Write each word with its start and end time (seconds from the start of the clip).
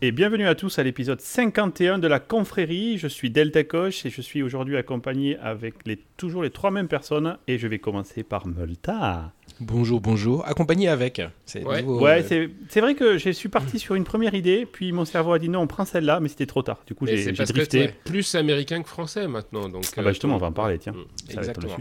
Et 0.00 0.12
bienvenue 0.12 0.46
à 0.46 0.54
tous 0.54 0.78
à 0.78 0.84
l'épisode 0.84 1.20
51 1.20 1.98
de 1.98 2.06
la 2.06 2.20
confrérie. 2.20 2.98
Je 2.98 3.08
suis 3.08 3.30
Delta 3.30 3.64
Coche 3.64 4.06
et 4.06 4.10
je 4.10 4.20
suis 4.20 4.44
aujourd'hui 4.44 4.76
accompagné 4.76 5.36
avec 5.38 5.74
les, 5.88 5.96
toujours 6.16 6.44
les 6.44 6.50
trois 6.50 6.70
mêmes 6.70 6.86
personnes 6.86 7.36
et 7.48 7.58
je 7.58 7.66
vais 7.66 7.80
commencer 7.80 8.22
par 8.22 8.46
Multa. 8.46 9.32
Bonjour, 9.60 10.00
bonjour. 10.00 10.46
Accompagné 10.46 10.88
avec. 10.88 11.20
C'est 11.44 11.64
ouais, 11.64 11.82
ouais 11.82 12.24
euh, 12.32 12.48
c'est 12.68 12.80
vrai 12.80 12.94
que 12.94 13.18
je 13.18 13.30
suis 13.30 13.48
parti 13.48 13.80
sur 13.80 13.96
une 13.96 14.04
première 14.04 14.34
idée, 14.34 14.66
puis 14.70 14.92
mon 14.92 15.04
cerveau 15.04 15.32
a 15.32 15.38
dit 15.40 15.48
non, 15.48 15.60
on 15.60 15.66
prend 15.66 15.84
celle-là, 15.84 16.20
mais 16.20 16.28
c'était 16.28 16.46
trop 16.46 16.62
tard. 16.62 16.82
Du 16.86 16.94
coup, 16.94 17.06
j'ai 17.06 17.32
drifté. 17.32 17.90
plus 18.04 18.34
américain 18.36 18.82
que 18.82 18.88
français 18.88 19.26
maintenant. 19.26 19.68
Donc, 19.68 19.84
ah 19.96 20.02
bah 20.02 20.10
justement, 20.10 20.36
on 20.36 20.38
va 20.38 20.46
en 20.48 20.52
parler, 20.52 20.78
tiens. 20.78 20.92
Mm, 20.92 21.38
exactement. 21.38 21.76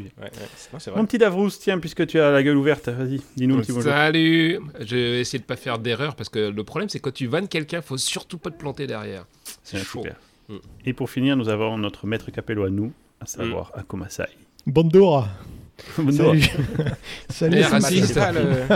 Mon 0.96 1.06
petit 1.06 1.20
Davrous, 1.20 1.52
tiens, 1.52 1.78
puisque 1.78 2.08
tu 2.08 2.20
as 2.20 2.32
la 2.32 2.42
gueule 2.42 2.58
ouverte, 2.58 2.90
vas-y, 2.90 3.22
dis-nous 3.36 3.58
un 3.58 3.62
petit 3.62 3.72
bonjour. 3.72 3.92
Salut 3.92 4.60
Je 4.80 4.96
vais 4.96 5.20
essayer 5.22 5.40
de 5.40 5.46
pas 5.46 5.56
faire 5.56 5.78
d'erreur 5.78 6.16
parce 6.16 6.30
que 6.30 6.50
le 6.50 6.64
problème, 6.64 6.90
c'est 6.90 7.00
quand 7.00 7.14
tu 7.14 7.28
vannes 7.28 7.48
quelqu'un, 7.48 7.82
faut 7.82 7.98
surtout 7.98 8.40
pas 8.40 8.50
te 8.50 8.58
planter 8.58 8.88
derrière. 8.88 9.26
C'est 9.64 9.78
super. 9.80 10.16
Mm. 10.50 10.56
Et 10.86 10.94
pour 10.94 11.10
finir, 11.12 11.38
nous 11.38 11.50
avons 11.50 11.78
notre 11.78 12.08
maître 12.08 12.32
capello 12.32 12.64
à 12.64 12.70
nous, 12.72 12.92
à 13.22 13.28
savoir 13.28 13.72
mm. 13.76 13.80
Akomasai. 13.80 14.30
Bonjour 14.66 15.28
Salut. 16.12 16.42
Salut. 17.30 17.62
raciste. 17.64 18.18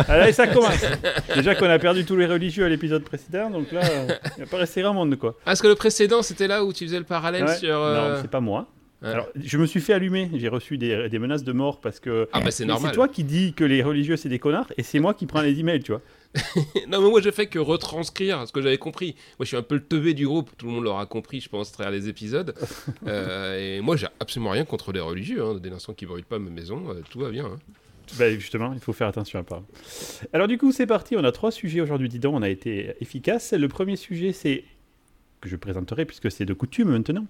Allez, 0.08 0.34
ça 0.34 0.48
commence. 0.48 0.86
Déjà 1.36 1.56
qu'on 1.56 1.70
a 1.70 1.80
perdu 1.80 2.06
tous 2.06 2.16
les 2.16 2.26
religieux 2.26 2.66
à 2.66 2.70
l'épisode 2.70 3.04
précédent, 3.04 3.50
donc 3.50 3.72
là, 3.72 3.82
il 3.84 4.38
n'y 4.38 4.44
a 4.44 4.46
pas 4.46 4.58
resté 4.58 4.82
grand 4.82 4.94
monde, 4.94 5.16
quoi. 5.18 5.36
Ah, 5.46 5.54
est-ce 5.54 5.64
que 5.64 5.68
le 5.68 5.76
précédent, 5.76 6.22
c'était 6.22 6.48
là 6.48 6.64
où 6.64 6.74
tu 6.74 6.86
faisais 6.86 7.00
le 7.00 7.06
parallèle 7.06 7.50
sur. 7.58 7.76
Euh, 7.76 8.16
non, 8.16 8.20
c'est 8.22 8.32
pas 8.32 8.42
moi. 8.42 8.68
Alors, 9.04 9.30
je 9.36 9.58
me 9.58 9.66
suis 9.66 9.82
fait 9.82 9.94
allumer, 9.94 10.30
j'ai 10.36 10.48
reçu 10.48 10.78
des, 10.78 11.10
des, 11.10 11.18
menaces 11.18 11.44
de 11.44 11.54
mort 11.54 11.82
parce 11.82 12.00
que. 12.00 12.30
Ah, 12.34 12.40
bah 12.40 12.52
c'est 12.52 12.66
normal. 12.66 12.92
C'est 12.92 12.96
toi 12.96 13.08
qui 13.08 13.24
dis 13.24 13.54
que 13.54 13.64
les 13.64 13.82
religieux 13.82 14.16
c'est 14.16 14.30
des 14.30 14.38
connards 14.38 14.72
et 14.78 14.84
c'est 14.84 15.00
moi 15.00 15.16
qui 15.16 15.26
prends 15.26 15.42
les 15.42 15.60
emails, 15.60 15.82
tu 15.82 15.92
vois. 15.92 16.02
non, 16.88 17.02
mais 17.02 17.10
moi, 17.10 17.22
je 17.22 17.30
fais 17.32 17.48
que 17.48 17.60
retranscrire 17.60 18.48
ce 18.48 18.54
que 18.54 18.62
j'avais 18.62 18.78
compris. 18.78 19.16
Moi, 19.38 19.42
je 19.42 19.46
suis 19.46 19.58
un 19.58 19.62
peu 19.62 19.76
le 19.76 19.84
teubé 19.84 20.14
du 20.14 20.26
groupe. 20.26 20.52
Tout 20.58 20.68
le 20.68 20.72
monde 20.72 20.84
l'aura 20.84 21.06
compris, 21.06 21.42
je 21.42 21.50
pense, 21.50 21.70
à 21.70 21.74
travers 21.74 21.92
les 21.92 22.08
épisodes. 22.08 22.54
Euh, 23.08 23.78
et 23.78 23.82
moi, 23.82 23.96
j'ai 23.96 24.08
absolument 24.20 24.52
rien 24.52 24.64
contre 24.64 24.92
les 24.92 25.00
religieux. 25.00 25.44
Hein. 25.44 25.60
Dès 25.62 25.70
l'instant 25.70 25.94
qu'ils 25.94 26.08
ne 26.08 26.14
brûlent 26.14 26.26
pas 26.26 26.40
ma 26.40 26.50
maison, 26.50 26.84
euh, 26.90 27.02
tout 27.10 27.20
va 27.20 27.30
bien. 27.30 27.46
Hein. 27.46 27.58
Bah, 28.18 28.32
justement, 28.32 28.74
il 28.74 28.80
faut 28.80 28.94
faire 28.94 29.08
attention 29.08 29.40
à 29.40 29.44
pas. 29.44 29.64
Alors, 30.34 30.48
du 30.48 30.58
coup, 30.58 30.72
c'est 30.72 30.86
parti. 30.86 31.16
On 31.18 31.24
a 31.24 31.32
trois 31.32 31.52
sujets 31.52 31.82
aujourd'hui. 31.82 32.10
Dis 32.10 32.20
donc, 32.20 32.36
on 32.36 32.42
a 32.42 32.50
été 32.50 32.94
efficace. 33.02 33.54
Le 33.54 33.68
premier 33.68 33.96
sujet, 33.96 34.34
c'est 34.34 34.64
que 35.42 35.50
je 35.50 35.56
présenterai 35.56 36.06
puisque 36.06 36.32
c'est 36.32 36.46
de 36.46 36.54
coutume 36.54 36.90
maintenant 36.90 37.26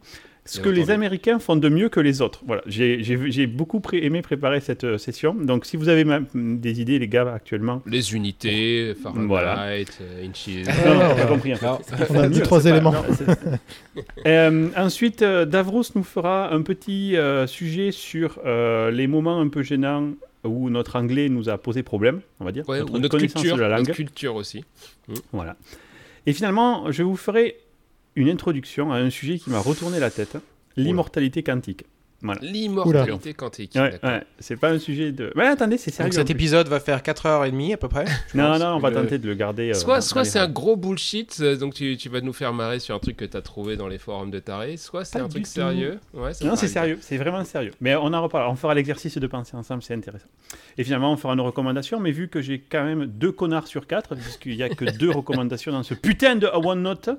ce 0.45 0.59
que 0.59 0.69
les 0.69 0.89
Américains 0.89 1.39
font 1.39 1.55
de 1.55 1.69
mieux 1.69 1.89
que 1.89 1.99
les 1.99 2.21
autres. 2.21 2.41
Voilà, 2.45 2.63
j'ai 2.65 3.47
beaucoup 3.47 3.81
aimé 3.93 4.21
préparer 4.21 4.59
cette 4.59 4.83
euh, 4.83 4.97
session. 4.97 5.33
Donc, 5.35 5.65
si 5.65 5.77
vous 5.77 5.87
avez 5.87 6.05
des 6.33 6.81
idées, 6.81 6.99
les 6.99 7.07
gars, 7.07 7.31
actuellement. 7.33 7.81
Les 7.85 8.13
unités, 8.13 8.93
Fahrenheit, 9.01 9.27
voilà. 9.27 9.63
Euh, 9.63 10.25
inches. 10.25 10.65
non, 10.85 10.95
non, 10.95 11.15
on 11.15 11.21
a 11.21 11.25
compris. 11.25 11.53
on 12.09 12.19
a 12.19 12.27
dit 12.27 12.41
trois 12.41 12.65
éléments. 12.65 12.93
euh, 14.25 14.69
ensuite, 14.75 15.21
euh, 15.21 15.45
Davros 15.45 15.83
nous 15.95 16.03
fera 16.03 16.51
un 16.53 16.61
petit 16.63 17.15
sujet 17.47 17.91
sur 17.91 18.39
les 18.45 19.07
moments 19.07 19.39
un 19.39 19.47
peu 19.47 19.61
gênants 19.63 20.11
où 20.43 20.71
notre 20.71 20.95
anglais 20.95 21.29
nous 21.29 21.49
a 21.49 21.59
posé 21.59 21.83
problème, 21.83 22.21
on 22.39 22.45
va 22.45 22.51
dire. 22.51 22.65
notre, 22.67 22.97
notre 22.97 23.19
culture, 23.19 23.55
de 23.55 23.61
la 23.61 23.69
langue. 23.69 23.87
Notre 23.87 23.93
culture 23.93 24.35
aussi. 24.35 24.65
Voilà. 25.31 25.55
Et 26.25 26.33
finalement, 26.33 26.91
je 26.91 27.03
vous 27.03 27.15
ferai 27.15 27.57
une 28.15 28.29
introduction 28.29 28.91
à 28.91 28.97
un 28.97 29.09
sujet 29.09 29.37
qui 29.37 29.49
m'a 29.49 29.59
retourné 29.59 29.99
la 29.99 30.11
tête, 30.11 30.37
l'immortalité 30.75 31.43
quantique. 31.43 31.85
L'immortalité 32.41 33.33
quantique. 33.33 33.73
Ouais, 33.75 33.99
ouais. 34.03 34.23
C'est 34.39 34.55
pas 34.55 34.69
un 34.69 34.79
sujet 34.79 35.11
de. 35.11 35.31
Mais 35.35 35.47
attendez, 35.47 35.77
c'est 35.77 35.91
sérieux. 35.91 36.09
Donc 36.09 36.13
cet 36.13 36.29
épisode 36.29 36.67
va 36.67 36.79
faire 36.79 37.01
4h30 37.01 37.73
à 37.73 37.77
peu 37.77 37.87
près 37.87 38.05
Non, 38.33 38.59
non, 38.59 38.75
on 38.75 38.79
va 38.79 38.91
tenter 38.91 39.17
de 39.17 39.27
le 39.27 39.33
garder. 39.33 39.71
Euh, 39.71 39.73
soit 39.73 40.01
soit 40.01 40.23
c'est 40.23 40.39
un 40.39 40.47
gros 40.47 40.75
bullshit, 40.75 41.37
euh, 41.41 41.55
donc 41.55 41.73
tu, 41.73 41.97
tu, 41.97 42.09
vas 42.09 42.21
nous 42.21 42.33
faire 42.33 42.53
marrer 42.53 42.79
sur 42.79 42.95
un 42.95 42.99
truc 42.99 43.17
que 43.17 43.25
tu 43.25 43.35
as 43.35 43.41
trouvé 43.41 43.75
dans 43.75 43.87
les 43.87 43.97
forums 43.97 44.31
de 44.31 44.39
taré, 44.39 44.77
soit 44.77 45.05
c'est 45.05 45.19
un 45.19 45.27
truc 45.27 45.47
sérieux. 45.47 45.99
Ouais, 46.13 46.31
non, 46.43 46.55
c'est 46.55 46.67
sérieux, 46.67 46.97
c'est 47.01 47.17
vraiment 47.17 47.43
sérieux. 47.43 47.71
Mais 47.81 47.95
on 47.95 48.13
en 48.13 48.21
reparlera. 48.21 48.51
On 48.51 48.55
fera 48.55 48.75
l'exercice 48.75 49.17
de 49.17 49.27
penser 49.27 49.55
ensemble, 49.55 49.81
c'est 49.81 49.95
intéressant. 49.95 50.27
Et 50.77 50.83
finalement, 50.83 51.11
on 51.11 51.17
fera 51.17 51.33
une 51.33 51.41
recommandation, 51.41 51.99
mais 51.99 52.11
vu 52.11 52.27
que 52.27 52.41
j'ai 52.41 52.59
quand 52.59 52.83
même 52.83 53.05
deux 53.05 53.31
connards 53.31 53.67
sur 53.67 53.87
quatre, 53.87 54.15
puisqu'il 54.15 54.55
n'y 54.55 54.63
a 54.63 54.69
que 54.69 54.85
deux 54.85 55.09
recommandations 55.11 55.71
dans 55.71 55.83
ce 55.83 55.93
putain 55.93 56.35
de 56.35 56.47
OneNote, 56.47 57.09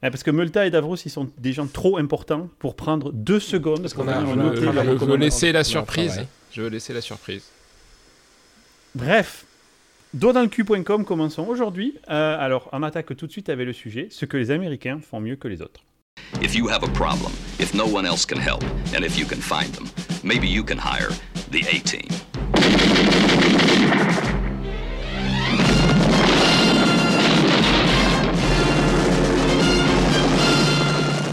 parce 0.00 0.22
que 0.22 0.30
Multa 0.30 0.66
et 0.66 0.70
Davros, 0.70 0.96
ils 0.96 1.10
sont 1.10 1.30
des 1.38 1.52
gens 1.52 1.66
trop 1.66 1.98
importants 1.98 2.48
pour 2.58 2.76
prendre 2.76 3.12
deux 3.12 3.40
secondes. 3.40 3.82
Parce 3.82 3.94
qu'on 3.94 4.08
a, 4.08 4.20
je, 4.24 5.04
veux 5.04 5.16
laisser 5.16 5.52
la 5.52 5.64
surprise. 5.64 6.24
Je 6.52 6.62
veux 6.62 6.68
laisser 6.68 6.92
la 6.92 7.00
surprise. 7.00 7.44
Bref, 8.94 9.44
doigtdanslecul.com, 10.14 11.04
commençons 11.04 11.46
aujourd'hui. 11.46 11.98
Euh, 12.10 12.36
alors, 12.38 12.68
on 12.72 12.82
attaque 12.82 13.16
tout 13.16 13.26
de 13.26 13.32
suite 13.32 13.48
avec 13.48 13.66
le 13.66 13.72
sujet 13.72 14.08
ce 14.10 14.24
que 14.24 14.36
les 14.36 14.50
Américains 14.50 15.00
font 15.00 15.20
mieux 15.20 15.36
que 15.36 15.48
les 15.48 15.62
autres. 15.62 15.80
If 16.42 16.54
you 16.54 16.68
have 16.68 16.84
a 16.84 16.92
problem, 16.92 17.32
if 17.58 17.74
no 17.74 17.84
one 17.84 18.06
else 18.06 18.24
can 18.26 18.38
help, 18.38 18.62
and 18.94 19.04
if 19.04 19.18
you 19.18 19.26
can 19.26 19.40
find 19.40 19.72
them, 19.72 19.86
maybe 20.22 20.46
you 20.46 20.64
can 20.64 20.78
hire 20.78 21.10
the 21.50 21.64
A-Team. 21.68 22.08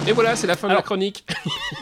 Et 0.08 0.12
voilà, 0.12 0.36
c'est 0.36 0.48
la 0.48 0.56
fin 0.56 0.68
de 0.68 0.74
la 0.74 0.82
chronique. 0.82 1.26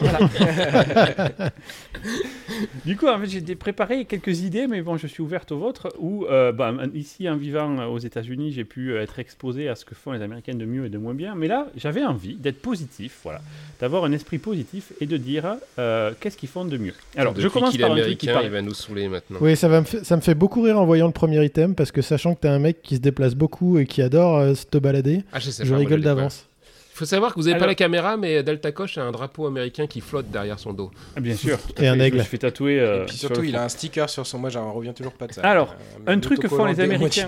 du 2.84 2.96
coup, 2.96 3.06
en 3.06 3.18
fait, 3.18 3.26
j'ai 3.26 3.54
préparé 3.54 4.04
quelques 4.06 4.40
idées, 4.40 4.66
mais 4.66 4.82
bon, 4.82 4.96
je 4.96 5.06
suis 5.06 5.22
ouverte 5.22 5.52
aux 5.52 5.58
vôtres. 5.58 5.88
Où, 5.98 6.24
euh, 6.26 6.52
bah, 6.52 6.72
ici, 6.94 7.28
en 7.28 7.36
vivant 7.36 7.86
aux 7.86 7.98
États-Unis, 7.98 8.52
j'ai 8.52 8.64
pu 8.64 8.92
euh, 8.92 9.02
être 9.02 9.18
exposé 9.18 9.68
à 9.68 9.74
ce 9.74 9.84
que 9.84 9.94
font 9.94 10.12
les 10.12 10.22
Américains 10.22 10.54
de 10.54 10.64
mieux 10.64 10.86
et 10.86 10.88
de 10.88 10.96
moins 10.96 11.12
bien. 11.14 11.34
Mais 11.34 11.48
là, 11.48 11.66
j'avais 11.76 12.04
envie 12.04 12.36
d'être 12.36 12.62
positif, 12.62 13.18
voilà, 13.22 13.42
d'avoir 13.80 14.04
un 14.04 14.12
esprit 14.12 14.38
positif 14.38 14.92
et 15.00 15.06
de 15.06 15.16
dire 15.16 15.56
euh, 15.78 16.12
qu'est-ce 16.18 16.38
qu'ils 16.38 16.48
font 16.48 16.64
de 16.64 16.78
mieux. 16.78 16.94
Alors, 17.16 17.38
je 17.38 17.48
commence 17.48 17.76
par 17.76 17.92
un 17.92 18.00
truc 18.00 18.18
qui 18.18 18.26
parle... 18.26 18.44
il 18.44 18.50
va 18.50 18.62
nous 18.62 18.74
saouler 18.74 19.08
maintenant. 19.08 19.38
Oui, 19.40 19.56
ça, 19.56 19.68
va 19.68 19.82
me 19.82 19.86
ça 19.86 20.16
me 20.16 20.22
fait 20.22 20.34
beaucoup 20.34 20.62
rire 20.62 20.78
en 20.78 20.86
voyant 20.86 21.06
le 21.06 21.12
premier 21.12 21.44
item 21.44 21.74
parce 21.74 21.92
que 21.92 22.00
sachant 22.00 22.34
que 22.34 22.40
tu 22.40 22.46
es 22.46 22.50
un 22.50 22.58
mec 22.58 22.80
qui 22.82 22.96
se 22.96 23.00
déplace 23.00 23.34
beaucoup 23.34 23.78
et 23.78 23.86
qui 23.86 24.02
adore 24.02 24.56
se 24.56 24.64
te 24.64 24.78
balader, 24.78 25.22
ah, 25.32 25.38
je, 25.40 25.74
rigole 25.74 26.00
d'avance. 26.00 26.46
Il 26.94 26.98
faut 26.98 27.04
savoir 27.04 27.34
que 27.34 27.40
vous 27.40 27.48
n'avez 27.48 27.58
pas 27.58 27.66
la 27.66 27.74
caméra, 27.74 28.16
mais 28.16 28.44
Delta 28.44 28.70
Koch 28.70 28.96
a 28.98 29.02
un 29.02 29.10
drapeau 29.10 29.46
américain 29.46 29.88
qui 29.88 30.00
flotte 30.00 30.30
derrière 30.30 30.60
son 30.60 30.72
dos. 30.72 30.92
Ah, 31.16 31.20
bien 31.20 31.34
sûr. 31.34 31.58
Et 31.78 31.88
un 31.88 31.98
aigle. 31.98 32.18
Je 32.18 32.22
fais 32.22 32.38
tatouer. 32.38 32.78
Euh, 32.78 33.02
et 33.02 33.06
puis 33.06 33.16
surtout, 33.16 33.42
il 33.42 33.56
a 33.56 33.64
un 33.64 33.68
sticker 33.68 34.08
sur 34.08 34.26
son. 34.26 34.38
Moi, 34.38 34.48
j'en 34.50 34.72
reviens 34.72 34.92
toujours 34.92 35.14
pas 35.14 35.26
de 35.26 35.32
ça. 35.32 35.42
Alors, 35.42 35.74
euh, 36.06 36.12
un 36.12 36.20
truc 36.20 36.38
que 36.38 36.48
font 36.48 36.64
les 36.64 36.78
Américains 36.78 37.26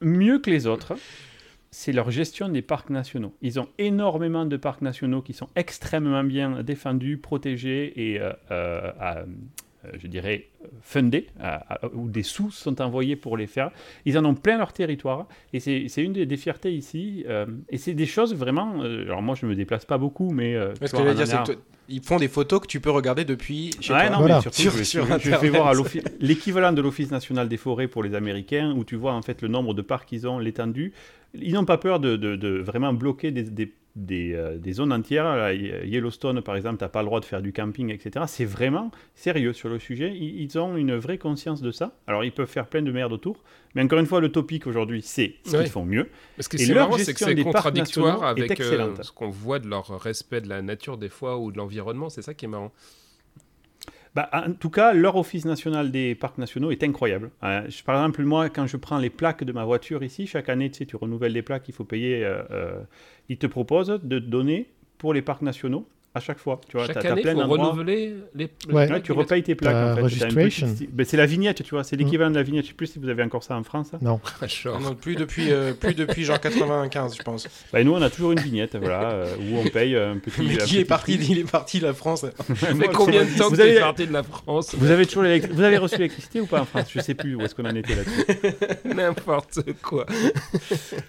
mieux 0.00 0.38
que 0.38 0.50
les 0.50 0.66
autres, 0.66 0.94
c'est 1.70 1.92
leur 1.92 2.10
gestion 2.10 2.48
des 2.48 2.62
parcs 2.62 2.90
nationaux. 2.90 3.34
Ils 3.42 3.60
ont 3.60 3.68
énormément 3.78 4.46
de 4.46 4.56
parcs 4.56 4.82
nationaux 4.82 5.22
qui 5.22 5.32
sont 5.32 5.48
extrêmement 5.54 6.24
bien 6.24 6.62
défendus, 6.62 7.18
protégés 7.18 7.92
et 7.96 8.20
euh, 8.20 8.32
euh, 8.50 9.24
je 9.98 10.06
dirais, 10.06 10.48
fundés, 10.82 11.26
où 11.94 12.08
des 12.08 12.22
sous 12.22 12.50
sont 12.50 12.80
envoyés 12.80 13.16
pour 13.16 13.36
les 13.36 13.46
faire. 13.46 13.70
Ils 14.04 14.18
en 14.18 14.24
ont 14.24 14.34
plein 14.34 14.58
leur 14.58 14.72
territoire, 14.72 15.26
et 15.52 15.60
c'est 15.60 16.02
une 16.02 16.12
des, 16.12 16.36
fiertés 16.36 16.72
ici. 16.72 17.24
Euh, 17.28 17.46
et 17.68 17.78
c'est 17.78 17.94
des 17.94 18.06
choses 18.06 18.34
vraiment. 18.34 18.82
Euh, 18.82 19.02
alors 19.02 19.22
moi, 19.22 19.34
je 19.34 19.46
me 19.46 19.54
déplace 19.54 19.84
pas 19.84 19.98
beaucoup, 19.98 20.30
mais. 20.30 20.54
ce 20.54 20.92
que 20.92 20.98
je 20.98 21.02
veux 21.02 21.14
dire, 21.14 21.26
c'est 21.26 21.44
que 21.44 21.58
ils 21.88 22.02
font 22.02 22.16
des 22.16 22.28
photos 22.28 22.60
que 22.60 22.66
tu 22.66 22.80
peux 22.80 22.90
regarder 22.90 23.24
depuis 23.24 23.70
chez 23.80 23.92
ouais, 23.92 24.10
Non, 24.10 24.22
mais 24.22 24.40
surtout, 24.40 24.62
je, 24.62 24.82
sur 24.82 25.18
je, 25.18 25.30
vais 25.30 25.48
voir 25.48 25.72
l'équivalent 26.20 26.72
de 26.72 26.82
l'Office 26.82 27.10
national 27.10 27.48
des 27.48 27.56
forêts 27.56 27.88
pour 27.88 28.02
les 28.02 28.14
Américains, 28.14 28.74
où 28.76 28.84
tu 28.84 28.96
vois 28.96 29.14
en 29.14 29.22
fait 29.22 29.42
le 29.42 29.48
nombre 29.48 29.74
de 29.74 29.82
parcs 29.82 30.08
qu'ils 30.08 30.26
ont, 30.26 30.38
l'étendue. 30.38 30.92
Ils 31.34 31.54
n'ont 31.54 31.64
pas 31.64 31.78
peur 31.78 32.00
de, 32.00 32.16
de, 32.16 32.58
vraiment 32.58 32.92
bloquer 32.92 33.30
des, 33.30 33.42
des 33.42 33.72
des, 33.96 34.32
euh, 34.34 34.58
des, 34.58 34.72
zones 34.74 34.92
entières. 34.92 35.52
Yellowstone, 35.52 36.40
par 36.40 36.56
exemple, 36.56 36.78
tu 36.78 36.84
n'as 36.84 36.88
pas 36.88 37.00
le 37.00 37.06
droit 37.06 37.20
de 37.20 37.24
faire 37.24 37.42
du 37.42 37.52
camping, 37.52 37.90
etc. 37.92 38.24
C'est 38.28 38.44
vraiment 38.44 38.90
sérieux 39.14 39.52
sur 39.52 39.68
le 39.68 39.78
sujet. 39.78 40.16
Ils, 40.16 40.58
ont 40.58 40.76
une 40.76 40.94
vraie 40.94 41.18
conscience 41.18 41.60
de 41.60 41.70
ça. 41.70 41.96
Alors, 42.06 42.24
ils 42.24 42.32
peuvent 42.32 42.48
faire 42.48 42.66
plein 42.66 42.82
de 42.82 42.92
merde 42.92 43.12
autour. 43.12 43.42
Mais 43.74 43.82
encore 43.82 43.98
une 43.98 44.06
fois, 44.06 44.20
le 44.20 44.30
topic 44.30 44.66
aujourd'hui, 44.66 45.02
c'est 45.02 45.36
ce 45.44 45.56
qu'ils 45.56 45.68
font 45.68 45.84
mieux. 45.84 46.08
Parce 46.36 46.48
que 46.48 46.58
c'est 46.58 46.74
marrant, 46.74 46.96
c'est 46.98 47.14
que 47.14 47.20
c'est 47.20 47.34
contradictoire 47.36 48.24
avec 48.24 48.60
euh, 48.60 48.94
ce 49.02 49.12
qu'on 49.12 49.30
voit 49.30 49.58
de 49.58 49.68
leur 49.68 50.00
respect 50.00 50.40
de 50.40 50.48
la 50.48 50.62
nature 50.62 50.96
des 50.96 51.08
fois 51.08 51.38
ou 51.38 51.52
de 51.52 51.58
l'environnement. 51.58 52.08
C'est 52.08 52.22
ça 52.22 52.34
qui 52.34 52.46
est 52.46 52.48
marrant. 52.48 52.72
Bah, 54.14 54.28
en 54.32 54.52
tout 54.52 54.70
cas, 54.70 54.94
leur 54.94 55.16
office 55.16 55.44
national 55.44 55.90
des 55.90 56.14
parcs 56.14 56.38
nationaux 56.38 56.70
est 56.70 56.82
incroyable. 56.82 57.30
Euh, 57.44 57.68
par 57.84 57.96
exemple, 57.96 58.24
moi, 58.24 58.48
quand 58.48 58.66
je 58.66 58.76
prends 58.76 58.98
les 58.98 59.10
plaques 59.10 59.44
de 59.44 59.52
ma 59.52 59.64
voiture 59.64 60.02
ici, 60.02 60.26
chaque 60.26 60.48
année, 60.48 60.70
tu, 60.70 60.78
sais, 60.78 60.86
tu 60.86 60.96
renouvelles 60.96 61.32
les 61.32 61.42
plaques, 61.42 61.68
il 61.68 61.74
faut 61.74 61.84
payer. 61.84 62.24
Euh, 62.24 62.42
euh, 62.50 62.80
ils 63.28 63.38
te 63.38 63.46
proposent 63.46 64.00
de 64.02 64.18
donner 64.18 64.70
pour 64.96 65.14
les 65.14 65.22
parcs 65.22 65.42
nationaux 65.42 65.86
à 66.14 66.20
chaque 66.20 66.38
fois. 66.38 66.60
Tu 66.68 66.76
vois, 66.76 66.86
chaque 66.86 67.04
année, 67.04 67.22
il 67.24 67.30
faut 67.30 67.46
renouveler 67.46 68.14
les, 68.34 68.50
ouais. 68.70 69.02
tu 69.02 69.12
repayes 69.12 69.42
tes 69.42 69.54
plaques. 69.54 69.98
En 69.98 70.08
fait. 70.08 70.88
Ben, 70.92 71.06
c'est 71.06 71.16
la 71.16 71.26
vignette, 71.26 71.62
tu 71.62 71.70
vois. 71.70 71.84
C'est 71.84 71.96
l'équivalent 71.96 72.30
de 72.30 72.36
la 72.36 72.42
vignette. 72.42 72.64
Je 72.64 72.68
sais 72.68 72.74
plus 72.74 72.86
si 72.86 72.98
vous 72.98 73.08
avez 73.08 73.22
encore 73.22 73.42
ça 73.42 73.56
en 73.56 73.62
France. 73.62 73.92
Non. 74.00 74.20
non 74.80 74.94
plus 74.94 75.16
depuis, 75.16 75.52
euh, 75.52 75.74
plus 75.74 75.94
depuis 75.94 76.24
genre 76.24 76.40
95, 76.40 77.16
je 77.16 77.22
pense. 77.22 77.48
Ben, 77.72 77.84
nous, 77.84 77.94
on 77.94 78.02
a 78.02 78.10
toujours 78.10 78.32
une 78.32 78.40
vignette, 78.40 78.76
voilà, 78.76 79.10
euh, 79.10 79.36
où 79.36 79.58
on 79.58 79.68
paye 79.68 79.96
un 79.96 80.18
petit. 80.18 80.42
Mais 80.48 80.56
qui 80.58 80.78
est 80.78 80.84
parti 80.84 81.14
Il 81.14 81.38
est 81.38 81.50
parti 81.50 81.78
de 81.78 81.86
la 81.86 81.94
France. 81.94 82.24
Mais 82.76 82.88
combien 82.88 83.24
de 83.24 83.38
temps 83.38 83.48
vous 83.48 83.60
avez 83.60 83.78
parti 83.78 84.06
de 84.06 84.12
la 84.12 84.22
France 84.22 84.74
Vous 84.76 84.90
avez 84.90 85.06
toujours 85.06 85.24
vous 85.50 85.62
avez 85.62 85.78
reçu 85.78 85.96
l'électricité 85.96 86.40
ou 86.40 86.46
pas 86.46 86.62
en 86.62 86.64
France? 86.64 86.86
Je 86.94 87.00
sais 87.00 87.14
plus 87.14 87.34
où 87.34 87.42
est-ce 87.42 87.54
qu'on 87.54 87.66
en 87.66 87.74
était 87.74 87.94
là-dessus. 87.94 88.94
N'importe 88.94 89.60
quoi. 89.82 90.06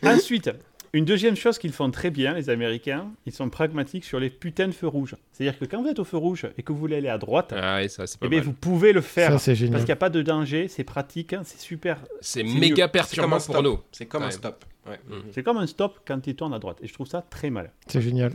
Ensuite, 0.03 0.51
Une 0.93 1.05
deuxième 1.05 1.35
chose 1.35 1.59
qu'ils 1.59 1.71
font 1.71 1.91
très 1.91 2.09
bien, 2.09 2.33
les 2.33 2.49
Américains, 2.49 3.11
ils 3.25 3.33
sont 3.33 3.49
pragmatiques 3.49 4.05
sur 4.05 4.19
les 4.19 4.29
putains 4.29 4.67
de 4.67 4.73
feux 4.73 4.87
rouges. 4.87 5.15
C'est-à-dire 5.31 5.59
que 5.59 5.65
quand 5.65 5.81
vous 5.81 5.87
êtes 5.87 5.99
au 5.99 6.03
feu 6.03 6.17
rouge 6.17 6.47
et 6.57 6.63
que 6.63 6.71
vous 6.71 6.79
voulez 6.79 6.97
aller 6.97 7.09
à 7.09 7.17
droite, 7.17 7.53
ah 7.55 7.87
ça, 7.87 8.05
eh 8.21 8.27
bien, 8.27 8.41
vous 8.41 8.53
pouvez 8.53 8.91
le 8.91 9.01
faire. 9.01 9.29
Parce 9.29 9.43
qu'il 9.43 9.69
n'y 9.69 9.91
a 9.91 9.95
pas 9.95 10.09
de 10.09 10.21
danger, 10.21 10.67
c'est 10.67 10.83
pratique, 10.83 11.33
hein, 11.33 11.41
c'est 11.43 11.59
super. 11.59 11.99
C'est 12.21 12.43
méga 12.43 12.87
perturbant 12.87 13.39
pour 13.39 13.61
nous. 13.61 13.79
C'est 13.91 14.05
comme 14.05 14.23
un 14.23 14.31
stop. 14.31 14.65
Mhm. 14.87 15.23
C'est 15.31 15.43
comme 15.43 15.57
un 15.57 15.67
stop 15.67 15.99
quand 16.07 16.25
il 16.25 16.35
tourne 16.35 16.53
à 16.53 16.59
droite. 16.59 16.77
Et 16.81 16.87
je 16.87 16.93
trouve 16.93 17.07
ça 17.07 17.21
très 17.21 17.51
mal. 17.51 17.71
C'est 17.87 18.01
génial. 18.01 18.33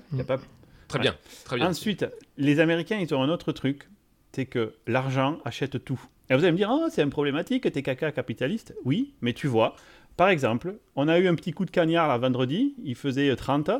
Très 0.86 0.98
bien. 0.98 1.16
Très 1.44 1.56
bien. 1.56 1.68
Ensuite, 1.68 2.06
les 2.36 2.60
Américains, 2.60 2.98
ils 2.98 3.12
ont 3.14 3.22
un 3.22 3.28
autre 3.28 3.50
truc 3.50 3.88
c'est 4.34 4.46
que 4.46 4.74
l'argent 4.86 5.38
achète 5.44 5.84
tout. 5.84 6.00
Et 6.28 6.34
vous 6.34 6.42
allez 6.42 6.52
me 6.52 6.56
dire, 6.56 6.70
oh, 6.72 6.88
c'est 6.90 7.02
un 7.02 7.08
problématique, 7.08 7.70
t'es 7.70 7.82
caca 7.82 8.10
capitaliste. 8.10 8.74
Oui, 8.84 9.14
mais 9.20 9.32
tu 9.32 9.46
vois, 9.46 9.76
par 10.16 10.28
exemple, 10.28 10.76
on 10.96 11.08
a 11.08 11.18
eu 11.18 11.26
un 11.26 11.34
petit 11.34 11.52
coup 11.52 11.64
de 11.64 11.70
cagnard 11.70 12.08
là 12.08 12.18
vendredi, 12.18 12.74
il 12.84 12.94
faisait 12.94 13.34
30. 13.34 13.70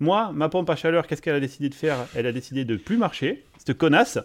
Moi, 0.00 0.32
ma 0.34 0.48
pompe 0.48 0.68
à 0.70 0.76
chaleur, 0.76 1.06
qu'est-ce 1.06 1.22
qu'elle 1.22 1.36
a 1.36 1.40
décidé 1.40 1.68
de 1.68 1.74
faire? 1.74 1.98
Elle 2.16 2.26
a 2.26 2.32
décidé 2.32 2.64
de 2.64 2.76
plus 2.76 2.96
marcher, 2.96 3.44
cette 3.58 3.78
connasse. 3.78 4.18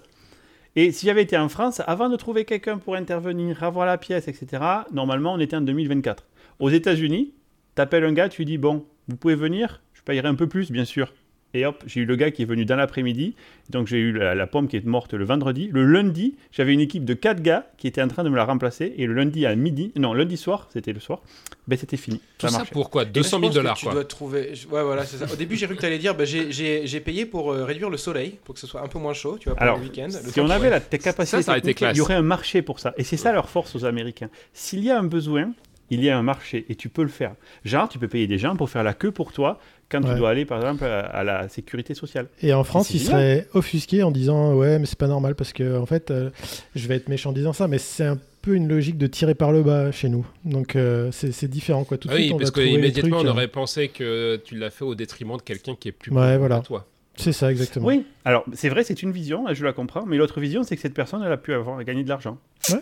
Et 0.76 0.92
si 0.92 1.06
j'avais 1.06 1.24
été 1.24 1.38
en 1.38 1.50
France, 1.50 1.82
avant 1.86 2.10
de 2.10 2.16
trouver 2.16 2.46
quelqu'un 2.46 2.78
pour 2.78 2.96
intervenir, 2.96 3.64
avoir 3.64 3.86
la 3.86 3.98
pièce, 3.98 4.28
etc., 4.28 4.64
normalement, 4.92 5.34
on 5.34 5.40
était 5.40 5.56
en 5.56 5.62
2024. 5.62 6.26
Aux 6.60 6.70
États-Unis, 6.70 7.34
t'appelles 7.76 8.04
un 8.04 8.14
gars, 8.14 8.30
tu 8.30 8.42
lui 8.42 8.46
dis, 8.46 8.58
bon, 8.58 8.86
vous 9.08 9.16
pouvez 9.16 9.36
venir, 9.36 9.82
je 9.94 10.02
payerai 10.02 10.28
un 10.28 10.36
peu 10.36 10.48
plus, 10.48 10.72
bien 10.72 10.86
sûr. 10.86 11.14
Et 11.54 11.66
hop, 11.66 11.84
j'ai 11.88 12.02
eu 12.02 12.06
le 12.06 12.16
gars 12.16 12.30
qui 12.30 12.44
est 12.44 12.46
venu 12.46 12.66
dans 12.66 12.76
l'après-midi. 12.76 13.34
Donc 13.70 13.88
j'ai 13.88 13.98
eu 13.98 14.12
la, 14.12 14.48
pomme 14.48 14.68
qui 14.68 14.78
est 14.78 14.86
morte 14.86 15.14
le 15.14 15.26
vendredi. 15.26 15.70
Le 15.72 15.84
lundi, 15.84 16.36
j'avais 16.52 16.74
une 16.74 16.80
équipe 16.80 17.06
de 17.06 17.14
4 17.14 17.42
gars 17.42 17.66
qui 17.78 17.88
étaient 17.88 18.02
en 18.02 18.08
train 18.08 18.24
de 18.24 18.30
me 18.30 18.36
la 18.36 18.46
remplacer. 18.46 18.94
Et 18.98 19.08
le 19.08 19.14
lundi 19.14 19.46
à 19.46 19.56
midi, 19.56 19.92
non, 19.96 20.14
lundi 20.14 20.38
soir, 20.38 20.68
c'était 20.72 20.94
le 20.94 21.00
soir, 21.00 21.22
ben 21.68 21.78
c'était 21.78 21.98
fini. 21.98 22.22
Tout 22.38 22.48
ça, 22.48 22.64
pour 22.72 22.90
quoi? 22.90 23.06
200 23.06 23.40
000 23.40 23.52
dollars 23.52 23.78
Tu 23.78 23.86
dois 23.86 24.06
trouver. 24.06 24.54
Ouais, 24.72 24.84
voilà, 24.84 25.06
c'est 25.06 25.18
ça. 25.18 25.32
Au 25.32 25.36
début, 25.36 25.56
j'ai 25.56 25.66
cru 25.66 25.76
que 25.76 25.82
tu 25.82 25.86
allais 25.88 25.98
dire 25.98 26.16
ben, 26.16 26.26
j'ai 26.26 27.00
payé 27.00 27.26
pour 27.26 27.52
euh, 27.52 27.64
réduire 27.64 27.90
le 27.90 27.98
soleil, 27.98 28.38
pour 28.44 28.54
que 28.54 28.62
ce 28.62 28.68
soit 28.68 28.82
un 28.82 28.88
peu 28.88 29.00
moins 29.00 29.14
chaud, 29.14 29.38
tu 29.40 29.50
vois, 29.50 29.56
pour 29.56 29.64
Alors, 29.64 29.78
le 29.78 29.84
week-end. 29.84 30.10
Si 30.10 30.40
on 30.40 30.50
avait 30.50 30.70
la 30.70 30.80
capacité, 30.80 31.42
ça, 31.42 31.58
il 31.58 31.98
y 31.98 32.02
aurait 32.02 32.16
un 32.16 32.22
marché 32.22 32.62
pour 32.62 32.80
ça. 32.80 32.94
Et 32.98 33.04
c'est 33.04 33.18
ça 33.18 33.32
leur 33.32 33.50
force 33.50 33.76
aux 33.76 33.86
Américains. 33.86 34.30
S'il 34.54 34.84
y 34.84 34.92
a 34.92 35.00
un 35.00 35.04
besoin, 35.04 35.52
il 35.90 36.04
y 36.04 36.10
a 36.10 36.18
un 36.18 36.24
marché 36.24 36.66
et 36.70 36.76
tu 36.76 36.90
peux 36.90 37.04
le 37.04 37.10
faire. 37.10 37.34
Genre, 37.66 37.90
tu 37.90 38.00
peux 38.00 38.08
payer 38.08 38.28
des 38.28 38.38
gens 38.38 38.56
pour 38.56 38.70
faire 38.70 38.84
la 38.84 38.94
queue 38.94 39.12
pour 39.12 39.32
toi 39.32 39.60
quand 39.90 40.02
tu 40.02 40.14
dois 40.16 40.30
aller, 40.30 40.46
par 40.46 40.60
exemple, 40.60 40.84
à, 40.86 41.24
la 41.24 41.50
sécurité 41.50 41.94
sociale. 41.94 42.28
Et 42.42 42.54
en 42.54 42.64
France, 42.64 42.92
ils 42.92 43.00
seraient 43.00 43.48
offusqués 43.54 44.04
en 44.04 44.12
disant 44.12 44.54
Ouais, 44.54 44.80
mais 44.80 44.86
c'est 44.86 44.98
pas 44.98 45.08
normal 45.08 45.36
parce 45.36 45.54
que, 45.54 45.78
en 45.78 45.86
fait, 45.86 46.12
euh, 46.12 46.30
je 46.76 46.88
vais 46.88 46.96
être 46.96 47.10
méchant 47.10 47.32
en 47.32 47.34
disant 47.34 47.54
ça, 47.54 47.68
mais 47.68 47.80
c'est 47.80 48.06
un 48.06 48.18
peu 48.42 48.56
une 48.56 48.68
logique 48.68 48.98
de 48.98 49.08
tirer 49.08 49.36
par 49.36 49.52
le 49.52 49.64
bas 49.64 49.92
chez 49.92 50.10
nous. 50.10 50.26
Donc, 50.46 50.76
euh, 50.76 51.10
c'est 51.12 51.50
différent, 51.50 51.84
quoi. 51.84 51.98
Tout 51.98 52.08
de 52.08 52.14
oui, 52.14 52.22
suite, 52.22 52.34
on 52.34 52.38
parce 52.38 52.52
qu'immédiatement, 52.52 53.20
on 53.20 53.26
euh, 53.26 53.32
aurait 53.32 53.48
pensé 53.48 53.90
que 53.90 54.40
tu 54.46 54.56
l'as 54.56 54.70
fait 54.70 54.86
au 54.86 54.96
détriment 54.96 55.38
de 55.38 55.42
quelqu'un 55.42 55.76
qui 55.76 55.90
est 55.90 55.94
plus 55.94 56.12
ouais, 56.12 56.38
voilà. 56.38 56.60
que 56.60 56.68
toi. 56.68 56.86
C'est 57.20 57.34
ça, 57.34 57.52
exactement. 57.52 57.86
Oui, 57.86 58.06
alors 58.26 58.46
c'est 58.54 58.70
vrai, 58.70 58.84
c'est 58.84 59.04
une 59.04 59.12
vision, 59.12 59.46
je 59.52 59.66
la 59.66 59.74
comprends, 59.74 60.06
mais 60.06 60.18
l'autre 60.18 60.40
vision, 60.40 60.64
c'est 60.64 60.76
que 60.76 60.82
cette 60.82 60.94
personne, 60.94 61.22
elle 61.24 61.32
a 61.32 61.38
pu 61.38 61.54
avoir 61.54 61.84
gagné 61.84 62.04
de 62.04 62.10
l'argent. 62.10 62.38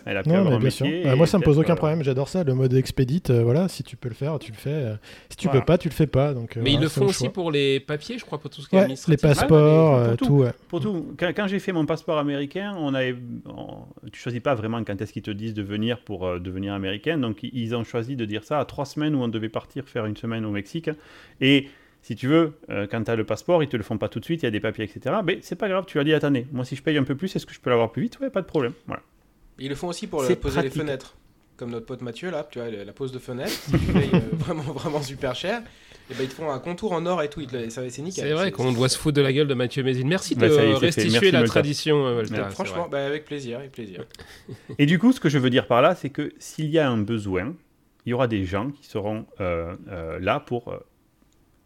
Elle 0.06 0.16
a 0.16 0.22
pu 0.22 0.30
avoir 0.30 0.54
un 0.54 0.58
métier. 0.58 1.04
moi, 1.16 1.26
ça 1.26 1.38
me 1.38 1.44
pose 1.44 1.58
aucun 1.58 1.76
problème, 1.76 2.02
j'adore 2.02 2.28
ça, 2.28 2.44
le 2.44 2.54
mode 2.54 2.74
expédite, 2.74 3.30
euh, 3.30 3.42
voilà, 3.42 3.68
si 3.68 3.82
tu 3.82 3.96
peux 3.96 4.08
le 4.08 4.14
faire, 4.14 4.38
tu 4.38 4.52
le 4.52 4.56
fais. 4.56 4.70
Euh, 4.70 4.94
si 5.28 5.36
tu 5.36 5.48
peux 5.48 5.60
pas, 5.60 5.78
tu 5.78 5.88
le 5.88 5.94
fais 5.94 6.06
pas. 6.06 6.34
Donc, 6.34 6.56
euh, 6.56 6.60
mais 6.62 6.72
ils 6.72 6.80
le 6.80 6.88
font 6.88 7.06
aussi 7.06 7.28
pour 7.28 7.50
les 7.50 7.80
papiers, 7.80 8.18
je 8.18 8.24
crois, 8.24 8.38
pour 8.38 8.50
tout 8.50 8.60
ce 8.60 8.68
qui 8.68 8.76
est 8.76 8.80
administratif. 8.80 9.22
Les 9.22 9.28
passeports, 9.28 10.16
pour 10.16 10.16
tout. 10.16 10.44
Pour 10.68 10.80
tout. 10.80 11.14
Quand, 11.18 11.46
j'ai 11.46 11.58
fait 11.58 11.72
mon 11.72 11.86
passeport 11.86 12.18
américain, 12.18 12.74
on 12.78 12.94
avait, 12.94 13.16
tu 14.12 14.20
choisis 14.20 14.40
pas 14.40 14.54
vraiment 14.54 14.82
quand 14.84 15.00
est-ce 15.00 15.12
qu'ils 15.12 15.22
te 15.22 15.30
disent 15.30 15.54
de 15.54 15.62
venir 15.62 16.00
pour 16.00 16.40
devenir 16.40 16.74
américain, 16.74 17.18
donc 17.18 17.38
ils 17.42 17.74
ont 17.74 17.84
choisi 17.84 18.16
de 18.16 18.24
dire 18.24 18.44
ça 18.44 18.60
à 18.60 18.64
trois 18.64 18.84
semaines 18.84 19.14
où 19.14 19.22
on 19.22 19.28
devait 19.28 19.48
partir 19.48 19.88
faire 19.88 20.06
une 20.06 20.16
semaine 20.16 20.44
au 20.44 20.50
Mexique. 20.50 20.90
Et 21.40 21.68
si 22.08 22.16
tu 22.16 22.26
veux, 22.26 22.54
euh, 22.70 22.86
quand 22.90 23.04
tu 23.04 23.10
as 23.10 23.16
le 23.16 23.24
passeport, 23.24 23.62
ils 23.62 23.68
te 23.68 23.76
le 23.76 23.82
font 23.82 23.98
pas 23.98 24.08
tout 24.08 24.18
de 24.18 24.24
suite, 24.24 24.40
il 24.40 24.46
y 24.46 24.48
a 24.48 24.50
des 24.50 24.60
papiers, 24.60 24.84
etc. 24.84 25.16
Mais 25.22 25.40
c'est 25.42 25.56
pas 25.56 25.68
grave, 25.68 25.84
tu 25.86 26.00
as 26.00 26.04
dit, 26.04 26.14
attendez, 26.14 26.46
moi 26.52 26.64
si 26.64 26.74
je 26.74 26.82
paye 26.82 26.96
un 26.96 27.04
peu 27.04 27.14
plus, 27.14 27.36
est-ce 27.36 27.44
que 27.44 27.52
je 27.52 27.60
peux 27.60 27.68
l'avoir 27.68 27.92
plus 27.92 28.00
vite? 28.00 28.18
Ouais, 28.18 28.30
pas 28.30 28.40
de 28.40 28.46
problème. 28.46 28.72
Voilà. 28.86 29.02
Ils 29.58 29.68
le 29.68 29.74
font 29.74 29.88
aussi 29.88 30.06
pour 30.06 30.26
poser 30.38 30.62
les 30.62 30.70
fenêtres. 30.70 31.16
Comme 31.58 31.70
notre 31.70 31.84
pote 31.84 32.00
Mathieu, 32.00 32.30
là, 32.30 32.48
tu 32.50 32.60
vois, 32.60 32.70
la 32.70 32.92
pose 32.92 33.12
de 33.12 33.18
fenêtre, 33.18 33.50
si 33.50 33.72
tu 33.72 33.78
payes 33.92 34.08
euh, 34.14 34.20
vraiment, 34.32 34.62
vraiment 34.62 35.02
super 35.02 35.34
cher, 35.34 35.60
et 36.10 36.14
ben 36.14 36.22
ils 36.22 36.30
te 36.30 36.32
font 36.32 36.50
un 36.50 36.60
contour 36.60 36.92
en 36.92 37.04
or 37.04 37.22
et 37.22 37.28
tout, 37.28 37.42
c'est 37.50 37.98
nickel. 37.98 38.24
C'est 38.24 38.32
vrai 38.32 38.52
qu'on 38.52 38.72
doit 38.72 38.88
se 38.88 38.96
foutre 38.96 39.16
de 39.16 39.20
la 39.20 39.32
gueule 39.34 39.48
de 39.48 39.52
Mathieu 39.52 39.82
Mézine. 39.82 40.08
Merci 40.08 40.34
bah, 40.34 40.48
de 40.48 40.54
restituer 40.54 41.30
la 41.30 41.42
tradition, 41.42 42.06
euh, 42.06 42.16
Walter. 42.16 42.44
franchement, 42.52 42.88
bah, 42.90 43.04
avec 43.04 43.26
plaisir, 43.26 43.58
avec 43.58 43.72
plaisir. 43.72 44.06
et 44.78 44.86
du 44.86 44.98
coup, 44.98 45.12
ce 45.12 45.20
que 45.20 45.28
je 45.28 45.36
veux 45.36 45.50
dire 45.50 45.66
par 45.66 45.82
là, 45.82 45.94
c'est 45.94 46.08
que 46.08 46.32
s'il 46.38 46.70
y 46.70 46.78
a 46.78 46.88
un 46.88 46.96
besoin, 46.96 47.54
il 48.06 48.10
y 48.10 48.12
aura 48.14 48.28
des 48.28 48.46
gens 48.46 48.70
qui 48.70 48.86
seront 48.86 49.26
là 49.38 50.40
pour 50.40 50.72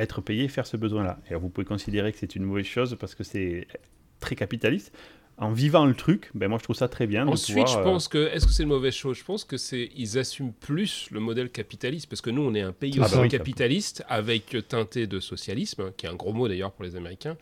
être 0.03 0.21
payé, 0.21 0.49
faire 0.49 0.67
ce 0.67 0.77
besoin-là. 0.77 1.19
Et 1.31 1.35
vous 1.35 1.49
pouvez 1.49 1.65
considérer 1.65 2.13
que 2.13 2.19
c'est 2.19 2.37
une 2.37 2.45
mauvaise 2.45 2.67
chose 2.67 2.97
parce 2.99 3.15
que 3.15 3.25
c'est 3.25 3.67
très 4.21 4.37
capitaliste. 4.37 4.93
En 5.39 5.51
vivant 5.51 5.87
le 5.87 5.95
truc, 5.95 6.31
ben 6.35 6.49
moi 6.49 6.59
je 6.59 6.65
trouve 6.65 6.77
ça 6.77 6.89
très 6.89 7.07
bien. 7.07 7.27
Ensuite, 7.27 7.67
je 7.67 7.79
euh, 7.79 7.83
pense 7.83 8.07
que 8.07 8.29
est-ce 8.29 8.47
que 8.47 8.53
c'est 8.53 8.65
une 8.65 8.69
mauvaise 8.69 8.95
chose? 8.95 9.17
Je 9.17 9.25
pense 9.25 9.45
que 9.45 9.57
c'est 9.57 9.91
ils 9.97 10.19
assument 10.19 10.53
plus 10.53 11.09
le 11.11 11.21
modèle 11.21 11.51
capitaliste 11.51 12.09
parce 12.09 12.21
que 12.21 12.31
nous 12.31 12.43
on 12.43 12.55
est 12.55 12.61
un 12.61 12.73
pays 12.73 12.99
ah 13.01 13.09
bah 13.11 13.27
capitaliste 13.29 14.05
avec 14.09 14.55
teinté 14.69 15.07
de 15.07 15.21
socialisme, 15.21 15.91
qui 15.97 16.05
est 16.07 16.11
un 16.11 16.15
gros 16.15 16.35
mot 16.35 16.49
d'ailleurs 16.49 16.73
pour 16.73 16.85
les 16.85 16.97
Américains. 16.97 17.39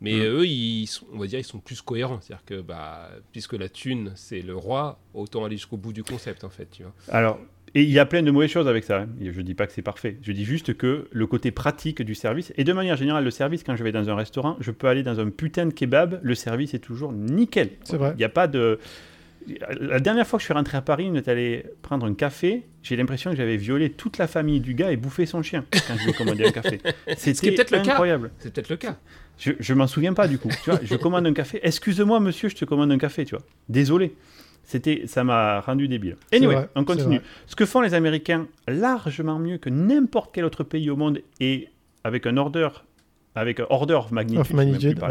Mais 0.00 0.14
mm. 0.14 0.22
eux, 0.22 0.46
ils 0.46 0.88
on 1.12 1.18
va 1.18 1.26
dire, 1.26 1.38
ils 1.38 1.44
sont 1.44 1.58
plus 1.58 1.82
cohérents. 1.82 2.20
C'est-à-dire 2.20 2.44
que 2.44 2.60
bah, 2.60 3.10
puisque 3.32 3.54
la 3.54 3.68
thune, 3.68 4.12
c'est 4.16 4.40
le 4.40 4.56
roi, 4.56 4.98
autant 5.14 5.44
aller 5.44 5.56
jusqu'au 5.56 5.76
bout 5.76 5.92
du 5.92 6.02
concept, 6.02 6.44
en 6.44 6.50
fait. 6.50 6.68
Tu 6.70 6.82
vois. 6.82 6.94
Alors, 7.08 7.38
et 7.74 7.82
il 7.82 7.90
y 7.90 7.98
a 7.98 8.06
plein 8.06 8.22
de 8.22 8.30
mauvaises 8.30 8.50
choses 8.50 8.68
avec 8.68 8.84
ça. 8.84 9.02
Hein. 9.02 9.08
Je 9.20 9.28
ne 9.28 9.42
dis 9.42 9.54
pas 9.54 9.66
que 9.66 9.72
c'est 9.72 9.82
parfait. 9.82 10.18
Je 10.22 10.32
dis 10.32 10.44
juste 10.44 10.76
que 10.76 11.08
le 11.10 11.26
côté 11.26 11.50
pratique 11.50 12.02
du 12.02 12.14
service, 12.14 12.52
et 12.56 12.64
de 12.64 12.72
manière 12.72 12.96
générale, 12.96 13.24
le 13.24 13.30
service, 13.30 13.62
quand 13.62 13.76
je 13.76 13.84
vais 13.84 13.92
dans 13.92 14.08
un 14.08 14.14
restaurant, 14.14 14.56
je 14.60 14.70
peux 14.70 14.88
aller 14.88 15.02
dans 15.02 15.20
un 15.20 15.30
putain 15.30 15.66
de 15.66 15.72
kebab, 15.72 16.20
le 16.22 16.34
service 16.34 16.74
est 16.74 16.80
toujours 16.80 17.12
nickel. 17.12 17.70
C'est 17.84 17.96
vrai. 17.96 18.12
Il 18.14 18.18
n'y 18.18 18.24
a 18.24 18.28
pas 18.30 18.48
de. 18.48 18.78
La 19.80 20.00
dernière 20.00 20.26
fois 20.26 20.38
que 20.38 20.42
je 20.42 20.46
suis 20.46 20.54
rentré 20.54 20.76
à 20.76 20.82
Paris, 20.82 21.08
on 21.10 21.14
est 21.14 21.26
allé 21.26 21.64
prendre 21.80 22.04
un 22.04 22.14
café. 22.14 22.64
J'ai 22.82 22.94
l'impression 22.96 23.30
que 23.30 23.36
j'avais 23.36 23.56
violé 23.56 23.90
toute 23.90 24.18
la 24.18 24.26
famille 24.26 24.60
du 24.60 24.74
gars 24.74 24.92
et 24.92 24.96
bouffé 24.96 25.24
son 25.24 25.42
chien 25.42 25.64
quand 25.88 25.96
je 25.96 26.04
lui 26.04 26.10
ai 26.10 26.12
commandé 26.12 26.44
un 26.44 26.50
café. 26.50 26.78
C'était 27.16 27.52
peut-être 27.52 27.72
incroyable. 27.72 28.32
C'est 28.38 28.52
peut-être 28.52 28.68
le 28.68 28.76
cas. 28.76 28.98
Je, 29.38 29.52
je 29.58 29.74
m'en 29.74 29.86
souviens 29.86 30.12
pas 30.12 30.28
du 30.28 30.38
coup. 30.38 30.50
Tu 30.62 30.70
vois, 30.70 30.78
je 30.82 30.94
commande 30.96 31.26
un 31.26 31.32
café. 31.32 31.58
Excuse-moi, 31.62 32.20
monsieur, 32.20 32.50
je 32.50 32.56
te 32.56 32.66
commande 32.66 32.92
un 32.92 32.98
café. 32.98 33.24
Tu 33.24 33.34
vois. 33.34 33.44
Désolé. 33.70 34.14
C'était, 34.62 35.02
ça 35.06 35.24
m'a 35.24 35.60
rendu 35.60 35.88
débile. 35.88 36.16
Anyway, 36.32 36.68
on 36.76 36.84
continue. 36.84 37.20
Ce 37.46 37.56
que 37.56 37.66
font 37.66 37.80
les 37.80 37.94
Américains 37.94 38.46
largement 38.68 39.38
mieux 39.38 39.58
que 39.58 39.68
n'importe 39.68 40.30
quel 40.32 40.44
autre 40.44 40.62
pays 40.64 40.90
au 40.90 40.96
monde 40.96 41.20
et 41.40 41.68
avec 42.04 42.26
un 42.26 42.36
order, 42.36 42.68
avec 43.34 43.60
un 43.60 43.66
order 43.70 43.94
of 43.94 44.10
magnitude, 44.12 45.00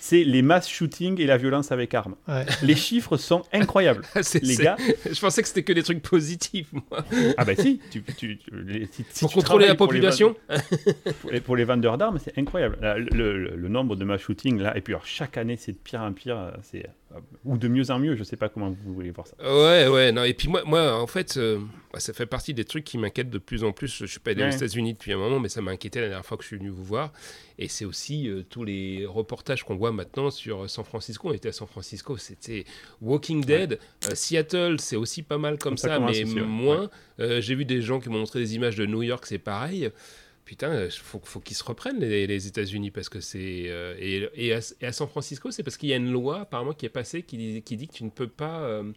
c'est 0.00 0.22
les 0.22 0.42
mass 0.42 0.68
shootings 0.68 1.18
et 1.18 1.26
la 1.26 1.38
violence 1.38 1.72
avec 1.72 1.94
armes. 1.94 2.14
Les 2.62 2.76
chiffres 2.76 3.16
sont 3.16 3.42
incroyables. 3.52 4.04
les 4.42 4.56
gars, 4.56 4.76
je 5.10 5.18
pensais 5.18 5.40
que 5.40 5.48
c'était 5.48 5.62
que 5.62 5.72
des 5.72 5.82
trucs 5.82 6.02
positifs, 6.02 6.72
moi. 6.72 7.04
Ah 7.38 7.44
bah 7.44 7.54
si, 7.56 7.80
tu, 7.90 8.02
pour 9.20 9.32
contrôler 9.32 9.66
la 9.66 9.74
population. 9.74 10.36
Pour 11.20 11.30
les, 11.30 11.40
pour 11.40 11.56
les, 11.56 11.64
vendeurs 11.64 11.96
d'armes, 11.96 12.18
c'est 12.22 12.36
incroyable. 12.38 12.78
Le, 13.12 13.56
le, 13.56 13.68
nombre 13.68 13.96
de 13.96 14.04
mass 14.04 14.20
shootings 14.20 14.60
là, 14.60 14.76
et 14.76 14.82
puis 14.82 14.92
alors, 14.92 15.06
chaque 15.06 15.38
année 15.38 15.56
c'est 15.56 15.72
de 15.72 15.78
pire 15.78 16.02
en 16.02 16.12
pire. 16.12 16.52
C'est 16.62 16.86
ou 17.44 17.58
de 17.58 17.68
mieux 17.68 17.90
en 17.90 17.98
mieux, 17.98 18.16
je 18.16 18.24
sais 18.24 18.36
pas 18.36 18.48
comment 18.48 18.70
vous 18.70 18.94
voulez 18.94 19.10
voir 19.10 19.26
ça. 19.26 19.36
Ouais, 19.40 19.88
ouais, 19.88 20.12
non, 20.12 20.24
et 20.24 20.34
puis 20.34 20.48
moi, 20.48 20.62
moi 20.66 21.00
en 21.00 21.06
fait, 21.06 21.36
euh, 21.36 21.58
bah, 21.92 22.00
ça 22.00 22.12
fait 22.12 22.26
partie 22.26 22.54
des 22.54 22.64
trucs 22.64 22.84
qui 22.84 22.98
m'inquiètent 22.98 23.30
de 23.30 23.38
plus 23.38 23.64
en 23.64 23.72
plus. 23.72 23.98
Je 23.98 24.06
suis 24.06 24.20
pas 24.20 24.32
allé 24.32 24.44
aux 24.44 24.50
États-Unis 24.50 24.94
depuis 24.94 25.12
un 25.12 25.18
moment, 25.18 25.40
mais 25.40 25.48
ça 25.48 25.60
m'a 25.60 25.70
inquiété 25.70 26.00
la 26.00 26.08
dernière 26.08 26.24
fois 26.24 26.36
que 26.36 26.42
je 26.42 26.48
suis 26.48 26.56
venu 26.56 26.70
vous 26.70 26.84
voir. 26.84 27.12
Et 27.58 27.68
c'est 27.68 27.84
aussi 27.84 28.28
euh, 28.28 28.42
tous 28.48 28.64
les 28.64 29.06
reportages 29.06 29.64
qu'on 29.64 29.76
voit 29.76 29.92
maintenant 29.92 30.30
sur 30.30 30.68
San 30.68 30.84
Francisco. 30.84 31.28
On 31.28 31.32
était 31.32 31.50
à 31.50 31.52
San 31.52 31.68
Francisco, 31.68 32.16
c'était 32.16 32.64
Walking 33.00 33.44
Dead. 33.44 33.78
Euh, 34.06 34.14
Seattle, 34.14 34.76
c'est 34.80 34.96
aussi 34.96 35.22
pas 35.22 35.38
mal 35.38 35.58
comme 35.58 35.76
ça, 35.76 35.98
mais 36.00 36.24
moins. 36.24 36.90
J'ai 37.18 37.54
vu 37.54 37.64
des 37.64 37.80
gens 37.80 38.00
qui 38.00 38.08
m'ont 38.08 38.18
montré 38.18 38.40
des 38.40 38.54
images 38.54 38.76
de 38.76 38.86
New 38.86 39.02
York, 39.02 39.26
c'est 39.26 39.38
pareil 39.38 39.90
putain, 40.44 40.72
il 40.72 40.76
euh, 40.76 40.90
faut, 40.90 41.20
faut 41.24 41.40
qu'ils 41.40 41.56
se 41.56 41.64
reprennent 41.64 41.98
les, 42.00 42.46
États-Unis 42.46 42.90
parce 42.90 43.08
que 43.08 43.20
c'est 43.20 43.64
euh, 43.68 44.28
et, 44.34 44.52
à, 44.52 44.92
San 44.92 45.08
Francisco, 45.08 45.50
c'est 45.50 45.62
parce 45.62 45.76
qu'il 45.76 45.88
y 45.88 45.92
a 45.92 45.96
une 45.96 46.12
loi 46.12 46.40
apparemment 46.40 46.72
qui 46.72 46.86
est 46.86 46.90
passée 46.90 47.22
qui, 47.22 47.62
qui 47.62 47.76
dit 47.76 47.88
que 47.88 47.94
tu 47.94 48.04
ne 48.04 48.10
peux 48.10 48.28
pas 48.28 48.60
euh, 48.60 48.92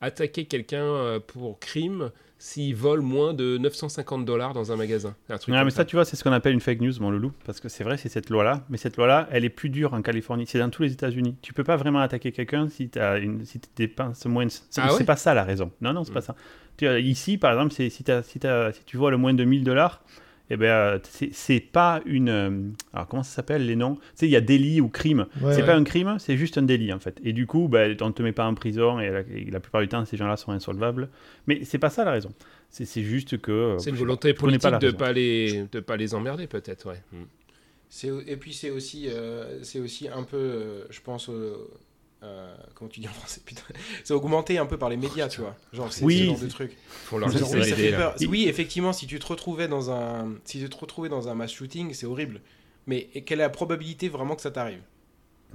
attaquer 0.00 0.44
quelqu'un 0.44 1.20
pour 1.26 1.58
crime 1.58 2.10
s'il 2.38 2.74
vole 2.74 3.02
moins 3.02 3.34
de 3.34 3.56
950 3.56 4.24
dollars 4.24 4.52
dans 4.52 4.72
un 4.72 4.76
magasin. 4.76 5.14
Un 5.28 5.38
truc 5.38 5.54
mais 5.54 5.70
ça, 5.70 5.84
tu 5.84 5.94
vois, 5.94 6.04
c'est 6.04 6.16
ce 6.16 6.24
qu'on 6.24 6.32
appelle 6.32 6.54
une 6.54 6.60
fake 6.60 6.80
news, 6.80 6.92
mon 6.98 7.10
loulou, 7.10 7.32
parce 7.44 7.60
que 7.60 7.68
c'est 7.68 7.84
vrai, 7.84 7.96
c'est 7.96 8.08
cette 8.08 8.30
loi-là, 8.30 8.64
mais 8.68 8.78
cette 8.78 8.96
loi-là, 8.96 9.28
elle 9.30 9.44
est 9.44 9.48
plus 9.48 9.68
dure 9.68 9.94
en 9.94 10.02
Californie. 10.02 10.44
C'est 10.48 10.58
dans 10.58 10.68
tous 10.68 10.82
les 10.82 10.92
États-Unis. 10.92 11.36
Tu 11.40 11.52
peux 11.52 11.62
pas 11.62 11.76
vraiment 11.76 12.00
attaquer 12.00 12.32
quelqu'un 12.32 12.68
si 12.68 12.88
tu 12.90 12.98
si 13.44 13.60
dépenses 13.76 14.26
moins. 14.26 14.48
Ah 14.76 14.88
c'est 14.98 15.04
pas 15.04 15.14
ça 15.14 15.34
la 15.34 15.44
raison. 15.44 15.70
Non, 15.80 15.92
non, 15.92 16.02
c'est 16.02 16.12
pas 16.12 16.18
hmm. 16.18 16.34
ça. 16.80 16.98
ici, 16.98 17.38
par 17.38 17.52
exemple, 17.52 17.72
si, 17.72 17.88
si, 17.90 18.02
si 18.24 18.84
tu 18.86 18.96
vois 18.96 19.12
le 19.12 19.18
moins 19.18 19.34
de 19.34 19.44
1000 19.44 19.62
dollars 19.62 20.02
eh 20.54 20.56
ben, 20.58 21.00
c'est 21.32 21.60
pas 21.60 22.02
une. 22.04 22.28
Euh, 22.28 22.50
alors, 22.92 23.08
comment 23.08 23.22
ça 23.22 23.36
s'appelle 23.36 23.64
les 23.64 23.74
noms? 23.74 23.94
Tu 23.94 24.00
sais, 24.16 24.26
il 24.26 24.30
y 24.32 24.36
a 24.36 24.42
délit 24.42 24.82
ou 24.82 24.90
crime. 24.90 25.26
c'est 25.50 25.64
pas 25.64 25.74
un 25.74 25.82
crime, 25.82 26.16
c'est 26.18 26.36
juste 26.36 26.58
un 26.58 26.62
délit, 26.62 26.92
en 26.92 26.98
fait. 26.98 27.18
Et 27.24 27.32
du 27.32 27.46
coup, 27.46 27.68
ben, 27.68 27.96
on 28.02 28.08
ne 28.08 28.12
te 28.12 28.22
met 28.22 28.32
pas 28.32 28.44
en 28.44 28.52
prison 28.52 29.00
et 29.00 29.24
la, 29.50 29.60
plupart 29.60 29.80
du 29.80 29.88
temps, 29.88 30.04
ces 30.04 30.18
gens-là 30.18 30.36
sont 30.36 30.52
insolvables. 30.52 31.08
Mais 31.46 31.64
c'est 31.64 31.78
pas 31.78 31.88
ça 31.88 32.04
la 32.04 32.10
raison. 32.10 32.34
C'est 32.68 33.02
juste 33.02 33.40
que. 33.40 33.50
Euh, 33.50 33.78
c'est 33.78 33.88
une 33.88 33.96
volonté 33.96 34.34
politique 34.34 34.78
de 34.78 34.88
ne 34.88 34.92
pas, 34.92 35.12
les, 35.12 35.64
de 35.72 35.80
pas 35.80 35.96
les 35.96 36.14
emmerder, 36.14 36.46
peut-être, 36.46 36.86
ouais. 36.86 37.02
Mm. 37.12 38.20
Et 38.26 38.36
puis, 38.36 38.52
c'est 38.52 38.70
aussi, 38.70 39.08
euh, 39.08 39.62
c'est 39.62 39.80
aussi 39.80 40.08
un 40.08 40.22
peu, 40.22 40.84
je 40.90 41.00
pense. 41.00 41.30
Euh, 41.30 41.54
comment 42.74 42.88
tu 42.88 43.00
dis 43.00 43.08
en 43.08 43.12
français 43.12 43.40
putain 43.44 43.62
c'est 44.04 44.14
augmenté 44.14 44.58
un 44.58 44.66
peu 44.66 44.78
par 44.78 44.88
les 44.88 44.96
médias 44.96 45.28
tu 45.28 45.40
vois. 45.40 45.56
Genre 45.72 45.92
c'est 45.92 46.04
oui. 46.04 46.20
ce 46.20 46.24
genre 46.24 46.38
de 46.38 46.48
truc. 46.48 46.76
Oui, 48.28 48.46
effectivement 48.48 48.92
si 48.92 49.06
tu 49.06 49.18
te 49.18 49.26
retrouvais 49.26 49.68
dans 49.68 49.90
un 49.90 50.34
si 50.44 50.60
tu 50.60 50.68
te 50.68 50.76
retrouvais 50.76 51.08
dans 51.08 51.28
un 51.28 51.34
mass 51.34 51.52
shooting 51.52 51.92
c'est 51.94 52.06
horrible. 52.06 52.40
Mais 52.86 53.02
quelle 53.26 53.38
est 53.38 53.44
la 53.44 53.48
probabilité 53.48 54.08
vraiment 54.08 54.34
que 54.34 54.42
ça 54.42 54.50
t'arrive? 54.50 54.80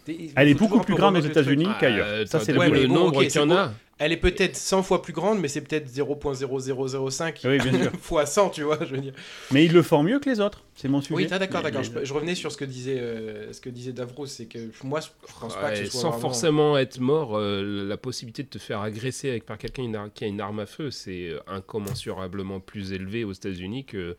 Elle 0.08 0.48
est 0.48 0.54
beaucoup 0.54 0.80
plus 0.80 0.96
grande 0.96 1.18
aux 1.18 1.22
États-Unis 1.22 1.68
qu'ailleurs. 1.80 2.08
Euh, 2.08 2.26
ça, 2.26 2.40
c'est 2.40 2.54
le, 2.54 2.88
nombre 2.88 3.24
qu'il 3.24 3.36
y 3.36 3.40
en 3.40 3.52
a. 3.52 3.74
Elle 4.00 4.12
est 4.12 4.18
peut-être 4.18 4.56
100 4.56 4.84
fois 4.84 5.02
plus 5.02 5.14
grande, 5.14 5.40
mais 5.40 5.48
c'est 5.48 5.62
peut-être 5.62 5.90
0.0005 5.90 7.48
oui, 7.48 7.60
fois 8.02 8.26
100, 8.26 8.50
tu 8.52 8.64
vois, 8.64 8.78
je 8.82 8.96
veux 8.96 9.02
dire. 9.02 9.14
Mais 9.52 9.66
ils 9.66 9.74
le 9.74 9.82
font 9.82 10.04
mieux 10.04 10.20
que 10.20 10.30
les 10.30 10.40
autres, 10.40 10.64
c'est 10.76 10.88
mon 10.88 11.02
sujet. 11.02 11.16
Oui, 11.16 11.26
d'accord, 11.28 11.64
d'accord. 11.64 11.84
Je, 11.84 12.14
revenais 12.14 12.36
sur 12.36 12.52
ce 12.52 12.58
que 12.58 12.66
disait, 12.66 13.00
euh, 13.00 13.52
ce 13.54 13.60
que 13.60 13.70
disait 13.70 13.94
Davros, 13.94 14.28
c'est 14.28 14.46
que 14.46 14.60
moi, 14.84 15.00
je 15.00 15.08
pense 15.40 15.56
pas 15.56 15.72
que 15.72 15.78
ce 15.78 15.86
soit 15.86 16.02
Sans 16.02 16.12
forcément 16.12 16.78
être 16.78 17.00
mort, 17.00 17.38
euh, 17.38 17.88
la 17.88 17.98
possibilité 17.98 18.44
de 18.44 18.50
te 18.50 18.60
faire 18.60 18.82
agresser 18.82 19.30
avec, 19.30 19.46
par 19.46 19.58
quelqu'un 19.58 20.10
qui 20.14 20.26
a 20.26 20.28
une 20.28 20.42
arme 20.42 20.60
à 20.60 20.66
feu, 20.68 20.92
c'est 20.92 21.32
incommensurablement 21.48 22.60
plus 22.60 22.94
élevé 22.94 23.24
aux 23.24 23.34
États-Unis 23.34 23.86
que 23.86 24.16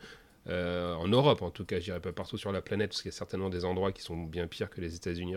euh, 0.49 0.95
en 0.95 1.09
Europe, 1.09 1.43
en 1.43 1.51
tout 1.51 1.65
cas, 1.65 1.79
je 1.79 1.85
dirais 1.85 2.01
pas 2.01 2.13
partout 2.13 2.39
sur 2.39 2.53
la 2.53 2.63
planète, 2.63 2.91
parce 2.91 3.03
qu'il 3.03 3.11
y 3.11 3.15
a 3.15 3.17
certainement 3.17 3.51
des 3.51 3.65
endroits 3.65 3.93
qui 3.93 4.03
sont 4.03 4.17
bien 4.17 4.47
pires 4.47 4.71
que 4.71 4.81
les 4.81 4.95
États-Unis 4.95 5.37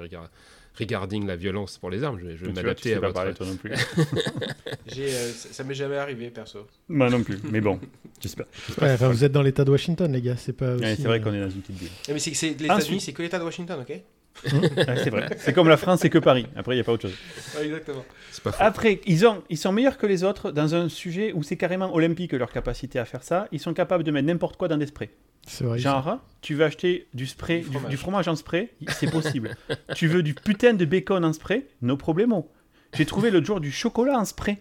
regarding 0.78 1.26
la 1.26 1.36
violence 1.36 1.78
pour 1.78 1.90
les 1.90 2.04
armes. 2.04 2.20
Je, 2.20 2.36
je 2.36 2.46
vais 2.46 2.54
m'adapter 2.54 2.94
à 2.94 3.00
votre... 3.00 3.14
parler, 3.14 3.34
toi 3.34 3.46
non 3.46 3.56
plus. 3.56 3.72
euh, 4.98 5.32
ça 5.34 5.64
m'est 5.64 5.74
jamais 5.74 5.98
arrivé, 5.98 6.30
perso. 6.30 6.68
Moi 6.90 7.10
non 7.10 7.24
plus, 7.24 7.40
mais 7.52 7.62
bon, 7.62 7.80
j'espère. 8.20 8.46
Ouais, 8.82 8.92
enfin, 8.92 9.10
vous 9.10 9.24
êtes 9.24 9.32
dans 9.32 9.42
l'État 9.42 9.66
de 9.66 9.72
Washington, 9.72 10.12
les 10.12 10.22
gars. 10.22 10.38
C'est 10.38 10.54
pas. 10.54 10.78
c'est 10.78 11.04
vrai 11.04 11.20
euh, 11.20 11.24
qu'on 11.24 11.34
est 11.34 11.42
dans 11.42 11.50
une 11.50 11.62
petite 11.62 11.78
ville. 11.78 11.90
Mais 12.10 12.20
c'est, 12.20 12.60
les 12.60 12.66
États-Unis, 12.66 13.02
c'est 13.02 13.14
que 13.14 13.22
l'État 13.22 13.40
de 13.40 13.44
Washington, 13.44 13.80
ok 13.82 14.02
c'est 14.46 15.10
vrai. 15.10 15.28
C'est 15.38 15.54
comme 15.54 15.68
la 15.68 15.76
France, 15.76 16.00
c'est 16.02 16.10
que 16.10 16.18
Paris. 16.18 16.48
Après, 16.56 16.74
il 16.74 16.78
n'y 16.78 16.82
a 16.82 16.84
pas 16.86 16.94
autre 16.94 17.10
chose. 17.10 17.18
exactement. 17.62 18.06
Après, 18.60 19.02
ils, 19.06 19.28
ont, 19.28 19.44
ils 19.50 19.58
sont 19.58 19.74
meilleurs 19.74 19.98
que 19.98 20.08
les 20.08 20.24
autres 20.24 20.52
dans 20.52 20.74
un 20.74 20.88
sujet 20.88 21.34
où 21.34 21.44
c'est 21.44 21.58
carrément 21.58 21.94
olympique 21.94 22.32
leur 22.32 22.50
capacité 22.50 22.98
à 22.98 23.04
faire 23.04 23.24
ça. 23.24 23.48
Ils 23.52 23.60
sont 23.60 23.74
capables 23.74 24.06
de 24.06 24.12
mettre 24.12 24.28
n'importe 24.28 24.56
quoi 24.56 24.70
dans 24.70 24.78
des 24.78 24.88
sprays. 24.88 25.12
Vrai, 25.62 25.80
Genre, 25.80 26.20
tu 26.42 26.56
veux 26.56 26.64
acheter 26.64 27.08
du 27.14 27.28
spray, 27.28 27.66
du 27.90 27.98
fromage. 27.98 28.28
en 28.28 28.36
spray, 28.36 28.70
c'est 29.00 29.10
possible. 29.10 29.56
tu 29.96 30.08
veux 30.08 30.24
du 30.24 30.34
putain 30.34 30.74
de 30.74 30.86
bacon 30.86 31.24
en 31.26 31.34
spray, 31.34 31.68
no 31.82 31.98
problemo. 31.98 32.50
J'ai 32.94 33.06
trouvé 33.06 33.32
l'autre 33.32 33.46
jour 33.46 33.60
du 33.60 33.72
chocolat 33.72 34.20
en 34.20 34.26
spray 34.26 34.60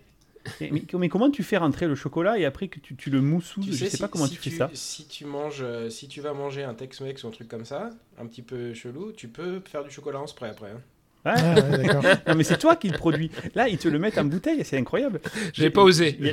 mais, 0.60 1.08
comment 1.08 1.30
tu 1.30 1.42
fais 1.42 1.56
rentrer 1.56 1.86
le 1.86 1.94
chocolat 1.94 2.38
et 2.38 2.44
après 2.44 2.68
que 2.68 2.80
tu, 2.80 3.10
le 3.10 3.20
moussous 3.20 3.62
Je 3.62 3.72
sais, 3.72 3.90
sais 3.90 3.98
pas 3.98 4.08
comment 4.08 4.28
tu, 4.28 4.36
fais 4.36 4.50
ça. 4.50 4.70
Si 4.74 5.06
tu 5.06 5.24
manges, 5.24 5.62
euh, 5.62 5.90
si 5.90 6.08
tu 6.08 6.20
vas 6.20 6.32
manger 6.32 6.64
un 6.64 6.74
Tex-Mex 6.74 7.24
ou 7.24 7.28
un 7.28 7.30
truc 7.30 7.48
comme 7.48 7.64
ça, 7.64 7.90
un 8.18 8.26
petit 8.26 8.42
peu 8.42 8.74
chelou, 8.74 9.12
tu 9.12 9.28
peux 9.28 9.60
faire 9.60 9.84
du 9.84 9.90
chocolat 9.90 10.20
en 10.20 10.26
spray 10.26 10.50
après. 10.50 10.70
Hein. 10.70 10.80
Ah, 11.24 11.36
non, 12.26 12.34
mais 12.34 12.44
c'est 12.44 12.58
toi 12.58 12.76
qui 12.76 12.88
le 12.88 12.96
produis. 12.96 13.30
Là, 13.54 13.68
ils 13.68 13.78
te 13.78 13.88
le 13.88 13.98
mettent 13.98 14.18
en 14.18 14.24
bouteille, 14.24 14.64
c'est 14.64 14.78
incroyable. 14.78 15.20
J'ai 15.52 15.70
pas 15.70 15.82
osé. 15.82 16.18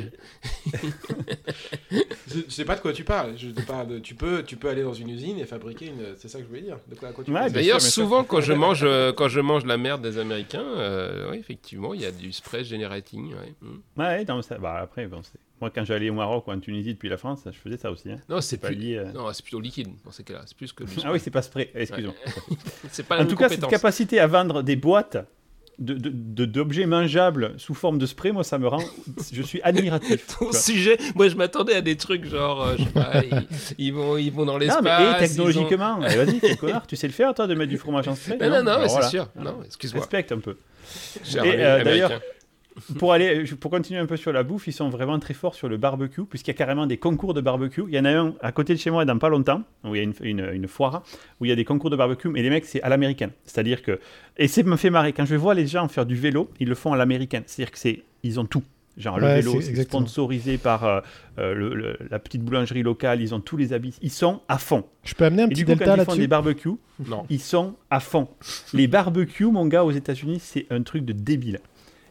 je, 1.91 2.39
sais 2.48 2.63
pas 2.63 2.75
de 2.75 2.82
quoi 2.82 2.94
tu 2.94 3.03
parles. 3.03 3.34
Je 3.38 3.50
parle 3.50 3.88
de, 3.88 4.00
tu 4.00 4.15
peux, 4.15 4.44
tu 4.44 4.56
peux 4.56 4.70
aller 4.70 4.84
dans 4.84 4.94
une 4.94 5.10
usine 5.10 5.39
et 5.39 5.46
fabriquer 5.46 5.88
une. 5.88 6.15
C'est 6.17 6.29
ça 6.29 6.38
que 6.38 6.46
je 6.46 6.50
voulais 6.50 6.62
dire. 6.62 6.79
D'ailleurs, 7.50 7.82
souvent 7.82 8.24
quand 8.24 8.41
je 8.41 8.53
mange, 8.53 8.84
euh, 8.84 9.12
quand 9.12 9.27
je 9.27 9.41
mange 9.41 9.65
la 9.65 9.77
merde 9.77 10.01
des 10.01 10.17
Américains, 10.17 10.65
euh, 10.77 11.34
effectivement, 11.34 11.94
il 11.94 12.01
y 12.01 12.06
a 12.06 12.12
du 12.12 12.32
spray 12.32 12.63
generating. 12.63 13.34
Ouais, 13.34 13.53
mm. 13.62 13.79
ouais 13.98 14.25
non, 14.25 14.41
ça, 14.41 14.58
bah, 14.58 14.79
après, 14.82 15.08
bon, 15.08 15.22
moi, 15.59 15.71
quand 15.73 15.83
j'allais 15.83 16.09
au 16.09 16.13
Maroc 16.13 16.47
ou 16.47 16.51
en 16.51 16.59
Tunisie 16.59 16.93
depuis 16.93 17.09
la 17.09 17.17
France, 17.17 17.41
je 17.45 17.57
faisais 17.57 17.77
ça 17.77 17.91
aussi. 17.91 18.11
Hein. 18.11 18.19
Non, 18.29 18.41
c'est 18.41 18.57
pas 18.57 18.69
lié. 18.69 18.97
Euh. 18.97 19.11
Non, 19.11 19.31
c'est 19.33 19.43
plutôt 19.43 19.59
liquide 19.59 19.89
dans 20.05 20.11
ces 20.11 20.23
cas-là. 20.23 20.43
C'est 20.45 20.55
plus 20.55 20.71
que. 20.71 20.83
ah 21.03 21.11
oui, 21.11 21.19
c'est 21.19 21.31
pas 21.31 21.41
spray. 21.41 21.71
C'est 22.91 23.05
pas. 23.05 23.21
en 23.21 23.25
tout 23.25 23.35
cas, 23.35 23.49
cette 23.49 23.67
capacité 23.67 24.19
à 24.19 24.27
vendre 24.27 24.61
des 24.61 24.75
boîtes 24.75 25.17
d'objets 25.79 26.83
de, 26.83 26.89
mangeables 26.89 27.53
sous 27.57 27.75
forme 27.75 27.99
de 27.99 28.05
spray, 28.05 28.31
moi, 28.31 28.43
ça 28.43 28.57
me 28.57 28.67
rend. 28.67 28.83
Je 29.31 29.41
suis 29.43 29.61
admiratif. 29.61 30.25
Ton 30.39 30.51
sujet, 30.51 30.97
moi, 31.15 31.27
je 31.27 31.35
m'attendais 31.35 31.75
à 31.75 31.81
des 31.81 31.95
trucs 31.97 32.25
genre, 32.25 32.63
euh, 32.63 32.75
je 32.77 32.83
sais 32.83 32.89
pas, 32.89 33.21
ils, 33.77 33.93
vont, 33.93 34.17
ils 34.17 34.31
vont 34.31 34.45
dans 34.45 34.57
l'espace. 34.57 34.83
Non, 34.83 34.89
mais 34.89 35.19
technologiquement, 35.19 35.99
vas-y, 35.99 36.39
quel 36.39 36.57
connard, 36.57 36.87
tu 36.87 36.95
sais 36.95 37.07
le 37.07 37.13
faire, 37.13 37.33
toi, 37.33 37.47
de 37.47 37.53
mettre 37.53 37.69
du 37.69 37.77
fromage 37.77 38.07
en 38.07 38.15
spray 38.15 38.37
Non, 38.37 38.63
non, 38.63 38.79
non, 38.79 38.87
c'est 38.87 39.09
sûr. 39.09 39.27
Non, 39.35 39.63
excuse-moi. 39.65 40.01
Respecte 40.01 40.31
un 40.31 40.39
peu. 40.39 40.57
Et 41.33 41.37
euh, 41.37 41.83
d'ailleurs 41.83 42.11
pour, 42.98 43.13
aller, 43.13 43.43
pour 43.60 43.72
continuer 43.72 44.00
un 44.00 44.05
peu 44.05 44.17
sur 44.17 44.31
la 44.31 44.43
bouffe, 44.43 44.67
ils 44.67 44.74
sont 44.74 44.89
vraiment 44.89 45.19
très 45.19 45.34
forts 45.34 45.55
sur 45.55 45.69
le 45.69 45.77
barbecue, 45.77 46.24
puisqu'il 46.25 46.51
y 46.51 46.55
a 46.55 46.57
carrément 46.57 46.88
des 46.88 46.98
concours 46.98 47.34
de 47.34 47.41
barbecue. 47.41 47.84
Il 47.88 47.96
y 47.96 48.00
en 48.00 48.05
a 48.05 48.12
un 48.12 48.34
à 48.41 48.51
côté 48.51 48.74
de 48.74 48.79
chez 48.79 48.91
moi 48.91 49.05
dans 49.05 49.17
pas 49.17 49.29
longtemps, 49.29 49.63
où 49.84 49.96
il 49.96 49.98
y 49.98 50.05
a 50.05 50.10
une, 50.22 50.50
une, 50.53 50.67
foire, 50.67 51.03
où 51.39 51.46
il 51.46 51.50
y 51.50 51.51
a 51.51 51.55
des 51.55 51.65
concours 51.65 51.89
de 51.89 51.96
barbecue, 51.96 52.29
mais 52.29 52.41
les 52.41 52.50
mecs, 52.50 52.65
c'est 52.65 52.81
à 52.81 52.89
l'américaine. 52.89 53.31
C'est-à-dire 53.46 53.81
que. 53.81 54.00
Et 54.38 54.48
ça 54.48 54.63
me 54.63 54.75
fait 54.75 54.89
marrer. 54.89 55.13
Quand 55.13 55.25
je 55.25 55.36
vois 55.36 55.53
les 55.53 55.67
gens 55.67 55.88
faire 55.88 56.05
du 56.05 56.15
vélo, 56.15 56.50
ils 56.60 56.67
le 56.67 56.75
font 56.75 56.93
à 56.93 56.98
l'américaine. 56.98 57.43
C'est-à-dire 57.46 57.72
que 57.72 57.79
c'est 57.79 58.03
ils 58.24 58.39
ont 58.39 58.46
tout. 58.46 58.63
Genre 58.98 59.19
le 59.19 59.27
vélo, 59.27 59.62
c'est 59.62 59.84
sponsorisé 59.84 60.57
par 60.57 60.84
euh, 60.84 61.01
euh, 61.38 61.93
la 62.10 62.17
petite 62.17 62.41
boulangerie 62.41 62.81
locale, 62.81 63.22
ils 63.22 63.36
ont 63.36 63.39
tous 63.39 63.55
les 63.55 63.72
habits, 63.72 63.93
ils 64.01 64.12
sont 64.12 64.41
à 64.48 64.57
fond. 64.57 64.86
Je 65.03 65.13
peux 65.13 65.25
amener 65.25 65.43
un 65.43 65.50
petit 65.50 65.63
coup, 65.63 65.67
delta 65.67 65.96
là-dessus. 65.96 66.01
Ils 66.01 66.13
font 66.13 66.19
des 66.19 66.27
barbecues, 66.27 66.77
non. 67.07 67.25
ils 67.29 67.39
sont 67.39 67.75
à 67.91 68.00
fond. 68.00 68.27
les 68.74 68.88
barbecues, 68.88 69.51
mon 69.51 69.67
gars, 69.67 69.84
aux 69.84 69.91
États-Unis, 69.91 70.39
c'est 70.41 70.65
un 70.72 70.81
truc 70.81 71.05
de 71.05 71.13
débile. 71.13 71.60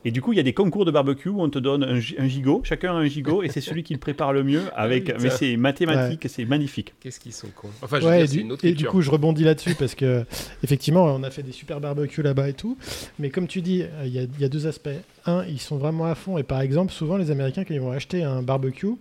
Et 0.07 0.13
du 0.13 0.23
coup, 0.23 0.33
il 0.33 0.37
y 0.37 0.41
a 0.41 0.45
des 0.45 0.53
concours 0.53 0.85
de 0.85 0.93
barbecue 0.93 1.31
où 1.31 1.43
on 1.43 1.51
te 1.51 1.59
donne 1.59 1.83
un, 1.83 1.99
gigot, 1.99 2.61
chacun 2.63 2.93
a 2.93 2.95
un 2.95 3.07
gigot, 3.07 3.43
et 3.43 3.49
c'est 3.49 3.61
celui 3.61 3.83
qui 3.83 3.93
le 3.93 3.99
prépare 3.99 4.33
le 4.33 4.45
mieux. 4.45 4.63
Avec, 4.77 5.13
mais 5.21 5.31
c'est 5.31 5.57
mathématique, 5.57 6.29
c'est 6.29 6.45
magnifique. 6.45 6.95
Qu'est-ce 7.01 7.19
qu'ils 7.19 7.33
sont 7.33 7.49
cons. 7.57 7.71
Enfin, 7.83 7.99
je 7.99 8.07
et, 8.07 8.29
du, 8.29 8.47
et 8.63 8.73
du 8.73 8.87
coup, 8.87 9.03
je 9.03 9.11
rebondis 9.11 9.43
là-dessus 9.43 9.75
parce 9.75 9.97
que 9.97 10.25
effectivement, 10.63 11.07
on 11.07 11.25
a 11.25 11.31
fait 11.31 11.43
des 11.43 11.51
super 11.51 11.81
barbecues 11.81 12.23
là-bas 12.23 12.51
et 12.51 12.53
tout. 12.53 12.79
Mais 13.19 13.31
comme 13.31 13.49
tu 13.49 13.63
dis, 13.63 13.83
il 14.05 14.13
y, 14.13 14.21
a, 14.21 14.27
y 14.39 14.45
a 14.45 14.49
deux 14.49 14.69
aspects. 14.69 14.91
Un, 15.25 15.45
ils 15.47 15.61
sont 15.61 15.77
vraiment 15.77 16.07
à 16.07 16.15
fond. 16.15 16.39
Et 16.39 16.45
par 16.45 16.61
exemple, 16.61 16.93
souvent, 16.93 17.17
les 17.17 17.33
Américains, 17.33 17.65
quand 17.65 17.75
ils 17.75 17.81
vont 17.81 17.91
acheter 17.91 18.23
un 18.23 18.43
barbecue, 18.43 18.95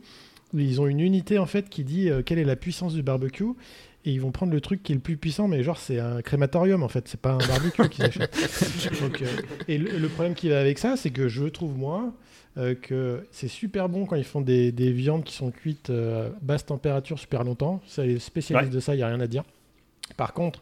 ils 0.55 0.81
ont 0.81 0.87
une 0.87 1.01
unité 1.01 1.37
en 1.37 1.45
fait 1.45 1.69
qui 1.69 1.83
dit 1.83 2.09
euh, 2.09 2.23
quelle 2.23 2.39
est 2.39 2.45
la 2.45 2.55
puissance 2.55 2.95
du 2.95 3.03
barbecue 3.03 3.43
et 4.05 4.11
ils 4.11 4.21
vont 4.21 4.31
prendre 4.31 4.53
le 4.53 4.61
truc 4.61 4.83
qui 4.83 4.91
est 4.91 4.95
le 4.95 5.01
plus 5.01 5.17
puissant, 5.17 5.47
mais 5.47 5.63
genre 5.63 5.77
c'est 5.77 5.99
un 5.99 6.21
crématorium 6.21 6.83
en 6.83 6.87
fait, 6.87 7.07
c'est 7.07 7.19
pas 7.19 7.31
un 7.31 7.37
barbecue 7.37 7.89
qu'ils 7.89 8.03
achètent. 8.05 8.37
Euh, 9.01 9.27
et 9.67 9.77
le, 9.79 10.07
problème 10.07 10.35
qui 10.35 10.49
va 10.49 10.59
avec 10.59 10.77
ça, 10.77 10.95
c'est 10.95 11.09
que 11.09 11.27
je 11.27 11.45
trouve 11.45 11.75
moi 11.75 12.13
euh, 12.57 12.75
que 12.75 13.25
c'est 13.31 13.47
super 13.47 13.89
bon 13.89 14.05
quand 14.05 14.15
ils 14.15 14.23
font 14.23 14.41
des, 14.41 14.71
des 14.71 14.91
viandes 14.91 15.23
qui 15.23 15.33
sont 15.33 15.49
cuites 15.49 15.89
euh, 15.89 16.29
basse 16.41 16.67
température 16.67 17.17
super 17.17 17.43
longtemps. 17.43 17.81
C'est 17.87 18.05
les 18.05 18.19
spécialistes 18.19 18.71
de 18.71 18.79
ça, 18.79 18.93
il 18.93 18.99
y 18.99 19.03
a 19.03 19.07
rien 19.07 19.19
à 19.19 19.27
dire. 19.27 19.43
Par 20.17 20.33
contre, 20.33 20.61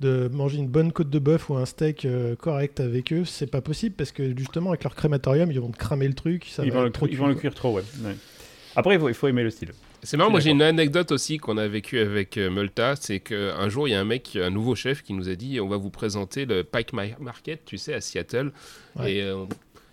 de 0.00 0.28
manger 0.32 0.58
une 0.58 0.68
bonne 0.68 0.90
côte 0.90 1.10
de 1.10 1.18
bœuf 1.20 1.48
ou 1.48 1.54
un 1.56 1.66
steak 1.66 2.08
correct 2.40 2.80
avec 2.80 3.12
eux, 3.12 3.24
c'est 3.24 3.46
pas 3.46 3.60
possible 3.60 3.94
parce 3.94 4.10
que 4.10 4.36
justement 4.36 4.70
avec 4.70 4.82
leur 4.82 4.96
crématorium, 4.96 5.52
ils 5.52 5.60
vont 5.60 5.70
cramer 5.70 6.08
le 6.08 6.14
truc. 6.14 6.46
Ça 6.46 6.64
ils, 6.64 6.72
vont 6.72 6.82
le, 6.82 6.90
ils 7.08 7.18
vont 7.18 7.28
le 7.28 7.34
cuire 7.34 7.54
trop, 7.54 7.76
ouais. 7.76 7.82
Après, 8.74 8.96
il 8.96 9.14
faut 9.14 9.28
aimer 9.28 9.42
le 9.42 9.50
style. 9.50 9.72
C'est 10.02 10.16
marrant, 10.16 10.30
moi 10.30 10.40
j'ai 10.40 10.50
une 10.50 10.62
anecdote 10.62 11.12
aussi 11.12 11.38
qu'on 11.38 11.58
a 11.58 11.68
vécu 11.68 11.98
avec 11.98 12.38
euh, 12.38 12.50
Multa, 12.50 12.96
c'est 12.96 13.20
qu'un 13.20 13.68
jour 13.68 13.86
il 13.86 13.90
y 13.90 13.94
a 13.94 14.00
un 14.00 14.04
mec, 14.04 14.36
un 14.36 14.50
nouveau 14.50 14.74
chef 14.74 15.02
qui 15.02 15.12
nous 15.12 15.28
a 15.28 15.34
dit 15.34 15.60
on 15.60 15.68
va 15.68 15.76
vous 15.76 15.90
présenter 15.90 16.46
le 16.46 16.64
Pike 16.64 16.92
Market, 16.92 17.64
tu 17.66 17.76
sais, 17.76 17.92
à 17.92 18.00
Seattle. 18.00 18.52
Et 19.04 19.22
euh, 19.22 19.44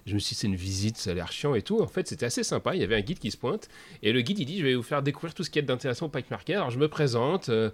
je 0.08 0.14
me 0.14 0.20
suis 0.20 0.34
dit, 0.34 0.40
c'est 0.40 0.48
une 0.48 0.56
visite, 0.56 0.98
ça 0.98 1.12
a 1.12 1.14
l'air 1.14 1.32
chiant 1.34 1.54
et 1.54 1.62
tout. 1.62 1.82
En 1.82 1.88
fait, 1.88 2.08
c'était 2.08 2.26
assez 2.26 2.42
sympa. 2.42 2.74
Il 2.74 2.82
y 2.82 2.84
avait 2.84 2.96
un 2.96 3.02
guide 3.02 3.20
qui 3.20 3.30
se 3.30 3.36
pointe. 3.36 3.68
Et 4.02 4.14
le 4.14 4.22
guide, 4.22 4.40
il 4.40 4.46
dit, 4.46 4.58
je 4.58 4.64
vais 4.64 4.74
vous 4.74 4.82
faire 4.82 5.04
découvrir 5.04 5.34
tout 5.34 5.44
ce 5.44 5.50
qui 5.50 5.60
est 5.60 5.64
d'intéressant 5.64 6.06
au 6.06 6.10
Pike 6.10 6.32
Market. 6.32 6.56
Alors, 6.56 6.72
je 6.72 6.80
me 6.80 6.88
présente, 6.88 7.50
euh, 7.50 7.70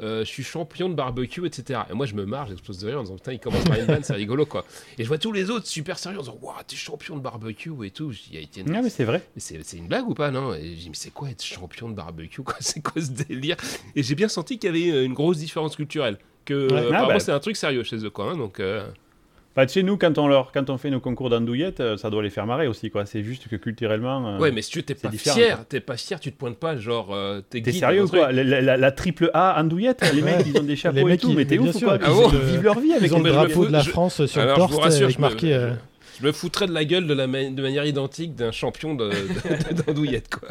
euh, 0.00 0.20
je 0.20 0.28
suis 0.28 0.42
champion 0.42 0.90
de 0.90 0.94
barbecue, 0.94 1.46
etc. 1.46 1.80
Et 1.90 1.94
moi, 1.94 2.04
je 2.04 2.14
me 2.14 2.26
marre, 2.26 2.46
j'explose 2.46 2.78
de 2.78 2.88
rire 2.88 2.98
en 2.98 3.04
disant, 3.04 3.16
putain, 3.16 3.32
il 3.32 3.40
commence 3.40 3.64
par 3.64 3.78
une 3.78 3.86
vanne, 3.86 4.04
c'est 4.04 4.12
rigolo, 4.12 4.44
quoi. 4.44 4.66
Et 4.98 5.02
je 5.02 5.08
vois 5.08 5.16
tous 5.16 5.32
les 5.32 5.48
autres 5.48 5.66
super 5.66 5.98
sérieux 5.98 6.18
en 6.18 6.22
disant, 6.22 6.38
waouh, 6.42 6.56
t'es 6.66 6.76
champion 6.76 7.16
de 7.16 7.22
barbecue 7.22 7.72
et 7.82 7.90
tout. 7.90 8.12
Il 8.30 8.36
a 8.36 8.40
été. 8.40 8.62
Non, 8.64 8.82
mais 8.82 8.90
c'est 8.90 9.04
vrai. 9.04 9.22
C'est 9.38 9.78
une 9.78 9.88
blague 9.88 10.08
ou 10.08 10.14
pas, 10.14 10.30
non? 10.30 10.52
Et 10.52 10.74
je 10.74 10.80
dis, 10.80 10.88
mais 10.90 10.94
c'est 10.94 11.10
quoi 11.10 11.30
être 11.30 11.42
champion 11.42 11.88
de 11.88 11.94
barbecue, 11.94 12.42
quoi? 12.42 12.56
C'est 12.60 12.82
quoi 12.82 13.00
ce 13.00 13.10
délire? 13.12 13.56
Et 13.96 14.02
j'ai 14.02 14.14
bien 14.14 14.28
senti 14.28 14.58
qu'il 14.58 14.68
y 14.68 14.90
avait 14.92 15.04
une 15.06 15.14
grosse 15.14 15.38
différence 15.38 15.74
culturelle. 15.74 16.18
Que, 16.44 16.68
ah, 16.92 17.06
bah. 17.06 17.18
c'est 17.18 17.32
un 17.32 17.40
truc 17.40 17.56
sérieux 17.56 17.82
chez 17.82 18.04
eux, 18.04 18.10
quoi. 18.10 18.32
Hein, 18.32 18.36
donc. 18.36 18.60
Euh, 18.60 18.86
bah, 19.58 19.66
chez 19.66 19.82
nous, 19.82 19.96
quand 19.96 20.18
on, 20.18 20.28
leur, 20.28 20.52
quand 20.52 20.70
on 20.70 20.78
fait 20.78 20.88
nos 20.88 21.00
concours 21.00 21.30
d'andouillettes, 21.30 21.80
euh, 21.80 21.96
ça 21.96 22.10
doit 22.10 22.22
les 22.22 22.30
faire 22.30 22.46
marrer 22.46 22.68
aussi. 22.68 22.90
quoi. 22.90 23.06
C'est 23.06 23.24
juste 23.24 23.48
que 23.48 23.56
culturellement. 23.56 24.36
Euh, 24.36 24.38
ouais, 24.38 24.52
mais 24.52 24.62
si 24.62 24.70
tu 24.70 24.84
t'es 24.84 24.94
pas 24.94 25.10
fier, 25.10 25.64
t'es 25.68 25.80
pas 25.80 25.96
fier, 25.96 26.20
tu 26.20 26.30
te 26.30 26.38
pointes 26.38 26.58
pas, 26.58 26.76
genre. 26.76 27.08
Euh, 27.12 27.40
t'es 27.40 27.72
sérieux 27.72 28.06
quoi? 28.06 28.30
la, 28.30 28.92
triple 28.92 29.32
A 29.34 29.60
andouillette, 29.60 30.08
les 30.14 30.22
mecs, 30.22 30.46
ils 30.46 30.56
ont 30.60 30.62
des 30.62 30.76
chapeaux 30.76 31.08
et 31.08 31.18
tout, 31.18 31.32
mais 31.32 31.44
t'es 31.44 31.58
ouf 31.58 31.74
ou 31.74 31.80
quoi 31.80 31.98
ah 32.00 32.08
Ils 32.32 32.38
vivent 32.38 32.62
leur 32.62 32.78
vie 32.78 32.92
avec 32.92 33.10
ils 33.10 33.14
ont 33.16 33.20
le 33.20 33.32
drapeau 33.32 33.66
de 33.66 33.72
la 33.72 33.82
France 33.82 34.24
sur 34.26 34.44
le 34.44 34.54
torse 34.54 34.78
avec 34.94 35.18
marqué. 35.18 35.72
Je 36.20 36.24
me 36.24 36.30
foutrais 36.30 36.68
de 36.68 36.72
la 36.72 36.84
gueule 36.84 37.08
de, 37.08 37.14
la 37.14 37.26
de 37.26 37.62
manière 37.62 37.84
identique 37.84 38.36
d'un 38.36 38.52
champion 38.52 38.94
d'andouillette, 39.86 40.32
quoi. 40.32 40.50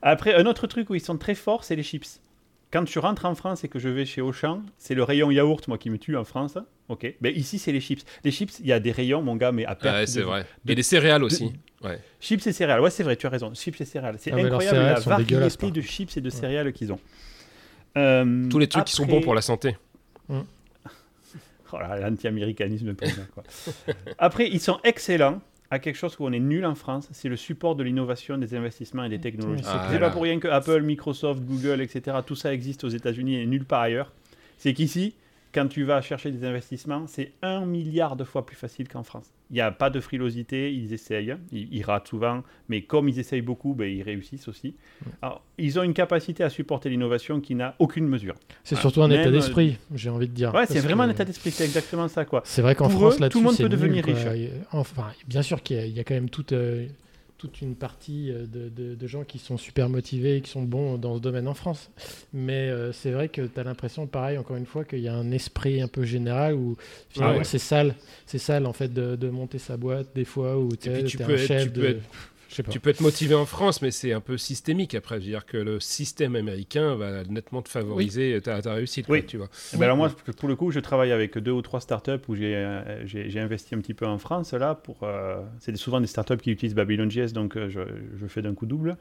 Après, 0.00 0.34
un 0.34 0.46
autre 0.46 0.66
truc 0.66 0.88
où 0.88 0.94
ils 0.94 1.02
sont 1.02 1.18
très 1.18 1.34
forts, 1.34 1.64
c'est 1.64 1.76
les 1.76 1.82
chips. 1.82 2.18
Quand 2.76 2.86
je 2.86 2.98
rentre 2.98 3.24
en 3.24 3.34
France 3.34 3.64
et 3.64 3.68
que 3.68 3.78
je 3.78 3.88
vais 3.88 4.04
chez 4.04 4.20
Auchan, 4.20 4.60
c'est 4.76 4.94
le 4.94 5.02
rayon 5.02 5.30
yaourt, 5.30 5.66
moi, 5.66 5.78
qui 5.78 5.88
me 5.88 5.96
tue 5.96 6.14
en 6.14 6.24
France. 6.24 6.58
Ok. 6.90 7.10
Mais 7.22 7.32
ici, 7.32 7.58
c'est 7.58 7.72
les 7.72 7.80
chips. 7.80 8.04
Les 8.22 8.30
chips, 8.30 8.60
il 8.60 8.66
y 8.66 8.72
a 8.72 8.78
des 8.80 8.92
rayons, 8.92 9.22
mon 9.22 9.34
gars, 9.34 9.50
mais 9.50 9.64
à 9.64 9.74
perte. 9.74 9.96
Ouais, 9.96 10.06
c'est 10.06 10.20
vrai. 10.20 10.44
Et 10.68 10.74
des 10.74 10.82
céréales 10.82 11.24
aussi. 11.24 11.54
Ouais. 11.82 11.98
Chips 12.20 12.46
et 12.46 12.52
céréales. 12.52 12.82
Ouais, 12.82 12.90
c'est 12.90 13.02
vrai, 13.02 13.16
tu 13.16 13.26
as 13.26 13.30
raison. 13.30 13.54
Chips 13.54 13.80
et 13.80 13.86
céréales. 13.86 14.16
C'est 14.18 14.30
ah, 14.30 14.36
incroyable 14.36 14.76
la 14.78 15.00
variété 15.00 15.70
de 15.70 15.80
chips 15.80 16.18
et 16.18 16.20
de 16.20 16.28
céréales 16.28 16.70
qu'ils 16.74 16.92
ont. 16.92 17.00
Euh, 17.96 18.46
Tous 18.50 18.58
les 18.58 18.66
trucs 18.68 18.84
qui 18.84 18.92
sont 18.92 19.06
bons 19.06 19.22
pour 19.22 19.34
la 19.34 19.40
santé. 19.40 19.78
Hum. 20.28 20.44
Oh 21.72 21.78
l'anti-américanisme. 21.78 22.94
Après, 24.18 24.48
ils 24.48 24.60
sont 24.60 24.78
excellents 24.84 25.40
à 25.70 25.78
quelque 25.78 25.96
chose 25.96 26.16
où 26.18 26.26
on 26.26 26.32
est 26.32 26.40
nul 26.40 26.64
en 26.64 26.74
France, 26.74 27.08
c'est 27.12 27.28
le 27.28 27.36
support 27.36 27.74
de 27.76 27.82
l'innovation, 27.82 28.38
des 28.38 28.54
investissements 28.54 29.04
et 29.04 29.08
des 29.08 29.18
technologies. 29.18 29.64
Ah 29.66 29.88
c'est 29.90 29.98
pas 29.98 30.10
pour 30.10 30.22
rien 30.22 30.38
que 30.38 30.48
Apple, 30.48 30.82
Microsoft, 30.82 31.42
Google, 31.42 31.80
etc., 31.80 32.18
tout 32.24 32.36
ça 32.36 32.52
existe 32.52 32.84
aux 32.84 32.88
États-Unis 32.88 33.40
et 33.40 33.46
nulle 33.46 33.64
part 33.64 33.82
ailleurs. 33.82 34.12
C'est 34.58 34.74
qu'ici, 34.74 35.14
quand 35.56 35.68
tu 35.68 35.84
vas 35.84 36.02
chercher 36.02 36.30
des 36.30 36.46
investissements, 36.46 37.06
c'est 37.06 37.32
un 37.40 37.64
milliard 37.64 38.14
de 38.14 38.24
fois 38.24 38.44
plus 38.44 38.56
facile 38.56 38.88
qu'en 38.88 39.02
France. 39.02 39.32
Il 39.50 39.54
n'y 39.54 39.62
a 39.62 39.70
pas 39.70 39.88
de 39.88 40.00
frilosité, 40.00 40.70
ils 40.70 40.92
essayent, 40.92 41.34
ils, 41.50 41.82
ratent 41.82 42.08
souvent, 42.08 42.42
mais 42.68 42.82
comme 42.82 43.08
ils 43.08 43.18
essayent 43.18 43.40
beaucoup, 43.40 43.72
ben, 43.72 43.86
ils 43.86 44.02
réussissent 44.02 44.48
aussi. 44.48 44.74
Alors, 45.22 45.42
ils 45.56 45.78
ont 45.78 45.82
une 45.82 45.94
capacité 45.94 46.44
à 46.44 46.50
supporter 46.50 46.90
l'innovation 46.90 47.40
qui 47.40 47.54
n'a 47.54 47.74
aucune 47.78 48.06
mesure. 48.06 48.34
C'est 48.64 48.76
surtout 48.76 49.02
un 49.02 49.10
état 49.10 49.30
d'esprit, 49.30 49.78
j'ai 49.94 50.10
envie 50.10 50.28
de 50.28 50.34
dire. 50.34 50.52
Ouais, 50.52 50.66
c'est 50.66 50.80
vraiment 50.80 51.04
un 51.04 51.10
état 51.10 51.24
d'esprit, 51.24 51.50
c'est 51.50 51.64
exactement 51.64 52.08
ça. 52.08 52.26
quoi. 52.26 52.42
C'est 52.44 52.60
vrai 52.60 52.74
qu'en 52.74 52.90
France, 52.90 53.18
là 53.18 53.30
tout 53.30 53.38
le 53.38 53.44
monde 53.44 53.56
peut 53.56 53.70
devenir 53.70 54.04
riche. 54.04 54.26
Enfin, 54.72 55.06
bien 55.26 55.40
sûr 55.40 55.62
qu'il 55.62 55.88
y, 55.88 56.00
a 56.00 56.04
quand 56.04 56.14
même 56.14 56.28
toute... 56.28 56.52
Euh, 56.52 56.86
toute 57.46 57.62
une 57.62 57.76
partie 57.76 58.30
euh, 58.32 58.46
de, 58.46 59.06
gens 59.06 59.24
qui 59.24 59.38
sont 59.38 59.56
super 59.56 59.88
motivés 59.88 60.36
et 60.36 60.40
qui 60.40 60.50
sont 60.50 60.62
bons 60.62 60.98
dans 60.98 61.16
ce 61.16 61.20
domaine 61.20 61.46
en 61.46 61.54
France. 61.54 61.90
Mais 62.32 62.68
euh, 62.68 62.92
c'est 62.92 63.12
vrai 63.12 63.28
que 63.28 63.42
tu 63.42 63.60
as 63.60 63.62
l'impression, 63.62 64.06
pareil, 64.06 64.36
encore 64.36 64.56
une 64.56 64.66
fois, 64.66 64.84
qu'il 64.84 64.98
y 64.98 65.08
a 65.08 65.14
un 65.14 65.30
esprit 65.30 65.80
un 65.80 65.88
peu 65.88 66.04
général 66.04 66.54
où 66.54 66.76
finalement 67.08 67.44
c'est 67.44 67.58
sale. 67.58 67.94
C'est 68.26 68.38
sale 68.38 68.66
en 68.66 68.72
fait 68.72 68.92
de, 68.92 69.28
monter 69.30 69.58
sa 69.58 69.76
boîte 69.76 70.08
des 70.14 70.24
fois 70.24 70.56
où 70.56 70.74
tu 70.76 70.88
es, 70.88 71.04
un 71.04 71.36
chef 71.36 71.72
Tu 72.70 72.80
peux 72.80 72.90
être 72.90 73.00
motivé 73.00 73.34
en 73.34 73.46
France, 73.46 73.82
mais 73.82 73.90
c'est 73.90 74.12
un 74.12 74.20
peu 74.20 74.38
systémique 74.38 74.94
après. 74.94 75.16
Je 75.16 75.24
veux 75.24 75.30
dire 75.30 75.46
que 75.46 75.56
le 75.56 75.80
système 75.80 76.36
américain 76.36 76.94
va 76.94 77.24
nettement 77.24 77.62
te 77.62 77.68
favoriser 77.68 78.40
ta, 78.42 78.60
réussite. 78.72 79.06
Oui. 79.08 79.24
tu 79.26 79.36
vois. 79.36 79.48
Eh 79.72 79.76
ben 79.76 79.84
alors 79.84 79.96
moi, 79.96 80.10
pour 80.36 80.48
le 80.48 80.56
coup, 80.56 80.70
je 80.70 80.80
travaille 80.80 81.12
avec 81.12 81.38
deux 81.38 81.50
ou 81.50 81.62
trois 81.62 81.80
startups 81.80 82.12
où 82.28 82.34
j'ai 82.34 82.54
euh, 82.54 83.34
investi 83.36 83.74
un 83.74 83.80
petit 83.80 83.94
peu 83.94 84.06
en 84.06 84.18
France. 84.18 84.52
là 84.52 84.74
pour 84.74 84.98
euh, 85.02 85.42
C'est 85.60 85.76
souvent 85.76 86.00
des 86.00 86.06
startups 86.06 86.38
qui 86.38 86.50
utilisent 86.50 86.74
Babylon.js, 86.74 87.32
donc 87.32 87.56
euh, 87.56 87.68
je, 87.68 87.80
je 88.20 88.26
fais 88.26 88.42
d'un 88.42 88.54
coup 88.54 88.66
double. 88.66 88.96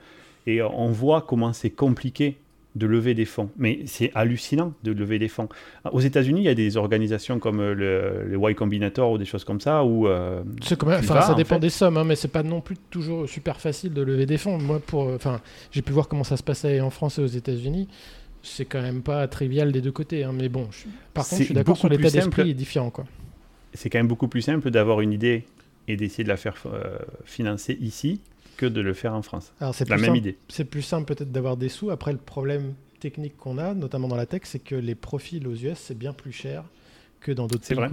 Et 0.48 0.62
on 0.62 0.92
voit 0.92 1.22
comment 1.22 1.54
c'est 1.54 1.72
compliqué 1.72 2.38
de 2.76 2.86
lever 2.86 3.14
des 3.14 3.26
fonds. 3.26 3.50
Mais 3.58 3.80
c'est 3.86 4.12
hallucinant 4.16 4.74
de 4.84 4.92
lever 4.92 5.18
des 5.18 5.30
fonds. 5.30 5.48
Aux 5.92 6.02
États-Unis, 6.02 6.42
il 6.42 6.44
y 6.44 6.50
a 6.50 6.56
des 6.56 6.78
organisations 6.78 7.40
comme 7.40 7.62
le, 7.62 8.26
le 8.26 8.38
Y 8.38 8.56
Combinator 8.56 9.12
ou 9.12 9.18
des 9.18 9.26
choses 9.26 9.44
comme 9.44 9.62
ça 9.62 9.84
où. 9.84 10.08
Euh, 10.08 10.44
ça 10.62 11.34
dépend 11.36 11.60
des 11.60 11.70
sommes, 11.70 11.98
hein, 11.98 12.04
mais 12.04 12.16
c'est 12.16 12.28
pas 12.28 12.44
non 12.44 12.62
plus 12.62 12.76
toujours 12.90 13.28
super 13.30 13.60
facile 13.62 13.94
de 13.94 14.02
lever 14.02 14.26
des 14.26 14.38
fonds. 14.38 14.58
Moi, 14.58 14.80
pour, 14.86 15.08
enfin, 15.08 15.42
j'ai 15.72 15.82
pu 15.82 15.94
voir 15.94 16.08
comment 16.08 16.24
ça 16.26 16.38
se 16.38 16.44
passait 16.44 16.82
en 16.82 16.90
France 16.90 17.18
et 17.18 17.22
aux 17.22 17.28
États-Unis. 17.28 17.88
C'est 18.44 18.66
quand 18.66 18.82
même 18.82 19.02
pas 19.02 19.28
trivial 19.28 19.72
des 19.72 19.82
deux 19.82 19.92
côtés, 19.92 20.24
hein, 20.24 20.32
mais 20.34 20.50
bon. 20.50 20.68
par 21.14 21.28
contre, 21.28 21.42
je 21.42 21.46
suis 21.46 21.54
d'accord 21.54 21.78
sur 21.78 21.90
l'état 21.90 22.10
d'esprit 22.10 22.52
est 22.52 22.54
différent, 22.54 22.92
quoi. 22.92 23.06
C'est 23.74 23.90
quand 23.90 23.98
même 23.98 24.08
beaucoup 24.08 24.28
plus 24.28 24.42
simple 24.42 24.70
d'avoir 24.70 25.02
une 25.02 25.12
idée 25.12 25.46
et 25.88 25.98
d'essayer 25.98 26.24
de 26.24 26.30
la 26.30 26.38
faire 26.38 26.56
euh, 26.66 26.98
financer 27.26 27.78
ici 27.82 28.22
que 28.56 28.66
de 28.66 28.82
le 28.82 28.94
faire 28.94 29.14
en 29.14 29.22
France. 29.22 29.54
Alors 29.60 29.76
c'est 29.76 29.88
la 29.90 29.98
même 29.98 30.16
idée. 30.16 30.38
C'est 30.50 30.66
plus 30.66 30.82
simple 30.82 31.14
peut-être 31.14 31.32
d'avoir 31.32 31.58
des 31.58 31.70
sous. 31.70 31.92
Après, 31.92 32.12
le 32.12 32.18
problème 32.18 32.74
technique 33.00 33.38
qu'on 33.38 33.58
a, 33.58 33.74
notamment 33.74 34.08
dans 34.08 34.16
la 34.16 34.26
tech, 34.26 34.42
c'est 34.46 34.60
que 34.60 34.76
les 34.76 34.96
profils 34.96 35.46
aux 35.48 35.54
US, 35.56 35.78
c'est 35.78 35.98
bien 35.98 36.14
plus 36.14 36.32
cher 36.32 36.64
que 37.20 37.32
dans 37.32 37.48
d'autres 37.48 37.68
pays. 37.68 37.78
Vrai. 37.78 37.90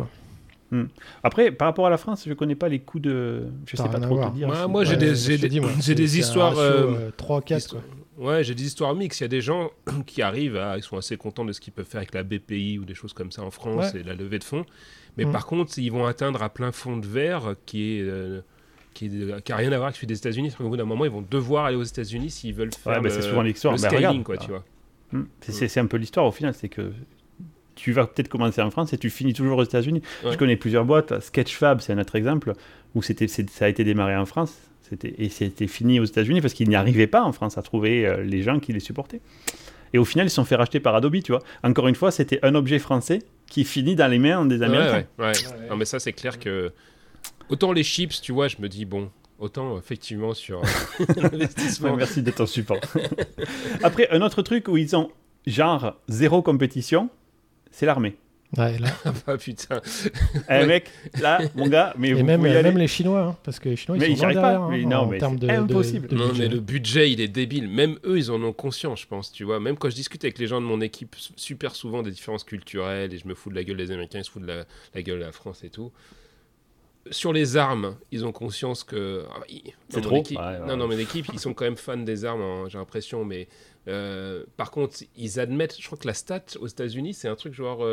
Hmm. 0.73 0.87
Après, 1.23 1.51
par 1.53 1.69
rapport 1.69 1.87
à 1.87 1.91
la 1.91 1.99
France, 1.99 2.23
je 2.25 2.31
ne 2.31 2.35
connais 2.35 2.55
pas 2.55 2.69
les 2.69 2.79
coûts 2.79 2.99
de. 2.99 3.45
Je 3.67 3.77
sais 3.77 3.83
pas 3.83 4.01
trop 4.01 4.25
te 4.25 4.35
dire. 4.35 4.69
Moi, 4.69 4.85
j'ai 4.85 4.97
des, 4.97 5.15
j'ai 5.15 5.37
des, 5.95 6.19
histoires. 6.19 6.57
3, 7.19 7.43
4. 7.43 7.77
Euh, 7.77 7.79
ouais, 8.17 8.43
j'ai 8.43 8.55
des 8.55 8.65
histoires 8.65 8.95
mixtes. 8.95 9.21
Il 9.21 9.25
y 9.25 9.27
a 9.27 9.29
des 9.29 9.43
gens 9.43 9.71
qui 10.07 10.23
arrivent, 10.23 10.57
à, 10.57 10.79
ils 10.79 10.83
sont 10.83 10.97
assez 10.97 11.19
contents 11.19 11.45
de 11.45 11.53
ce 11.53 11.61
qu'ils 11.61 11.75
peuvent 11.75 11.85
faire 11.85 11.99
avec 11.99 12.15
la 12.15 12.23
BPI 12.23 12.79
ou 12.79 12.87
des 12.87 12.95
choses 12.95 13.13
comme 13.13 13.31
ça 13.31 13.43
en 13.43 13.51
France 13.51 13.95
et 13.95 14.03
la 14.03 14.15
levée 14.15 14.39
de 14.39 14.45
fonds. 14.45 14.65
Mais 15.19 15.27
hmm. 15.27 15.33
par 15.33 15.45
contre, 15.45 15.79
ils 15.79 15.93
vont 15.93 16.07
atteindre 16.07 16.43
à 16.43 16.49
plein 16.49 16.73
fond 16.73 16.97
de 16.97 17.07
verre, 17.07 17.55
qui 17.67 17.99
est. 17.99 18.03
Euh, 18.03 18.41
qui 18.95 19.09
n'a 19.09 19.57
rien 19.57 19.73
à 19.73 19.77
voir 19.77 19.85
avec 19.85 19.97
celui 19.97 20.07
des 20.07 20.17
États-Unis. 20.17 20.55
Au 20.61 20.69
bout 20.69 20.77
d'un 20.77 20.85
moment, 20.85 21.05
ils 21.05 21.11
vont 21.11 21.25
devoir 21.29 21.67
aller 21.67 21.77
aux 21.77 21.83
États-Unis 21.83 22.31
s'ils 22.31 22.55
veulent 22.55 22.73
faire 22.73 23.03
ouais, 23.03 23.11
c'est 23.11 23.23
souvent 23.23 23.43
l'histoire. 23.43 23.79
scaling, 23.79 24.23
quoi, 24.23 24.37
tu 24.37 24.51
vois. 24.51 24.65
Hmm. 25.13 25.25
C'est 25.41 25.79
un 25.79 25.87
peu 25.87 25.99
l'histoire 25.99 26.27
au 26.27 26.33
final, 26.33 26.55
c'est 26.55 26.69
que 26.69 26.93
tu 27.75 27.93
vas 27.93 28.07
peut-être 28.07 28.29
commencer 28.29 28.61
en 28.63 28.71
France 28.71 28.93
et 28.93 28.99
tu 28.99 29.11
finis 29.11 29.35
toujours 29.35 29.59
aux 29.59 29.65
États-Unis. 29.65 30.03
Je 30.29 30.37
connais 30.37 30.57
plusieurs 30.57 30.85
boîtes. 30.85 31.21
Sketchfab, 31.21 31.81
c'est 31.81 31.93
un 31.93 31.99
autre 31.99 32.17
exemple 32.17 32.53
où 32.95 33.03
c'était, 33.03 33.29
ça 33.29 33.65
a 33.65 33.69
été 33.69 33.85
démarré 33.85 34.17
en 34.17 34.27
France 34.27 34.57
et 35.03 35.29
c'était 35.29 35.67
fini 35.67 36.01
aux 36.01 36.05
États-Unis 36.05 36.41
parce 36.41 36.55
qu'ils 36.55 36.69
n'y 36.69 36.77
arrivaient 36.77 37.07
pas 37.07 37.23
en 37.23 37.33
France 37.33 37.57
à 37.57 37.63
trouver 37.63 38.07
euh, 38.07 38.23
les 38.23 38.43
gens 38.43 38.61
qui 38.61 38.73
les 38.73 38.81
supportaient. 38.81 39.21
Et 39.95 39.99
au 39.99 40.05
final, 40.05 40.27
ils 40.27 40.31
se 40.31 40.37
sont 40.37 40.45
fait 40.45 40.57
racheter 40.57 40.81
par 40.81 40.95
Adobe, 40.95 41.23
tu 41.23 41.33
vois. 41.33 41.43
Encore 41.63 41.89
une 41.89 41.95
fois, 41.95 42.11
c'était 42.11 42.39
un 42.43 42.55
objet 42.55 42.79
français 42.79 43.21
qui 43.47 43.65
finit 43.65 43.95
dans 43.95 44.09
les 44.09 44.19
mains 44.19 44.45
des 44.47 44.63
Américains. 44.63 45.07
Ouais, 45.19 45.27
ouais, 45.27 45.69
Non, 45.69 45.77
mais 45.77 45.85
ça, 45.85 45.99
c'est 45.99 46.13
clair 46.13 46.39
que 46.39 46.73
Autant 47.49 47.73
les 47.73 47.83
chips, 47.83 48.21
tu 48.21 48.33
vois, 48.33 48.49
je 48.49 48.57
me 48.61 48.69
dis, 48.69 48.85
bon, 48.85 49.11
autant 49.39 49.77
effectivement 49.79 50.35
sur 50.35 50.63
l'investissement. 51.17 51.97
merci 51.97 52.23
d'être 52.23 52.41
en 52.41 52.47
support. 52.47 52.81
Après, 53.83 54.09
un 54.11 54.23
autre 54.23 54.43
truc 54.43 54.69
où 54.69 54.77
ils 54.77 54.97
ont 54.97 55.11
genre 55.47 55.97
zéro 56.09 56.43
compétition, 56.43 57.11
c'est 57.71 57.87
l'armée. 57.87 58.17
Ouais, 58.57 58.79
là. 58.79 58.89
ah 59.27 59.37
putain. 59.39 59.81
Eh 60.51 60.67
mec, 60.67 60.91
là, 61.19 61.41
mon 61.55 61.69
gars, 61.69 61.95
mais 61.97 62.11
Et 62.11 62.23
même, 62.23 62.43
même 62.43 62.77
les 62.77 62.87
Chinois, 62.87 63.23
hein, 63.23 63.37
parce 63.43 63.59
que 63.59 63.71
les 63.71 63.77
Chinois, 63.77 63.97
ils 63.97 64.15
sont 64.15 64.27
derrière, 64.27 64.43
pas. 64.43 64.57
Hein, 64.57 64.83
non, 64.87 65.07
mais 65.07 65.19
c'est 65.19 65.51
impossible. 65.51 66.15
non, 66.15 66.33
mais 66.39 66.49
le 66.49 66.61
budget, 66.61 67.11
il 67.11 67.21
est 67.23 67.29
débile. 67.29 67.67
Même 67.67 67.99
eux, 68.05 68.19
ils 68.19 68.31
en 68.31 68.43
ont 68.43 68.53
conscience, 68.53 69.01
je 69.01 69.07
pense, 69.07 69.33
tu 69.33 69.45
vois. 69.45 69.59
Même 69.59 69.79
quand 69.79 69.89
je 69.89 69.95
discute 69.95 70.23
avec 70.25 70.39
les 70.39 70.47
gens 70.47 70.61
de 70.61 70.67
mon 70.67 70.83
équipe, 70.83 71.17
super 71.37 71.75
souvent 71.75 72.03
des 72.03 72.11
différences 72.11 72.45
culturelles, 72.45 73.15
et 73.15 73.19
je 73.19 73.27
me 73.27 73.35
fous 73.35 73.49
de 73.49 73.55
la 73.55 73.65
gueule 73.65 73.79
des 73.79 73.91
Américains, 73.91 74.19
ils 74.19 74.25
se 74.25 74.31
foutent 74.31 74.43
de 74.43 74.49
la, 74.49 74.65
la 74.95 75.03
gueule 75.03 75.21
de 75.21 75.25
la 75.25 75.33
France 75.33 75.65
et 75.65 75.71
tout 75.71 75.91
sur 77.11 77.33
les 77.33 77.57
armes, 77.57 77.97
ils 78.11 78.25
ont 78.25 78.33
conscience 78.33 78.85
que. 78.85 79.25
Ah, 79.31 79.41
c'est 79.89 80.01
trop. 80.01 80.23
Non, 80.67 80.77
non, 80.77 80.87
mais 80.87 80.97
l'équipe, 80.97 81.27
ils 81.33 81.39
sont 81.39 81.55
quand 81.55 81.65
même 81.65 81.77
fans 81.77 81.97
des 81.97 82.25
armes, 82.25 82.43
hein, 82.43 82.65
j'ai 82.69 82.79
l'impression. 82.79 83.25
Mais 83.25 83.49
euh, 83.89 84.45
par 84.57 84.71
contre, 84.71 84.99
ils 85.17 85.41
admettent. 85.41 85.81
Je 85.81 85.87
crois 85.87 85.99
que 85.99 86.07
la 86.07 86.15
stat 86.15 86.45
aux 86.61 86.67
États-Unis, 86.67 87.15
c'est 87.15 87.29
un 87.29 87.35
truc 87.35 87.55
genre 87.55 87.85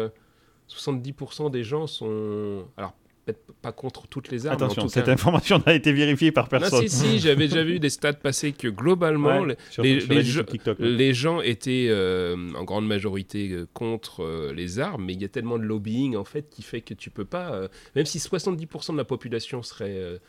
70% 0.69 1.47
euh, 1.47 1.49
des 1.49 1.63
gens 1.63 1.87
sont. 1.87 2.67
Alors, 2.77 2.93
pas 3.33 3.71
contre 3.71 4.07
toutes 4.07 4.29
les 4.29 4.47
armes. 4.47 4.55
Attention, 4.55 4.87
cette 4.87 5.09
information 5.09 5.61
n'a 5.65 5.73
été 5.73 5.91
vérifiée 5.91 6.31
par 6.31 6.47
personne. 6.47 6.81
Non, 6.81 6.87
si, 6.87 6.89
si, 6.89 7.19
j'avais 7.19 7.47
déjà 7.47 7.63
vu 7.63 7.79
des 7.79 7.89
stats 7.89 8.13
passer 8.13 8.51
que 8.51 8.67
globalement, 8.67 9.45
les, 9.77 11.13
gens 11.13 11.41
étaient 11.41 11.87
euh, 11.89 12.35
en 12.55 12.63
grande 12.63 12.87
majorité 12.87 13.49
euh, 13.49 13.67
contre 13.73 14.23
euh, 14.23 14.53
les 14.53 14.79
armes, 14.79 15.05
mais 15.05 15.13
il 15.13 15.21
y 15.21 15.25
a 15.25 15.29
tellement 15.29 15.57
de 15.57 15.63
lobbying 15.63 16.15
en 16.15 16.23
fait 16.23 16.49
qui 16.49 16.61
fait 16.61 16.81
que 16.81 16.93
tu 16.93 17.09
peux 17.09 17.25
pas, 17.25 17.69
même 17.95 18.05
si 18.05 18.17
70% 18.17 18.93
de 18.93 18.97
la 18.97 19.05
population 19.05 19.63
serait 19.63 20.19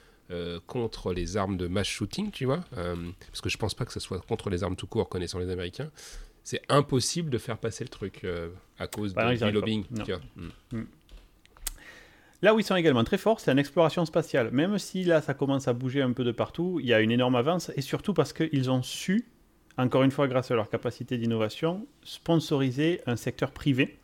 contre 0.66 1.12
les 1.12 1.36
armes 1.36 1.56
de 1.56 1.66
mass 1.66 1.86
shooting, 1.86 2.30
tu 2.30 2.44
vois, 2.44 2.60
parce 2.70 3.40
que 3.42 3.48
je 3.48 3.58
pense 3.58 3.74
pas 3.74 3.84
que 3.84 3.92
ce 3.92 4.00
soit 4.00 4.20
contre 4.20 4.50
les 4.50 4.62
armes 4.62 4.76
tout 4.76 4.86
court, 4.86 5.08
connaissant 5.08 5.38
les 5.38 5.50
Américains, 5.50 5.90
c'est 6.42 6.62
impossible 6.68 7.30
de 7.30 7.38
faire 7.38 7.58
passer 7.58 7.84
le 7.84 7.90
truc 7.90 8.24
à 8.78 8.86
cause 8.86 9.12
bah 9.12 9.34
du 9.34 9.50
lobbying. 9.50 9.84
Tu 10.04 10.12
vois. 10.12 10.20
Mm. 10.36 10.78
Mm. 10.78 10.86
Là 12.42 12.54
où 12.54 12.58
ils 12.58 12.64
sont 12.64 12.76
également 12.76 13.04
très 13.04 13.18
forts, 13.18 13.38
c'est 13.38 13.50
en 13.50 13.58
exploration 13.58 14.06
spatiale. 14.06 14.50
Même 14.50 14.78
si 14.78 15.04
là, 15.04 15.20
ça 15.20 15.34
commence 15.34 15.68
à 15.68 15.74
bouger 15.74 16.00
un 16.00 16.12
peu 16.12 16.24
de 16.24 16.32
partout, 16.32 16.78
il 16.80 16.86
y 16.86 16.94
a 16.94 17.00
une 17.00 17.10
énorme 17.10 17.34
avance, 17.34 17.70
et 17.76 17.82
surtout 17.82 18.14
parce 18.14 18.32
qu'ils 18.32 18.70
ont 18.70 18.82
su, 18.82 19.26
encore 19.76 20.04
une 20.04 20.10
fois 20.10 20.26
grâce 20.26 20.50
à 20.50 20.54
leur 20.54 20.70
capacité 20.70 21.18
d'innovation, 21.18 21.86
sponsoriser 22.02 23.02
un 23.06 23.16
secteur 23.16 23.50
privé. 23.50 23.98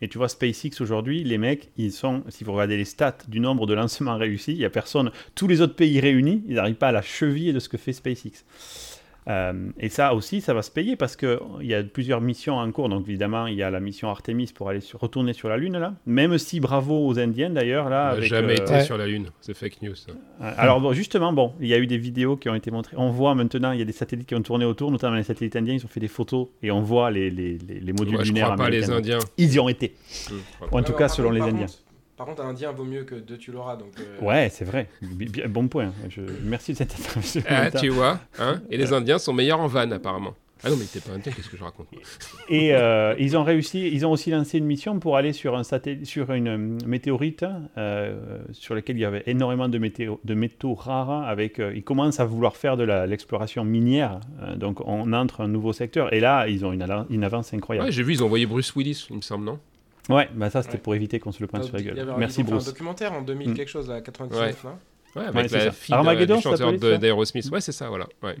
Et 0.00 0.08
tu 0.08 0.18
vois, 0.18 0.28
SpaceX 0.28 0.80
aujourd'hui, 0.80 1.24
les 1.24 1.38
mecs, 1.38 1.70
ils 1.76 1.92
sont, 1.92 2.22
si 2.28 2.44
vous 2.44 2.52
regardez 2.52 2.76
les 2.76 2.84
stats 2.84 3.18
du 3.26 3.40
nombre 3.40 3.66
de 3.66 3.74
lancements 3.74 4.16
réussis, 4.18 4.52
il 4.52 4.58
n'y 4.58 4.64
a 4.64 4.70
personne, 4.70 5.10
tous 5.34 5.48
les 5.48 5.60
autres 5.60 5.76
pays 5.76 5.98
réunis, 5.98 6.44
ils 6.46 6.54
n'arrivent 6.54 6.76
pas 6.76 6.88
à 6.88 6.92
la 6.92 7.02
cheville 7.02 7.52
de 7.52 7.58
ce 7.58 7.68
que 7.68 7.78
fait 7.78 7.92
SpaceX. 7.92 8.44
Euh, 9.28 9.70
et 9.78 9.88
ça 9.88 10.14
aussi, 10.14 10.40
ça 10.40 10.52
va 10.52 10.62
se 10.62 10.70
payer 10.70 10.96
parce 10.96 11.16
qu'il 11.16 11.38
y 11.62 11.74
a 11.74 11.82
plusieurs 11.82 12.20
missions 12.20 12.56
en 12.56 12.70
cours. 12.72 12.88
Donc 12.88 13.08
évidemment, 13.08 13.46
il 13.46 13.56
y 13.56 13.62
a 13.62 13.70
la 13.70 13.80
mission 13.80 14.08
Artemis 14.08 14.50
pour 14.54 14.68
aller 14.68 14.80
retourner 14.94 15.32
sur 15.32 15.48
la 15.48 15.56
Lune 15.56 15.78
là. 15.78 15.94
Même 16.06 16.38
si 16.38 16.60
bravo 16.60 17.06
aux 17.06 17.18
Indiens 17.18 17.50
d'ailleurs 17.50 17.88
là. 17.88 18.08
Avec, 18.08 18.24
jamais 18.24 18.60
euh, 18.60 18.64
été 18.64 18.80
sur 18.82 18.98
la 18.98 19.06
Lune, 19.06 19.28
c'est 19.40 19.54
fake 19.54 19.82
news. 19.82 19.94
Euh, 20.08 20.52
alors 20.56 20.92
justement, 20.92 21.32
bon, 21.32 21.52
il 21.60 21.68
y 21.68 21.74
a 21.74 21.78
eu 21.78 21.86
des 21.86 21.98
vidéos 21.98 22.36
qui 22.36 22.48
ont 22.48 22.54
été 22.54 22.70
montrées. 22.70 22.96
On 22.98 23.10
voit 23.10 23.34
maintenant, 23.34 23.72
il 23.72 23.78
y 23.78 23.82
a 23.82 23.86
des 23.86 23.92
satellites 23.92 24.26
qui 24.26 24.34
ont 24.34 24.42
tourné 24.42 24.64
autour, 24.64 24.90
notamment 24.90 25.16
les 25.16 25.22
satellites 25.22 25.56
indiens. 25.56 25.74
Ils 25.74 25.84
ont 25.84 25.88
fait 25.88 26.00
des 26.00 26.08
photos 26.08 26.48
et 26.62 26.70
on 26.70 26.80
voit 26.80 27.10
les, 27.10 27.30
les, 27.30 27.58
les, 27.58 27.92
modules 27.92 28.20
lunaires. 28.20 28.48
Je 28.48 28.52
crois 28.54 28.64
pas 28.64 28.70
les 28.70 28.90
Indiens. 28.90 29.18
Ils 29.36 29.54
y 29.54 29.60
ont 29.60 29.68
été. 29.68 29.94
en 30.70 30.82
tout 30.82 30.92
cas, 30.92 31.08
selon 31.08 31.30
les 31.30 31.40
Indiens. 31.40 31.66
Par 32.16 32.26
contre, 32.26 32.42
un 32.42 32.50
Indien 32.50 32.72
vaut 32.72 32.84
mieux 32.84 33.04
que 33.04 33.14
deux 33.14 33.38
tu 33.38 33.52
l'auras. 33.52 33.76
Donc, 33.76 33.92
euh, 33.98 34.20
Ouais, 34.24 34.48
c'est 34.50 34.64
vrai. 34.64 34.88
Bon 35.48 35.68
point. 35.68 35.92
Je... 36.08 36.20
Merci 36.44 36.72
de 36.72 36.78
cette 36.78 36.92
intervention. 36.92 37.42
Ah, 37.48 37.70
tu 37.70 37.88
vois. 37.88 38.20
Hein 38.38 38.62
Et 38.70 38.76
les 38.76 38.92
Indiens 38.92 39.18
sont 39.18 39.32
meilleurs 39.32 39.60
en 39.60 39.66
van, 39.66 39.90
apparemment. 39.90 40.34
Ah 40.64 40.70
non, 40.70 40.76
mais 40.76 40.84
t'es 40.84 41.00
pas 41.00 41.10
indien, 41.10 41.32
qu'est-ce 41.32 41.48
que 41.48 41.56
je 41.56 41.64
raconte 41.64 41.88
Et 42.48 42.72
euh, 42.72 43.16
ils 43.18 43.36
ont 43.36 43.42
réussi, 43.42 43.90
ils 43.92 44.06
ont 44.06 44.12
aussi 44.12 44.30
lancé 44.30 44.58
une 44.58 44.64
mission 44.64 45.00
pour 45.00 45.16
aller 45.16 45.32
sur, 45.32 45.56
un 45.56 45.64
satellite, 45.64 46.06
sur 46.06 46.32
une 46.32 46.48
euh, 46.48 46.78
météorite 46.86 47.44
sur 48.52 48.76
laquelle 48.76 48.96
il 48.96 49.00
y 49.00 49.04
avait 49.04 49.24
énormément 49.26 49.68
de, 49.68 49.78
météo, 49.78 50.18
de 50.22 50.34
métaux 50.34 50.74
rares. 50.74 51.26
Avec, 51.26 51.58
ils 51.58 51.82
commencent 51.82 52.20
à 52.20 52.24
vouloir 52.24 52.56
faire 52.56 52.76
de 52.76 52.84
l'exploration 52.84 53.64
minière. 53.64 54.20
donc 54.54 54.80
on 54.86 55.12
entre 55.12 55.40
un 55.40 55.48
nouveau 55.48 55.72
secteur. 55.72 56.12
Et 56.12 56.20
là, 56.20 56.46
ils 56.46 56.64
ont 56.64 56.72
une, 56.72 56.86
une 57.10 57.24
avance 57.24 57.52
incroyable. 57.52 57.86
Ouais, 57.86 57.92
j'ai 57.92 58.04
vu, 58.04 58.12
ils 58.12 58.22
ont 58.22 58.26
envoyé 58.26 58.46
Bruce 58.46 58.72
Willis, 58.76 59.08
il 59.10 59.16
me 59.16 59.20
semble, 59.22 59.44
non? 59.44 59.58
Ouais, 60.08 60.28
bah 60.34 60.50
ça 60.50 60.62
c'était 60.62 60.78
pour 60.78 60.94
éviter 60.94 61.20
qu'on 61.20 61.32
se 61.32 61.40
le 61.40 61.46
prenne 61.46 61.62
sur 61.62 61.76
la 61.76 61.82
gueule. 61.82 62.14
Merci 62.18 62.42
Bruce. 62.42 62.66
un 62.66 62.70
documentaire 62.70 63.12
en 63.12 63.22
2000 63.22 63.50
mm. 63.50 63.54
quelque 63.54 63.68
chose 63.68 63.90
à 63.90 64.00
99 64.00 64.64
là. 64.64 64.78
Ouais, 65.14 65.24
avec 65.26 65.50
la 65.50 65.72
fille 65.72 65.94
Armageddon, 65.94 66.36
du 66.36 66.42
chanteur 66.42 66.72
d'Aerosmith. 66.72 67.50
Ouais, 67.50 67.60
c'est 67.60 67.72
ça, 67.72 67.88
voilà. 67.88 68.06
Ouais. 68.22 68.36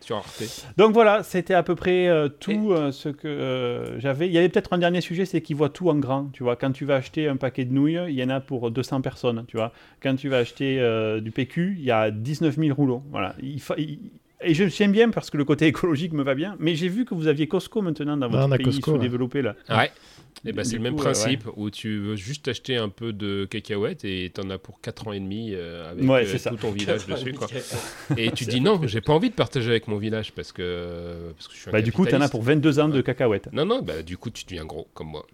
Sur 0.00 0.16
Arte. 0.16 0.42
Donc 0.78 0.94
voilà, 0.94 1.22
c'était 1.22 1.52
à 1.52 1.62
peu 1.62 1.74
près 1.74 2.08
euh, 2.08 2.28
tout 2.28 2.72
euh, 2.72 2.92
ce 2.92 3.10
que 3.10 3.28
euh, 3.28 4.00
j'avais. 4.00 4.26
Il 4.26 4.32
y 4.32 4.38
avait 4.38 4.48
peut-être 4.48 4.72
un 4.72 4.78
dernier 4.78 5.02
sujet, 5.02 5.26
c'est 5.26 5.42
qu'ils 5.42 5.56
voient 5.56 5.68
tout 5.68 5.90
en 5.90 5.96
grand. 5.96 6.30
Tu 6.32 6.42
vois, 6.42 6.56
quand 6.56 6.72
tu 6.72 6.86
vas 6.86 6.96
acheter 6.96 7.28
un 7.28 7.36
paquet 7.36 7.66
de 7.66 7.74
nouilles, 7.74 8.00
il 8.08 8.14
y 8.14 8.24
en 8.24 8.30
a 8.30 8.40
pour 8.40 8.70
200 8.70 9.02
personnes. 9.02 9.44
Tu 9.48 9.58
vois, 9.58 9.72
quand 10.02 10.16
tu 10.16 10.30
vas 10.30 10.38
acheter 10.38 10.80
du 11.20 11.30
PQ, 11.30 11.76
il 11.78 11.84
y 11.84 11.90
a 11.90 12.10
19 12.10 12.56
000 12.56 12.74
rouleaux. 12.74 13.02
Voilà. 13.10 13.34
Il, 13.42 13.60
Et 14.44 14.54
je 14.54 14.64
tiens 14.64 14.88
bien 14.88 15.10
parce 15.10 15.30
que 15.30 15.36
le 15.36 15.44
côté 15.44 15.66
écologique 15.68 16.12
me 16.12 16.22
va 16.22 16.34
bien. 16.34 16.56
Mais 16.58 16.74
j'ai 16.74 16.88
vu 16.88 17.04
que 17.04 17.14
vous 17.14 17.26
aviez 17.26 17.46
Costco 17.48 17.82
maintenant 17.82 18.16
dans 18.16 18.28
votre 18.28 18.56
pays 18.56 18.80
sous-développé 18.82 19.42
là. 19.42 19.56
Ouais. 19.68 19.90
Et 20.46 20.52
bah, 20.52 20.64
c'est 20.64 20.76
le 20.76 20.82
même 20.82 20.96
principe 20.96 21.44
où 21.56 21.70
tu 21.70 21.98
veux 21.98 22.16
juste 22.16 22.48
acheter 22.48 22.76
un 22.76 22.88
peu 22.88 23.12
de 23.12 23.46
cacahuètes 23.46 24.04
et 24.04 24.30
tu 24.34 24.40
en 24.40 24.50
as 24.50 24.58
pour 24.58 24.80
4 24.80 25.08
ans 25.08 25.12
et 25.12 25.20
demi 25.20 25.52
euh, 25.52 25.90
avec 25.90 26.04
euh, 26.04 26.50
tout 26.50 26.56
ton 26.56 26.70
village 26.70 27.06
dessus. 27.06 27.32
Quoi. 27.32 27.48
Et 28.18 28.30
tu 28.30 28.44
dis 28.44 28.60
non, 28.60 28.80
j'ai 28.84 29.00
pas 29.00 29.12
envie 29.12 29.30
de 29.30 29.34
partager 29.34 29.70
avec 29.70 29.88
mon 29.88 29.96
village 29.96 30.32
parce 30.32 30.52
que, 30.52 31.32
parce 31.34 31.48
que 31.48 31.54
je 31.54 31.60
suis 31.60 31.68
un 31.70 31.72
Bah, 31.72 31.82
du 31.82 31.92
coup, 31.92 32.04
tu 32.04 32.14
en 32.14 32.20
as 32.20 32.28
pour 32.28 32.42
22 32.42 32.80
ans 32.80 32.88
de 32.88 33.00
cacahuètes. 33.00 33.48
Non, 33.52 33.64
non, 33.64 33.80
bah, 33.80 34.02
du 34.02 34.18
coup, 34.18 34.30
tu 34.30 34.44
deviens 34.44 34.64
gros 34.64 34.88
comme 34.92 35.08
moi. 35.08 35.26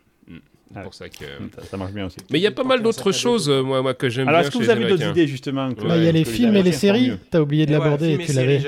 Ah 0.74 0.83
pour 0.83 0.94
ça 0.94 1.09
que 1.09 1.24
ça, 1.68 1.76
marche 1.76 1.92
bien 1.92 2.06
aussi. 2.06 2.18
Mais 2.30 2.38
il 2.38 2.42
y 2.42 2.46
a 2.46 2.52
pas 2.52 2.62
mal 2.62 2.80
d'autres 2.80 3.11
choses, 3.11 3.48
euh, 3.48 3.62
moi, 3.62 3.83
moi, 3.83 3.92
que 3.94 4.09
j'aime 4.09 4.26
bien. 4.26 4.35
Alors, 4.35 4.46
est-ce 4.46 4.50
que 4.52 4.62
vous 4.62 4.70
avez 4.70 4.87
d'autres 4.87 5.09
idées 5.09 5.26
justement 5.26 5.68
bah, 5.68 5.96
Il 5.96 6.04
y 6.04 6.09
a 6.09 6.12
les 6.12 6.24
films 6.24 6.54
et 6.56 6.62
les 6.62 6.72
séries. 6.72 7.12
T'as 7.30 7.40
oublié 7.40 7.66
de 7.66 7.72
l'aborder 7.72 8.12
et 8.12 8.18
tu 8.18 8.33
l'avais. 8.33 8.61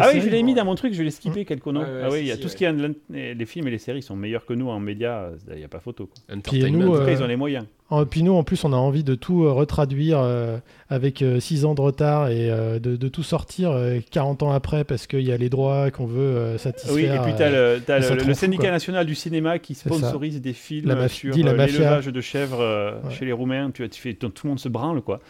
Ah 0.00 0.10
oui, 0.12 0.20
je 0.20 0.28
l'ai 0.28 0.42
mis 0.42 0.54
dans 0.54 0.64
mon 0.64 0.74
truc. 0.74 0.94
Je 0.94 1.02
l'ai 1.02 1.10
skippé 1.10 1.42
mmh. 1.42 1.44
quelques 1.44 1.66
noms. 1.66 1.84
Ah 2.02 2.08
oui, 2.10 2.20
il 2.20 2.26
y 2.26 2.32
a 2.32 2.36
tout 2.36 2.48
ce 2.48 2.56
qui 2.56 2.64
est 2.64 2.74
les 3.10 3.46
films 3.46 3.68
et 3.68 3.70
les 3.70 3.78
séries 3.78 4.02
sont 4.02 4.16
meilleurs 4.16 4.44
que 4.46 4.54
nous 4.54 4.68
en 4.68 4.80
médias. 4.80 5.30
Il 5.50 5.58
n'y 5.58 5.64
a 5.64 5.68
pas 5.68 5.80
photo. 5.80 6.10
Puis 6.42 6.70
nous, 6.70 6.88
en 6.92 6.98
tout 6.98 7.04
cas, 7.04 7.12
ils 7.12 7.22
ont 7.22 7.26
les 7.26 7.36
moyens. 7.36 7.66
Puis 8.10 8.22
nous, 8.22 8.32
en 8.32 8.42
plus, 8.42 8.64
on 8.64 8.72
a 8.72 8.76
envie 8.76 9.04
de 9.04 9.14
tout 9.14 9.44
euh, 9.44 9.52
retraduire 9.52 10.18
euh, 10.18 10.58
avec 10.88 11.22
6 11.38 11.64
ans 11.64 11.74
de 11.74 11.80
retard 11.80 12.28
et 12.28 12.48
de, 12.80 13.08
tout 13.08 13.22
sortir 13.22 13.78
40 14.10 14.42
ans 14.42 14.50
après 14.50 14.84
parce 14.84 15.06
qu'il 15.06 15.20
y 15.20 15.32
a 15.32 15.36
les 15.36 15.48
droits 15.48 15.90
qu'on 15.90 16.06
veut 16.06 16.58
satisfaire. 16.58 16.94
Oui, 16.94 17.04
et 17.04 17.18
puis 17.18 17.34
tu 17.36 17.42
as, 17.42 17.98
le, 17.98 18.34
syndicat 18.34 18.70
national 18.70 19.06
du 19.06 19.14
cinéma 19.14 19.58
qui 19.58 19.74
sponsorise 19.74 20.40
des 20.40 20.52
films 20.52 21.08
sur 21.08 21.34
l'élevage 21.34 22.06
de 22.06 22.20
chèvres 22.20 22.60
euh, 22.60 23.10
chez 23.10 23.24
les 23.24 23.32
Roumains, 23.32 23.70
tu, 23.70 23.88
tu 23.88 24.00
fais, 24.00 24.14
tout 24.14 24.30
le 24.44 24.48
monde 24.48 24.60
se 24.60 24.68
branle, 24.68 25.02
quoi. 25.02 25.20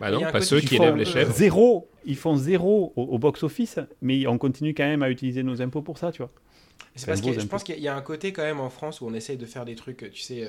Bah 0.00 0.10
non, 0.10 0.20
pas 0.20 0.40
ceux 0.40 0.60
qui 0.60 0.76
élèvent 0.76 0.96
les 0.96 1.04
chèvres. 1.04 1.32
Zéro, 1.32 1.88
ils 2.04 2.16
font 2.16 2.36
zéro 2.36 2.92
au, 2.96 3.18
box-office, 3.18 3.78
mais 4.02 4.26
on 4.26 4.38
continue 4.38 4.74
quand 4.74 4.84
même 4.84 5.02
à 5.02 5.10
utiliser 5.10 5.42
nos 5.42 5.62
impôts 5.62 5.82
pour 5.82 5.98
ça, 5.98 6.10
tu 6.10 6.22
vois. 6.22 6.30
C'est 6.96 7.06
parce 7.06 7.20
que 7.20 7.32
je 7.32 7.46
pense 7.46 7.64
qu'il 7.64 7.78
y 7.78 7.88
a 7.88 7.96
un 7.96 8.02
côté 8.02 8.32
quand 8.32 8.42
même 8.42 8.60
en 8.60 8.70
France 8.70 9.00
où 9.00 9.06
on 9.06 9.14
essaye 9.14 9.36
de 9.36 9.46
faire 9.46 9.64
des 9.64 9.76
trucs, 9.76 10.10
tu 10.12 10.20
sais, 10.20 10.46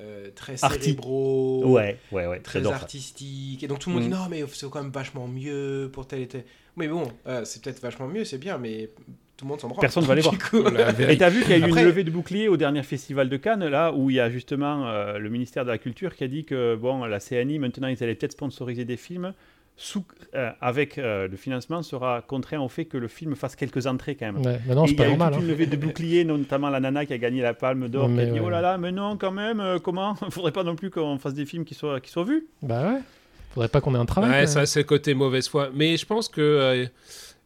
euh, 0.00 0.26
euh, 0.26 0.30
très 0.34 0.56
cérébraux, 0.56 1.66
ouais, 1.66 1.98
ouais, 2.10 2.26
ouais, 2.26 2.40
très 2.40 2.66
artistiques. 2.66 3.62
Et 3.62 3.68
donc 3.68 3.78
tout 3.78 3.90
le 3.90 3.94
monde 3.94 4.04
dit 4.04 4.08
mm. 4.08 4.12
non, 4.12 4.28
mais 4.30 4.44
c'est 4.52 4.68
quand 4.70 4.82
même 4.82 4.92
vachement 4.92 5.28
mieux 5.28 5.90
pour 5.92 6.06
tel 6.06 6.22
et 6.22 6.28
tel. 6.28 6.44
Mais 6.76 6.88
bon, 6.88 7.10
c'est 7.44 7.62
peut-être 7.62 7.80
vachement 7.80 8.08
mieux, 8.08 8.24
c'est 8.24 8.38
bien, 8.38 8.58
mais 8.58 8.90
tout 9.42 9.44
le 9.46 9.50
monde 9.50 9.60
s'en 9.60 9.68
branle. 9.68 9.80
Personne 9.80 10.04
ne 10.04 10.08
va 10.08 10.14
les 10.16 10.22
voir. 10.22 10.34
et 11.10 11.18
t'as 11.18 11.28
vu 11.28 11.42
qu'il 11.42 11.50
y 11.50 11.54
a 11.54 11.58
eu 11.66 11.68
une 11.68 11.84
levée 11.84 12.04
de 12.04 12.10
bouclier 12.10 12.48
au 12.48 12.56
dernier 12.56 12.82
festival 12.82 13.28
de 13.28 13.36
Cannes, 13.36 13.66
là, 13.66 13.92
où 13.92 14.08
il 14.08 14.16
y 14.16 14.20
a 14.20 14.30
justement 14.30 14.86
euh, 14.86 15.18
le 15.18 15.28
ministère 15.30 15.64
de 15.64 15.70
la 15.70 15.78
Culture 15.78 16.14
qui 16.14 16.24
a 16.24 16.28
dit 16.28 16.44
que 16.44 16.76
bon, 16.76 17.04
la 17.04 17.18
CNI, 17.18 17.58
maintenant, 17.58 17.88
ils 17.88 18.02
allaient 18.02 18.14
peut-être 18.14 18.32
sponsoriser 18.32 18.84
des 18.84 18.96
films. 18.96 19.34
Sous, 19.76 20.04
euh, 20.34 20.50
avec 20.60 20.98
euh, 20.98 21.26
le 21.26 21.36
financement 21.36 21.82
sera 21.82 22.22
contraint 22.22 22.60
au 22.60 22.68
fait 22.68 22.84
que 22.84 22.98
le 22.98 23.08
film 23.08 23.34
fasse 23.34 23.56
quelques 23.56 23.86
entrées 23.86 24.14
quand 24.14 24.32
même. 24.32 24.44
Ouais, 24.44 24.60
mais 24.66 24.74
non, 24.74 24.86
c'est 24.86 24.94
pas 24.94 25.08
normal. 25.08 25.32
Il 25.32 25.34
y 25.34 25.38
a 25.38 25.40
eu 25.40 25.44
une 25.44 25.48
hein. 25.48 25.52
levée 25.52 25.66
de 25.66 25.76
bouclier, 25.76 26.24
notamment 26.24 26.70
la 26.70 26.78
nana 26.78 27.06
qui 27.06 27.12
a 27.12 27.18
gagné 27.18 27.42
la 27.42 27.54
Palme 27.54 27.88
d'Or, 27.88 28.08
qui 28.08 28.20
a 28.20 28.26
dit 28.26 28.40
oh 28.40 28.50
là 28.50 28.60
là, 28.60 28.78
mais 28.78 28.92
non, 28.92 29.16
quand 29.16 29.32
même, 29.32 29.80
comment? 29.82 30.14
Il 30.24 30.30
faudrait 30.30 30.52
pas 30.52 30.62
non 30.62 30.76
plus 30.76 30.90
qu'on 30.90 31.18
fasse 31.18 31.34
des 31.34 31.46
films 31.46 31.64
qui 31.64 31.74
soient, 31.74 32.00
qui 32.00 32.10
soient 32.10 32.24
vus. 32.24 32.46
Bah 32.62 32.92
ouais. 32.92 33.00
Faudrait 33.54 33.68
pas 33.68 33.80
qu'on 33.80 33.94
ait 33.94 33.98
un 33.98 34.06
travail. 34.06 34.30
Ouais, 34.30 34.46
ça 34.46 34.64
c'est 34.66 34.80
le 34.80 34.86
côté 34.86 35.14
mauvaise 35.14 35.48
foi. 35.48 35.70
Mais 35.74 35.96
je 35.96 36.06
pense 36.06 36.28
que 36.28 36.88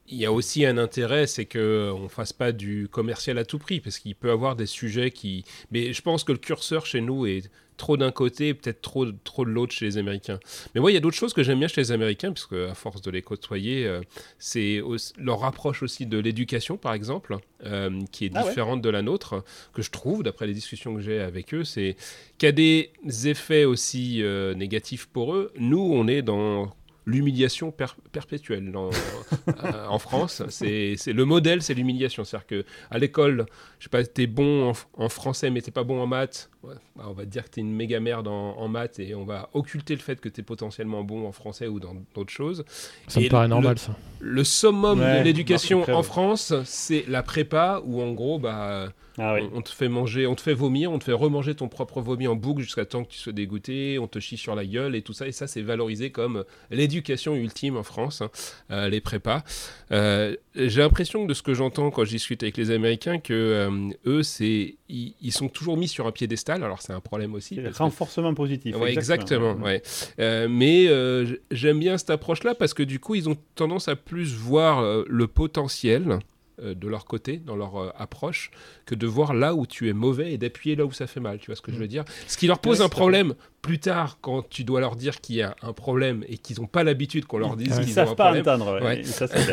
il 0.08 0.18
y 0.18 0.26
a 0.26 0.32
aussi 0.32 0.64
un 0.64 0.78
intérêt, 0.78 1.26
c'est 1.26 1.46
qu'on 1.46 1.58
euh, 1.58 2.02
ne 2.04 2.08
fasse 2.08 2.32
pas 2.32 2.52
du 2.52 2.88
commercial 2.90 3.38
à 3.38 3.44
tout 3.44 3.58
prix, 3.58 3.80
parce 3.80 3.98
qu'il 3.98 4.14
peut 4.14 4.30
avoir 4.30 4.56
des 4.56 4.66
sujets 4.66 5.10
qui... 5.10 5.44
Mais 5.70 5.92
je 5.92 6.02
pense 6.02 6.24
que 6.24 6.32
le 6.32 6.38
curseur 6.38 6.86
chez 6.86 7.00
nous 7.00 7.26
est 7.26 7.50
trop 7.76 7.96
d'un 7.96 8.10
côté, 8.10 8.54
peut-être 8.54 8.80
trop, 8.80 9.06
trop 9.12 9.44
de 9.44 9.50
l'autre 9.50 9.72
chez 9.72 9.84
les 9.84 9.98
Américains. 9.98 10.38
Mais 10.74 10.80
moi, 10.80 10.90
il 10.90 10.94
y 10.94 10.96
a 10.96 11.00
d'autres 11.00 11.16
choses 11.16 11.32
que 11.32 11.42
j'aime 11.42 11.58
bien 11.58 11.68
chez 11.68 11.80
les 11.80 11.92
Américains, 11.92 12.32
puisque 12.32 12.54
à 12.54 12.74
force 12.74 13.02
de 13.02 13.10
les 13.10 13.22
côtoyer, 13.22 13.86
euh, 13.86 14.00
c'est 14.38 14.80
leur 15.18 15.44
approche 15.44 15.82
aussi 15.82 16.06
de 16.06 16.18
l'éducation, 16.18 16.76
par 16.76 16.94
exemple, 16.94 17.36
euh, 17.64 18.00
qui 18.12 18.26
est 18.26 18.32
ah 18.34 18.42
différente 18.42 18.82
de 18.82 18.90
la 18.90 19.02
nôtre, 19.02 19.44
que 19.72 19.82
je 19.82 19.90
trouve, 19.90 20.22
d'après 20.22 20.46
les 20.46 20.54
discussions 20.54 20.94
que 20.94 21.00
j'ai 21.00 21.20
avec 21.20 21.54
eux, 21.54 21.64
c'est 21.64 21.96
qu'il 22.38 22.46
y 22.46 22.50
a 22.50 22.52
des 22.52 22.92
effets 23.28 23.64
aussi 23.64 24.22
négatifs 24.56 25.06
pour 25.06 25.34
eux. 25.34 25.52
Nous, 25.58 25.78
on 25.78 26.06
est 26.08 26.22
dans 26.22 26.72
l'humiliation 27.06 27.72
perpétuelle 28.12 28.72
euh, 29.48 29.86
en 29.86 29.98
France. 29.98 30.42
C'est 30.48 30.96
le 31.06 31.24
modèle, 31.24 31.62
c'est 31.62 31.74
l'humiliation. 31.74 32.24
C'est-à-dire 32.24 32.46
que 32.46 32.64
à 32.90 32.98
l'école, 32.98 33.46
je 33.78 33.84
sais 33.84 33.90
pas, 33.90 34.04
t'es 34.04 34.26
bon 34.26 34.70
en, 34.70 34.72
en, 35.04 35.08
français 35.08 35.50
mais 35.50 35.62
t'es 35.62 35.70
pas 35.70 35.84
bon 35.84 36.00
en 36.00 36.06
maths. 36.06 36.50
Bah, 36.96 37.04
on 37.08 37.12
va 37.12 37.24
te 37.24 37.28
dire 37.28 37.44
que 37.44 37.50
t'es 37.50 37.60
une 37.60 37.72
méga 37.72 38.00
merde 38.00 38.28
en, 38.28 38.68
maths 38.68 38.98
et 38.98 39.14
on 39.14 39.24
va 39.24 39.48
occulter 39.52 39.94
le 39.94 40.00
fait 40.00 40.20
que 40.20 40.28
t'es 40.28 40.42
potentiellement 40.42 41.04
bon 41.04 41.26
en 41.26 41.32
français 41.32 41.68
ou 41.68 41.80
dans 41.80 41.94
d'autres 42.14 42.32
choses. 42.32 42.64
Ça 43.08 43.20
me 43.20 43.28
paraît 43.28 43.48
normal 43.48 43.78
ça. 43.78 43.96
Le 44.20 44.44
summum 44.44 44.98
de 44.98 45.22
l'éducation 45.22 45.84
en 45.88 46.02
France, 46.02 46.52
c'est 46.64 47.04
la 47.08 47.22
prépa 47.22 47.82
où 47.84 48.02
en 48.02 48.12
gros, 48.12 48.38
bah 48.38 48.88
ah 49.18 49.36
on, 49.54 49.62
te 49.62 49.70
fait 49.70 49.88
manger, 49.88 50.26
on 50.26 50.34
te 50.34 50.42
fait 50.42 50.52
vomir, 50.52 50.92
on 50.92 50.98
te 50.98 51.04
fait 51.04 51.12
remanger 51.12 51.54
ton 51.54 51.68
propre 51.68 52.02
vomi 52.02 52.26
en 52.26 52.36
boucle 52.36 52.60
jusqu'à 52.60 52.84
temps 52.84 53.02
que 53.02 53.10
tu 53.10 53.18
sois 53.18 53.32
dégoûté, 53.32 53.98
on 53.98 54.08
te 54.08 54.18
chie 54.18 54.36
sur 54.36 54.54
la 54.54 54.66
gueule 54.66 54.94
et 54.94 55.00
tout 55.00 55.14
ça. 55.14 55.26
Et 55.26 55.32
ça, 55.32 55.46
c'est 55.46 55.62
valorisé 55.62 56.10
comme 56.10 56.44
l'éducation 56.70 57.34
ultime 57.34 57.78
en 57.78 57.82
France, 57.82 58.20
hein, 58.20 58.30
euh, 58.70 58.88
les 58.88 59.00
prépas. 59.00 59.42
Euh, 59.90 60.36
j'ai 60.54 60.82
l'impression 60.82 61.24
de 61.24 61.32
ce 61.32 61.42
que 61.42 61.54
j'entends 61.54 61.90
quand 61.90 62.04
je 62.04 62.10
discute 62.10 62.42
avec 62.42 62.58
les 62.58 62.70
Américains 62.70 63.18
que 63.18 63.32
euh, 63.32 63.90
eux, 64.06 64.22
c'est 64.22 64.76
ils, 64.88 65.32
sont 65.32 65.48
toujours 65.48 65.76
mis 65.76 65.88
sur 65.88 66.06
un 66.06 66.12
piédestal. 66.12 66.55
Alors 66.62 66.82
c'est 66.82 66.92
un 66.92 67.00
problème 67.00 67.34
aussi. 67.34 67.60
Renforcement 67.68 68.34
positif. 68.34 68.76
Ouais, 68.76 68.92
exactement. 68.92 69.54
ouais. 69.54 69.82
mais 70.18 70.88
j'aime 71.50 71.78
bien 71.78 71.98
cette 71.98 72.10
approche-là 72.10 72.54
parce 72.54 72.74
que 72.74 72.82
du 72.82 73.00
coup, 73.00 73.14
ils 73.14 73.28
ont 73.28 73.36
tendance 73.54 73.88
à 73.88 73.96
plus 73.96 74.34
voir 74.34 75.04
le 75.06 75.26
potentiel 75.26 76.20
euh, 76.62 76.74
de 76.74 76.88
leur 76.88 77.04
côté, 77.04 77.36
dans 77.36 77.54
leur 77.54 77.76
euh, 77.76 77.90
approche, 77.98 78.50
que 78.86 78.94
de 78.94 79.06
voir 79.06 79.34
là 79.34 79.54
où 79.54 79.66
tu 79.66 79.90
es 79.90 79.92
mauvais 79.92 80.32
et 80.32 80.38
d'appuyer 80.38 80.74
là 80.74 80.86
où 80.86 80.92
ça 80.92 81.06
fait 81.06 81.20
mal. 81.20 81.38
Tu 81.38 81.46
vois 81.46 81.56
ce 81.56 81.60
que 81.60 81.70
je 81.70 81.76
veux 81.76 81.84
mm. 81.84 81.88
dire? 81.88 82.04
Ce 82.26 82.38
qui 82.38 82.46
leur 82.46 82.60
pose 82.60 82.80
un 82.80 82.88
problème 82.88 83.34
plus 83.60 83.78
tard 83.78 84.16
quand 84.22 84.48
tu 84.48 84.64
dois 84.64 84.80
leur 84.80 84.96
dire 84.96 85.20
qu'il 85.20 85.36
y 85.36 85.42
a 85.42 85.54
un 85.60 85.74
problème 85.74 86.24
et 86.28 86.38
qu'ils 86.38 86.58
n'ont 86.58 86.66
pas 86.66 86.82
l'habitude 86.82 87.26
qu'on 87.26 87.36
leur 87.36 87.56
dise 87.56 87.78
qu'ils 87.80 88.00
ont 88.00 88.04
un 88.04 88.14
pas 88.14 88.32
problème. 88.32 88.62
Entendre, 88.62 88.80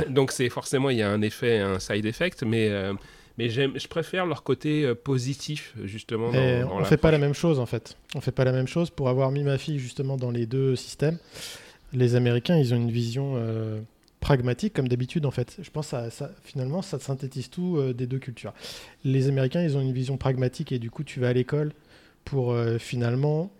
Donc 0.12 0.32
c'est 0.32 0.48
forcément 0.48 0.90
il 0.92 0.98
y 0.98 1.02
a 1.02 1.10
un 1.10 1.22
effet, 1.22 1.60
un 1.60 1.78
side 1.78 2.06
effect, 2.06 2.44
mais 2.44 2.70
euh, 2.70 2.94
mais 3.38 3.50
je 3.50 3.88
préfère 3.88 4.26
leur 4.26 4.44
côté 4.44 4.94
positif 4.96 5.74
justement. 5.84 6.32
Dans, 6.32 6.80
on 6.80 6.84
fait 6.84 6.98
pas 6.98 7.12
la 7.12 7.18
même 7.18 7.34
chose 7.34 7.60
en 7.60 7.66
fait. 7.66 7.98
On 8.16 8.22
fait 8.22 8.32
pas 8.32 8.44
la 8.44 8.52
même 8.52 8.68
chose. 8.68 8.90
Pour 8.90 9.10
avoir 9.10 9.32
mis 9.32 9.44
ma 9.44 9.58
fille 9.58 9.80
justement 9.80 10.18
dans 10.18 10.32
les 10.32 10.46
deux 10.46 10.76
systèmes, 10.76 11.18
les 11.94 12.16
Américains 12.16 12.58
ils 12.58 12.74
ont 12.74 12.78
une 12.78 12.92
vision 12.92 13.38
pragmatique 14.24 14.74
comme 14.74 14.88
d'habitude 14.88 15.26
en 15.26 15.32
fait. 15.32 15.58
Je 15.62 15.70
pense 15.70 15.92
que 15.92 16.10
ça, 16.10 16.32
finalement 16.44 16.82
ça 16.82 16.98
synthétise 16.98 17.50
tout 17.50 17.76
euh, 17.78 17.94
des 17.94 18.08
deux 18.08 18.20
cultures. 18.20 18.54
Les 19.04 19.28
Américains 19.28 19.62
ils 19.62 19.76
ont 19.78 19.82
une 19.82 19.92
vision 19.92 20.16
pragmatique 20.18 20.72
et 20.72 20.80
du 20.80 20.90
coup 20.90 21.04
tu 21.04 21.20
vas 21.20 21.28
à 21.28 21.34
l'école 21.34 21.74
pour 22.24 22.54
euh, 22.54 22.78
finalement 22.78 23.52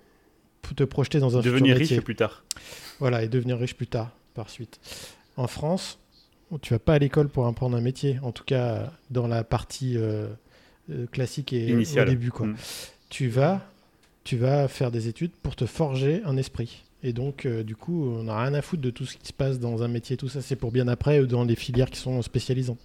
te 0.76 0.86
projeter 0.86 1.20
dans 1.20 1.38
un 1.38 1.42
devenir 1.42 1.76
riche 1.76 2.00
plus 2.00 2.16
tard. 2.16 2.46
Voilà 3.00 3.24
et 3.24 3.28
devenir 3.28 3.58
riche 3.58 3.76
plus 3.76 3.88
tard 3.88 4.12
par 4.34 4.50
suite. 4.50 4.80
En 5.36 5.48
France 5.48 6.00
tu 6.62 6.74
vas 6.74 6.80
pas 6.80 6.94
à 6.94 7.00
l'école 7.00 7.30
pour 7.30 7.48
apprendre 7.48 7.78
un 7.78 7.82
métier 7.82 8.20
en 8.24 8.32
tout 8.32 8.44
cas 8.44 8.92
dans 9.10 9.28
la 9.28 9.44
partie 9.44 9.98
euh, 9.98 10.28
classique 11.12 11.54
et 11.54 11.74
au 11.74 12.06
début 12.06 12.32
quoi. 12.32 12.48
Mm. 12.48 12.56
Tu 13.10 13.28
vas 13.28 13.62
tu 14.24 14.38
vas 14.38 14.68
faire 14.68 14.92
des 14.92 15.08
études 15.08 15.32
pour 15.42 15.56
te 15.56 15.66
forger 15.66 16.22
un 16.26 16.38
esprit 16.38 16.84
Et 17.04 17.12
donc, 17.12 17.46
euh, 17.46 17.64
du 17.64 17.76
coup, 17.76 18.08
on 18.08 18.24
n'a 18.24 18.42
rien 18.42 18.54
à 18.54 18.62
foutre 18.62 18.82
de 18.82 18.90
tout 18.90 19.06
ce 19.06 19.18
qui 19.18 19.28
se 19.28 19.34
passe 19.34 19.60
dans 19.60 19.84
un 19.84 19.90
métier, 19.90 20.16
tout 20.16 20.30
ça, 20.30 20.42
c'est 20.42 20.56
pour 20.56 20.72
bien 20.72 20.88
après 20.88 21.20
ou 21.20 21.26
dans 21.26 21.44
les 21.44 21.56
filières 21.56 21.90
qui 21.90 22.00
sont 22.00 22.22
spécialisantes. 22.22 22.80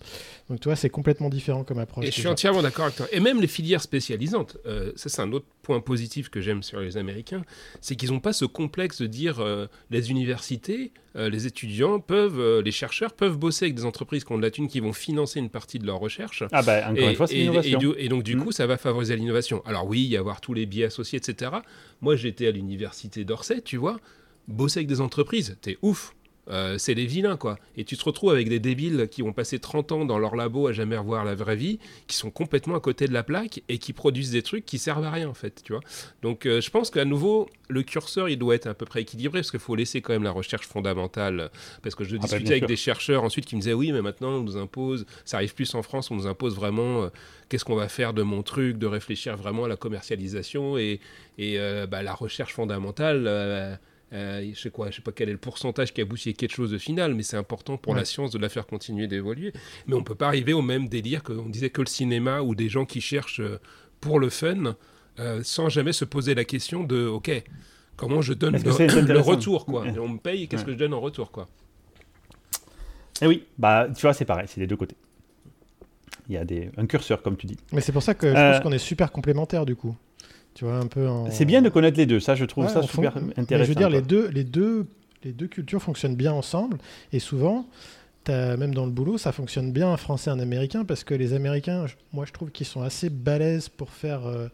Donc, 0.51 0.61
tu 0.61 0.65
vois, 0.65 0.75
c'est 0.75 0.91
complètement 0.91 1.29
différent 1.29 1.63
comme 1.63 1.79
approche. 1.79 2.07
Et 2.07 2.11
je 2.11 2.19
suis 2.19 2.27
entièrement 2.27 2.63
d'accord 2.63 2.87
avec 2.87 2.97
toi. 2.97 3.07
Et 3.13 3.21
même 3.21 3.41
les 3.41 3.47
filières 3.47 3.83
spécialisantes, 3.83 4.57
euh, 4.67 4.93
ça, 4.97 5.09
c'est 5.09 5.23
un 5.23 5.33
autre 5.33 5.47
point 5.63 5.81
positif 5.81 6.29
que 6.29 6.41
j'aime 6.41 6.65
sur 6.65 6.81
les 6.81 6.97
Américains, 6.97 7.45
c'est 7.81 7.95
qu'ils 7.95 8.11
n'ont 8.11 8.21
pas 8.21 8.33
ce 8.33 8.45
complexe 8.45 9.01
de 9.01 9.07
dire 9.07 9.39
euh, 9.39 9.69
les 9.91 10.11
universités, 10.11 10.91
les 11.19 11.47
étudiants 11.47 12.01
peuvent, 12.01 12.61
les 12.61 12.71
chercheurs 12.71 13.13
peuvent 13.13 13.37
bosser 13.37 13.67
avec 13.67 13.75
des 13.75 13.85
entreprises 13.85 14.25
qui 14.25 14.33
ont 14.33 14.39
de 14.39 14.43
la 14.43 14.51
thune, 14.51 14.69
qui 14.69 14.81
vont 14.81 14.93
financer 14.93 15.41
une 15.41 15.51
partie 15.51 15.79
de 15.79 15.87
leur 15.87 15.99
recherche. 15.99 16.45
Ah, 16.53 16.63
bah, 16.63 16.91
encore 16.91 16.99
et, 16.99 17.11
une 17.11 17.17
fois, 17.17 17.27
c'est 17.27 17.35
l'innovation. 17.35 17.95
Et, 17.97 18.09
donc, 18.09 18.23
du 18.23 18.37
mmh. 18.37 18.45
coup, 18.45 18.53
ça 18.53 18.67
va 18.67 18.77
favoriser 18.77 19.17
l'innovation. 19.17 19.63
Alors, 19.67 19.87
oui, 19.87 20.03
il 20.03 20.09
y 20.09 20.17
avoir 20.17 20.41
tous 20.41 20.55
les 20.55 20.67
biais 20.67 20.85
associés, 20.85 21.19
etc. 21.19 21.51
Moi, 22.01 22.17
j'étais 22.17 22.47
à 22.47 22.51
l'université 22.51 23.25
d'Orsay, 23.25 23.63
tu 23.63 23.77
vois 23.77 23.99
bosser 24.49 24.81
avec 24.81 24.89
des 24.89 25.01
entreprises, 25.01 25.57
t'es 25.61 25.79
ouf. 25.83 26.15
Euh, 26.51 26.79
c'est 26.79 26.95
les 26.95 27.07
vilains, 27.07 27.37
quoi. 27.37 27.59
Et 27.77 27.85
tu 27.85 27.97
te 27.97 28.05
retrouves 28.05 28.31
avec 28.31 28.49
des 28.49 28.59
débiles 28.59 29.09
qui 29.11 29.23
ont 29.23 29.33
passé 29.33 29.59
30 29.59 29.93
ans 29.93 30.05
dans 30.05 30.19
leur 30.19 30.35
labo 30.35 30.67
à 30.67 30.73
jamais 30.73 30.97
revoir 30.97 31.25
la 31.25 31.35
vraie 31.35 31.57
vie, 31.57 31.79
qui 32.07 32.17
sont 32.17 32.31
complètement 32.31 32.75
à 32.75 32.81
côté 32.81 33.07
de 33.07 33.13
la 33.13 33.23
plaque 33.23 33.63
et 33.69 33.79
qui 33.79 33.93
produisent 33.93 34.31
des 34.31 34.43
trucs 34.43 34.65
qui 34.65 34.79
servent 34.79 35.05
à 35.05 35.11
rien, 35.11 35.29
en 35.29 35.35
fait, 35.35 35.63
tu 35.63 35.73
vois. 35.73 35.83
Donc, 36.23 36.47
euh, 36.47 36.61
je 36.61 36.71
pense 36.71 36.91
qu'à 36.91 37.05
nouveau, 37.05 37.49
le 37.69 37.83
curseur, 37.83 38.29
il 38.29 38.39
doit 38.39 38.55
être 38.55 38.67
à 38.67 38.75
peu 38.75 38.87
près 38.87 39.03
équilibré, 39.03 39.41
parce 39.41 39.51
qu'il 39.51 39.61
faut 39.61 39.75
laisser 39.75 40.01
quand 40.01 40.13
même 40.13 40.23
la 40.23 40.31
recherche 40.31 40.67
fondamentale. 40.67 41.51
Parce 41.83 41.95
que 41.95 42.05
je 42.05 42.17
ah 42.17 42.19
bah, 42.19 42.27
discutais 42.27 42.53
avec 42.53 42.67
des 42.67 42.77
chercheurs 42.77 43.25
ensuite 43.25 43.45
qui 43.45 43.57
me 43.57 43.61
disaient, 43.61 43.75
oui, 43.75 43.93
mais 43.93 44.03
maintenant, 44.03 44.31
on 44.31 44.43
nous 44.43 44.57
impose, 44.57 45.07
ça 45.25 45.37
arrive 45.37 45.55
plus 45.55 45.75
en 45.75 45.83
France, 45.83 46.11
on 46.11 46.17
nous 46.17 46.27
impose 46.27 46.55
vraiment, 46.55 47.03
euh, 47.03 47.09
qu'est-ce 47.49 47.65
qu'on 47.65 47.77
va 47.77 47.89
faire 47.89 48.15
de 48.15 48.23
mon 48.23 48.43
truc, 48.43 48.79
de 48.79 48.87
réfléchir 48.87 49.37
vraiment 49.37 49.65
à 49.65 49.69
la 49.69 49.77
commercialisation 49.77 50.79
et, 50.79 51.01
et 51.37 51.59
bah, 51.89 52.03
la 52.03 52.15
recherche 52.15 52.55
fondamentale 52.55 53.79
euh, 54.13 54.51
je 54.55 54.59
sais 54.59 54.71
quoi, 54.71 54.91
je 54.91 54.97
sais 54.97 55.03
pas 55.03 55.13
quel 55.13 55.29
est 55.29 55.33
le 55.33 55.39
pourcentage 55.39 55.93
qui 55.93 56.01
aboutit 56.01 56.31
à 56.31 56.33
quelque 56.33 56.55
chose 56.55 56.71
de 56.71 56.79
final, 56.79 57.15
mais 57.15 57.23
c'est 57.23 57.37
important 57.37 57.77
pour 57.77 57.95
la 57.95 58.05
science 58.05 58.31
de 58.31 58.39
la 58.39 58.49
faire 58.49 58.67
continuer 58.67 59.07
d'évoluer. 59.07 59.53
Mais 59.87 59.95
on 59.95 60.03
peut 60.03 60.15
pas 60.15 60.29
arriver 60.29 60.53
au 60.53 60.63
même 60.63 60.89
délire 60.89 61.23
qu'on 61.23 61.49
disait 61.49 61.71
que 61.71 61.83
le 61.83 61.87
cinéma 61.87 62.41
ou 62.41 62.55
des 62.55 62.69
gens 62.69 62.87
qui 62.87 63.01
cherchent 63.01 63.41
euh, 63.41 63.61
pour 64.01 64.19
le 64.19 64.31
fun, 64.31 64.77
euh, 65.19 65.41
sans 65.43 65.69
jamais 65.69 65.93
se 65.93 66.05
poser 66.05 66.35
la 66.35 66.45
question 66.45 66.85
de, 66.85 67.07
ok, 67.07 67.31
comment 67.97 68.23
je 68.23 68.33
donne 68.33 68.57
le, 68.57 69.19
retour, 69.21 69.67
quoi. 69.67 69.85
On 69.99 70.09
me 70.09 70.19
paye, 70.19 70.49
qu'est-ce 70.49 70.65
que 70.65 70.73
je 70.73 70.79
donne 70.79 70.95
en 70.95 71.01
retour, 71.01 71.31
quoi. 71.31 71.49
Et 73.21 73.25
eh 73.25 73.27
oui, 73.27 73.45
bah 73.59 73.89
tu 73.93 74.03
vois, 74.03 74.15
c'est 74.15 74.25
pareil, 74.25 74.47
c'est 74.49 74.61
les 74.61 74.69
deux 74.69 74.77
côtés. 74.77 74.95
Il 76.29 76.35
y 76.35 76.39
a 76.39 76.45
des, 76.45 76.71
un 76.77 76.87
curseur, 76.87 77.21
comme 77.21 77.37
tu 77.37 77.47
dis. 77.47 77.57
Mais 77.73 77.81
c'est 77.81 77.91
pour 77.91 78.03
ça 78.03 78.15
que 78.15 78.29
je 78.29 78.33
pense 78.33 78.61
qu'on 78.61 78.73
est 78.73 78.79
super 78.79 79.11
complémentaires, 79.11 79.67
du 79.67 79.75
coup. 79.75 79.97
Tu 80.59 80.65
vois, 80.65 80.75
un 80.75 80.89
peu 80.89 81.07
C'est 81.31 81.45
bien 81.45 81.63
de 81.63 81.69
connaître 81.69 81.99
les 81.99 82.07
deux, 82.07 82.19
ça 82.19 82.35
je 82.35 82.45
trouve 82.45 82.67
ça 82.69 82.83
super 82.83 83.17
intéressant. 83.37 83.65
je 83.65 83.69
veux 83.69 83.77
dire, 83.77 83.89
les 83.89 84.03
deux, 84.03 84.27
les, 84.27 84.43
deux, 84.43 84.89
les 85.23 85.31
deux 85.31 85.47
cultures 85.47 85.81
fonctionnent 85.81 86.17
bien 86.17 86.33
ensemble 86.33 86.79
et 87.13 87.21
souvent, 87.21 87.69
as, 88.27 88.57
même 88.57 88.75
dans 88.75 88.85
le 88.85 88.91
boulot, 88.91 89.19
ça 89.19 89.31
fonctionne 89.31 89.71
bien 89.71 89.93
un 89.93 89.97
français 89.97 90.31
et 90.31 90.33
un 90.33 90.41
américain 90.41 90.85
parce 90.85 91.05
que 91.05 91.15
les 91.15 91.33
américains, 91.33 91.87
moi 92.13 92.25
je 92.27 92.33
trouve 92.33 92.51
qu'ils 92.51 92.67
sont 92.67 92.83
assez 92.83 93.09
balèzes 93.09 93.69
pour 93.69 93.91
faire. 93.91 94.27
Euh, 94.27 94.49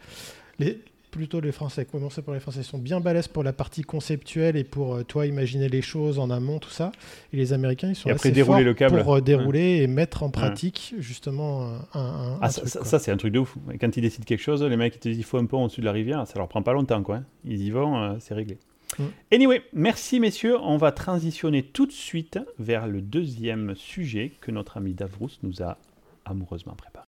les, 0.58 0.78
plutôt 1.14 1.40
les 1.40 1.53
Français. 1.53 1.85
Commencer 1.85 2.22
pour 2.22 2.35
les 2.35 2.40
Français. 2.40 2.61
Ils 2.61 2.64
sont 2.64 2.79
bien 2.79 2.98
balèzes 2.98 3.29
pour 3.29 3.44
la 3.44 3.53
partie 3.53 3.83
conceptuelle 3.83 4.57
et 4.57 4.64
pour 4.64 4.96
euh, 4.96 5.03
toi 5.05 5.27
imaginer 5.27 5.68
les 5.68 5.81
choses 5.81 6.18
en 6.18 6.29
amont, 6.29 6.59
tout 6.59 6.70
ça. 6.70 6.90
Et 7.33 7.37
les 7.37 7.53
Américains, 7.53 7.90
ils 7.90 7.94
sont 7.94 8.11
assez 8.11 8.35
forts 8.42 8.61
le 8.61 8.74
câble. 8.74 9.03
pour 9.03 9.16
euh, 9.16 9.20
dérouler 9.20 9.83
et 9.83 9.87
mettre 9.87 10.24
en 10.24 10.31
pratique 10.31 10.94
justement 10.98 11.70
un. 11.94 12.38
ah, 12.42 12.50
ça, 12.50 12.98
c'est 12.98 13.12
un 13.12 13.16
truc 13.16 13.33
de 13.33 13.38
ouf. 13.38 13.57
Quand 13.81 13.96
ils 13.96 14.00
décident 14.00 14.24
quelque 14.24 14.42
chose, 14.42 14.62
les 14.62 14.77
mecs 14.77 14.96
ils 14.96 14.98
te 14.98 15.09
disent 15.09 15.18
il 15.18 15.24
faut 15.24 15.38
un 15.38 15.46
peu 15.46 15.57
au-dessus 15.57 15.81
de 15.81 15.87
la 15.87 15.92
rivière, 15.92 16.27
ça 16.27 16.38
leur 16.38 16.48
prend 16.48 16.62
pas 16.62 16.72
longtemps 16.72 17.03
quoi. 17.03 17.16
Hein. 17.16 17.24
Ils 17.44 17.62
y 17.62 17.70
vont, 17.70 17.96
euh, 18.03 18.16
c'est 18.18 18.35
réglé. 18.35 18.59
Mm. 18.98 19.05
Anyway, 19.33 19.62
merci 19.72 20.18
messieurs. 20.18 20.59
On 20.61 20.77
va 20.77 20.90
transitionner 20.90 21.62
tout 21.62 21.87
de 21.87 21.92
suite 21.92 22.40
vers 22.59 22.88
le 22.88 23.00
deuxième 23.00 23.74
sujet 23.77 24.33
que 24.40 24.50
notre 24.50 24.79
ami 24.79 24.94
Davrous 24.94 25.31
nous 25.42 25.62
a 25.62 25.79
amoureusement 26.24 26.74
préparé. 26.74 27.03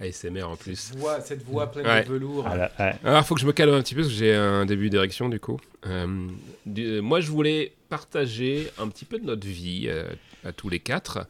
ASMR 0.00 0.44
en 0.44 0.56
plus. 0.56 0.76
Cette 0.76 0.96
voix, 0.96 1.20
cette 1.20 1.42
voix 1.42 1.70
pleine 1.70 2.04
de 2.04 2.08
velours. 2.08 2.46
Alors, 2.46 2.70
il 3.04 3.24
faut 3.24 3.34
que 3.34 3.40
je 3.40 3.46
me 3.46 3.52
calme 3.52 3.74
un 3.74 3.82
petit 3.82 3.94
peu 3.94 4.02
parce 4.02 4.12
que 4.12 4.18
j'ai 4.18 4.34
un 4.34 4.66
début 4.66 4.90
d'érection 4.90 5.28
du 5.28 5.40
coup. 5.40 5.58
Euh, 5.86 6.28
moi, 7.02 7.20
je 7.20 7.30
voulais 7.30 7.72
partager 7.88 8.70
un 8.78 8.88
petit 8.88 9.04
peu 9.04 9.18
de 9.18 9.24
notre 9.24 9.46
vie 9.46 9.86
euh, 9.88 10.08
à 10.44 10.52
tous 10.52 10.68
les 10.68 10.80
quatre. 10.80 11.26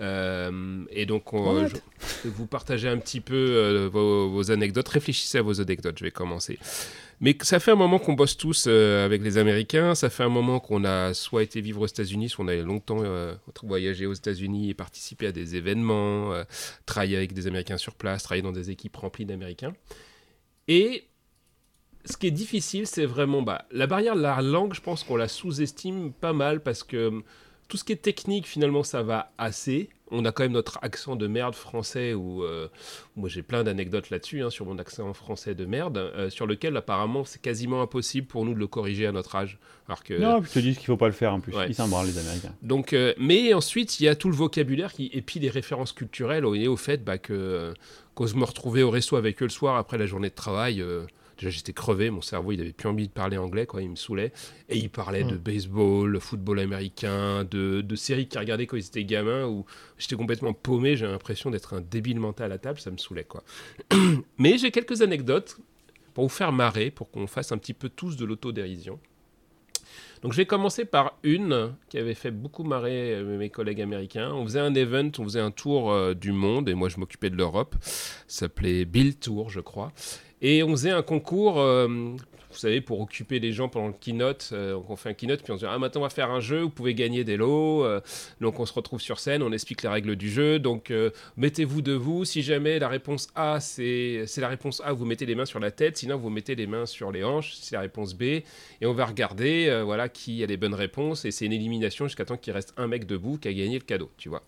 Euh, 0.00 0.84
et 0.90 1.04
donc, 1.04 1.32
on, 1.34 1.66
je 1.66 1.76
vous 2.24 2.46
partager 2.46 2.88
un 2.88 2.96
petit 2.96 3.20
peu 3.20 3.88
vos, 3.92 4.30
vos, 4.30 4.50
anecdotes. 4.50 4.88
Réfléchissez 4.88 5.38
à 5.38 5.42
vos 5.42 5.60
anecdotes, 5.60 5.98
je 5.98 6.04
vais 6.04 6.10
commencer. 6.10 6.58
Mais 7.20 7.36
ça 7.42 7.60
fait 7.60 7.70
un 7.70 7.76
moment 7.76 7.98
qu'on 7.98 8.14
bosse 8.14 8.38
tous 8.38 8.64
euh, 8.66 9.04
avec 9.04 9.22
les 9.22 9.36
Américains. 9.36 9.94
Ça 9.94 10.08
fait 10.08 10.22
un 10.22 10.30
moment 10.30 10.58
qu'on 10.58 10.84
a 10.84 11.12
soit 11.12 11.42
été 11.42 11.60
vivre 11.60 11.82
aux 11.82 11.86
États-Unis, 11.86 12.30
soit 12.30 12.46
on 12.46 12.48
a 12.48 12.56
longtemps 12.56 13.02
euh, 13.02 13.34
voyagé 13.62 14.06
aux 14.06 14.14
États-Unis 14.14 14.70
et 14.70 14.74
participé 14.74 15.26
à 15.26 15.32
des 15.32 15.54
événements, 15.54 16.32
euh, 16.32 16.44
travaillé 16.86 17.18
avec 17.18 17.34
des 17.34 17.46
Américains 17.46 17.76
sur 17.76 17.94
place, 17.94 18.22
travaillé 18.22 18.42
dans 18.42 18.52
des 18.52 18.70
équipes 18.70 18.96
remplies 18.96 19.26
d'Américains. 19.26 19.74
Et 20.66 21.08
ce 22.06 22.16
qui 22.16 22.26
est 22.26 22.32
difficile, 22.32 22.86
c'est 22.86 23.04
vraiment 23.04 23.42
bah, 23.42 23.66
la 23.70 23.86
barrière 23.86 24.16
de 24.16 24.22
la 24.22 24.40
langue. 24.40 24.72
Je 24.72 24.80
pense 24.80 25.04
qu'on 25.04 25.16
la 25.16 25.28
sous-estime 25.28 26.14
pas 26.14 26.32
mal 26.32 26.62
parce 26.62 26.82
que 26.82 27.22
tout 27.70 27.76
ce 27.76 27.84
qui 27.84 27.92
est 27.92 28.02
technique, 28.02 28.46
finalement, 28.46 28.82
ça 28.82 29.02
va 29.02 29.32
assez. 29.38 29.88
On 30.10 30.24
a 30.24 30.32
quand 30.32 30.42
même 30.42 30.52
notre 30.52 30.80
accent 30.82 31.14
de 31.14 31.28
merde 31.28 31.54
français 31.54 32.14
où 32.14 32.42
euh, 32.42 32.66
moi 33.14 33.28
j'ai 33.28 33.42
plein 33.42 33.62
d'anecdotes 33.62 34.10
là-dessus 34.10 34.42
hein, 34.42 34.50
sur 34.50 34.66
mon 34.66 34.76
accent 34.78 35.14
français 35.14 35.54
de 35.54 35.64
merde 35.64 35.98
euh, 35.98 36.30
sur 36.30 36.48
lequel 36.48 36.76
apparemment 36.76 37.24
c'est 37.24 37.40
quasiment 37.40 37.80
impossible 37.80 38.26
pour 38.26 38.44
nous 38.44 38.52
de 38.52 38.58
le 38.58 38.66
corriger 38.66 39.06
à 39.06 39.12
notre 39.12 39.36
âge. 39.36 39.60
Alors 39.86 40.02
que 40.02 40.14
non 40.14 40.42
je 40.42 40.50
te 40.50 40.58
dis 40.58 40.74
qu'il 40.74 40.86
faut 40.86 40.96
pas 40.96 41.06
le 41.06 41.12
faire 41.12 41.32
en 41.32 41.38
plus. 41.38 41.54
Ils 41.68 41.76
s'en 41.76 41.86
les 42.02 42.18
américains. 42.18 42.52
Donc 42.60 42.92
euh, 42.92 43.14
mais 43.18 43.54
ensuite 43.54 44.00
il 44.00 44.04
y 44.06 44.08
a 44.08 44.16
tout 44.16 44.28
le 44.28 44.34
vocabulaire 44.34 44.92
qui 44.92 45.10
et 45.12 45.22
puis 45.22 45.38
les 45.38 45.48
références 45.48 45.92
culturelles 45.92 46.44
au, 46.44 46.56
au 46.56 46.76
fait 46.76 47.04
bah, 47.04 47.18
que 47.18 47.72
quand 48.16 48.26
je 48.26 48.34
me 48.34 48.44
retrouvais 48.44 48.82
au 48.82 48.90
resto 48.90 49.14
avec 49.14 49.40
eux 49.42 49.46
le 49.46 49.50
soir 49.50 49.76
après 49.76 49.96
la 49.96 50.06
journée 50.06 50.30
de 50.30 50.34
travail 50.34 50.84
Déjà, 51.40 51.48
j'étais 51.48 51.72
crevé, 51.72 52.10
mon 52.10 52.20
cerveau, 52.20 52.52
il 52.52 52.60
avait 52.60 52.74
plus 52.74 52.86
envie 52.86 53.08
de 53.08 53.12
parler 53.12 53.38
anglais, 53.38 53.64
quoi, 53.64 53.80
il 53.80 53.88
me 53.88 53.96
saoulait. 53.96 54.30
Et 54.68 54.76
il 54.76 54.90
parlait 54.90 55.24
de 55.24 55.38
baseball, 55.38 56.20
football 56.20 56.58
américain, 56.58 57.44
de, 57.44 57.80
de 57.80 57.96
séries 57.96 58.28
qu'il 58.28 58.38
regardait 58.38 58.66
quand 58.66 58.76
il 58.76 58.84
était 58.84 59.04
gamin, 59.04 59.46
où 59.46 59.64
j'étais 59.96 60.16
complètement 60.16 60.52
paumé, 60.52 60.96
j'ai 60.96 61.06
l'impression 61.06 61.50
d'être 61.50 61.72
un 61.72 61.80
débile 61.80 62.20
mental 62.20 62.52
à 62.52 62.58
table, 62.58 62.78
ça 62.78 62.90
me 62.90 62.98
saoulait, 62.98 63.24
quoi. 63.24 63.42
Mais 64.38 64.58
j'ai 64.58 64.70
quelques 64.70 65.00
anecdotes 65.00 65.56
pour 66.12 66.24
vous 66.24 66.28
faire 66.28 66.52
marrer, 66.52 66.90
pour 66.90 67.10
qu'on 67.10 67.26
fasse 67.26 67.52
un 67.52 67.58
petit 67.58 67.72
peu 67.72 67.88
tous 67.88 68.18
de 68.18 68.26
l'autodérision. 68.26 69.00
Donc 70.20 70.32
je 70.32 70.36
vais 70.36 70.46
commencer 70.46 70.84
par 70.84 71.18
une 71.22 71.74
qui 71.88 71.96
avait 71.96 72.14
fait 72.14 72.30
beaucoup 72.30 72.64
marrer 72.64 73.14
euh, 73.14 73.38
mes 73.38 73.48
collègues 73.48 73.80
américains. 73.80 74.30
On 74.34 74.44
faisait 74.44 74.60
un 74.60 74.74
event, 74.74 75.10
on 75.18 75.24
faisait 75.24 75.40
un 75.40 75.50
tour 75.50 75.90
euh, 75.90 76.12
du 76.12 76.32
monde 76.32 76.68
et 76.68 76.74
moi 76.74 76.90
je 76.90 76.98
m'occupais 76.98 77.30
de 77.30 77.36
l'Europe. 77.36 77.74
Ça 77.80 78.40
s'appelait 78.40 78.84
Bill 78.84 79.16
Tour, 79.16 79.48
je 79.48 79.60
crois. 79.60 79.92
Et 80.42 80.62
on 80.62 80.70
faisait 80.70 80.90
un 80.90 81.02
concours, 81.02 81.60
euh, 81.60 81.86
vous 81.86 82.56
savez, 82.56 82.80
pour 82.80 83.00
occuper 83.00 83.40
les 83.40 83.52
gens 83.52 83.68
pendant 83.68 83.88
le 83.88 83.92
keynote. 83.92 84.50
Euh, 84.52 84.80
on 84.88 84.96
fait 84.96 85.10
un 85.10 85.14
keynote, 85.14 85.42
puis 85.42 85.52
on 85.52 85.56
se 85.56 85.60
dit 85.60 85.70
Ah, 85.70 85.78
maintenant 85.78 86.00
on 86.00 86.04
va 86.04 86.10
faire 86.10 86.30
un 86.30 86.40
jeu, 86.40 86.62
vous 86.62 86.70
pouvez 86.70 86.94
gagner 86.94 87.24
des 87.24 87.36
lots. 87.36 87.84
Euh, 87.84 88.00
donc 88.40 88.58
on 88.58 88.64
se 88.64 88.72
retrouve 88.72 89.02
sur 89.02 89.18
scène, 89.18 89.42
on 89.42 89.52
explique 89.52 89.82
les 89.82 89.90
règles 89.90 90.16
du 90.16 90.30
jeu. 90.30 90.58
Donc 90.58 90.92
mettez-vous 91.36 91.82
debout. 91.82 92.24
Si 92.24 92.42
jamais 92.42 92.78
la 92.78 92.88
réponse 92.88 93.28
A, 93.34 93.60
c'est 93.60 94.24
la 94.38 94.48
réponse 94.48 94.80
A, 94.82 94.94
vous 94.94 95.04
mettez 95.04 95.26
les 95.26 95.34
mains 95.34 95.44
sur 95.44 95.60
la 95.60 95.70
tête. 95.70 95.98
Sinon, 95.98 96.16
vous 96.16 96.30
mettez 96.30 96.54
les 96.54 96.66
mains 96.66 96.86
sur 96.86 97.12
les 97.12 97.22
hanches. 97.22 97.56
C'est 97.60 97.74
la 97.74 97.82
réponse 97.82 98.14
B. 98.14 98.22
Et 98.22 98.44
on 98.86 98.94
va 98.94 99.04
regarder 99.04 99.82
voilà, 99.84 100.08
qui 100.08 100.42
a 100.42 100.46
les 100.46 100.56
bonnes 100.56 100.74
réponses. 100.74 101.26
Et 101.26 101.32
c'est 101.32 101.44
une 101.44 101.52
élimination 101.52 102.06
jusqu'à 102.06 102.24
temps 102.24 102.38
qu'il 102.38 102.54
reste 102.54 102.72
un 102.78 102.86
mec 102.86 103.06
debout 103.06 103.36
qui 103.36 103.48
a 103.48 103.52
gagné 103.52 103.78
le 103.78 103.84
cadeau, 103.84 104.10
tu 104.16 104.30
vois. 104.30 104.42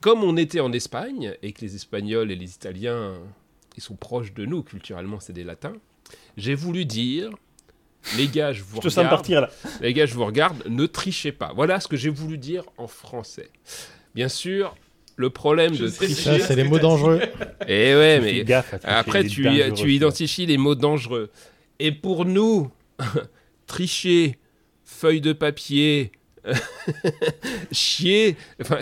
Comme 0.00 0.24
on 0.24 0.36
était 0.36 0.60
en 0.60 0.72
Espagne 0.72 1.34
et 1.42 1.52
que 1.52 1.60
les 1.60 1.74
Espagnols 1.74 2.30
et 2.30 2.36
les 2.36 2.54
Italiens 2.54 3.14
ils 3.78 3.80
sont 3.80 3.94
proches 3.94 4.34
de 4.34 4.44
nous 4.44 4.64
culturellement, 4.64 5.20
c'est 5.20 5.32
des 5.32 5.44
latins. 5.44 5.74
J'ai 6.36 6.56
voulu 6.56 6.84
dire, 6.84 7.30
les 8.16 8.26
gars, 8.26 8.52
je 8.52 8.64
vous 8.64 8.80
regarde. 8.80 9.08
partir 9.08 9.40
là. 9.42 9.50
Les 9.80 9.94
gars, 9.94 10.04
je 10.04 10.14
vous 10.14 10.24
regarde, 10.24 10.64
ne 10.68 10.84
trichez 10.86 11.30
pas. 11.30 11.52
Voilà 11.54 11.78
ce 11.78 11.86
que 11.86 11.96
j'ai 11.96 12.08
voulu 12.08 12.38
dire 12.38 12.64
en 12.76 12.88
français. 12.88 13.50
Bien 14.16 14.28
sûr, 14.28 14.74
le 15.14 15.30
problème 15.30 15.76
de 15.76 15.88
tricher. 15.88 16.40
c'est 16.40 16.56
les 16.56 16.64
mots 16.64 16.80
dangereux. 16.80 17.20
Et 17.68 17.90
eh 17.90 17.94
ouais, 17.94 18.20
mais 18.20 18.52
après, 18.82 19.24
tu, 19.24 19.46
tu 19.76 19.94
identifies 19.94 20.46
les 20.46 20.56
mots 20.58 20.74
dangereux. 20.74 21.30
Et 21.78 21.92
pour 21.92 22.24
nous, 22.24 22.72
tricher, 23.68 24.38
feuille 24.82 25.20
de 25.20 25.32
papier, 25.32 26.10
chier. 27.72 28.36
Enfin, 28.60 28.78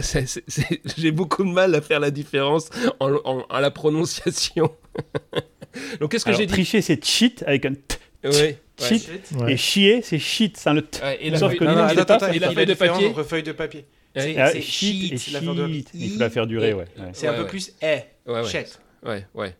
j'ai 0.96 1.10
beaucoup 1.10 1.44
de 1.44 1.50
mal 1.50 1.74
à 1.74 1.80
faire 1.80 2.00
la 2.00 2.10
différence 2.10 2.70
en, 3.00 3.60
la 3.60 3.70
prononciation. 3.70 4.70
Donc, 6.00 6.10
qu'est-ce 6.10 6.24
que 6.24 6.32
j'ai 6.32 6.46
dit 6.46 6.52
Tricher, 6.52 6.82
c'est 6.82 7.04
cheat 7.04 7.44
avec 7.46 7.66
un 7.66 7.74
t. 7.74 7.96
Oui. 8.24 8.56
Cheat. 8.78 9.10
Et 9.48 9.56
chier, 9.56 10.02
c'est 10.02 10.18
shit 10.18 10.56
sans 10.56 10.74
le 10.74 10.82
t. 10.82 10.98
et 11.20 11.30
la 11.30 11.38
feuille, 11.38 11.58
de 12.66 12.74
papier. 12.74 13.06
Entre 13.08 13.22
feuille 13.22 13.42
de 13.42 13.52
papier. 13.52 13.84
C'est 14.14 14.60
shit 14.60 15.12
et 15.12 15.16
shit. 15.18 15.34
Il 15.94 16.10
faut 16.12 16.18
la 16.18 16.30
faire 16.30 16.46
durer, 16.46 16.72
ouais. 16.72 16.86
C'est 17.12 17.28
un 17.28 17.34
peu 17.34 17.46
plus 17.46 17.72
eh. 17.82 18.00
Ouais, 18.26 18.42
ouais. 19.04 19.24
Ouais, 19.34 19.54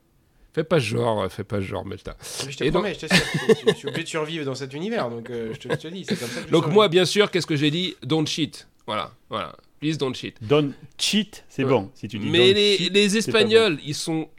Fais 0.56 0.64
pas 0.64 0.78
genre, 0.78 1.30
fais 1.30 1.44
pas 1.44 1.60
genre, 1.60 1.84
Melta. 1.84 2.16
Je 2.48 2.56
te 2.56 2.70
promets, 2.70 2.94
je 2.94 3.06
je 3.06 3.74
suis 3.74 3.88
obligé 3.88 4.04
de 4.04 4.08
survivre 4.08 4.44
dans 4.46 4.54
cet 4.54 4.72
univers, 4.72 5.10
donc 5.10 5.28
euh, 5.28 5.52
je, 5.52 5.68
te, 5.68 5.88
dis, 5.88 6.06
c'est 6.08 6.18
comme 6.18 6.30
ça 6.30 6.40
que 6.40 6.50
Donc 6.50 6.68
moi, 6.68 6.88
bien 6.88 7.04
sûr, 7.04 7.30
qu'est-ce 7.30 7.46
que 7.46 7.56
j'ai 7.56 7.70
dit 7.70 7.94
Don't 8.02 8.26
cheat. 8.26 8.66
Voilà, 8.86 9.12
voilà. 9.28 9.54
Please 9.80 9.98
don't 9.98 10.14
cheat. 10.14 10.38
Don't 10.40 10.72
cheat, 10.96 11.44
c'est 11.50 11.64
bon, 11.64 11.90
si 11.94 12.08
tu 12.08 12.18
dis 12.18 12.30
Mais 12.30 12.54
les, 12.54 12.88
les 12.88 13.16
Espagnols, 13.18 13.78
ils 13.84 13.94
sont 13.94 14.30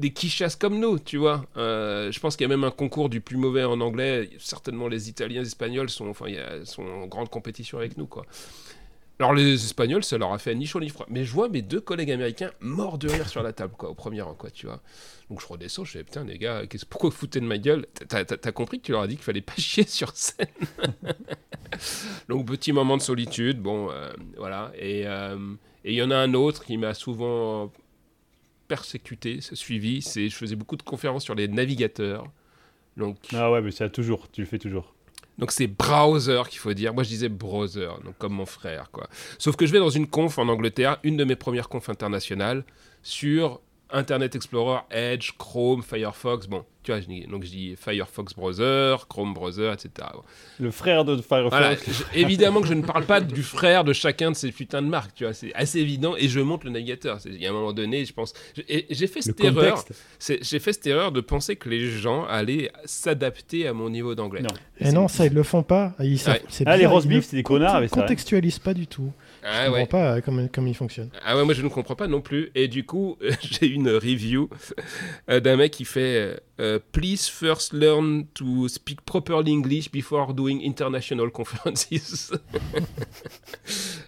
des 0.00 0.12
quichasses 0.12 0.56
comme 0.56 0.80
nous, 0.80 0.98
tu 0.98 1.16
vois. 1.16 1.44
Euh, 1.56 2.10
je 2.10 2.18
pense 2.18 2.36
qu'il 2.36 2.44
y 2.44 2.46
a 2.46 2.48
même 2.48 2.64
un 2.64 2.70
concours 2.70 3.08
du 3.08 3.20
plus 3.20 3.36
mauvais 3.36 3.64
en 3.64 3.80
anglais. 3.80 4.30
Certainement, 4.38 4.88
les 4.88 5.08
Italiens, 5.08 5.40
les 5.40 5.48
Espagnols 5.48 5.90
sont, 5.90 6.08
enfin, 6.08 6.26
sont 6.64 6.82
en 6.82 7.06
grande 7.06 7.28
compétition 7.28 7.78
avec 7.78 7.96
nous, 7.96 8.06
quoi. 8.06 8.24
Alors 9.20 9.34
les 9.34 9.52
Espagnols, 9.52 10.02
ça 10.02 10.16
leur 10.16 10.32
a 10.32 10.38
fait 10.38 10.54
ni 10.54 10.64
chaud 10.64 10.80
ni 10.80 10.88
froid. 10.88 11.04
Mais 11.10 11.26
je 11.26 11.32
vois 11.32 11.50
mes 11.50 11.60
deux 11.60 11.82
collègues 11.82 12.10
américains 12.10 12.52
morts 12.60 12.96
de 12.96 13.06
rire 13.06 13.28
sur 13.28 13.42
la 13.42 13.52
table, 13.52 13.74
quoi, 13.76 13.90
au 13.90 13.94
premier 13.94 14.22
rang, 14.22 14.32
quoi, 14.32 14.50
tu 14.50 14.64
vois. 14.64 14.80
Donc 15.28 15.42
je 15.42 15.46
redescends, 15.46 15.84
je 15.84 15.92
fais 15.92 16.04
putain 16.04 16.24
les 16.24 16.38
gars, 16.38 16.62
pourquoi 16.88 17.10
vous 17.10 17.16
foutez 17.16 17.38
de 17.38 17.44
ma 17.44 17.58
gueule? 17.58 17.86
T'as 18.08 18.52
compris 18.52 18.80
que 18.80 18.86
tu 18.86 18.92
leur 18.92 19.02
as 19.02 19.06
dit 19.06 19.16
qu'il 19.16 19.24
fallait 19.24 19.42
pas 19.42 19.52
chier 19.58 19.86
sur 19.86 20.16
scène? 20.16 20.46
Donc 22.30 22.46
petit 22.46 22.72
moment 22.72 22.96
de 22.96 23.02
solitude, 23.02 23.60
bon, 23.60 23.90
euh, 23.90 24.10
voilà. 24.38 24.72
Euh, 24.80 25.54
et 25.84 25.92
il 25.92 25.96
y 25.96 26.02
en 26.02 26.10
a 26.10 26.16
un 26.16 26.32
autre 26.32 26.64
qui 26.64 26.78
m'a 26.78 26.94
souvent 26.94 27.70
persécuté, 28.70 29.40
suivi, 29.40 30.00
c'est 30.00 30.28
je 30.28 30.36
faisais 30.36 30.54
beaucoup 30.54 30.76
de 30.76 30.84
conférences 30.84 31.24
sur 31.24 31.34
les 31.34 31.48
navigateurs. 31.48 32.24
Donc... 32.96 33.16
Ah 33.34 33.50
ouais, 33.50 33.60
mais 33.60 33.72
ça 33.72 33.88
toujours, 33.88 34.30
tu 34.30 34.42
le 34.42 34.46
fais 34.46 34.60
toujours. 34.60 34.94
Donc 35.38 35.50
c'est 35.50 35.66
browser 35.66 36.42
qu'il 36.48 36.60
faut 36.60 36.72
dire. 36.72 36.94
Moi 36.94 37.02
je 37.02 37.08
disais 37.08 37.28
browser, 37.28 37.88
donc 38.04 38.16
comme 38.18 38.34
mon 38.34 38.46
frère 38.46 38.92
quoi. 38.92 39.08
Sauf 39.38 39.56
que 39.56 39.66
je 39.66 39.72
vais 39.72 39.80
dans 39.80 39.90
une 39.90 40.06
conf 40.06 40.38
en 40.38 40.46
Angleterre, 40.46 40.98
une 41.02 41.16
de 41.16 41.24
mes 41.24 41.34
premières 41.34 41.68
confs 41.68 41.88
internationales 41.88 42.62
sur 43.02 43.60
Internet 43.92 44.34
Explorer, 44.34 44.80
Edge, 44.90 45.32
Chrome, 45.38 45.82
Firefox. 45.82 46.46
Bon, 46.46 46.64
tu 46.82 46.92
vois, 46.92 47.00
donc 47.00 47.44
je 47.44 47.50
dis 47.50 47.74
Firefox 47.76 48.34
Browser, 48.34 48.96
Chrome 49.08 49.34
Browser, 49.34 49.72
etc. 49.72 50.08
Le 50.58 50.70
frère 50.70 51.04
de 51.04 51.20
Firefox. 51.20 52.04
évidemment 52.14 52.60
que 52.60 52.68
je 52.68 52.74
ne 52.74 52.82
parle 52.82 53.04
pas 53.04 53.20
du 53.20 53.42
frère 53.42 53.84
de 53.84 53.92
chacun 53.92 54.30
de 54.30 54.36
ces 54.36 54.50
putains 54.50 54.82
de 54.82 54.86
marques, 54.86 55.14
tu 55.14 55.24
vois, 55.24 55.34
c'est 55.34 55.52
assez 55.54 55.78
évident. 55.78 56.14
Et 56.16 56.28
je 56.28 56.40
monte 56.40 56.64
le 56.64 56.70
navigateur. 56.70 57.18
Il 57.26 57.40
y 57.40 57.46
a 57.46 57.50
un 57.50 57.52
moment 57.52 57.72
donné, 57.72 58.04
je 58.04 58.12
pense. 58.12 58.32
J'ai 58.56 59.06
fait 59.06 59.22
cette 59.22 59.42
erreur. 59.42 59.84
J'ai 60.20 60.58
fait 60.58 60.72
cette 60.72 60.86
erreur 60.86 61.12
de 61.12 61.20
penser 61.20 61.56
que 61.56 61.68
les 61.68 61.90
gens 61.90 62.24
allaient 62.24 62.70
s'adapter 62.84 63.66
à 63.66 63.72
mon 63.72 63.90
niveau 63.90 64.14
d'anglais. 64.14 64.42
Non. 64.42 64.54
Et 64.78 64.92
non, 64.92 65.08
ça 65.08 65.26
ils 65.26 65.34
le 65.34 65.42
font 65.42 65.62
pas. 65.62 65.94
Ils, 66.00 66.18
ah, 66.66 66.76
les 66.76 66.86
roast 66.86 67.08
c'est 67.22 67.36
des 67.36 67.42
connards 67.42 67.74
avec 67.74 67.90
ça. 67.90 67.96
Ils 67.96 68.00
contextualisent 68.02 68.58
pas 68.58 68.74
du 68.74 68.86
tout. 68.86 69.12
Ah, 69.42 69.64
je 69.64 69.70
ne 69.70 69.70
comprends 69.70 69.86
pas 69.86 70.16
euh, 70.16 70.20
comment, 70.20 70.46
comment, 70.52 70.66
il 70.66 70.74
fonctionne. 70.74 71.10
Ah 71.24 71.36
ouais, 71.36 71.44
moi 71.44 71.54
je 71.54 71.62
ne 71.62 71.68
comprends 71.68 71.94
pas 71.94 72.06
non 72.08 72.20
plus. 72.20 72.50
Et 72.54 72.68
du 72.68 72.84
coup, 72.84 73.16
j'ai 73.42 73.66
une 73.66 73.88
review 73.88 74.48
euh, 75.28 75.40
d'un 75.40 75.56
mec 75.56 75.72
qui 75.72 75.84
fait 75.84 76.40
euh, 76.60 76.78
Please 76.92 77.28
first 77.30 77.72
learn 77.72 78.26
to 78.34 78.68
speak 78.68 79.00
properly 79.02 79.52
English 79.52 79.90
before 79.90 80.34
doing 80.34 80.60
international 80.64 81.30
conferences. 81.32 82.32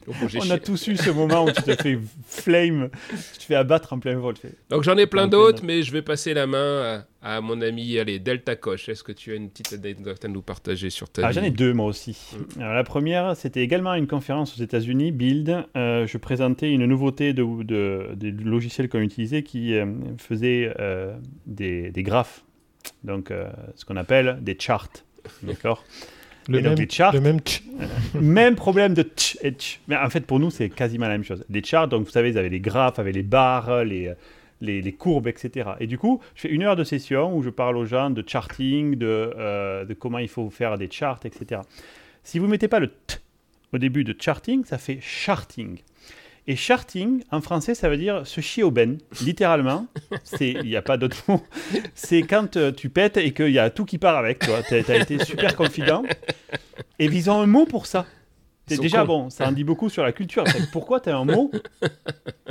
On 0.08 0.50
a 0.50 0.58
tous 0.58 0.88
eu 0.88 0.96
ce 0.96 1.10
moment 1.10 1.44
où 1.44 1.50
tu 1.50 1.62
te 1.62 1.74
fais 1.74 1.98
flame, 2.26 2.90
tu 3.32 3.38
te 3.38 3.44
fais 3.44 3.54
abattre 3.54 3.92
en 3.92 3.98
plein 3.98 4.16
vol. 4.16 4.34
Donc 4.70 4.82
j'en 4.82 4.96
ai 4.96 5.06
plein 5.06 5.28
d'autres, 5.28 5.64
mais 5.64 5.82
je 5.82 5.92
vais 5.92 6.02
passer 6.02 6.34
la 6.34 6.46
main 6.46 7.04
à, 7.22 7.40
mon 7.40 7.60
ami 7.60 7.98
allez, 7.98 8.18
Delta 8.18 8.56
Koch. 8.56 8.88
Est-ce 8.88 9.04
que 9.04 9.12
tu 9.12 9.32
as 9.32 9.34
une 9.34 9.50
petite 9.50 9.72
anecdote 9.72 10.24
à 10.24 10.28
nous 10.28 10.42
partager 10.42 10.90
sur 10.90 11.08
ta 11.08 11.26
ah, 11.26 11.32
J'en 11.32 11.42
ai 11.42 11.50
deux 11.50 11.72
moi 11.72 11.86
aussi. 11.86 12.18
Mm. 12.56 12.60
la 12.60 12.84
première, 12.84 13.36
c'était 13.36 13.62
également 13.62 13.94
une 13.94 14.06
conférence 14.06 14.58
aux 14.58 14.62
États-Unis, 14.62 15.12
Build. 15.12 15.64
Euh, 15.76 16.06
je 16.06 16.18
présentais 16.18 16.70
une 16.70 16.86
nouveauté 16.86 17.32
de, 17.32 17.62
de, 17.62 18.10
des 18.14 18.30
logiciels 18.30 18.88
qu'on 18.88 19.00
utilisait 19.00 19.42
qui 19.42 19.74
euh, 19.74 19.86
faisait 20.18 20.74
euh, 20.80 21.16
des, 21.46 21.90
des, 21.90 22.02
graphes, 22.02 22.44
donc 23.04 23.32
ce 23.76 23.84
qu'on 23.84 23.96
appelle 23.96 24.38
des 24.40 24.56
charts. 24.58 24.88
D'accord? 25.42 25.84
Le 26.48 26.60
même, 26.60 26.90
charts, 26.90 27.12
le 27.12 27.20
même, 27.20 27.40
même 28.20 28.54
problème 28.54 28.94
de 28.94 29.02
tch 29.02 29.38
et 29.42 29.52
tch. 29.52 29.80
Mais 29.88 29.96
en 29.96 30.10
fait, 30.10 30.26
pour 30.26 30.40
nous, 30.40 30.50
c'est 30.50 30.68
quasiment 30.68 31.06
la 31.06 31.12
même 31.12 31.24
chose. 31.24 31.44
Des 31.48 31.62
charts, 31.62 31.88
donc 31.88 32.04
vous 32.04 32.10
savez, 32.10 32.32
vous 32.32 32.36
avez 32.36 32.50
les 32.50 32.60
graphes 32.60 32.98
avec 32.98 33.14
les 33.14 33.22
barres, 33.22 33.84
les, 33.84 34.14
les, 34.60 34.92
courbes, 34.92 35.28
etc. 35.28 35.70
Et 35.80 35.86
du 35.86 35.98
coup, 35.98 36.20
je 36.34 36.42
fais 36.42 36.50
une 36.50 36.62
heure 36.62 36.76
de 36.76 36.84
session 36.84 37.36
où 37.36 37.42
je 37.42 37.50
parle 37.50 37.76
aux 37.76 37.84
gens 37.84 38.10
de 38.10 38.24
charting, 38.26 38.96
de, 38.96 39.06
euh, 39.36 39.84
de 39.84 39.94
comment 39.94 40.18
il 40.18 40.28
faut 40.28 40.50
faire 40.50 40.78
des 40.78 40.90
charts, 40.90 41.20
etc. 41.24 41.60
Si 42.22 42.38
vous 42.38 42.46
ne 42.46 42.52
mettez 42.52 42.68
pas 42.68 42.78
le 42.78 42.88
t 42.88 43.16
au 43.72 43.78
début 43.78 44.04
de 44.04 44.14
charting, 44.18 44.64
ça 44.64 44.78
fait 44.78 44.98
charting. 45.00 45.78
Et 46.48 46.56
charting, 46.56 47.22
en 47.30 47.40
français, 47.40 47.74
ça 47.74 47.88
veut 47.88 47.96
dire 47.96 48.26
se 48.26 48.40
chier 48.40 48.64
au 48.64 48.72
ben, 48.72 48.98
littéralement. 49.20 49.86
Il 50.40 50.62
n'y 50.62 50.76
a 50.76 50.82
pas 50.82 50.96
d'autre 50.96 51.16
mot. 51.28 51.42
C'est 51.94 52.22
quand 52.22 52.56
euh, 52.56 52.72
tu 52.72 52.88
pètes 52.88 53.16
et 53.16 53.32
qu'il 53.32 53.50
y 53.50 53.60
a 53.60 53.70
tout 53.70 53.84
qui 53.84 53.98
part 53.98 54.16
avec. 54.16 54.40
Tu 54.40 54.74
as, 54.74 54.96
été 54.96 55.24
super 55.24 55.54
confident. 55.54 56.02
Et 56.98 57.04
ils 57.04 57.30
un 57.30 57.46
mot 57.46 57.64
pour 57.64 57.86
ça. 57.86 58.06
C'est 58.66 58.80
déjà 58.80 59.04
bon, 59.04 59.28
ça 59.28 59.48
en 59.48 59.52
dit 59.52 59.64
beaucoup 59.64 59.88
sur 59.88 60.02
la 60.02 60.12
culture. 60.12 60.44
Pourquoi 60.72 61.00
tu 61.00 61.10
as 61.10 61.16
un 61.16 61.24
mot 61.24 61.50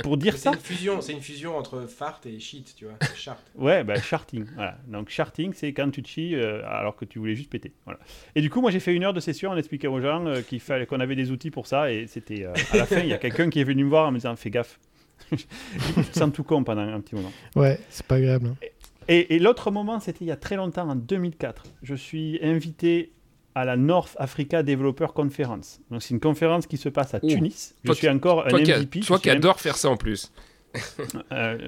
pour 0.02 0.16
dire 0.16 0.36
ça 0.36 0.52
C'est 1.00 1.12
une 1.12 1.20
fusion 1.20 1.56
entre 1.56 1.86
fart 1.86 2.20
et 2.26 2.38
shit, 2.38 2.74
tu 2.76 2.84
vois. 2.84 2.94
Chart. 3.14 3.38
Ouais, 3.54 3.82
bah, 3.82 3.94
charting. 3.96 4.44
Voilà. 4.54 4.76
Donc 4.88 5.08
charting, 5.08 5.52
c'est 5.54 5.72
quand 5.72 5.90
tu 5.90 6.02
te 6.02 6.08
chies 6.08 6.34
euh, 6.34 6.62
alors 6.66 6.96
que 6.96 7.04
tu 7.04 7.18
voulais 7.18 7.34
juste 7.34 7.50
péter. 7.50 7.72
Voilà. 7.84 7.98
Et 8.34 8.40
du 8.40 8.50
coup, 8.50 8.60
moi 8.60 8.70
j'ai 8.70 8.80
fait 8.80 8.94
une 8.94 9.04
heure 9.04 9.14
de 9.14 9.20
session 9.20 9.50
en 9.50 9.56
expliquant 9.56 9.92
aux 9.92 10.00
gens 10.00 10.26
euh, 10.26 10.42
qu'il 10.42 10.60
fallait 10.60 10.86
qu'on 10.86 11.00
avait 11.00 11.16
des 11.16 11.30
outils 11.30 11.50
pour 11.50 11.66
ça. 11.66 11.90
Et 11.90 12.06
c'était 12.06 12.44
euh, 12.44 12.52
à 12.72 12.76
la 12.76 12.86
fin, 12.86 13.00
il 13.00 13.08
y 13.08 13.14
a 13.14 13.18
quelqu'un 13.18 13.48
qui 13.48 13.60
est 13.60 13.64
venu 13.64 13.84
me 13.84 13.88
voir 13.88 14.08
en 14.08 14.12
me 14.12 14.18
disant 14.18 14.36
fais 14.36 14.50
gaffe. 14.50 14.78
te 15.30 16.18
sens 16.18 16.32
tout 16.32 16.44
con 16.44 16.62
pendant 16.64 16.82
un 16.82 17.00
petit 17.00 17.14
moment. 17.14 17.32
Ouais, 17.56 17.80
c'est 17.88 18.06
pas 18.06 18.16
agréable. 18.16 18.48
Hein. 18.48 18.66
Et, 19.08 19.34
et 19.34 19.38
l'autre 19.38 19.70
moment, 19.70 19.98
c'était 19.98 20.24
il 20.24 20.28
y 20.28 20.32
a 20.32 20.36
très 20.36 20.56
longtemps, 20.56 20.88
en 20.88 20.96
2004. 20.96 21.64
Je 21.82 21.94
suis 21.94 22.38
invité 22.42 23.12
à 23.54 23.64
la 23.64 23.76
North 23.76 24.16
Africa 24.18 24.62
Developer 24.62 25.08
Conference. 25.14 25.80
Donc 25.90 26.02
c'est 26.02 26.14
une 26.14 26.20
conférence 26.20 26.66
qui 26.66 26.76
se 26.76 26.88
passe 26.88 27.14
à 27.14 27.20
Tunis. 27.20 27.74
Je 27.84 27.92
suis 27.92 28.08
encore 28.08 28.46
un 28.46 28.58
MVP. 28.58 29.00
Toi 29.00 29.18
qui 29.18 29.30
adore 29.30 29.60
faire 29.60 29.76
ça 29.76 29.90
en 29.90 29.96
plus. 29.96 30.32
euh, 31.32 31.58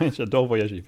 J'adore 0.16 0.46
voyager. 0.46 0.84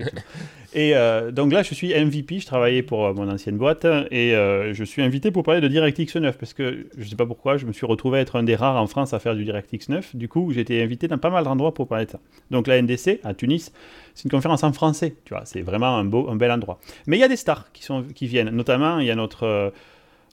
Et 0.75 0.95
euh, 0.95 1.31
donc 1.31 1.53
là, 1.53 1.62
je 1.62 1.75
suis 1.75 1.93
MVP. 1.93 2.41
Je 2.41 2.47
travaillais 2.47 2.83
pour 2.83 3.07
euh, 3.07 3.15
mon 3.15 3.29
ancienne 3.31 3.57
boîte 3.57 3.87
et 4.11 4.33
je 4.33 4.85
suis 4.85 5.03
invité 5.03 5.31
pour 5.31 5.43
parler 5.43 5.61
de 5.61 5.69
DirectX 5.69 6.17
9 6.17 6.38
parce 6.38 6.55
que 6.55 6.87
je 6.97 7.05
ne 7.05 7.09
sais 7.09 7.17
pas 7.17 7.27
pourquoi, 7.27 7.57
je 7.57 7.67
me 7.67 7.73
suis 7.73 7.87
retrouvé 7.87 8.19
à 8.19 8.21
être 8.23 8.37
un 8.37 8.43
des 8.43 8.57
rares 8.57 8.81
en 8.81 8.87
France 8.87 9.15
à 9.15 9.19
faire 9.19 9.35
du 9.35 9.45
DirectX 9.45 9.88
9. 9.88 10.17
Du 10.17 10.29
coup, 10.29 10.53
j'ai 10.53 10.61
été 10.61 10.83
invité 10.83 11.09
dans 11.09 11.19
pas 11.19 11.31
mal 11.31 11.45
d'endroits 11.45 11.75
pour 11.75 11.88
parler 11.88 12.07
de 12.07 12.11
ça. 12.11 12.21
Donc 12.51 12.67
la 12.67 12.81
NDC 12.81 13.21
à 13.25 13.35
Tunis, 13.35 13.73
c'est 14.15 14.25
une 14.25 14.31
conférence 14.31 14.65
en 14.65 14.73
français. 14.73 15.17
Tu 15.25 15.35
vois, 15.35 15.45
c'est 15.45 15.62
vraiment 15.62 15.97
un 15.97 16.05
beau, 16.05 16.29
un 16.29 16.37
bel 16.37 16.51
endroit. 16.51 16.79
Mais 17.07 17.17
il 17.17 17.21
y 17.21 17.25
a 17.25 17.29
des 17.29 17.37
stars 17.37 17.73
qui 17.73 17.85
sont 17.85 18.05
qui 18.15 18.27
viennent. 18.27 18.51
Notamment, 18.51 18.99
il 18.99 19.07
y 19.07 19.11
a 19.11 19.15
notre 19.17 19.73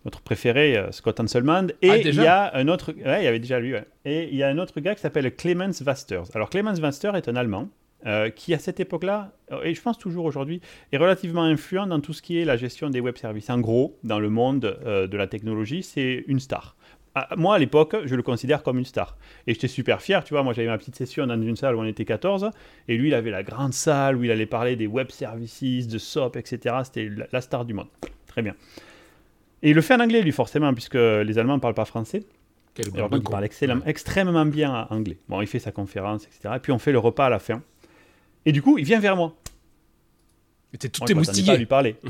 notre 0.06 0.22
préféré, 0.22 0.78
euh, 0.78 0.92
Scott 0.92 1.20
Hanselman. 1.20 1.68
Et 1.82 1.90
ah, 1.90 1.98
il 1.98 2.16
y 2.16 2.28
a 2.28 2.56
un 2.56 2.68
autre, 2.68 2.92
ouais, 2.92 3.22
il 3.22 3.24
y 3.26 3.28
avait 3.28 3.40
déjà 3.40 3.60
lui, 3.60 3.74
et 4.06 4.30
il 4.30 4.36
y 4.36 4.44
a 4.44 4.48
un 4.48 4.58
autre 4.58 4.80
gars 4.80 4.96
qui 4.96 5.02
s'appelle 5.02 5.34
Clemens 5.36 5.82
Wasters. 5.86 6.26
Alors 6.36 6.50
Clemens 6.50 6.80
Waster 6.82 7.12
est 7.16 7.28
un 7.28 7.36
Allemand 7.36 7.70
euh, 8.06 8.30
qui 8.30 8.54
à 8.54 8.60
cette 8.60 8.80
époque-là, 8.80 9.34
euh, 9.52 9.64
et 9.64 9.74
je 9.74 9.82
pense 9.82 9.98
toujours 9.98 10.26
aujourd'hui, 10.26 10.62
est 10.92 10.98
relativement 10.98 11.44
influent 11.44 11.88
dans 11.88 12.00
tout 12.00 12.14
ce 12.14 12.22
qui 12.22 12.40
est 12.40 12.46
la 12.46 12.58
gestion 12.58 12.90
des 12.90 13.02
web 13.02 13.18
services. 13.18 13.50
En 13.50 13.60
gros, 13.60 13.98
dans 14.04 14.20
le 14.20 14.30
monde 14.30 14.62
de 14.86 15.18
la 15.18 15.28
technologie, 15.28 15.84
c'est 15.84 16.24
une 16.28 16.40
star. 16.40 16.76
Ah, 17.16 17.28
moi, 17.36 17.56
à 17.56 17.60
l'époque, 17.60 17.96
je 18.06 18.16
le 18.16 18.22
considère 18.22 18.62
comme 18.62 18.78
une 18.78 18.86
star. 18.86 19.18
Et 19.48 19.54
j'étais 19.54 19.68
super 19.68 20.02
fier, 20.02 20.24
tu 20.24 20.34
vois, 20.34 20.44
moi 20.44 20.54
j'avais 20.54 20.68
ma 20.68 20.78
petite 20.78 20.96
session 20.96 21.26
dans 21.28 21.42
une 21.42 21.56
salle 21.56 21.76
où 21.76 21.80
on 21.80 21.86
était 21.86 22.06
14, 22.06 22.52
et 22.88 22.98
lui, 22.98 23.10
il 23.10 23.14
avait 23.14 23.32
la 23.32 23.44
grande 23.44 23.74
salle 23.74 24.16
où 24.16 24.24
il 24.24 24.32
allait 24.32 24.46
parler 24.46 24.76
des 24.76 24.88
web 24.88 25.10
services, 25.10 25.88
de 25.88 25.98
SOAP, 25.98 26.38
etc. 26.38 26.76
C'était 26.84 27.10
la 27.32 27.42
star 27.42 27.66
du 27.66 27.74
monde. 27.74 27.88
Très 28.28 28.42
bien. 28.42 28.56
Et 29.62 29.72
il 29.72 29.76
le 29.76 29.82
fait 29.82 29.96
en 29.96 30.00
anglais, 30.00 30.22
lui, 30.22 30.32
forcément, 30.32 30.74
puisque 30.74 30.96
les 30.96 31.38
Allemands 31.38 31.56
ne 31.56 31.62
parlent 31.62 31.74
pas 31.74 31.86
français. 31.86 32.24
Alors, 32.94 33.10
il 33.12 33.22
parle 33.22 33.48
extrêmement 33.86 34.46
bien 34.46 34.88
anglais. 34.90 35.18
Bon, 35.28 35.42
il 35.42 35.48
fait 35.48 35.60
sa 35.60 35.72
conférence, 35.72 36.26
etc. 36.26 36.54
Et 36.56 36.60
puis, 36.60 36.72
on 36.72 36.80
fait 36.80 36.92
le 36.92 37.00
repas 37.00 37.26
à 37.26 37.30
la 37.30 37.40
fin. 37.40 37.62
Et 38.46 38.52
du 38.52 38.62
coup, 38.62 38.78
il 38.78 38.86
vient 38.86 39.00
vers 39.00 39.16
moi. 39.16 39.36
T'es 40.78 40.88
tout 40.88 41.04
émoustillé. 41.12 41.58
lui 41.58 41.66
parler. 41.66 41.96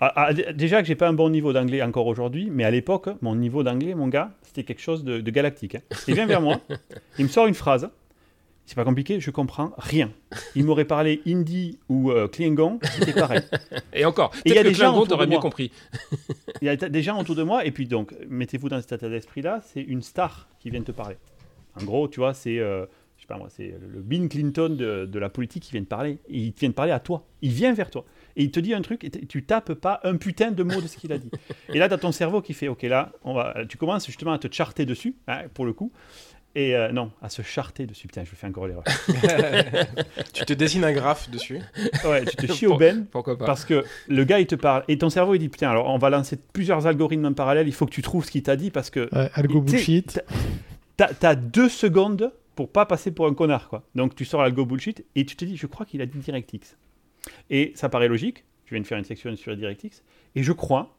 Ah, 0.00 0.12
ah, 0.16 0.32
déjà 0.34 0.82
que 0.82 0.88
j'ai 0.88 0.96
pas 0.96 1.08
un 1.08 1.12
bon 1.12 1.30
niveau 1.30 1.52
d'anglais 1.52 1.80
encore 1.80 2.08
aujourd'hui, 2.08 2.50
mais 2.50 2.64
à 2.64 2.70
l'époque, 2.70 3.08
mon 3.22 3.36
niveau 3.36 3.62
d'anglais, 3.62 3.94
mon 3.94 4.08
gars, 4.08 4.32
c'était 4.42 4.64
quelque 4.64 4.82
chose 4.82 5.04
de, 5.04 5.20
galactique. 5.30 5.76
Hein. 5.76 5.80
Il 6.08 6.14
vient 6.14 6.26
vers 6.26 6.42
moi, 6.42 6.60
il 7.18 7.24
me 7.24 7.30
sort 7.30 7.46
une 7.46 7.54
phrase, 7.54 7.88
c'est 8.66 8.76
pas 8.76 8.84
compliqué, 8.84 9.20
je 9.20 9.30
comprends 9.30 9.72
rien. 9.76 10.10
Il 10.54 10.64
m'aurait 10.64 10.86
parlé 10.86 11.20
hindi 11.26 11.78
ou 11.88 12.10
euh, 12.10 12.28
Klingon, 12.28 12.78
c'était 12.82 13.12
pareil. 13.12 13.42
Et 13.92 14.04
encore, 14.04 14.32
il 14.44 14.54
y 14.54 14.58
a 14.58 14.62
des 14.62 14.74
gens 14.74 15.04
t'aurais 15.04 15.26
mieux 15.26 15.38
compris. 15.38 15.70
il 16.62 16.66
y 16.66 16.68
a 16.68 16.76
des 16.76 17.02
gens 17.02 17.20
autour 17.20 17.34
de 17.34 17.42
moi, 17.42 17.64
et 17.66 17.70
puis 17.70 17.86
donc, 17.86 18.14
mettez-vous 18.28 18.68
dans 18.68 18.80
cet 18.80 18.92
état 18.92 19.08
d'esprit-là, 19.08 19.60
c'est 19.64 19.82
une 19.82 20.02
star 20.02 20.48
qui 20.58 20.70
vient 20.70 20.82
te 20.82 20.92
parler. 20.92 21.16
En 21.78 21.84
gros, 21.84 22.08
tu 22.08 22.20
vois, 22.20 22.32
c'est, 22.32 22.58
euh, 22.58 22.86
je 23.16 23.22
sais 23.22 23.26
pas 23.26 23.36
moi, 23.36 23.48
c'est 23.50 23.74
le 23.80 24.00
Bill 24.00 24.28
Clinton 24.28 24.70
de, 24.70 25.06
de, 25.06 25.18
la 25.18 25.28
politique 25.28 25.64
qui 25.64 25.72
vient 25.72 25.82
te 25.82 25.88
parler. 25.88 26.18
Il 26.28 26.52
vient 26.52 26.70
te 26.70 26.74
parler 26.74 26.92
à 26.92 27.00
toi. 27.00 27.26
Il 27.42 27.50
vient 27.50 27.74
vers 27.74 27.90
toi. 27.90 28.04
Et 28.36 28.44
il 28.44 28.50
te 28.50 28.60
dit 28.60 28.72
un 28.72 28.82
truc, 28.82 29.04
et 29.04 29.10
tu 29.10 29.44
tapes 29.44 29.74
pas 29.74 30.00
un 30.04 30.16
putain 30.16 30.52
de 30.52 30.62
mot 30.62 30.80
de 30.80 30.86
ce 30.86 30.96
qu'il 30.96 31.12
a 31.12 31.18
dit. 31.18 31.30
et 31.68 31.78
là, 31.78 31.88
tu 31.88 31.94
as 31.94 31.98
ton 31.98 32.12
cerveau 32.12 32.40
qui 32.40 32.54
fait, 32.54 32.68
ok, 32.68 32.82
là, 32.82 33.12
on 33.24 33.34
va, 33.34 33.64
tu 33.68 33.76
commences 33.76 34.06
justement 34.06 34.32
à 34.32 34.38
te 34.38 34.52
charter 34.52 34.86
dessus, 34.86 35.14
hein, 35.28 35.42
pour 35.52 35.66
le 35.66 35.72
coup. 35.72 35.92
Et 36.56 36.76
euh, 36.76 36.92
non, 36.92 37.10
à 37.20 37.28
se 37.28 37.42
charter 37.42 37.84
dessus. 37.86 38.06
Putain, 38.06 38.22
je 38.24 38.34
fais 38.34 38.46
encore 38.46 38.68
l'erreur. 38.68 38.84
tu 40.32 40.44
te 40.44 40.52
dessines 40.52 40.84
un 40.84 40.92
graphe 40.92 41.28
dessus. 41.28 41.58
Ouais, 42.04 42.24
tu 42.24 42.36
te 42.36 42.52
chies 42.52 42.66
au 42.66 42.76
ben. 42.76 43.06
Pourquoi 43.10 43.36
pas 43.36 43.44
Parce 43.44 43.64
que 43.64 43.84
le 44.06 44.24
gars, 44.24 44.38
il 44.38 44.46
te 44.46 44.54
parle. 44.54 44.84
Et 44.86 44.96
ton 44.96 45.10
cerveau, 45.10 45.34
il 45.34 45.40
dit 45.40 45.48
Putain, 45.48 45.70
alors 45.70 45.88
on 45.88 45.98
va 45.98 46.10
lancer 46.10 46.38
plusieurs 46.52 46.86
algorithmes 46.86 47.26
en 47.26 47.32
parallèle. 47.32 47.66
Il 47.66 47.74
faut 47.74 47.86
que 47.86 47.90
tu 47.90 48.02
trouves 48.02 48.24
ce 48.24 48.30
qu'il 48.30 48.44
t'a 48.44 48.54
dit 48.54 48.70
parce 48.70 48.90
que. 48.90 49.08
Ouais, 49.14 49.30
algo 49.34 49.60
bullshit. 49.60 50.22
T'as 50.96 51.08
as 51.22 51.34
deux 51.34 51.68
secondes 51.68 52.32
pour 52.54 52.70
pas 52.70 52.86
passer 52.86 53.10
pour 53.10 53.26
un 53.26 53.34
connard, 53.34 53.68
quoi. 53.68 53.82
Donc 53.96 54.14
tu 54.14 54.24
sors 54.24 54.40
l'algo 54.40 54.64
bullshit 54.64 55.04
et 55.16 55.26
tu 55.26 55.34
te 55.34 55.44
dis 55.44 55.56
Je 55.56 55.66
crois 55.66 55.84
qu'il 55.84 56.00
a 56.02 56.06
dit 56.06 56.18
DirectX. 56.18 56.76
Et 57.50 57.72
ça 57.74 57.88
paraît 57.88 58.08
logique. 58.08 58.44
Je 58.66 58.74
viens 58.74 58.80
de 58.80 58.86
faire 58.86 58.98
une 58.98 59.04
section 59.04 59.34
sur 59.34 59.56
DirectX. 59.56 60.02
Et 60.36 60.44
je 60.44 60.52
crois 60.52 60.96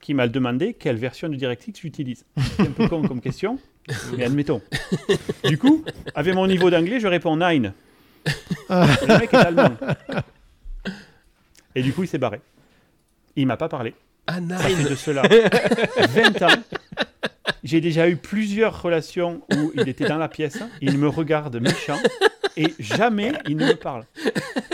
qu'il 0.00 0.16
m'a 0.16 0.28
demandé 0.28 0.74
quelle 0.74 0.96
version 0.96 1.28
de 1.28 1.34
DirectX 1.34 1.80
j'utilise. 1.80 2.24
C'est 2.36 2.62
un 2.62 2.72
peu 2.72 2.88
con 2.88 3.02
comme 3.06 3.20
question. 3.20 3.58
Mais 4.16 4.24
admettons. 4.24 4.62
Du 5.44 5.58
coup, 5.58 5.84
avec 6.14 6.34
mon 6.34 6.46
niveau 6.46 6.70
d'anglais, 6.70 7.00
je 7.00 7.06
réponds 7.08 7.36
nine. 7.36 7.72
Le 8.70 9.18
mec 9.18 9.32
est 9.34 9.36
allemand. 9.36 9.76
Et 11.74 11.82
du 11.82 11.92
coup, 11.92 12.04
il 12.04 12.08
s'est 12.08 12.18
barré. 12.18 12.40
Il 13.36 13.46
m'a 13.46 13.56
pas 13.56 13.68
parlé. 13.68 13.94
Ah, 14.26 14.40
nine. 14.40 14.84
de 14.88 14.94
cela 14.94 15.22
20 16.08 16.42
ans. 16.42 16.62
J'ai 17.64 17.80
déjà 17.80 18.08
eu 18.08 18.16
plusieurs 18.16 18.82
relations 18.82 19.40
où 19.52 19.72
il 19.74 19.88
était 19.88 20.08
dans 20.08 20.18
la 20.18 20.28
pièce, 20.28 20.58
il 20.80 20.98
me 20.98 21.08
regarde 21.08 21.60
méchant, 21.60 21.98
et 22.56 22.74
jamais 22.80 23.32
il 23.48 23.56
ne 23.56 23.66
me 23.66 23.74
parle. 23.74 24.04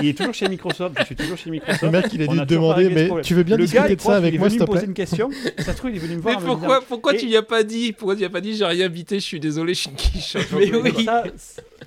Il 0.00 0.08
est 0.08 0.16
toujours 0.16 0.32
chez 0.32 0.48
Microsoft, 0.48 0.96
je 1.00 1.04
suis 1.04 1.16
toujours 1.16 1.36
chez 1.36 1.50
Microsoft. 1.50 1.82
Le 1.82 1.90
mec, 1.90 2.06
il 2.12 2.22
a 2.22 2.26
dû 2.26 2.38
te 2.38 2.44
demander, 2.44 2.88
mais 2.88 3.10
tu 3.22 3.34
veux 3.34 3.42
bien 3.42 3.56
le 3.56 3.64
discuter 3.64 3.96
de 3.96 4.00
ça 4.00 4.16
avec 4.16 4.38
moi, 4.38 4.48
s'il 4.48 4.58
te 4.58 4.64
plaît 4.64 4.72
Il 4.74 4.78
est 4.78 4.86
venu 4.86 4.86
me 4.86 4.86
poser 4.86 4.86
une 4.86 4.94
question, 4.94 5.30
ça 5.58 5.72
se 5.72 5.76
trouve, 5.76 5.90
il 5.90 5.96
est 5.96 6.00
venu 6.00 6.16
me 6.16 6.20
voir. 6.20 6.40
Mais 6.40 6.46
pourquoi, 6.46 6.80
pourquoi 6.80 7.14
tu 7.14 7.26
lui 7.26 7.36
as 7.36 7.42
pas 7.42 7.62
dit 7.62 7.92
Pourquoi 7.92 8.14
tu 8.14 8.20
lui 8.20 8.26
as 8.26 8.30
pas 8.30 8.40
dit, 8.40 8.54
j'ai 8.56 8.64
rien 8.64 8.86
invité, 8.86 9.16
je 9.20 9.24
suis 9.24 9.40
désolé, 9.40 9.74
je 9.74 9.80
suis 9.80 10.38
Mais 10.56 10.74
oui 10.74 11.04
Ça, 11.04 11.24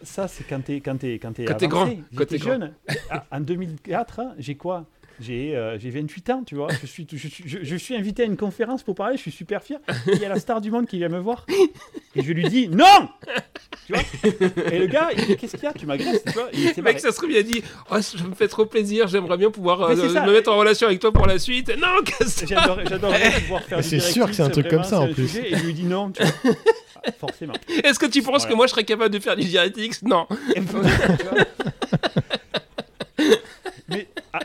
ça 0.04 0.28
c'est 0.28 0.44
quand 0.44 0.62
t'es 0.64 0.82
quand 0.82 1.04
es, 1.04 1.18
quand 1.18 1.40
es, 1.40 1.68
grand. 1.68 1.90
Quand 2.16 2.26
t'es 2.26 2.38
jeune. 2.38 2.74
Ah, 3.10 3.26
en 3.32 3.40
2004, 3.40 4.22
j'ai 4.38 4.56
quoi? 4.56 4.86
J'ai 5.22 5.90
28 5.90 6.30
euh, 6.30 6.34
ans, 6.34 6.44
tu 6.46 6.56
vois. 6.56 6.68
Je 6.82 6.86
suis, 6.86 7.08
je, 7.12 7.28
je, 7.46 7.58
je, 7.64 7.76
suis 7.76 7.96
invité 7.96 8.24
à 8.24 8.26
une 8.26 8.38
conférence 8.38 8.84
pour 8.84 8.96
parler, 8.96 9.18
je 9.18 9.22
suis 9.22 9.32
super 9.32 9.64
fier. 9.64 9.80
Il 10.08 10.20
y 10.20 10.26
a 10.26 10.30
la 10.30 10.40
star 10.40 10.62
du 10.62 10.72
monde 10.72 10.88
qui 10.88 10.98
vient 10.98 11.10
me 11.10 11.20
voir. 11.20 11.46
Et 12.16 12.24
je 12.24 12.34
lui 12.34 12.48
dis 12.50 12.68
non 12.68 13.10
tu 13.86 13.94
vois? 13.94 14.04
Et 14.72 14.80
le 14.80 14.88
gars, 14.88 15.10
il 15.16 15.26
dit 15.26 15.38
Qu'est-ce 15.38 15.56
qu'il 15.56 15.64
y 15.64 15.68
a? 15.68 15.74
Tu 15.74 15.86
m'agresses, 15.86 16.24
tu 16.24 16.34
vois 16.34 16.50
Le 16.52 16.82
mec, 16.82 17.00
ça 17.00 17.12
se 17.12 17.18
trouve, 17.18 17.32
il 17.32 17.38
a 17.38 17.44
dit 17.44 17.64
oh, 17.92 17.96
Je 18.16 18.24
me 18.24 18.36
fais 18.36 18.48
trop 18.48 18.66
plaisir, 18.66 19.08
j'aimerais 19.08 19.38
bien 19.38 19.52
pouvoir 19.52 19.82
euh, 19.82 19.96
me 19.96 20.32
mettre 20.32 20.52
en 20.52 20.58
relation 20.58 20.88
avec 20.88 21.00
toi 21.00 21.12
pour 21.12 21.26
la 21.26 21.40
suite. 21.40 21.70
Non, 21.78 21.88
qu'est-ce 22.06 22.46
J'adorerais 22.46 23.42
pouvoir 23.42 23.64
faire 23.64 23.84
C'est 23.84 24.00
sûr 24.00 24.28
que 24.28 24.34
c'est 24.34 24.44
un 24.44 24.50
truc 24.50 24.68
comme 24.70 24.84
ça 24.84 25.00
en 25.02 25.12
plus. 25.12 25.36
et 25.38 25.52
il 25.52 25.60
lui 25.60 25.74
dit 25.74 25.86
non, 25.86 26.12
tu 26.12 26.24
vois. 26.24 26.32
Forcément. 27.20 27.54
Est-ce 27.84 27.98
que 27.98 28.06
tu 28.06 28.22
penses 28.22 28.46
que 28.46 28.54
moi 28.54 28.68
je 28.68 28.72
serais 28.72 28.84
capable 28.84 29.12
de 29.14 29.20
faire 29.20 29.36
du 29.36 29.44
DirectX 29.46 30.04
Non. 30.04 30.28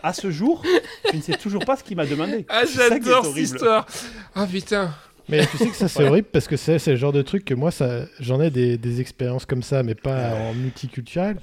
À, 0.03 0.12
ce 0.12 0.30
jour, 0.30 0.62
je 1.11 1.16
ne 1.16 1.22
sais 1.22 1.37
toujours 1.37 1.64
pas 1.64 1.76
ce 1.76 1.84
qu'il 1.84 1.97
m'a 1.97 2.07
demandé. 2.07 2.45
Ah, 2.49 2.62
j'adore 2.64 3.24
cette 3.26 3.37
histoire. 3.37 3.87
Ah 4.34 4.45
oh, 4.45 4.47
putain. 4.51 4.95
Mais 5.28 5.45
tu 5.47 5.59
sais 5.59 5.68
que 5.68 5.76
ça 5.76 5.89
c'est 5.89 6.05
horrible 6.05 6.28
parce 6.32 6.47
que 6.47 6.57
c'est 6.57 6.84
le 6.87 6.97
genre 6.97 7.12
de 7.12 7.22
truc 7.22 7.45
que 7.45 7.55
moi 7.55 7.72
ça 7.72 8.03
j'en 8.20 8.41
ai 8.41 8.51
des, 8.51 8.78
des, 8.78 9.01
expériences 9.01 9.45
comme 9.45 9.62
ça 9.62 9.82
mais 9.82 9.97
pas 9.97 10.34
en 10.34 10.55
multiculturel 10.55 11.39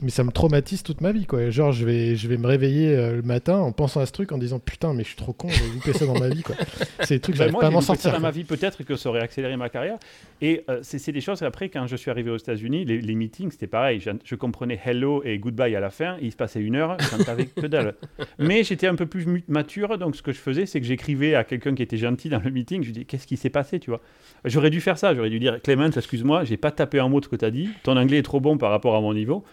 mais 0.00 0.10
ça 0.10 0.24
me 0.24 0.30
traumatise 0.30 0.82
toute 0.82 1.00
ma 1.00 1.12
vie 1.12 1.26
quoi. 1.26 1.50
Genre 1.50 1.72
je 1.72 1.84
vais 1.84 2.16
je 2.16 2.28
vais 2.28 2.36
me 2.36 2.46
réveiller 2.46 2.94
euh, 2.94 3.16
le 3.16 3.22
matin 3.22 3.58
en 3.58 3.72
pensant 3.72 4.00
à 4.00 4.06
ce 4.06 4.12
truc 4.12 4.32
en 4.32 4.38
disant 4.38 4.58
putain 4.58 4.94
mais 4.94 5.02
je 5.02 5.08
suis 5.08 5.16
trop 5.16 5.32
con, 5.32 5.48
j'ai 5.48 5.68
loupé 5.68 5.92
ça 5.92 6.06
dans 6.06 6.18
ma 6.18 6.28
vie 6.28 6.42
quoi. 6.42 6.54
C'est 7.00 7.16
des 7.16 7.20
trucs 7.20 7.34
que 7.34 7.38
j'arrive 7.38 7.54
pas 7.54 7.66
à 7.66 7.70
m'en 7.70 7.80
sortir. 7.80 8.12
dans 8.12 8.20
ma 8.20 8.30
vie 8.30 8.44
peut-être 8.44 8.82
que 8.84 8.96
ça 8.96 9.08
aurait 9.08 9.22
accéléré 9.22 9.56
ma 9.56 9.68
carrière 9.68 9.98
et 10.40 10.64
euh, 10.68 10.80
c'est 10.82 11.12
des 11.12 11.20
choses 11.20 11.42
après 11.42 11.68
quand 11.68 11.86
je 11.86 11.96
suis 11.96 12.10
arrivé 12.10 12.30
aux 12.30 12.36
États-Unis 12.36 12.84
les, 12.84 13.00
les, 13.00 13.14
meetings 13.14 13.50
c'était 13.50 13.66
pareil, 13.66 14.00
je, 14.00 14.10
je, 14.24 14.34
comprenais 14.34 14.80
hello 14.84 15.22
et 15.24 15.38
goodbye 15.38 15.74
à 15.74 15.80
la 15.80 15.90
fin, 15.90 16.16
il 16.20 16.30
se 16.30 16.36
passait 16.36 16.60
une 16.60 16.76
heure, 16.76 16.96
j'en 17.10 17.24
savais 17.24 17.46
que 17.46 17.66
dalle. 17.66 17.94
Mais 18.38 18.62
j'étais 18.62 18.86
un 18.86 18.94
peu 18.94 19.06
plus 19.06 19.26
mature 19.48 19.98
donc 19.98 20.16
ce 20.16 20.22
que 20.22 20.32
je 20.32 20.38
faisais 20.38 20.66
c'est 20.66 20.80
que 20.80 20.86
j'écrivais 20.86 21.34
à 21.34 21.44
quelqu'un 21.44 21.74
qui 21.74 21.82
était 21.82 21.96
gentil 21.96 22.28
dans 22.28 22.40
le 22.40 22.50
meeting, 22.50 22.82
je 22.82 22.88
lui 22.88 22.92
dis 22.92 23.06
qu'est-ce 23.06 23.26
qui 23.26 23.36
s'est 23.36 23.50
passé, 23.50 23.80
tu 23.80 23.90
vois? 23.90 24.00
J'aurais 24.44 24.70
dû 24.70 24.80
faire 24.80 24.98
ça, 24.98 25.14
j'aurais 25.14 25.30
dû 25.30 25.40
dire 25.40 25.60
Clément, 25.62 25.86
excuse-moi, 25.86 26.44
j'ai 26.44 26.56
pas 26.56 26.70
tapé 26.70 27.00
un 27.00 27.08
mot 27.08 27.20
de 27.20 27.24
ce 27.24 27.28
que 27.28 27.36
tu 27.36 27.44
as 27.44 27.50
dit, 27.50 27.70
ton 27.82 27.96
anglais 27.96 28.18
est 28.18 28.22
trop 28.22 28.40
bon 28.40 28.58
par 28.58 28.70
rapport 28.70 28.94
à 28.94 29.00
mon 29.00 29.14
niveau. 29.14 29.44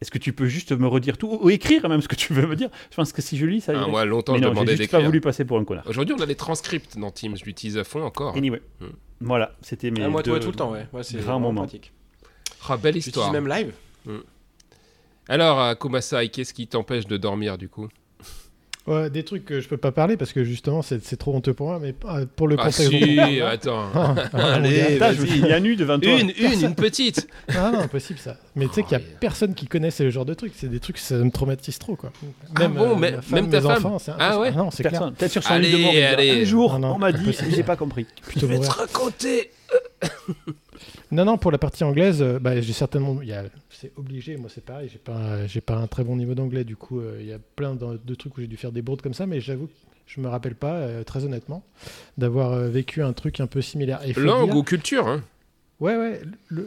Est-ce 0.00 0.10
que 0.10 0.18
tu 0.18 0.32
peux 0.32 0.46
juste 0.46 0.72
me 0.72 0.86
redire 0.86 1.18
tout 1.18 1.38
ou 1.42 1.50
écrire 1.50 1.86
même 1.88 2.00
ce 2.00 2.08
que 2.08 2.14
tu 2.14 2.32
veux 2.32 2.46
me 2.46 2.56
dire? 2.56 2.70
Je 2.90 2.96
pense 2.96 3.12
que 3.12 3.20
si 3.20 3.36
je 3.36 3.44
lis, 3.44 3.60
ça. 3.60 3.72
Ah, 3.76 3.86
moi, 3.86 4.06
longtemps, 4.06 4.36
je 4.36 4.42
demandais 4.42 4.74
d'écrire. 4.74 5.00
pas 5.00 5.04
voulu 5.04 5.20
passer 5.20 5.44
pour 5.44 5.58
un 5.58 5.64
connard. 5.64 5.86
Aujourd'hui, 5.86 6.14
on 6.18 6.22
a 6.22 6.26
les 6.26 6.36
transcripts 6.36 6.96
dans 6.96 7.10
Teams. 7.10 7.36
Je 7.36 7.44
l'utilise 7.44 7.76
à 7.76 7.84
fond 7.84 8.02
encore. 8.02 8.34
Anyway. 8.34 8.62
Hmm. 8.80 8.86
Voilà, 9.20 9.54
c'était 9.60 9.90
mes. 9.90 10.02
Ah, 10.02 10.08
moi, 10.08 10.22
deux, 10.22 10.40
tout 10.40 10.48
le 10.48 10.54
temps, 10.54 10.72
ouais. 10.72 10.86
ouais 10.92 11.02
c'est 11.02 11.18
grand 11.18 11.38
moment. 11.38 11.62
pratique. 11.62 11.92
Ah, 12.68 12.76
belle 12.78 12.96
histoire. 12.96 13.30
même 13.30 13.48
live. 13.48 13.72
Hmm. 14.06 14.20
Alors, 15.28 15.78
Kumasai, 15.78 16.30
qu'est-ce 16.30 16.54
qui 16.54 16.66
t'empêche 16.66 17.06
de 17.06 17.16
dormir 17.16 17.58
du 17.58 17.68
coup? 17.68 17.88
Ouais, 18.90 19.08
des 19.08 19.22
trucs 19.22 19.44
que 19.44 19.60
je 19.60 19.68
peux 19.68 19.76
pas 19.76 19.92
parler 19.92 20.16
parce 20.16 20.32
que 20.32 20.42
justement 20.42 20.82
c'est 20.82 21.16
trop 21.16 21.32
honteux 21.32 21.54
pour 21.54 21.68
moi, 21.68 21.78
mais 21.80 21.94
pour 22.34 22.48
le 22.48 22.56
ah 22.58 22.64
contexte. 22.64 22.88
Si, 22.88 23.40
attends. 23.40 23.84
Ah, 23.94 24.14
Allez, 24.32 24.98
il 25.26 25.46
y 25.46 25.52
a 25.52 25.60
nu 25.60 25.76
devant 25.76 26.00
toi. 26.00 26.10
Une, 26.10 26.32
une, 26.36 26.64
une 26.64 26.74
petite. 26.74 27.28
Ah 27.50 27.70
non, 27.72 27.80
impossible 27.80 28.18
ça. 28.18 28.36
Mais 28.56 28.66
tu 28.66 28.74
sais 28.74 28.82
qu'il 28.82 28.92
y 28.92 29.00
a 29.00 29.04
personne 29.20 29.54
qui 29.54 29.66
connaît 29.66 29.90
ce 29.90 30.08
genre 30.10 30.24
de 30.24 30.34
trucs. 30.34 30.52
C'est 30.56 30.68
des 30.68 30.80
trucs, 30.80 30.98
ça 30.98 31.14
me 31.16 31.30
traumatise 31.30 31.78
trop 31.78 31.94
quoi. 31.94 32.10
Ah 32.56 32.60
même, 32.60 32.74
ah 32.76 32.78
bon, 32.80 32.96
mais, 32.96 33.14
même 33.30 33.48
ta 33.48 33.60
femme. 33.60 33.86
Enfants, 33.86 33.98
ah 34.18 34.40
ouais. 34.40 34.50
Non, 34.50 34.70
c'est 34.72 34.82
clair. 34.82 35.12
Peut-être 35.16 35.30
sur 35.30 35.44
son 35.44 35.52
allez, 35.52 35.68
lit 35.68 35.78
de 35.78 35.82
mort. 35.82 35.92
Allez. 36.12 36.42
Un 36.42 36.44
jour, 36.44 36.80
on 36.82 36.98
m'a 36.98 37.12
dit, 37.12 37.36
j'ai 37.50 37.62
pas 37.62 37.76
compris. 37.76 38.06
Plutôt 38.22 38.48
je 38.48 38.52
vais 38.52 38.58
te 38.58 38.70
raconter. 38.70 39.50
Non, 41.12 41.24
non, 41.24 41.38
pour 41.38 41.50
la 41.50 41.58
partie 41.58 41.84
anglaise, 41.84 42.22
euh, 42.22 42.38
bah, 42.38 42.60
j'ai 42.60 42.72
certainement. 42.72 43.18
C'est 43.70 43.92
obligé, 43.96 44.36
moi 44.36 44.48
c'est 44.52 44.64
pareil, 44.64 44.88
j'ai 44.92 44.98
pas, 44.98 45.46
j'ai 45.46 45.60
pas 45.60 45.76
un 45.76 45.86
très 45.86 46.04
bon 46.04 46.16
niveau 46.16 46.34
d'anglais, 46.34 46.64
du 46.64 46.76
coup, 46.76 47.00
euh, 47.00 47.18
il 47.20 47.26
y 47.26 47.32
a 47.32 47.38
plein 47.56 47.74
de, 47.74 48.14
trucs 48.14 48.36
où 48.36 48.40
j'ai 48.40 48.46
dû 48.46 48.56
faire 48.56 48.72
des 48.72 48.82
bourdes 48.82 49.02
comme 49.02 49.14
ça, 49.14 49.26
mais 49.26 49.40
j'avoue 49.40 49.68
je 50.06 50.20
me 50.20 50.26
rappelle 50.26 50.56
pas, 50.56 50.74
euh, 50.74 51.04
très 51.04 51.24
honnêtement, 51.24 51.62
d'avoir 52.18 52.58
vécu 52.58 53.00
un 53.00 53.12
truc 53.12 53.38
un 53.38 53.46
peu 53.46 53.62
similaire. 53.62 54.00
Et 54.04 54.12
Langue 54.14 54.56
ou 54.56 54.64
culture, 54.64 55.06
hein 55.06 55.22
Ouais, 55.78 55.96
ouais. 55.96 56.20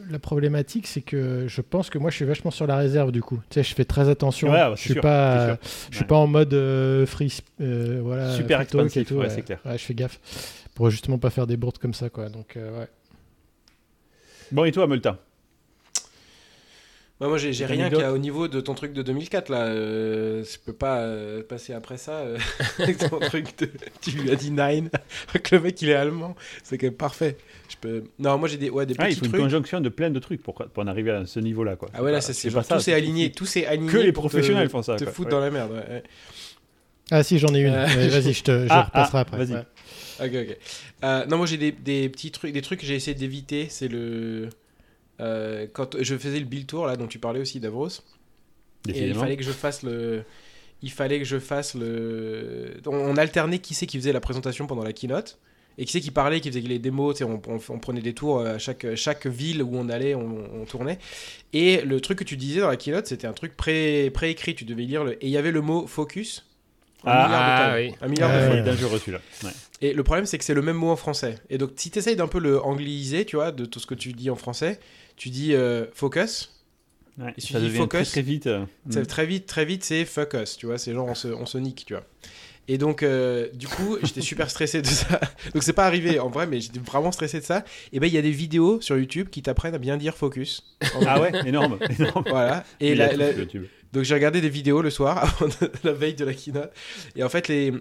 la 0.09 0.17
problématique, 0.17 0.87
c'est 0.87 1.01
que 1.01 1.45
je 1.47 1.61
pense 1.61 1.89
que 1.89 1.97
moi, 1.97 2.09
je 2.09 2.15
suis 2.15 2.25
vachement 2.25 2.51
sur 2.51 2.65
la 2.65 2.77
réserve 2.77 3.11
du 3.11 3.21
coup. 3.21 3.41
Tu 3.49 3.55
sais, 3.55 3.63
je 3.63 3.75
fais 3.75 3.83
très 3.83 4.07
attention. 4.07 4.49
je 4.75 4.81
suis 4.81 4.95
pas, 4.95 5.57
je 5.91 5.97
suis 5.97 6.05
pas 6.05 6.15
en 6.15 6.27
mode 6.27 6.55
free, 7.05 7.37
voilà. 7.59 8.33
Super 8.33 8.61
expansif, 8.61 9.11
ouais, 9.11 9.29
c'est 9.29 9.41
clair. 9.41 9.59
je 9.65 9.77
fais 9.77 9.93
gaffe 9.93 10.21
pour 10.73 10.89
justement 10.89 11.17
pas 11.19 11.29
faire 11.29 11.45
des 11.45 11.57
bourdes 11.57 11.79
comme 11.79 11.93
ça, 11.93 12.09
quoi. 12.09 12.29
Donc, 12.29 12.53
ouais. 12.55 12.87
Bon, 14.51 14.65
et 14.65 14.71
toi, 14.71 14.87
Multa? 14.87 15.19
Bah, 17.23 17.29
moi, 17.29 17.37
j'ai 17.37 17.65
rien 17.65 17.89
qui 17.89 17.95
au 17.95 18.17
niveau 18.17 18.49
de 18.49 18.59
ton 18.59 18.73
truc 18.73 18.91
de 18.91 19.01
2004 19.01 19.47
là. 19.47 19.67
Euh, 19.67 20.43
je 20.43 20.57
peux 20.59 20.73
pas 20.73 20.97
euh, 20.97 21.41
passer 21.41 21.73
après 21.73 21.95
ça. 21.95 22.17
Euh, 22.17 22.37
avec 22.79 22.97
ton 22.97 23.19
truc 23.21 23.57
de, 23.59 23.69
tu 24.01 24.11
lui 24.11 24.29
as 24.29 24.35
dit 24.35 24.51
nine. 24.51 24.89
que 25.43 25.55
le 25.55 25.61
mec 25.61 25.81
il 25.81 25.89
est 25.89 25.95
allemand, 25.95 26.35
c'est 26.63 26.77
quand 26.77 26.87
même 26.87 26.95
parfait. 26.95 27.37
Je 27.69 27.77
peux. 27.79 28.03
Non, 28.19 28.37
moi 28.37 28.49
j'ai 28.49 28.57
des 28.57 28.69
ouais 28.69 28.85
des 28.85 28.95
ah, 28.97 29.05
petits 29.05 29.19
il 29.21 29.29
faut 29.29 29.37
une 29.37 29.43
conjonction 29.43 29.79
de 29.79 29.87
plein 29.87 30.09
de 30.09 30.19
trucs 30.19 30.43
pour, 30.43 30.55
pour 30.55 30.83
en 30.83 30.87
arriver 30.87 31.11
à 31.11 31.25
ce 31.25 31.39
niveau 31.39 31.63
là 31.63 31.77
quoi. 31.77 31.87
Ah 31.93 32.03
ouais 32.03 32.11
là, 32.11 32.19
c'est 32.19 32.33
tout 32.49 32.79
s'est 32.79 32.93
aligné, 32.93 33.31
tout 33.31 33.45
s'est 33.45 33.65
aligné. 33.65 33.89
Que 33.89 33.99
les 33.99 34.11
professionnels 34.11 34.69
font 34.69 34.81
ça. 34.81 34.97
Te 34.97 35.05
foutre 35.05 35.29
dans 35.29 35.39
la 35.39 35.49
merde. 35.49 35.71
Ouais. 35.71 36.03
Ah 37.09 37.23
si, 37.23 37.39
j'en 37.39 37.53
ai 37.53 37.61
une. 37.61 37.73
Vas-y, 37.73 38.33
je 38.33 38.43
te 38.43 38.51
je 38.51 38.67
ah, 38.69 38.83
repasserai 38.83 39.17
ah, 39.19 39.21
après. 39.21 39.45
Vas-y. 39.45 39.63
Ok 40.19 40.31
ok. 40.33 41.27
non, 41.29 41.37
moi 41.37 41.45
j'ai 41.45 41.57
des, 41.57 41.71
des 41.71 42.09
petits 42.09 42.31
trucs, 42.31 42.51
des 42.51 42.61
trucs 42.61 42.79
que 42.79 42.85
j'ai 42.85 42.95
essayé 42.95 43.15
d'éviter. 43.15 43.67
C'est 43.69 43.87
le 43.87 44.49
euh, 45.19 45.67
quand 45.71 46.01
je 46.01 46.17
faisais 46.17 46.39
le 46.39 46.45
Bill 46.45 46.65
Tour 46.65 46.87
là 46.87 46.97
dont 46.97 47.07
tu 47.07 47.19
parlais 47.19 47.39
aussi 47.39 47.59
Davos, 47.59 48.01
et 48.87 49.07
il 49.07 49.15
fallait 49.15 49.37
que 49.37 49.43
je 49.43 49.51
fasse 49.51 49.83
le, 49.83 50.23
il 50.81 50.91
fallait 50.91 51.19
que 51.19 51.25
je 51.25 51.39
fasse 51.39 51.75
le, 51.75 52.81
on, 52.85 53.15
alternait 53.15 53.59
qui 53.59 53.73
c'est 53.73 53.85
qui 53.85 53.97
faisait 53.97 54.11
la 54.11 54.19
présentation 54.19 54.67
pendant 54.67 54.83
la 54.83 54.91
keynote 54.91 55.37
et 55.77 55.85
qui 55.85 55.91
c'est 55.91 56.01
qui 56.01 56.11
parlait, 56.11 56.39
qui 56.39 56.49
faisait 56.49 56.61
les 56.61 56.79
démos, 56.79 57.21
on, 57.21 57.41
on, 57.47 57.79
prenait 57.79 58.01
des 58.01 58.13
tours 58.13 58.41
à 58.41 58.57
chaque, 58.59 58.93
chaque 58.95 59.25
ville 59.25 59.63
où 59.63 59.71
on 59.73 59.89
allait, 59.89 60.13
on, 60.13 60.65
tournait. 60.65 60.99
Et 61.51 61.81
le 61.81 61.99
truc 61.99 62.19
que 62.19 62.23
tu 62.23 62.37
disais 62.37 62.59
dans 62.59 62.67
la 62.67 62.77
keynote, 62.77 63.07
c'était 63.07 63.25
un 63.25 63.33
truc 63.33 63.57
pré, 63.57 64.11
écrit 64.21 64.53
tu 64.53 64.65
devais 64.65 64.83
lire 64.83 65.03
le, 65.03 65.13
et 65.13 65.27
il 65.27 65.31
y 65.31 65.37
avait 65.37 65.51
le 65.51 65.61
mot 65.61 65.87
focus. 65.87 66.45
Un 67.05 67.11
ah, 67.11 67.25
milliard 67.25 67.39
de 67.39 67.73
ah, 67.73 67.75
oui. 67.75 67.95
Un 68.01 68.07
milliard 68.07 68.31
de 68.31 68.45
fois. 68.45 68.61
dangereux 68.61 68.99
celui-là. 68.99 69.21
Et 69.83 69.91
le 69.91 70.01
problème, 70.01 70.25
c'est 70.25 70.37
que 70.37 70.45
c'est 70.45 70.53
le 70.53 70.61
même 70.61 70.77
mot 70.77 70.91
en 70.91 70.95
français. 70.95 71.35
Et 71.49 71.57
donc, 71.57 71.71
si 71.75 71.91
tu 71.91 71.99
essayes 71.99 72.15
d'un 72.15 72.29
peu 72.29 72.39
le 72.39 72.61
angliser, 72.61 73.25
tu 73.25 73.35
vois, 73.35 73.51
de 73.51 73.65
tout 73.65 73.81
ce 73.81 73.85
que 73.85 73.95
tu 73.95 74.13
dis 74.13 74.29
en 74.29 74.37
français, 74.37 74.79
tu 75.17 75.29
dis 75.29 75.53
euh, 75.53 75.87
focus. 75.93 76.53
et 77.19 77.41
ça 77.41 77.59
tu 77.59 77.67
dis 77.67 77.77
focus, 77.77 78.11
très, 78.11 78.21
vite. 78.21 78.47
Euh, 78.47 78.65
très 79.05 79.25
vite, 79.25 79.45
très 79.45 79.65
vite, 79.65 79.83
c'est 79.83 80.05
focus, 80.05 80.55
tu 80.55 80.67
vois, 80.67 80.77
c'est 80.77 80.93
genre 80.93 81.05
on 81.05 81.15
se, 81.15 81.27
on 81.27 81.45
se 81.45 81.57
nique, 81.57 81.83
tu 81.85 81.95
vois. 81.95 82.05
Et 82.69 82.77
donc, 82.77 83.03
euh, 83.03 83.49
du 83.53 83.67
coup, 83.67 83.97
j'étais 84.03 84.21
super 84.21 84.49
stressé 84.49 84.81
de 84.81 84.87
ça. 84.87 85.19
Donc, 85.53 85.63
c'est 85.63 85.73
pas 85.73 85.85
arrivé 85.85 86.17
en 86.17 86.29
vrai, 86.29 86.47
mais 86.47 86.61
j'étais 86.61 86.79
vraiment 86.79 87.11
stressé 87.11 87.41
de 87.41 87.45
ça. 87.45 87.65
Et 87.91 87.99
ben, 87.99 88.07
il 88.07 88.13
y 88.13 88.17
a 88.17 88.21
des 88.21 88.31
vidéos 88.31 88.79
sur 88.79 88.97
YouTube 88.97 89.27
qui 89.29 89.41
t'apprennent 89.41 89.75
à 89.75 89.79
bien 89.79 89.97
dire 89.97 90.15
focus. 90.15 90.77
Ah 91.05 91.19
ouais, 91.19 91.31
énorme. 91.45 91.77
énorme. 91.99 92.23
Voilà. 92.29 92.63
Et 92.79 92.95
la, 92.95 93.09
donc, 93.91 94.05
j'ai 94.05 94.13
regardé 94.13 94.39
des 94.39 94.49
vidéos 94.49 94.81
le 94.81 94.89
soir 94.89 95.17
avant 95.17 95.53
la 95.83 95.91
veille 95.91 96.15
de 96.15 96.23
la 96.23 96.33
keynote. 96.33 96.71
Et 97.17 97.23
en 97.23 97.29
fait, 97.29 97.49
les... 97.49 97.73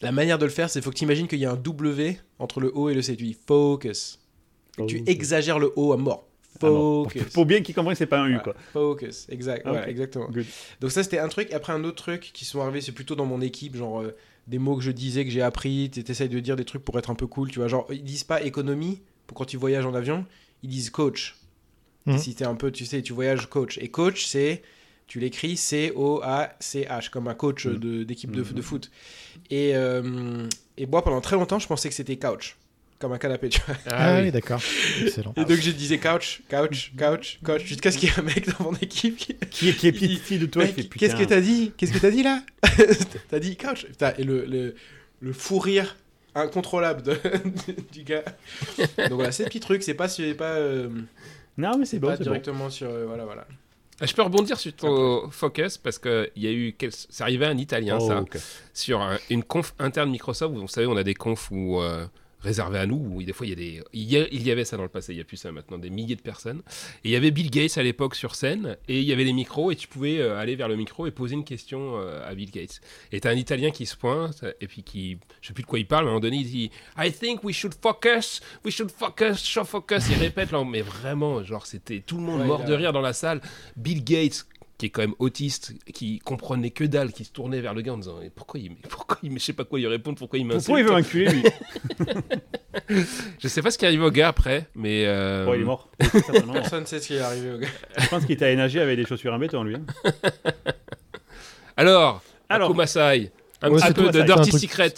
la 0.00 0.12
manière 0.12 0.38
de 0.38 0.44
le 0.44 0.50
faire, 0.50 0.70
c'est 0.70 0.82
faut 0.82 0.90
que 0.90 0.96
tu 0.96 1.04
imagines 1.04 1.28
qu'il 1.28 1.38
y 1.38 1.46
a 1.46 1.52
un 1.52 1.56
W 1.56 2.18
entre 2.38 2.60
le 2.60 2.70
O 2.74 2.88
et 2.88 2.94
le 2.94 3.02
C. 3.02 3.16
Tu 3.16 3.24
dis 3.24 3.36
focus. 3.46 4.20
tu 4.86 5.02
exagères 5.06 5.58
le 5.58 5.72
O 5.76 5.92
à 5.92 5.96
mort. 5.96 6.28
Ah 6.56 6.60
focus. 6.60 7.22
pour, 7.34 7.46
bien 7.46 7.62
qu'ils 7.62 7.74
comprennent, 7.74 7.96
c'est 7.96 8.06
pas 8.06 8.20
un 8.20 8.28
U, 8.28 8.38
quoi. 8.42 8.54
Focus, 8.72 9.26
exact, 9.28 9.66
exactement. 9.86 10.28
Donc 10.80 10.90
ça, 10.90 11.02
c'était 11.02 11.18
un 11.18 11.28
truc. 11.28 11.52
Après, 11.52 11.72
un 11.72 11.84
autre 11.84 12.02
truc 12.02 12.30
qui 12.32 12.44
sont 12.44 12.60
arrivés, 12.60 12.80
c'est 12.80 12.92
plutôt 12.92 13.14
dans 13.14 13.26
mon 13.26 13.40
équipe, 13.40 13.76
genre 13.76 14.02
euh, 14.02 14.16
des 14.46 14.58
mots 14.58 14.76
que 14.76 14.82
je 14.82 14.90
disais, 14.90 15.24
que 15.24 15.30
j'ai 15.30 15.42
appris. 15.42 15.90
Tu 15.92 16.00
essayes 16.00 16.28
de 16.28 16.40
dire 16.40 16.56
des 16.56 16.64
trucs 16.64 16.84
pour 16.84 16.98
être 16.98 17.10
un 17.10 17.14
peu 17.14 17.26
cool, 17.26 17.50
tu 17.50 17.58
vois. 17.58 17.68
Genre, 17.68 17.86
ils 17.90 18.04
disent 18.04 18.24
pas 18.24 18.42
économie 18.42 19.02
pour 19.26 19.36
quand 19.36 19.44
tu 19.44 19.56
voyages 19.56 19.86
en 19.86 19.94
avion, 19.94 20.24
ils 20.62 20.68
disent 20.68 20.90
coach. 20.90 21.36
Mhm. 22.06 22.18
Si 22.18 22.34
t'es 22.34 22.44
un 22.44 22.54
peu, 22.54 22.70
tu 22.70 22.84
sais, 22.84 23.02
tu 23.02 23.12
voyages 23.12 23.46
coach. 23.46 23.78
Et 23.78 23.88
coach, 23.88 24.26
c'est, 24.26 24.62
tu 25.06 25.20
l'écris 25.20 25.56
C-O-A-C-H, 25.56 27.10
comme 27.10 27.28
un 27.28 27.34
coach 27.34 27.66
mhm. 27.66 28.04
d'équipe 28.04 28.30
de, 28.30 28.42
de, 28.42 28.62
foot. 28.62 28.90
Et, 29.50 29.72
euh, 29.74 30.46
et 30.76 30.86
moi, 30.86 31.02
pendant 31.04 31.20
très 31.20 31.36
longtemps, 31.36 31.58
je 31.58 31.66
pensais 31.66 31.88
que 31.88 31.94
c'était 31.94 32.16
couch 32.16 32.56
comme 33.04 33.12
un 33.12 33.18
canapé, 33.18 33.50
tu 33.50 33.60
vois. 33.66 33.76
Ah, 33.90 34.20
oui, 34.22 34.30
d'accord. 34.30 34.60
Excellent. 35.02 35.34
Et 35.36 35.44
donc 35.44 35.58
je 35.60 35.70
disais 35.72 35.98
couch, 35.98 36.40
couch, 36.48 36.92
couch, 36.96 37.38
couch, 37.44 37.62
jusqu'à 37.64 37.90
ce 37.90 37.98
qu'il 37.98 38.08
y 38.08 38.12
ait 38.12 38.18
un 38.18 38.22
mec 38.22 38.48
dans 38.48 38.64
mon 38.64 38.74
équipe 38.76 39.16
qui, 39.16 39.34
qui, 39.50 39.68
est, 39.68 39.72
qui 39.74 39.88
est 39.88 39.92
petit 39.92 40.38
de 40.38 40.46
toi. 40.46 40.64
Qu'est-ce 40.66 41.14
que 41.14 41.24
t'as 41.24 41.42
dit? 41.42 41.72
Qu'est-ce 41.76 41.92
que 41.92 41.98
t'as 41.98 42.10
dit 42.10 42.22
là? 42.22 42.42
T'as 43.28 43.40
dit 43.40 43.58
couch. 43.58 43.84
Putain, 43.86 44.14
et 44.16 44.24
le, 44.24 44.46
le, 44.46 44.74
le, 45.20 45.32
fou 45.34 45.58
rire 45.58 45.96
incontrôlable 46.34 47.02
de, 47.02 47.18
du 47.92 48.04
gars. 48.04 48.24
Donc 48.78 49.12
voilà, 49.12 49.32
c'est 49.32 49.44
petit 49.44 49.60
truc, 49.60 49.82
c'est 49.82 49.94
pas, 49.94 50.08
pas 50.38 50.54
euh, 50.54 50.88
non 51.58 51.76
mais 51.78 51.84
c'est 51.84 51.98
bon, 51.98 52.16
directement 52.16 52.70
sur 52.70 52.88
euh, 52.88 53.04
voilà 53.06 53.24
voilà. 53.24 53.46
Ah, 54.00 54.06
je 54.06 54.14
peux 54.14 54.22
rebondir 54.22 54.58
sur 54.58 54.72
ton 54.74 55.30
focus 55.30 55.78
parce 55.78 55.98
que 55.98 56.30
il 56.34 56.42
y 56.42 56.48
a 56.48 56.50
eu 56.50 56.76
c'est 56.90 57.22
arrivé 57.22 57.46
un 57.46 57.56
italien 57.56 57.98
oh, 58.00 58.08
ça 58.08 58.24
sur 58.72 59.00
une 59.30 59.44
conf 59.44 59.72
interne 59.78 60.10
Microsoft 60.10 60.54
vous 60.54 60.66
savez 60.66 60.86
on 60.86 60.96
a 60.96 61.04
des 61.04 61.14
confs 61.14 61.50
où 61.52 61.80
euh, 61.80 62.04
réservé 62.44 62.78
à 62.78 62.86
nous. 62.86 62.96
Où 62.96 63.22
des 63.22 63.32
fois, 63.32 63.46
il 63.46 63.50
y, 63.50 63.52
a 63.52 63.56
des, 63.56 63.82
il 63.92 64.42
y, 64.42 64.50
avait 64.50 64.64
ça 64.64 64.76
dans 64.76 64.82
le 64.82 64.88
passé, 64.88 65.12
il 65.12 65.16
n'y 65.16 65.22
a 65.22 65.24
plus 65.24 65.36
ça 65.36 65.50
maintenant, 65.50 65.78
des 65.78 65.90
milliers 65.90 66.16
de 66.16 66.22
personnes. 66.22 66.62
Et 67.02 67.08
il 67.08 67.10
y 67.10 67.16
avait 67.16 67.30
Bill 67.30 67.50
Gates 67.50 67.76
à 67.78 67.82
l'époque 67.82 68.14
sur 68.14 68.34
scène, 68.34 68.76
et 68.88 69.00
il 69.00 69.04
y 69.04 69.12
avait 69.12 69.24
les 69.24 69.32
micros, 69.32 69.72
et 69.72 69.76
tu 69.76 69.88
pouvais 69.88 70.18
euh, 70.18 70.38
aller 70.38 70.54
vers 70.54 70.68
le 70.68 70.76
micro 70.76 71.06
et 71.06 71.10
poser 71.10 71.34
une 71.34 71.44
question 71.44 71.98
euh, 71.98 72.28
à 72.28 72.34
Bill 72.34 72.50
Gates. 72.50 72.80
Et 73.10 73.20
tu 73.20 73.26
as 73.28 73.30
un 73.30 73.36
Italien 73.36 73.70
qui 73.70 73.86
se 73.86 73.96
pointe, 73.96 74.44
et 74.60 74.66
puis 74.66 74.82
qui, 74.82 75.18
je 75.40 75.48
sais 75.48 75.54
plus 75.54 75.62
de 75.62 75.68
quoi 75.68 75.78
il 75.78 75.86
parle, 75.86 76.04
mais 76.04 76.10
à 76.10 76.12
un 76.12 76.14
moment 76.14 76.22
donné, 76.22 76.36
il 76.38 76.46
dit 76.50 76.70
I 76.98 77.10
think 77.10 77.42
we 77.42 77.54
should 77.54 77.74
focus, 77.80 78.40
we 78.64 78.72
should 78.72 78.90
focus, 78.90 79.44
show 79.44 79.64
focus. 79.64 80.04
Il 80.10 80.18
répète, 80.18 80.52
là, 80.52 80.62
mais 80.64 80.82
vraiment, 80.82 81.42
genre, 81.42 81.66
c'était 81.66 82.00
tout 82.00 82.16
le 82.16 82.22
monde 82.22 82.44
mort 82.44 82.64
de 82.64 82.74
rire 82.74 82.92
dans 82.92 83.00
la 83.00 83.12
salle. 83.12 83.40
Bill 83.76 84.04
Gates, 84.04 84.46
qui 84.76 84.86
est 84.86 84.90
quand 84.90 85.02
même 85.02 85.14
autiste, 85.18 85.72
qui 85.92 86.18
comprenait 86.18 86.70
que 86.70 86.84
dalle, 86.84 87.12
qui 87.12 87.24
se 87.24 87.30
tournait 87.30 87.60
vers 87.60 87.74
le 87.74 87.82
gars 87.82 87.92
en 87.92 87.98
disant 87.98 88.18
pourquoi 88.34 88.58
il, 88.58 88.74
pourquoi 88.74 89.18
il, 89.22 89.32
je 89.32 89.38
sais 89.38 89.52
pas 89.52 89.64
quoi 89.64 89.78
lui 89.78 89.86
répondre, 89.86 90.18
pourquoi 90.18 90.38
il 90.38 90.46
m'insulte. 90.46 90.66
Pourquoi 90.66 90.80
il 90.80 90.86
veut 90.86 90.92
m'inculer 90.92 91.30
lui 91.30 91.44
Je 93.38 93.48
sais 93.48 93.62
pas 93.62 93.70
ce 93.70 93.78
qui 93.78 93.84
est 93.84 93.88
arrivé 93.88 94.04
au 94.04 94.10
gars 94.10 94.28
après, 94.28 94.68
mais. 94.74 95.06
Euh... 95.06 95.46
il 95.54 95.62
est 95.62 95.64
mort. 95.64 95.88
Personne 95.98 96.80
ne 96.80 96.86
sait 96.86 96.98
ce 96.98 97.06
qui 97.06 97.14
est 97.14 97.20
arrivé 97.20 97.52
au 97.52 97.58
gars. 97.58 97.68
Je 97.98 98.08
pense 98.08 98.24
qu'il 98.24 98.32
était 98.32 98.54
nager 98.56 98.80
avec 98.80 98.96
des 98.96 99.06
chaussures 99.06 99.32
en 99.32 99.38
béton 99.38 99.62
lui. 99.62 99.76
Hein. 99.76 99.84
Alors, 101.76 102.22
Alors 102.48 102.74
Masai, 102.74 103.30
un 103.62 103.70
petit 103.70 103.92
peu 103.92 104.10
de 104.10 104.22
Dirty 104.22 104.52
Secret. 104.58 104.94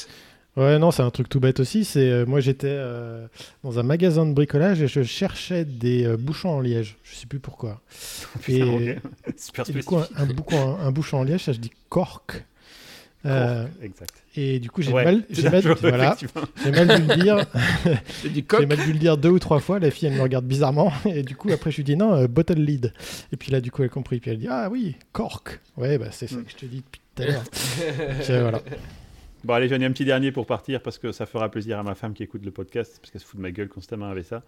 Ouais, 0.57 0.78
non, 0.78 0.90
c'est 0.90 1.02
un 1.02 1.11
truc 1.11 1.28
tout 1.28 1.38
bête 1.38 1.61
aussi. 1.61 1.84
C'est 1.84 2.09
euh, 2.11 2.24
moi, 2.24 2.40
j'étais 2.40 2.68
euh, 2.70 3.26
dans 3.62 3.78
un 3.78 3.82
magasin 3.82 4.24
de 4.24 4.32
bricolage 4.32 4.80
et 4.80 4.88
je 4.88 5.02
cherchais 5.02 5.66
des 5.66 6.07
euh, 6.07 6.16
bouchons 6.16 6.48
en 6.48 6.61
liège. 6.61 6.96
Je 7.04 7.14
sais 7.14 7.26
plus 7.26 7.40
pourquoi. 7.40 7.82
et, 8.48 8.96
Super 9.36 9.64
du 9.66 9.84
coup, 9.84 9.98
un, 9.98 10.26
bouchon, 10.26 10.78
un, 10.80 10.92
bouchon 10.92 11.18
en 11.18 11.24
liège, 11.24 11.44
ça 11.44 11.52
se 11.52 11.59
dit 11.59 11.72
cork. 11.90 12.42
exact. 13.82 14.14
Et 14.34 14.59
du 14.59 14.70
coup, 14.70 14.80
j'ai 14.80 14.92
mal, 14.92 15.24
j'ai 15.28 15.50
mal, 15.50 15.62
voilà, 15.62 16.16
j'ai 16.62 16.70
mal 16.70 17.00
dû 17.00 17.07
le 17.07 17.16
dire. 17.16 17.46
j'ai 18.59 18.66
mal 18.66 18.78
dû 18.78 18.92
le 18.92 18.98
dire 18.98 19.18
deux 19.18 19.30
ou 19.30 19.38
trois 19.38 19.61
fois. 19.61 19.78
La 19.78 19.90
fille, 19.90 20.09
elle 20.09 20.14
me 20.14 20.22
regarde 20.22 20.46
bizarrement. 20.46 20.90
Et 21.04 21.22
du 21.22 21.36
coup, 21.36 21.50
après, 21.52 21.70
je 21.70 21.76
lui 21.76 21.84
dis 21.84 21.96
non, 21.96 22.24
bottle 22.26 22.61
lid. 22.61 22.94
Et 23.30 23.36
puis 23.36 23.52
là, 23.52 23.61
du 23.61 23.70
coup, 23.70 23.82
elle 23.82 23.88
a 23.88 23.90
compris. 23.90 24.20
Puis 24.20 24.30
elle 24.30 24.38
dit 24.38 24.48
ah 24.48 24.68
oui, 24.70 24.96
cork. 25.12 25.61
Ouais, 25.76 25.98
bah 25.98 26.07
c'est 26.12 26.28
ça 26.28 26.36
que 26.36 26.50
je 26.50 26.57
te 26.57 26.64
dis 26.64 26.82
depuis 26.82 27.00
tout 27.14 27.22
à 27.22 27.26
l'heure. 27.26 27.44
voilà. 28.40 28.62
Bon, 29.47 29.55
allez, 29.55 29.68
j'en 29.68 29.80
ai 29.80 29.84
un 29.84 29.92
petit 29.92 30.05
dernier 30.05 30.32
pour 30.32 30.44
partir 30.44 30.82
parce 30.82 30.99
que 30.99 31.12
ça 31.12 31.24
fera 31.24 31.49
plaisir 31.49 31.78
à 31.78 31.84
ma 31.84 31.94
femme 31.94 32.14
qui 32.14 32.24
écoute 32.24 32.44
le 32.44 32.51
podcast 32.51 32.99
parce 33.01 33.12
qu'elle 33.12 33.20
se 33.20 33.26
fout 33.26 33.36
de 33.36 33.42
ma 33.42 33.53
gueule 33.53 33.68
constamment 33.68 34.07
avec 34.07 34.24
ça. 34.24 34.42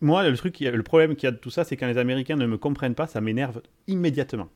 Moi, 0.00 0.26
le 0.26 0.34
truc, 0.38 0.58
le 0.60 0.82
problème 0.82 1.16
qu'il 1.16 1.26
y 1.26 1.28
a 1.28 1.32
de 1.32 1.36
tout 1.36 1.50
ça, 1.50 1.64
c'est 1.64 1.76
quand 1.76 1.86
les 1.86 1.98
Américains 1.98 2.36
ne 2.36 2.46
me 2.46 2.56
comprennent 2.56 2.94
pas, 2.94 3.06
ça 3.06 3.20
m'énerve 3.20 3.60
immédiatement. 3.86 4.48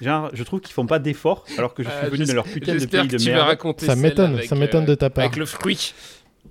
Genre, 0.00 0.30
je 0.32 0.42
trouve 0.42 0.60
qu'ils 0.60 0.72
font 0.72 0.86
pas 0.86 0.98
d'efforts 0.98 1.44
alors 1.58 1.74
que 1.74 1.82
je 1.82 1.90
suis 1.90 2.06
euh, 2.06 2.08
venu 2.08 2.24
de 2.24 2.32
leur 2.32 2.44
putain 2.44 2.74
de 2.74 2.86
pays 2.86 3.08
de 3.08 3.22
merde. 3.22 3.58
Ça 3.78 3.94
m'étonne, 3.94 4.40
ça 4.40 4.54
m'étonne 4.54 4.86
de 4.86 4.94
ta 4.94 5.10
part. 5.10 5.26
Avec 5.26 5.36
le 5.36 5.44
fruit. 5.44 5.92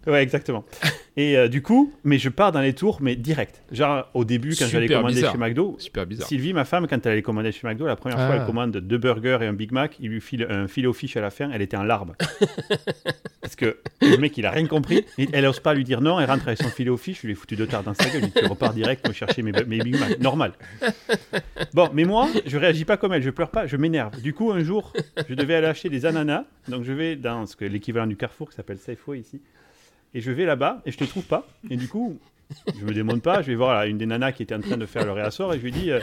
Ouais, 0.08 0.24
exactement. 0.24 0.66
Et 1.18 1.38
euh, 1.38 1.50
du 1.50 1.62
coup, 1.62 1.94
mais 2.06 2.18
je 2.18 2.30
pars 2.30 2.52
dans 2.52 2.62
les 2.62 2.74
tours, 2.74 3.00
mais 3.02 3.16
direct. 3.16 3.62
Genre, 3.72 4.10
au 4.14 4.24
début, 4.24 4.56
quand 4.58 4.68
j'allais 4.68 4.88
commander 4.88 5.22
chez 5.22 5.38
McDo, 5.38 5.76
Super 5.78 6.06
bizarre. 6.06 6.28
Sylvie, 6.28 6.54
ma 6.54 6.64
femme, 6.64 6.88
quand 6.88 7.06
elle 7.06 7.12
allait 7.12 7.22
commander 7.22 7.52
chez 7.52 7.68
McDo, 7.68 7.86
la 7.86 7.98
première 7.98 8.18
fois, 8.18 8.36
elle 8.36 8.42
ah. 8.44 8.46
commande 8.46 8.78
deux 8.78 8.98
burgers 8.98 9.40
et 9.42 9.46
un 9.46 9.54
Big 9.54 9.72
Mac, 9.74 9.98
il 10.00 10.10
lui 10.10 10.22
file 10.22 10.48
un 10.50 10.68
filet 10.68 10.88
au 10.88 10.94
fiche 10.94 11.18
à 11.18 11.22
la 11.22 11.30
fin, 11.30 11.52
elle 11.52 11.62
était 11.62 11.76
en 11.76 11.84
larmes. 11.84 12.16
Parce 13.42 13.56
que 13.56 13.78
le 14.02 14.16
mec, 14.18 14.38
il 14.38 14.46
a 14.46 14.52
rien 14.52 14.66
compris. 14.68 15.06
Elle 15.34 15.44
n'ose 15.44 15.60
pas 15.60 15.74
lui 15.74 15.84
dire 15.84 16.00
non, 16.00 16.20
elle 16.20 16.30
rentre 16.30 16.48
avec 16.48 16.62
son 16.62 16.70
filet 16.70 16.90
au 16.90 16.98
fiche, 16.98 17.22
je 17.22 17.28
lui 17.28 17.34
ai 17.34 17.36
foutu 17.36 17.58
deux 17.58 17.68
tard 17.68 17.84
dans 17.84 17.94
sa 17.94 18.10
gueule, 18.10 18.30
il 18.34 18.48
repart 18.48 18.74
direct 18.74 19.04
pour 19.04 19.14
chercher 19.14 19.42
mes, 19.42 19.52
mes 19.52 19.80
Big 19.80 20.00
Mac. 20.00 20.20
Normal. 20.20 20.54
Bon, 21.74 21.90
mais 21.94 22.06
moi, 22.06 22.30
je 22.46 22.58
réagis 22.58 22.86
pas 22.86 22.96
comme 22.96 23.12
elle, 23.12 23.24
je 23.24 23.30
pleure 23.30 23.52
pas, 23.52 23.68
je 23.68 23.76
m'énerve. 23.76 24.22
Du 24.22 24.34
coup, 24.34 24.52
un 24.52 24.64
jour, 24.64 24.94
je 25.28 25.34
devais 25.34 25.56
aller 25.56 25.68
acheter 25.68 25.90
des 25.90 26.06
ananas, 26.06 26.46
donc 26.70 26.84
je 26.84 26.94
vais 26.94 27.18
dans 27.18 27.46
ce 27.46 27.58
que 27.58 27.66
l'équivalent 27.66 28.08
du 28.08 28.16
Carrefour 28.16 28.50
qui 28.50 28.56
s'appelle 28.56 28.78
Safeway 28.78 29.20
ici. 29.20 29.42
Et 30.14 30.22
je 30.22 30.32
vais 30.32 30.46
là-bas 30.46 30.82
et 30.86 30.92
je 30.92 30.98
te 30.98 31.04
trouve 31.04 31.24
pas. 31.24 31.48
Et 31.70 31.78
du 31.78 31.88
coup, 31.88 32.18
je 32.78 32.86
me 32.86 32.94
démonte 32.94 33.22
pas. 33.22 33.42
Je 33.42 33.48
vais 33.48 33.56
voir 33.56 33.84
une 33.86 33.98
des 33.98 34.06
nanas 34.06 34.34
qui 34.34 34.44
était 34.44 34.56
en 34.56 34.62
train 34.62 34.78
de 34.78 34.86
faire 34.86 35.06
le 35.06 35.12
réassort 35.12 35.54
et 35.54 35.58
je 35.58 35.64
lui 35.64 35.72
dis 35.72 35.92
euh, 35.92 36.00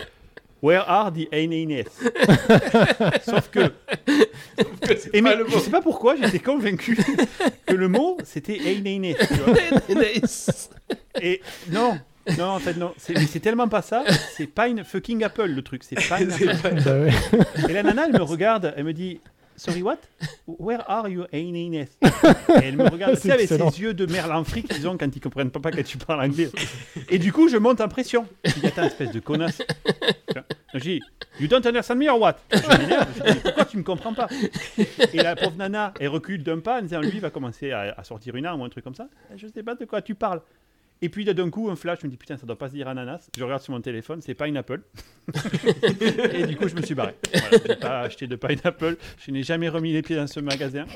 Where 0.63 0.85
are 0.89 1.13
the 1.13 1.29
ANANS 1.33 1.85
Sauf 3.23 3.51
que. 3.51 3.73
et 5.13 5.21
mais, 5.21 5.37
je 5.49 5.59
sais 5.59 5.71
pas 5.71 5.83
pourquoi, 5.83 6.17
j'étais 6.17 6.41
convaincu 6.41 6.99
que 7.67 7.75
le 7.75 7.89
mot 7.89 8.19
c'était 8.25 8.59
ANANS. 8.59 10.71
et 11.21 11.41
non, 11.71 11.99
non, 12.37 12.47
en 12.47 12.59
fait, 12.59 12.75
non. 12.75 12.93
Mais 13.11 13.27
c'est 13.27 13.41
tellement 13.41 13.69
pas 13.69 13.83
ça. 13.83 14.05
C'est 14.37 14.47
pas 14.47 14.69
une 14.69 14.85
fucking 14.85 15.23
Apple 15.25 15.47
le 15.47 15.63
truc. 15.63 15.83
C'est 15.85 16.09
pas 16.09 16.21
une 16.21 16.33
Apple. 16.33 16.83
Bah 16.85 17.69
et 17.69 17.73
la 17.73 17.83
nana, 17.83 18.07
elle 18.07 18.13
me 18.13 18.23
regarde, 18.23 18.75
elle 18.77 18.85
me 18.85 18.93
dit 18.93 19.21
Sorry, 19.59 19.83
what? 19.83 19.99
Where 20.47 20.83
are 20.89 21.09
you 21.09 21.27
aiming 21.33 21.75
Et 21.75 21.89
elle 22.63 22.77
me 22.77 22.89
regarde 22.89 23.15
aussi 23.15 23.31
avec 23.31 23.49
ses 23.49 23.59
yeux 23.59 23.93
de 23.93 24.07
merlan 24.07 24.45
fric 24.45 24.69
qu'ils 24.69 24.87
ont 24.87 24.97
quand 24.97 25.15
ils 25.15 25.21
comprennent 25.21 25.51
pas 25.51 25.73
que 25.73 25.81
tu 25.81 25.99
parles 25.99 26.23
anglais. 26.23 26.49
Et 27.09 27.19
du 27.19 27.33
coup, 27.33 27.49
je 27.49 27.57
monte 27.57 27.81
en 27.81 27.89
pression. 27.89 28.27
Je 28.45 28.53
dis, 28.55 28.67
attends, 28.67 28.85
espèce 28.85 29.11
de 29.11 29.19
connasse. 29.19 29.61
Je 30.75 30.79
dis, 30.79 31.01
you 31.41 31.49
don't 31.49 31.67
understand 31.67 31.97
me 31.97 32.09
or 32.09 32.21
what? 32.21 32.37
Je 32.53 32.79
m'énerve. 32.79 33.09
Je 33.17 33.33
dis, 33.33 33.39
pourquoi 33.41 33.65
tu 33.65 33.77
me 33.79 33.83
comprends 33.83 34.15
pas? 34.15 34.29
Et 35.13 35.17
la 35.17 35.35
pauvre 35.35 35.57
nana, 35.57 35.93
elle 35.99 36.09
recule 36.09 36.45
d'un 36.45 36.61
pas 36.61 36.79
en 36.79 36.83
disant, 36.83 37.01
lui, 37.01 37.19
va 37.19 37.31
commencer 37.31 37.73
à, 37.73 37.95
à 37.99 38.05
sortir 38.05 38.37
une 38.37 38.47
arme 38.47 38.61
ou 38.61 38.65
un 38.65 38.69
truc 38.69 38.85
comme 38.85 38.95
ça. 38.95 39.09
Je 39.37 39.49
sais 39.49 39.65
pas 39.65 39.75
de 39.75 39.85
quoi 39.85 40.03
tu 40.03 40.15
parles. 40.15 40.41
Et 41.01 41.09
puis 41.09 41.25
d'un 41.25 41.51
coup, 41.51 41.71
un 41.71 41.77
flash, 41.77 42.01
je 42.03 42.07
me 42.07 42.11
dis 42.11 42.17
putain, 42.17 42.37
ça 42.37 42.47
doit 42.47 42.59
pas 42.59 42.69
se 42.69 42.75
dire 42.75 42.89
ananas. 42.89 43.29
Je 43.37 43.45
regarde 43.45 43.63
sur 43.63 43.73
mon 43.73 43.81
téléphone, 43.81 44.21
c'est 44.21 44.35
pas 44.35 44.49
une 44.49 44.57
Apple. 44.57 44.81
et 46.33 46.47
du 46.47 46.57
coup, 46.57 46.69
je 46.69 46.75
me 46.75 46.83
suis 46.83 46.95
barré. 46.95 47.15
Voilà, 47.33 47.59
j'ai 47.67 47.77
pas 47.77 48.01
acheté 48.01 48.27
de 48.27 48.39
Apple. 48.65 48.97
Je 49.25 49.31
n'ai 49.31 49.43
jamais 49.43 49.69
remis 49.69 49.93
les 49.93 50.03
pieds 50.03 50.17
dans 50.17 50.27
ce 50.27 50.41
magasin. 50.41 50.87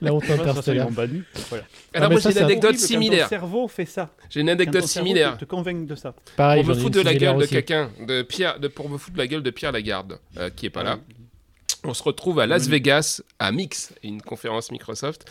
La 0.00 0.14
honte 0.14 0.30
interstellaire. 0.30 0.88
Voilà. 0.90 1.64
Alors, 1.94 2.10
moi, 2.10 2.20
j'ai 2.20 2.30
une 2.30 2.38
anecdote 2.38 2.76
similaire. 2.76 3.24
Ton 3.24 3.30
cerveau 3.30 3.68
fait 3.68 3.86
ça. 3.86 4.10
J'ai 4.30 4.40
une 4.40 4.50
anecdote 4.50 4.84
similaire. 4.84 5.36
Te, 5.36 5.44
te 5.44 5.50
convainc 5.50 5.86
de 5.86 5.94
ça. 5.94 6.14
Pareil, 6.36 6.62
pour 6.62 6.74
me 6.74 6.80
foutre 6.80 6.98
de 6.98 7.04
la 7.04 7.14
gueule 7.14 7.38
de 7.38 7.46
quelqu'un, 7.46 7.90
de 8.06 8.22
Pierre, 8.22 8.60
de, 8.60 8.68
pour 8.68 8.88
me 8.88 8.98
foutre 8.98 9.14
de 9.14 9.18
la 9.18 9.26
gueule 9.26 9.42
de 9.42 9.50
Pierre 9.50 9.72
Lagarde, 9.72 10.18
euh, 10.36 10.50
qui 10.50 10.66
est 10.66 10.70
pas 10.70 10.82
là. 10.82 10.98
On 11.84 11.94
se 11.94 12.02
retrouve 12.04 12.38
à 12.38 12.46
Las 12.46 12.68
Vegas, 12.68 13.22
à 13.40 13.50
Mix, 13.50 13.92
une 14.04 14.22
conférence 14.22 14.70
Microsoft. 14.70 15.24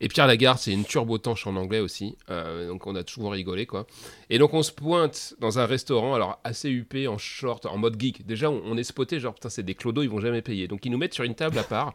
Et 0.00 0.08
Pierre 0.08 0.26
Lagarde, 0.26 0.58
c'est 0.58 0.72
une 0.72 0.84
turbo-tanche 0.84 1.46
en 1.46 1.56
anglais 1.56 1.80
aussi. 1.80 2.16
Euh, 2.30 2.68
donc 2.68 2.86
on 2.86 2.96
a 2.96 3.04
toujours 3.04 3.32
rigolé, 3.32 3.66
quoi. 3.66 3.86
Et 4.30 4.38
donc 4.38 4.54
on 4.54 4.62
se 4.62 4.72
pointe 4.72 5.34
dans 5.40 5.58
un 5.58 5.66
restaurant, 5.66 6.14
alors 6.14 6.40
assez 6.42 6.70
huppé, 6.70 7.06
en 7.06 7.18
short, 7.18 7.66
en 7.66 7.76
mode 7.76 8.00
geek. 8.00 8.24
Déjà, 8.24 8.50
on, 8.50 8.76
est 8.78 8.84
spoté, 8.84 9.20
genre, 9.20 9.34
putain, 9.34 9.50
c'est 9.50 9.62
des 9.62 9.74
clodos, 9.74 10.02
ils 10.02 10.08
vont 10.08 10.20
jamais 10.20 10.40
payer. 10.40 10.68
Donc 10.68 10.86
ils 10.86 10.90
nous 10.90 10.96
mettent 10.96 11.12
sur 11.12 11.24
une 11.24 11.34
table 11.34 11.58
à 11.58 11.64
part, 11.64 11.94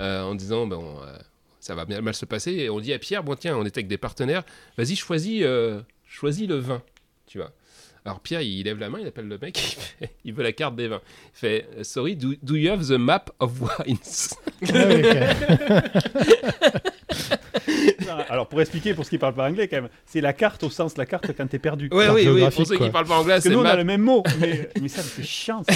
euh, 0.00 0.22
en 0.22 0.34
disant, 0.34 0.66
bon, 0.66 0.96
euh, 1.02 1.16
ça 1.60 1.76
va 1.76 1.84
bien 1.84 2.00
mal 2.00 2.14
se 2.14 2.24
passer. 2.24 2.50
Et 2.50 2.70
on 2.70 2.80
dit 2.80 2.92
à 2.92 2.98
Pierre, 2.98 3.22
bon, 3.22 3.36
tiens, 3.36 3.56
on 3.56 3.64
était 3.64 3.78
avec 3.78 3.88
des 3.88 3.98
partenaires, 3.98 4.42
vas-y, 4.76 4.96
choisis, 4.96 5.44
choisis 6.08 6.48
le 6.48 6.56
vin, 6.56 6.82
tu 7.26 7.38
vois. 7.38 7.52
Alors 8.06 8.20
Pierre, 8.20 8.42
il 8.42 8.64
lève 8.64 8.78
la 8.78 8.90
main, 8.90 8.98
il 9.00 9.06
appelle 9.06 9.28
le 9.28 9.38
mec, 9.38 9.78
il, 10.26 10.34
veut 10.34 10.42
la 10.42 10.52
carte 10.52 10.76
des 10.76 10.88
vins. 10.88 11.00
Il 11.34 11.38
fait 11.38 11.66
Sorry, 11.82 12.16
do, 12.16 12.34
do 12.42 12.54
you 12.54 12.70
have 12.70 12.86
the 12.86 12.98
map 12.98 13.30
of 13.40 13.52
wines? 13.60 14.34
Ah 18.08 18.24
Alors 18.28 18.48
pour 18.48 18.60
expliquer 18.60 18.94
pour 18.94 19.04
ceux 19.04 19.10
qui 19.10 19.18
parlent 19.18 19.34
pas 19.34 19.48
anglais 19.48 19.68
quand 19.68 19.82
même, 19.82 19.88
c'est 20.06 20.20
la 20.20 20.32
carte 20.32 20.62
au 20.64 20.70
sens 20.70 20.96
la 20.96 21.06
carte 21.06 21.32
quand 21.36 21.46
t'es 21.46 21.58
perdu. 21.58 21.88
Ouais, 21.92 22.08
oui, 22.08 22.28
oui, 22.28 22.42
pour 22.50 22.66
ceux 22.66 22.76
qui 22.76 22.90
parlent 22.90 23.06
pas 23.06 23.18
anglais, 23.18 23.40
c'est 23.40 23.50
nous 23.50 23.60
on 23.60 23.64
a 23.64 23.76
le 23.76 23.84
même 23.84 24.02
mot, 24.02 24.22
mais, 24.38 24.68
mais 24.80 24.88
ça 24.88 25.02
c'est 25.02 25.24
chiant. 25.24 25.62
Ça. 25.68 25.74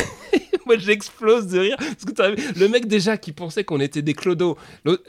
Moi 0.67 0.77
j'explose 0.77 1.47
de 1.47 1.61
rire 1.61 1.77
parce 1.79 2.05
que 2.05 2.59
le 2.59 2.69
mec 2.69 2.87
déjà 2.87 3.17
qui 3.17 3.33
pensait 3.33 3.65
qu'on 3.65 3.81
était 3.81 4.03
des 4.03 4.15
clodos, 4.15 4.59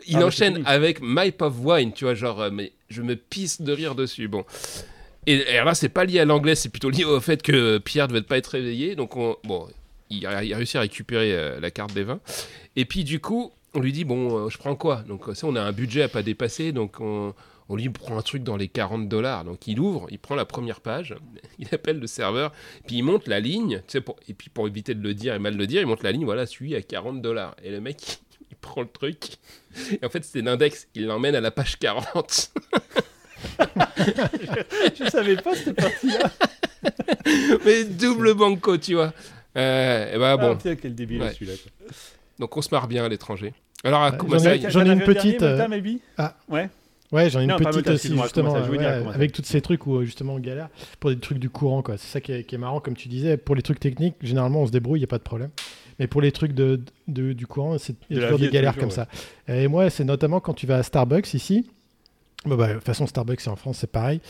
il 0.07 0.17
ah, 0.17 0.25
enchaîne 0.25 0.63
avec 0.65 1.01
Map 1.01 1.41
of 1.41 1.53
Wine, 1.59 1.91
tu 1.93 2.05
vois 2.05 2.13
genre 2.13 2.41
euh, 2.41 2.49
mais 2.51 2.71
je 2.89 3.01
me 3.01 3.15
pisse 3.15 3.61
de 3.61 3.73
rire 3.73 3.95
dessus. 3.95 4.27
Bon. 4.27 4.45
Et, 5.29 5.43
là, 5.63 5.75
c'est 5.75 5.89
pas 5.89 6.05
lié 6.05 6.19
à 6.19 6.25
l'anglais, 6.25 6.55
c'est 6.55 6.69
plutôt 6.69 6.89
lié 6.89 7.05
au 7.05 7.19
fait 7.19 7.43
que 7.43 7.77
Pierre 7.77 8.07
devait 8.07 8.23
pas 8.23 8.39
être 8.39 8.47
réveillé. 8.47 8.95
Donc, 8.95 9.15
on, 9.15 9.37
bon, 9.43 9.67
il 10.09 10.25
a, 10.25 10.39
réussi 10.39 10.75
à 10.77 10.81
récupérer 10.81 11.33
euh, 11.33 11.59
la 11.59 11.69
carte 11.69 11.93
des 11.93 12.03
vins. 12.03 12.19
Et 12.75 12.85
puis, 12.85 13.03
du 13.03 13.19
coup, 13.19 13.51
on 13.75 13.79
lui 13.79 13.91
dit 13.91 14.05
Bon, 14.05 14.45
euh, 14.45 14.49
je 14.49 14.57
prends 14.57 14.75
quoi? 14.75 15.03
Donc, 15.07 15.27
on 15.43 15.55
a 15.55 15.61
un 15.61 15.71
budget 15.71 16.01
à 16.01 16.07
pas 16.07 16.23
dépasser. 16.23 16.71
Donc, 16.71 16.99
on, 16.99 17.35
lui 17.69 17.89
prend 17.89 18.17
un 18.17 18.23
truc 18.23 18.41
dans 18.41 18.57
les 18.57 18.67
40 18.67 19.07
dollars. 19.07 19.43
Donc, 19.43 19.67
il 19.67 19.79
ouvre, 19.79 20.07
il 20.09 20.17
prend 20.17 20.33
la 20.33 20.45
première 20.45 20.81
page, 20.81 21.15
il 21.59 21.67
appelle 21.75 21.99
le 21.99 22.07
serveur, 22.07 22.51
puis 22.87 22.95
il 22.95 23.03
monte 23.03 23.27
la 23.27 23.39
ligne. 23.39 23.83
Et 24.27 24.33
puis, 24.33 24.49
pour 24.49 24.67
éviter 24.67 24.95
de 24.95 25.03
le 25.03 25.13
dire 25.13 25.35
et 25.35 25.39
mal 25.39 25.55
le 25.55 25.67
dire, 25.67 25.79
il 25.81 25.85
monte 25.85 26.01
la 26.01 26.11
ligne 26.11 26.25
voilà, 26.25 26.47
celui 26.47 26.75
à 26.75 26.81
40 26.81 27.21
dollars. 27.21 27.55
Et 27.63 27.69
le 27.69 27.81
mec, 27.81 28.17
il 28.49 28.57
prend 28.57 28.81
le 28.81 28.87
truc. 28.87 29.37
Et 29.91 30.03
en 30.03 30.09
fait, 30.09 30.25
c'était 30.25 30.41
l'index. 30.41 30.87
Il 30.95 31.05
l'emmène 31.05 31.35
à 31.35 31.41
la 31.41 31.51
page 31.51 31.77
40. 31.77 32.51
je, 34.97 35.03
ne 35.03 35.09
savais 35.09 35.35
pas 35.35 35.55
cette 35.55 35.75
partie-là. 35.75 36.31
Mais 37.65 37.83
double 37.83 38.33
banco, 38.33 38.77
tu 38.77 38.95
vois. 38.95 39.13
Euh, 39.57 40.15
et 40.15 40.17
bah, 40.17 40.37
bon. 40.37 40.57
Ah, 40.63 40.75
quel 40.75 40.95
débile 40.95 41.23
celui-là. 41.33 41.53
Donc 42.39 42.55
on 42.55 42.61
se 42.61 42.69
marre 42.71 42.87
bien 42.87 43.05
à 43.05 43.09
l'étranger. 43.09 43.53
Alors, 43.83 44.01
à 44.01 44.11
j'en 44.69 44.85
ai, 44.85 44.91
une 44.91 45.03
petite. 45.03 45.41
Euh... 45.41 45.67
Ah. 46.17 46.35
Ouais. 46.49 46.69
Ouais, 47.11 47.29
j'en 47.29 47.39
ai 47.39 47.45
une 47.45 47.55
petite 47.55 47.89
aussi, 47.89 48.15
justement, 48.15 48.55
avec 48.55 49.31
tous 49.31 49.43
ces 49.43 49.61
trucs 49.61 49.87
où 49.87 50.03
justement 50.03 50.35
on 50.35 50.39
galère 50.39 50.69
pour 50.99 51.09
des 51.09 51.19
trucs 51.19 51.39
du 51.39 51.49
courant. 51.49 51.81
quoi. 51.81 51.97
C'est 51.97 52.07
ça 52.07 52.21
qui 52.21 52.31
est, 52.31 52.43
qui 52.43 52.55
est, 52.55 52.57
marrant, 52.57 52.79
comme 52.79 52.95
tu 52.95 53.07
disais. 53.07 53.37
Pour 53.37 53.55
les 53.55 53.61
trucs 53.61 53.79
techniques, 53.79 54.15
généralement 54.21 54.61
on 54.61 54.67
se 54.67 54.71
débrouille, 54.71 54.99
il 54.99 55.01
n'y 55.01 55.05
a 55.05 55.07
pas 55.07 55.17
de 55.17 55.23
problème. 55.23 55.49
Mais 55.97 56.07
pour 56.07 56.21
les 56.21 56.31
trucs 56.31 56.53
de, 56.53 56.81
de 57.07 57.33
du 57.33 57.45
courant, 57.45 57.77
c'est 57.77 57.95
toujours 58.09 58.39
des 58.39 58.49
galères 58.49 58.77
comme 58.77 58.91
ça. 58.91 59.07
Et 59.47 59.67
moi, 59.67 59.89
c'est 59.89 60.05
notamment 60.05 60.39
quand 60.39 60.53
tu 60.53 60.65
vas 60.65 60.77
à 60.77 60.83
Starbucks 60.83 61.33
ici, 61.33 61.69
bah, 62.45 62.55
bah, 62.55 62.67
de 62.69 62.73
toute 62.75 62.83
façon, 62.83 63.07
Starbucks 63.07 63.47
en 63.47 63.55
France, 63.55 63.79
c'est 63.79 63.91
pareil. 63.91 64.21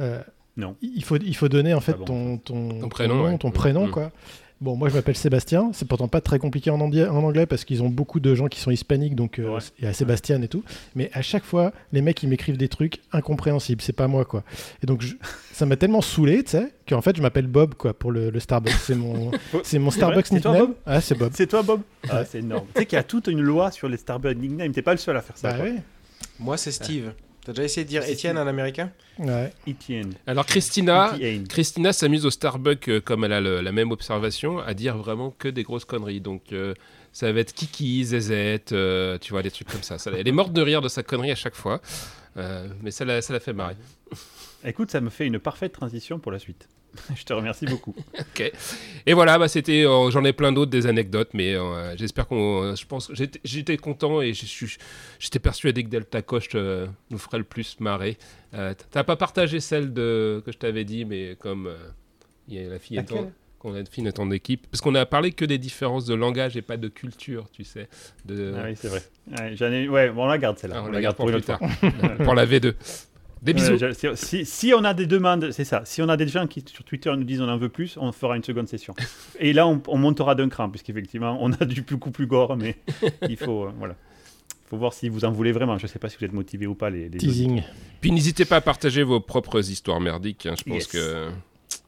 Euh, 0.00 0.20
non. 0.56 0.76
Il 0.82 1.04
faut, 1.04 1.16
il 1.16 1.36
faut 1.36 1.48
donner 1.48 1.74
en 1.74 1.80
fait 1.80 1.94
ton, 2.04 2.38
ton, 2.38 2.88
prénom, 2.88 3.38
ton 3.38 3.50
prénom, 3.50 3.86
mm. 3.86 3.90
quoi. 3.90 4.12
Bon, 4.62 4.76
moi 4.76 4.88
je 4.88 4.94
m'appelle 4.94 5.16
Sébastien. 5.16 5.70
C'est 5.72 5.88
pourtant 5.88 6.06
pas 6.06 6.20
très 6.20 6.38
compliqué 6.38 6.70
en, 6.70 6.80
anglais, 6.80 7.08
en 7.08 7.24
anglais 7.24 7.46
parce 7.46 7.64
qu'ils 7.64 7.82
ont 7.82 7.88
beaucoup 7.88 8.20
de 8.20 8.32
gens 8.36 8.46
qui 8.46 8.60
sont 8.60 8.70
hispaniques, 8.70 9.16
donc 9.16 9.40
euh, 9.40 9.58
il 9.80 9.86
y 9.86 9.88
a 9.88 9.92
Sébastien 9.92 10.40
et 10.40 10.46
tout. 10.46 10.62
Mais 10.94 11.10
à 11.14 11.20
chaque 11.20 11.42
fois, 11.42 11.72
les 11.92 12.00
mecs 12.00 12.22
ils 12.22 12.28
m'écrivent 12.28 12.56
des 12.56 12.68
trucs 12.68 13.00
incompréhensibles. 13.10 13.82
C'est 13.82 13.92
pas 13.92 14.06
moi 14.06 14.24
quoi. 14.24 14.44
Et 14.80 14.86
donc 14.86 15.02
ça 15.52 15.66
m'a 15.66 15.74
tellement 15.74 16.00
saulé, 16.00 16.44
tu 16.44 16.52
sais, 16.52 16.72
qu'en 16.88 17.02
fait 17.02 17.16
je 17.16 17.22
m'appelle 17.22 17.48
Bob 17.48 17.74
quoi 17.74 17.92
pour 17.92 18.12
le, 18.12 18.38
Starbucks. 18.38 18.72
C'est 18.74 18.94
mon, 18.94 19.32
c'est 19.64 19.80
mon 19.80 19.90
Starbucks 19.90 20.30
nickname. 20.30 20.74
Ah 20.86 21.00
c'est 21.00 21.18
Bob. 21.18 21.32
C'est 21.34 21.48
toi 21.48 21.64
Bob. 21.64 21.80
Ah, 22.08 22.24
c'est 22.24 22.38
énorme. 22.38 22.66
tu 22.72 22.80
sais 22.82 22.86
qu'il 22.86 22.96
y 22.96 23.00
a 23.00 23.02
toute 23.02 23.26
une 23.26 23.40
loi 23.40 23.72
sur 23.72 23.88
les 23.88 23.96
Starbucks 23.96 24.38
nicknames. 24.38 24.70
T'es 24.70 24.82
pas 24.82 24.92
le 24.92 24.98
seul 24.98 25.16
à 25.16 25.22
faire 25.22 25.36
ça. 25.36 25.54
Bah, 25.54 25.64
Moi 26.38 26.56
c'est 26.56 26.72
Steve. 26.72 27.12
T'as 27.44 27.52
déjà 27.52 27.64
essayé 27.64 27.84
de 27.84 27.88
dire 27.88 28.04
Étienne 28.04 28.38
en 28.38 28.46
américain 28.46 28.92
Ouais. 29.18 29.52
Étienne. 29.66 30.14
Alors 30.28 30.46
Christina, 30.46 31.12
Christina 31.48 31.92
s'amuse 31.92 32.24
au 32.24 32.30
Starbucks 32.30 32.88
euh, 32.88 33.00
comme 33.00 33.24
elle 33.24 33.32
a 33.32 33.40
la 33.40 33.72
même 33.72 33.90
observation 33.90 34.60
à 34.60 34.74
dire 34.74 34.96
vraiment 34.96 35.34
que 35.36 35.48
des 35.48 35.64
grosses 35.64 35.84
conneries. 35.84 36.20
Donc 36.20 36.52
euh, 36.52 36.72
ça 37.12 37.32
va 37.32 37.40
être 37.40 37.52
Kiki, 37.52 38.04
Zezette, 38.04 38.72
euh, 38.72 39.18
tu 39.18 39.32
vois 39.32 39.42
des 39.42 39.50
trucs 39.50 39.68
comme 39.68 39.82
ça. 39.82 39.96
Elle 40.16 40.28
est 40.28 40.32
morte 40.32 40.52
de 40.52 40.62
rire 40.62 40.80
de 40.82 40.88
sa 40.88 41.02
connerie 41.02 41.32
à 41.32 41.34
chaque 41.34 41.56
fois, 41.56 41.80
mais 42.36 42.92
ça 42.92 43.04
la, 43.04 43.20
ça 43.20 43.32
la 43.32 43.40
fait 43.40 43.52
marrer. 43.52 43.74
Écoute, 44.64 44.90
ça 44.90 45.00
me 45.00 45.10
fait 45.10 45.26
une 45.26 45.38
parfaite 45.38 45.72
transition 45.72 46.18
pour 46.18 46.32
la 46.32 46.38
suite. 46.38 46.68
je 47.16 47.24
te 47.24 47.32
remercie 47.32 47.66
beaucoup. 47.66 47.94
ok. 48.18 48.52
Et 49.06 49.14
voilà, 49.14 49.38
bah, 49.38 49.48
c'était, 49.48 49.84
euh, 49.86 50.10
j'en 50.10 50.24
ai 50.24 50.32
plein 50.32 50.52
d'autres 50.52 50.70
des 50.70 50.86
anecdotes, 50.86 51.30
mais 51.32 51.54
euh, 51.54 51.96
j'espère 51.96 52.26
qu'on, 52.26 52.62
euh, 52.62 52.76
je 52.76 52.86
pense, 52.86 53.10
j'étais, 53.44 53.76
content 53.76 54.20
et 54.20 54.32
j'étais 54.34 55.38
persuadé 55.38 55.84
que 55.84 55.88
Delta 55.88 56.22
Coche 56.22 56.54
nous 56.54 57.18
ferait 57.18 57.38
le 57.38 57.44
plus 57.44 57.80
marrer. 57.80 58.18
T'as 58.52 59.04
pas 59.04 59.16
partagé 59.16 59.60
celle 59.60 59.92
de 59.92 60.42
que 60.44 60.52
je 60.52 60.58
t'avais 60.58 60.84
dit, 60.84 61.04
mais 61.04 61.36
comme 61.38 61.72
il 62.48 62.54
y 62.54 62.64
a 62.64 62.68
la 62.68 62.78
fille 62.78 62.98
étant, 62.98 63.30
qu'on 63.58 63.74
a 63.74 63.80
une 63.80 63.86
fille 63.86 64.06
étant 64.06 64.26
d'équipe, 64.26 64.66
parce 64.70 64.80
qu'on 64.80 64.94
a 64.94 65.06
parlé 65.06 65.32
que 65.32 65.44
des 65.44 65.58
différences 65.58 66.04
de 66.04 66.14
langage 66.14 66.56
et 66.56 66.62
pas 66.62 66.76
de 66.76 66.88
culture, 66.88 67.48
tu 67.50 67.64
sais. 67.64 67.88
De... 68.24 68.52
Ah 68.56 68.64
oui, 68.66 68.74
c'est 68.76 68.88
vrai. 68.88 69.02
Ouais, 69.38 69.56
j'en 69.56 69.72
ai... 69.72 69.88
ouais, 69.88 70.10
bon, 70.10 70.24
on 70.24 70.26
la 70.26 70.38
garde 70.38 70.58
celle-là. 70.58 70.76
Ah, 70.78 70.84
on, 70.86 70.90
la 70.90 71.00
garde 71.00 71.16
pour, 71.16 71.26
plus 71.26 71.40
tard. 71.40 71.60
pour 72.24 72.34
la 72.34 72.44
V2. 72.44 72.74
Des 73.42 73.54
bisous. 73.54 73.76
si, 74.14 74.46
si, 74.46 74.72
on 74.72 74.84
a 74.84 74.94
des 74.94 75.06
demandes, 75.06 75.50
c'est 75.50 75.64
ça. 75.64 75.82
Si 75.84 76.00
on 76.00 76.08
a 76.08 76.16
des 76.16 76.28
gens 76.28 76.46
qui 76.46 76.64
sur 76.64 76.84
Twitter 76.84 77.12
nous 77.16 77.24
disent 77.24 77.40
on 77.40 77.48
en 77.48 77.58
veut 77.58 77.68
plus, 77.68 77.96
on 78.00 78.12
fera 78.12 78.36
une 78.36 78.44
seconde 78.44 78.68
session. 78.68 78.94
Et 79.40 79.52
là, 79.52 79.66
on, 79.66 79.98
montera 79.98 80.36
d'un 80.36 80.48
cran, 80.48 80.70
puisqu'effectivement, 80.70 81.36
on 81.40 81.52
a 81.52 81.64
du 81.64 81.82
beaucoup 81.82 82.12
plus 82.12 82.26
gore, 82.26 82.56
mais 82.56 82.76
il 83.28 83.36
faut, 83.36 83.64
euh, 83.64 83.72
voilà. 83.76 83.96
faut 84.70 84.76
voir 84.76 84.92
si 84.92 85.08
vous 85.08 85.24
en 85.24 85.32
voulez 85.32 85.50
vraiment. 85.50 85.76
Je 85.76 85.84
ne 85.84 85.88
sais 85.88 85.98
pas 85.98 86.08
si 86.08 86.16
vous 86.18 86.24
êtes 86.24 86.32
motivé 86.32 86.68
ou 86.68 86.76
pas. 86.76 86.88
Les, 86.88 87.10
Teasing. 87.10 87.64
Puis 88.00 88.12
n'hésitez 88.12 88.44
pas 88.44 88.56
à 88.56 88.60
partager 88.60 89.02
vos 89.02 89.18
propres 89.18 89.68
histoires 89.70 90.00
merdiques. 90.00 90.46
Hein. 90.46 90.54
Je 90.56 90.62
pense 90.62 90.86
que 90.86 91.28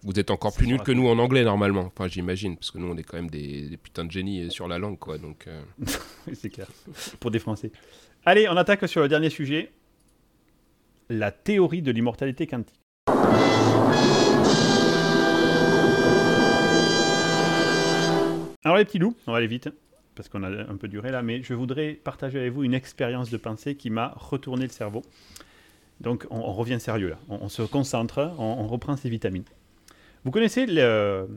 vous 0.03 0.19
êtes 0.19 0.33
encore 0.33 0.55
plus 0.55 0.67
nuls 0.67 0.83
que 0.83 0.93
nous 0.93 1.07
en 1.07 1.19
anglais 1.21 1.45
normalement. 1.45 1.93
Enfin, 1.97 2.09
j'imagine, 2.09 2.57
parce 2.57 2.73
que 2.73 2.79
nous, 2.79 2.89
on 2.89 2.97
est 2.97 3.05
quand 3.05 3.17
même 3.17 3.31
des, 3.31 3.79
putains 3.81 4.05
de 4.05 4.11
génies 4.11 4.51
sur 4.51 4.67
la 4.67 4.79
langue, 4.79 4.99
quoi. 4.99 5.19
Donc. 5.19 5.47
Euh. 5.47 5.63
c'est 6.35 6.51
clair. 6.51 6.67
Pour 7.21 7.31
des 7.31 7.39
Français. 7.39 7.71
Allez, 8.27 8.49
on 8.49 8.57
attaque 8.57 8.89
sur 8.89 9.03
le 9.03 9.09
dernier 9.09 9.31
sujet 9.31 9.71
la 11.09 11.31
théorie 11.31 11.83
de 11.83 11.91
l'immortalité 11.91 12.47
quantique. 12.47 12.81
Alors 18.65 18.79
les 18.79 18.85
petits 18.85 18.99
loups, 18.99 19.15
on 19.27 19.33
va 19.33 19.39
aller 19.39 19.47
vite, 19.47 19.69
parce 20.15 20.29
qu'on 20.31 20.43
a 20.43 20.49
un 20.49 20.77
peu 20.77 20.89
duré 20.89 21.11
là, 21.11 21.23
mais 21.23 21.43
je 21.43 21.53
voudrais 21.53 21.93
partager 21.93 22.39
avec 22.39 22.53
vous 22.53 22.65
une 22.65 22.73
expérience 22.73 23.31
de 23.31 23.37
pensée 23.37 23.75
qui 23.75 23.91
m'a 23.91 24.15
retourné 24.17 24.63
le 24.63 24.71
cerveau. 24.71 25.03
Donc 26.01 26.27
on, 26.31 26.53
revient 26.53 26.81
sérieux 26.81 27.11
là, 27.11 27.19
on, 27.29 27.49
se 27.49 27.63
concentre, 27.63 28.35
on, 28.39 28.67
reprend 28.67 28.97
ses 28.97 29.11
vitamines. 29.11 29.45
Vous 30.25 30.31
connaissez 30.31 30.67
le, 30.67 31.29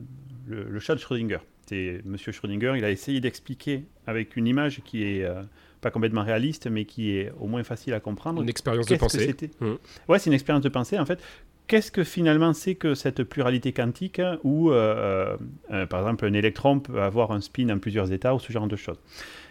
chat 0.80 0.94
de 0.94 1.00
Schrödinger 1.00 1.38
C'est 1.66 2.00
Monsieur 2.04 2.32
Schrödinger, 2.32 2.74
il 2.76 2.84
a 2.84 2.90
essayé 2.90 3.20
d'expliquer 3.20 3.84
avec 4.06 4.36
une 4.36 4.46
image 4.46 4.80
qui 4.84 5.04
est... 5.04 5.24
Euh, 5.24 5.42
pas 5.80 5.90
complètement 5.90 6.24
réaliste, 6.24 6.66
mais 6.68 6.84
qui 6.84 7.16
est 7.16 7.32
au 7.40 7.46
moins 7.46 7.62
facile 7.62 7.94
à 7.94 8.00
comprendre. 8.00 8.42
Une 8.42 8.48
expérience 8.48 8.86
de 8.86 8.96
pensée. 8.96 9.34
Mmh. 9.60 9.72
Ouais, 10.08 10.18
c'est 10.18 10.30
une 10.30 10.34
expérience 10.34 10.64
de 10.64 10.68
pensée. 10.68 10.98
En 10.98 11.06
fait, 11.06 11.20
qu'est-ce 11.68 11.92
que 11.92 12.02
finalement 12.02 12.52
c'est 12.52 12.74
que 12.74 12.94
cette 12.94 13.22
pluralité 13.22 13.72
quantique 13.72 14.20
où, 14.42 14.70
euh, 14.72 15.36
euh, 15.70 15.86
par 15.86 16.00
exemple, 16.00 16.24
un 16.24 16.32
électron 16.32 16.80
peut 16.80 17.00
avoir 17.00 17.30
un 17.30 17.40
spin 17.40 17.68
en 17.68 17.78
plusieurs 17.78 18.10
états 18.10 18.34
ou 18.34 18.40
ce 18.40 18.52
genre 18.52 18.66
de 18.66 18.76
choses? 18.76 18.98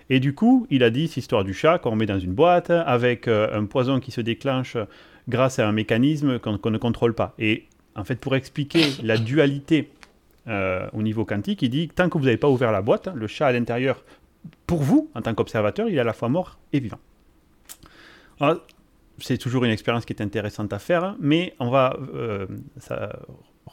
Et 0.09 0.19
du 0.19 0.34
coup, 0.34 0.67
il 0.69 0.84
a 0.84 0.89
dit 0.89 1.07
cette 1.07 1.17
histoire 1.17 1.43
du 1.43 1.53
chat 1.53 1.80
qu'on 1.80 1.95
met 1.95 2.05
dans 2.05 2.19
une 2.19 2.34
boîte 2.34 2.71
avec 2.71 3.28
euh, 3.28 3.57
un 3.57 3.65
poison 3.65 3.99
qui 3.99 4.11
se 4.11 4.21
déclenche 4.21 4.75
grâce 5.30 5.59
à 5.59 5.67
un 5.67 5.71
mécanisme 5.71 6.39
qu'on 6.39 6.71
ne 6.71 6.78
contrôle 6.78 7.13
pas. 7.13 7.34
Et 7.39 7.65
en 7.95 8.03
fait, 8.03 8.19
pour 8.19 8.36
expliquer 8.36 8.84
la 9.03 9.17
dualité 9.17 9.89
au 10.93 11.01
niveau 11.01 11.25
quantique, 11.25 11.61
il 11.61 11.69
dit 11.69 11.89
tant 11.89 12.07
que 12.07 12.17
vous 12.17 12.23
n'avez 12.23 12.38
pas 12.38 12.47
ouvert 12.47 12.71
la 12.71 12.82
boîte, 12.82 13.09
le 13.13 13.28
chat 13.28 13.47
à 13.47 13.51
l'intérieur 13.51 14.01
pour 14.65 14.81
vous, 14.81 15.09
en 15.15 15.21
tant 15.21 15.33
qu'observateur, 15.33 15.89
il 15.89 15.95
est 15.95 15.99
à 15.99 16.03
la 16.03 16.13
fois 16.13 16.29
mort 16.29 16.57
et 16.73 16.79
vivant. 16.79 16.99
c'est 19.19 19.37
toujours 19.37 19.63
une 19.65 19.71
expérience 19.71 20.05
qui 20.05 20.13
est 20.13 20.21
intéressante 20.21 20.73
à 20.73 20.79
faire, 20.79 21.15
mais 21.19 21.53
on 21.59 21.69
va 21.69 21.97
euh, 22.13 22.47
ça, 22.77 23.19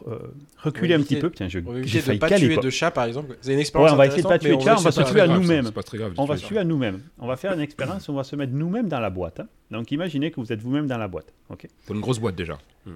euh, 0.06 0.18
reculer 0.58 0.94
un 0.94 1.00
petit 1.00 1.18
peu. 1.18 1.30
Tiens, 1.30 1.48
je, 1.48 1.60
j'ai 1.82 2.00
failli 2.00 2.18
pas 2.18 2.30
tuer 2.30 2.56
de 2.56 2.70
chat, 2.70 2.90
par 2.90 3.04
exemple. 3.04 3.36
C'est 3.40 3.52
une 3.52 3.58
expérience. 3.58 3.90
Ouais, 3.90 3.94
on 3.94 3.98
va 3.98 4.06
essayer 4.06 4.22
de 4.22 4.28
pas 4.28 4.38
tuer 4.38 4.56
de 4.56 4.60
chat, 4.60 4.76
on 4.78 4.82
va 4.82 4.92
se 4.92 5.02
tuer 5.02 5.20
à 5.20 5.26
nous-mêmes. 5.26 5.70
On 6.18 6.24
va 6.24 6.36
se 6.36 6.44
tuer 6.44 6.58
à 6.58 6.64
nous-mêmes. 6.64 7.02
On 7.18 7.26
va 7.26 7.36
faire 7.36 7.52
une 7.52 7.60
expérience, 7.60 8.08
on 8.08 8.14
va 8.14 8.24
se 8.24 8.36
mettre 8.36 8.52
nous-mêmes 8.52 8.88
dans 8.88 9.00
la 9.00 9.10
boîte. 9.10 9.40
Hein. 9.40 9.48
Donc 9.70 9.92
imaginez 9.92 10.30
que 10.30 10.40
vous 10.40 10.52
êtes 10.52 10.60
vous-même 10.60 10.86
dans 10.86 10.98
la 10.98 11.08
boîte. 11.08 11.32
Ok. 11.48 11.68
Pour 11.86 11.94
une 11.94 12.00
grosse 12.00 12.18
boîte 12.18 12.36
déjà. 12.36 12.58
Hmm. 12.86 12.94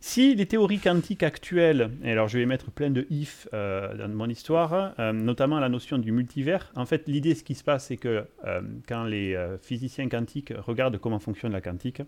Si 0.00 0.36
les 0.36 0.46
théories 0.46 0.78
quantiques 0.78 1.24
actuelles, 1.24 1.90
et 2.04 2.12
alors 2.12 2.28
je 2.28 2.38
vais 2.38 2.46
mettre 2.46 2.70
plein 2.70 2.90
de 2.90 3.06
if 3.10 3.48
euh, 3.52 3.96
dans 3.96 4.08
mon 4.08 4.28
histoire, 4.28 4.94
euh, 4.98 5.12
notamment 5.12 5.58
la 5.58 5.68
notion 5.68 5.98
du 5.98 6.12
multivers, 6.12 6.70
en 6.76 6.86
fait 6.86 7.08
l'idée 7.08 7.34
ce 7.34 7.42
qui 7.42 7.56
se 7.56 7.64
passe 7.64 7.86
c'est 7.86 7.96
que 7.96 8.24
euh, 8.46 8.60
quand 8.86 9.04
les 9.04 9.36
physiciens 9.60 10.08
quantiques 10.08 10.52
regardent 10.56 10.98
comment 10.98 11.18
fonctionne 11.18 11.50
la 11.50 11.60
quantique, 11.60 12.00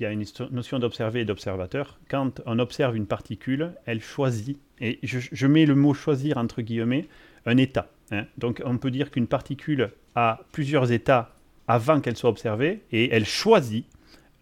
il 0.00 0.02
y 0.02 0.06
a 0.06 0.10
une 0.10 0.24
notion 0.50 0.80
d'observer 0.80 1.20
et 1.20 1.24
d'observateur. 1.24 2.00
Quand 2.08 2.40
on 2.46 2.58
observe 2.58 2.96
une 2.96 3.06
particule, 3.06 3.70
elle 3.86 4.00
choisit, 4.00 4.58
et 4.80 4.98
je, 5.04 5.46
mets 5.46 5.66
le 5.66 5.76
mot 5.76 5.94
choisir 5.94 6.36
entre 6.36 6.62
guillemets, 6.62 7.06
un 7.46 7.56
état. 7.58 7.86
Hein. 8.10 8.24
Donc 8.38 8.60
on 8.64 8.76
peut 8.76 8.90
dire 8.90 9.12
qu'une 9.12 9.28
particule 9.28 9.92
a 10.16 10.40
plusieurs 10.50 10.90
états 10.90 11.36
avant 11.68 12.00
qu'elle 12.00 12.16
soit 12.16 12.30
observée, 12.30 12.82
et 12.90 13.14
elle 13.14 13.24
choisit 13.24 13.86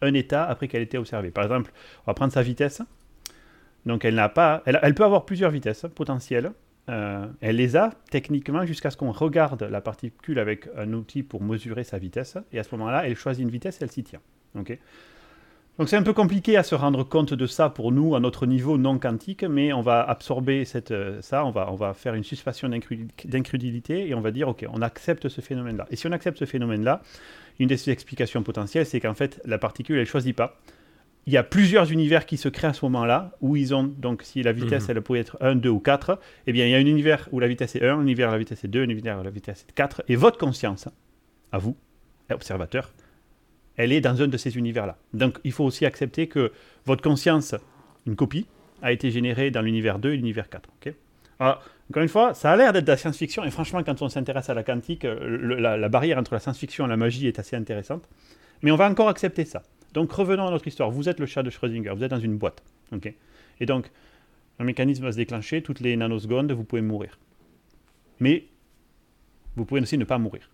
un 0.02 0.14
état 0.14 0.44
après 0.44 0.68
qu'elle 0.68 0.82
ait 0.82 0.84
été 0.84 0.98
observée. 0.98 1.30
Par 1.30 1.44
exemple, 1.44 1.72
on 2.06 2.10
va 2.10 2.14
prendre 2.14 2.32
sa 2.32 2.42
vitesse. 2.42 2.82
Donc 3.86 4.04
elle 4.04 4.14
n'a 4.14 4.28
pas, 4.28 4.62
elle, 4.66 4.94
peut 4.94 5.04
avoir 5.04 5.24
plusieurs 5.24 5.50
vitesses 5.50 5.86
potentielles. 5.94 6.52
Euh, 6.88 7.26
elle 7.40 7.56
les 7.56 7.76
a 7.76 7.90
techniquement 8.10 8.66
jusqu'à 8.66 8.90
ce 8.90 8.96
qu'on 8.96 9.12
regarde 9.12 9.62
la 9.62 9.80
particule 9.80 10.38
avec 10.38 10.68
un 10.76 10.92
outil 10.92 11.22
pour 11.22 11.42
mesurer 11.42 11.84
sa 11.84 11.98
vitesse. 11.98 12.36
Et 12.52 12.58
à 12.58 12.64
ce 12.64 12.74
moment-là, 12.76 13.06
elle 13.06 13.16
choisit 13.16 13.42
une 13.42 13.50
vitesse 13.50 13.80
et 13.80 13.84
elle 13.84 13.90
s'y 13.90 14.04
tient. 14.04 14.20
Ok? 14.58 14.76
Donc 15.78 15.88
c'est 15.88 15.96
un 15.96 16.02
peu 16.02 16.12
compliqué 16.12 16.56
à 16.58 16.62
se 16.62 16.74
rendre 16.74 17.02
compte 17.02 17.32
de 17.32 17.46
ça 17.46 17.70
pour 17.70 17.92
nous 17.92 18.14
à 18.14 18.20
notre 18.20 18.44
niveau 18.44 18.76
non 18.76 18.98
quantique, 18.98 19.42
mais 19.42 19.72
on 19.72 19.80
va 19.80 20.02
absorber 20.02 20.66
cette, 20.66 20.90
euh, 20.90 21.22
ça, 21.22 21.46
on 21.46 21.50
va, 21.50 21.70
on 21.72 21.76
va 21.76 21.94
faire 21.94 22.14
une 22.14 22.24
suspension 22.24 22.68
d'incrédulité 22.68 24.08
et 24.08 24.14
on 24.14 24.20
va 24.20 24.32
dire 24.32 24.48
ok, 24.48 24.66
on 24.70 24.82
accepte 24.82 25.28
ce 25.28 25.40
phénomène-là. 25.40 25.86
Et 25.90 25.96
si 25.96 26.06
on 26.06 26.12
accepte 26.12 26.38
ce 26.38 26.44
phénomène-là, 26.44 27.00
une 27.58 27.68
des 27.68 27.90
explications 27.90 28.42
potentielles, 28.42 28.84
c'est 28.84 29.00
qu'en 29.00 29.14
fait 29.14 29.40
la 29.46 29.56
particule 29.56 29.98
elle 29.98 30.06
choisit 30.06 30.36
pas. 30.36 30.60
Il 31.26 31.32
y 31.32 31.36
a 31.36 31.44
plusieurs 31.44 31.90
univers 31.90 32.26
qui 32.26 32.36
se 32.36 32.48
créent 32.48 32.66
à 32.66 32.72
ce 32.72 32.84
moment-là, 32.84 33.30
où 33.40 33.56
ils 33.56 33.74
ont, 33.74 33.84
donc 33.84 34.24
si 34.24 34.42
la 34.42 34.52
vitesse 34.52 34.88
mhm. 34.88 34.96
elle 34.96 35.02
pourrait 35.02 35.20
être 35.20 35.38
1, 35.40 35.54
2 35.54 35.68
ou 35.70 35.78
4, 35.78 36.18
eh 36.48 36.52
bien 36.52 36.66
il 36.66 36.70
y 36.70 36.74
a 36.74 36.78
un 36.78 36.80
univers 36.80 37.28
où 37.32 37.40
la 37.40 37.48
vitesse 37.48 37.76
est 37.76 37.84
1, 37.84 37.96
un 37.96 38.02
univers 38.02 38.28
où 38.28 38.32
la 38.32 38.38
vitesse 38.38 38.62
est 38.64 38.68
2, 38.68 38.82
un 38.82 38.88
univers 38.88 39.20
où 39.20 39.22
la 39.22 39.30
vitesse 39.30 39.64
est 39.68 39.72
4, 39.72 40.02
et 40.08 40.16
votre 40.16 40.36
conscience, 40.36 40.88
à 41.52 41.58
vous, 41.58 41.76
observateur, 42.30 42.92
elle 43.76 43.92
est 43.92 44.00
dans 44.00 44.20
un 44.20 44.28
de 44.28 44.36
ces 44.36 44.56
univers-là. 44.56 44.96
Donc 45.14 45.38
il 45.44 45.52
faut 45.52 45.64
aussi 45.64 45.86
accepter 45.86 46.26
que 46.26 46.52
votre 46.84 47.02
conscience, 47.02 47.54
une 48.06 48.16
copie, 48.16 48.46
a 48.82 48.92
été 48.92 49.10
générée 49.10 49.50
dans 49.50 49.62
l'univers 49.62 49.98
2 49.98 50.12
et 50.12 50.16
l'univers 50.16 50.48
4. 50.48 50.68
Alors, 51.38 51.62
encore 51.90 52.02
une 52.02 52.08
fois, 52.08 52.34
ça 52.34 52.52
a 52.52 52.56
l'air 52.56 52.72
d'être 52.72 52.84
de 52.84 52.90
la 52.90 52.96
science-fiction, 52.96 53.42
et 53.44 53.50
franchement, 53.50 53.82
quand 53.82 54.00
on 54.00 54.08
s'intéresse 54.08 54.48
à 54.48 54.54
la 54.54 54.62
quantique, 54.62 55.04
euh, 55.04 55.58
la, 55.58 55.88
barrière 55.88 56.18
entre 56.18 56.34
la 56.34 56.40
science-fiction 56.40 56.86
et 56.86 56.88
la 56.88 56.96
magie 56.96 57.26
est 57.26 57.38
assez 57.38 57.56
intéressante. 57.56 58.08
Mais 58.62 58.70
on 58.70 58.76
va 58.76 58.88
encore 58.88 59.08
accepter 59.08 59.44
ça. 59.44 59.62
Donc 59.92 60.12
revenons 60.12 60.46
à 60.46 60.50
notre 60.50 60.68
histoire. 60.68 60.90
Vous 60.90 61.08
êtes 61.08 61.18
le 61.18 61.26
chat 61.26 61.42
de 61.42 61.50
Schrödinger, 61.50 61.90
vous 61.96 62.04
êtes 62.04 62.10
dans 62.10 62.20
une 62.20 62.38
boîte. 62.38 62.62
et 63.60 63.66
donc, 63.66 63.90
un 64.58 64.64
mécanisme 64.64 65.02
va 65.02 65.12
se 65.12 65.16
déclencher, 65.16 65.62
toutes 65.62 65.80
les 65.80 65.96
nanosecondes, 65.96 66.52
vous 66.52 66.64
pouvez 66.64 66.82
mourir. 66.82 67.18
Mais 68.20 68.44
vous 69.56 69.64
pouvez 69.64 69.80
aussi 69.80 69.98
ne 69.98 70.04
pas 70.04 70.18
mourir. 70.18 70.48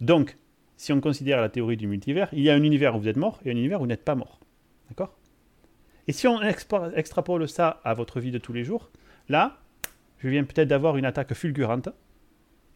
donc, 0.00 0.36
si 0.80 0.94
on 0.94 1.00
considère 1.02 1.42
la 1.42 1.50
théorie 1.50 1.76
du 1.76 1.86
multivers, 1.86 2.30
il 2.32 2.40
y 2.40 2.48
a 2.48 2.54
un 2.54 2.62
univers 2.62 2.96
où 2.96 3.00
vous 3.00 3.08
êtes 3.08 3.18
mort 3.18 3.38
et 3.44 3.50
un 3.50 3.54
univers 3.54 3.80
où 3.80 3.82
vous 3.82 3.86
n'êtes 3.86 4.02
pas 4.02 4.14
mort. 4.14 4.40
D'accord? 4.88 5.14
Et 6.08 6.12
si 6.12 6.26
on 6.26 6.40
extrapole 6.40 7.46
ça 7.50 7.82
à 7.84 7.92
votre 7.92 8.18
vie 8.18 8.30
de 8.30 8.38
tous 8.38 8.54
les 8.54 8.64
jours, 8.64 8.90
là, 9.28 9.58
je 10.20 10.28
viens 10.28 10.42
peut-être 10.42 10.68
d'avoir 10.68 10.96
une 10.96 11.04
attaque 11.04 11.34
fulgurante 11.34 11.90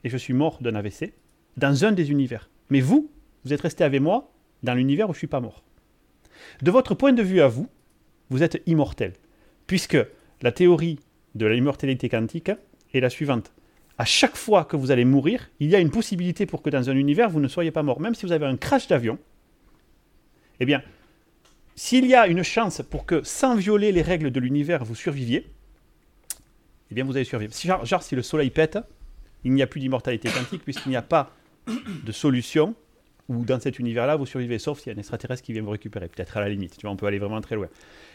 et 0.04 0.10
je 0.10 0.18
suis 0.18 0.34
mort 0.34 0.58
d'un 0.60 0.74
AVC 0.74 1.14
dans 1.56 1.86
un 1.86 1.92
des 1.92 2.10
univers. 2.10 2.50
Mais 2.68 2.80
vous, 2.80 3.10
vous 3.46 3.54
êtes 3.54 3.62
resté 3.62 3.84
avec 3.84 4.02
moi 4.02 4.30
dans 4.62 4.74
l'univers 4.74 5.08
où 5.08 5.14
je 5.14 5.16
ne 5.16 5.20
suis 5.20 5.26
pas 5.26 5.40
mort. 5.40 5.64
De 6.60 6.70
votre 6.70 6.94
point 6.94 7.14
de 7.14 7.22
vue 7.22 7.40
à 7.40 7.48
vous, 7.48 7.70
vous 8.28 8.42
êtes 8.42 8.62
immortel, 8.66 9.14
puisque 9.66 9.96
la 10.42 10.52
théorie 10.52 10.98
de 11.34 11.46
l'immortalité 11.46 12.10
quantique 12.10 12.52
est 12.92 13.00
la 13.00 13.08
suivante 13.08 13.53
à 13.98 14.04
chaque 14.04 14.36
fois 14.36 14.64
que 14.64 14.76
vous 14.76 14.90
allez 14.90 15.04
mourir, 15.04 15.50
il 15.60 15.70
y 15.70 15.76
a 15.76 15.78
une 15.78 15.90
possibilité 15.90 16.46
pour 16.46 16.62
que 16.62 16.70
dans 16.70 16.90
un 16.90 16.96
univers, 16.96 17.30
vous 17.30 17.40
ne 17.40 17.48
soyez 17.48 17.70
pas 17.70 17.82
mort. 17.82 18.00
Même 18.00 18.14
si 18.14 18.26
vous 18.26 18.32
avez 18.32 18.46
un 18.46 18.56
crash 18.56 18.88
d'avion, 18.88 19.18
eh 20.60 20.66
bien, 20.66 20.82
s'il 21.76 22.06
y 22.06 22.14
a 22.14 22.26
une 22.26 22.42
chance 22.42 22.82
pour 22.82 23.06
que, 23.06 23.22
sans 23.22 23.54
violer 23.54 23.92
les 23.92 24.02
règles 24.02 24.30
de 24.30 24.40
l'univers, 24.40 24.84
vous 24.84 24.94
surviviez, 24.94 25.46
eh 26.90 26.94
bien, 26.94 27.04
vous 27.04 27.16
allez 27.16 27.24
survivre. 27.24 27.52
Genre, 27.54 27.84
genre 27.84 28.02
si 28.02 28.16
le 28.16 28.22
soleil 28.22 28.50
pète, 28.50 28.78
il 29.44 29.52
n'y 29.52 29.62
a 29.62 29.66
plus 29.66 29.80
d'immortalité 29.80 30.28
quantique, 30.28 30.62
puisqu'il 30.64 30.90
n'y 30.90 30.96
a 30.96 31.02
pas 31.02 31.30
de 31.66 32.12
solution 32.12 32.74
où 33.28 33.44
dans 33.44 33.60
cet 33.60 33.78
univers-là, 33.78 34.16
vous 34.16 34.26
survivez, 34.26 34.58
sauf 34.58 34.80
s'il 34.80 34.88
y 34.88 34.94
a 34.94 34.96
un 34.96 34.98
extraterrestre 34.98 35.42
qui 35.42 35.52
vient 35.52 35.62
vous 35.62 35.70
récupérer, 35.70 36.08
peut-être 36.08 36.36
à 36.36 36.40
la 36.40 36.48
limite, 36.48 36.76
tu 36.76 36.82
vois, 36.82 36.90
on 36.90 36.96
peut 36.96 37.06
aller 37.06 37.18
vraiment 37.18 37.40
très 37.40 37.54
loin. 37.54 37.68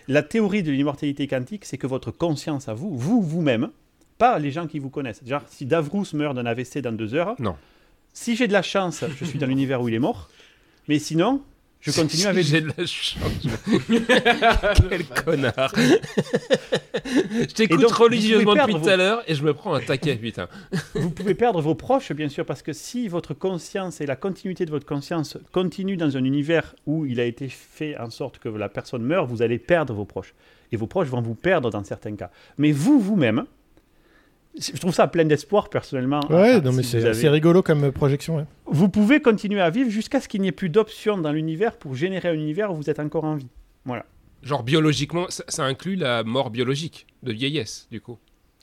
La 0.07 0.23
théorie 0.23 0.61
de 0.61 0.71
l'immortalité 0.71 1.27
quantique, 1.27 1.65
c'est 1.65 1.77
que 1.77 1.87
votre 1.87 2.11
conscience 2.11 2.69
à 2.69 2.73
vous, 2.73 2.95
vous-même, 2.95 3.71
pas 4.19 4.37
les 4.37 4.51
gens 4.51 4.67
qui 4.67 4.77
vous 4.77 4.91
connaissent. 4.91 5.21
Genre, 5.25 5.41
si 5.49 5.65
Davrous 5.65 6.05
meurt 6.13 6.35
d'un 6.35 6.45
AVC 6.45 6.79
dans 6.79 6.91
deux 6.91 7.15
heures, 7.15 7.35
non. 7.39 7.55
si 8.13 8.35
j'ai 8.35 8.47
de 8.47 8.53
la 8.53 8.61
chance, 8.61 9.03
je 9.17 9.25
suis 9.25 9.39
dans 9.39 9.47
l'univers 9.47 9.81
où 9.81 9.87
il 9.87 9.95
est 9.95 9.99
mort. 9.99 10.29
Mais 10.87 10.99
sinon, 10.99 11.41
je 11.79 11.91
continue 11.91 12.25
avec. 12.25 12.45
J'ai 12.45 12.59
de 12.59 12.67
la 12.77 12.85
chance. 12.85 13.21
Quel 14.89 15.05
connard. 15.05 15.73
je 17.05 17.45
t'écoute 17.45 17.89
religieusement 17.91 18.55
depuis 18.55 18.73
tout 18.73 18.89
à 18.89 18.97
l'heure 18.97 19.23
et 19.25 19.35
je 19.35 19.43
me 19.43 19.53
prends 19.53 19.73
un 19.73 19.79
taquet, 19.79 20.17
putain. 20.17 20.49
vous 20.95 21.11
pouvez 21.11 21.35
perdre 21.35 21.61
vos 21.61 21.75
proches, 21.75 22.11
bien 22.11 22.27
sûr, 22.27 22.45
parce 22.45 22.61
que 22.61 22.73
si 22.73 23.07
votre 23.07 23.33
conscience 23.33 24.01
et 24.01 24.05
la 24.05 24.17
continuité 24.17 24.65
de 24.65 24.71
votre 24.71 24.85
conscience 24.85 25.37
continuent 25.53 25.97
dans 25.97 26.17
un 26.17 26.23
univers 26.25 26.75
où 26.85 27.05
il 27.05 27.21
a 27.21 27.25
été 27.25 27.47
fait 27.47 27.97
en 27.97 28.09
sorte 28.09 28.39
que 28.39 28.49
la 28.49 28.67
personne 28.67 29.03
meurt, 29.03 29.29
vous 29.29 29.41
allez 29.41 29.59
perdre 29.59 29.93
vos 29.93 30.05
proches. 30.05 30.33
Et 30.73 30.77
vos 30.77 30.87
proches 30.87 31.07
vont 31.07 31.21
vous 31.21 31.35
perdre 31.35 31.69
dans 31.69 31.83
certains 31.85 32.15
cas. 32.15 32.31
Mais 32.57 32.73
vous, 32.73 32.99
vous-même, 32.99 33.45
je 34.59 34.79
trouve 34.79 34.93
ça 34.93 35.07
plein 35.07 35.25
d'espoir 35.25 35.69
personnellement. 35.69 36.19
Ouais, 36.29 36.59
non, 36.61 36.71
mais 36.73 36.83
c'est 36.83 37.29
rigolo 37.29 37.63
comme 37.63 37.91
projection. 37.91 38.45
Vous 38.65 38.89
pouvez 38.89 39.21
continuer 39.21 39.61
à 39.61 39.69
vivre 39.69 39.89
jusqu'à 39.89 40.21
ce 40.21 40.27
qu'il 40.27 40.41
n'y 40.41 40.49
ait 40.49 40.51
plus 40.51 40.69
d'options 40.69 41.17
dans 41.17 41.31
l'univers 41.31 41.77
pour 41.77 41.95
générer 41.95 42.29
un 42.29 42.33
univers 42.33 42.71
où 42.71 42.75
vous 42.75 42.89
êtes 42.89 42.99
encore 42.99 43.23
en 43.23 43.35
vie. 43.35 43.49
Voilà. 43.85 44.05
Genre 44.43 44.63
biologiquement, 44.63 45.25
ça 45.29 45.63
inclut 45.63 45.95
la 45.95 46.23
mort 46.23 46.49
biologique 46.49 47.07
de 47.23 47.33
vieillesse, 47.33 47.87
du 47.91 47.99
coup. 47.99 48.17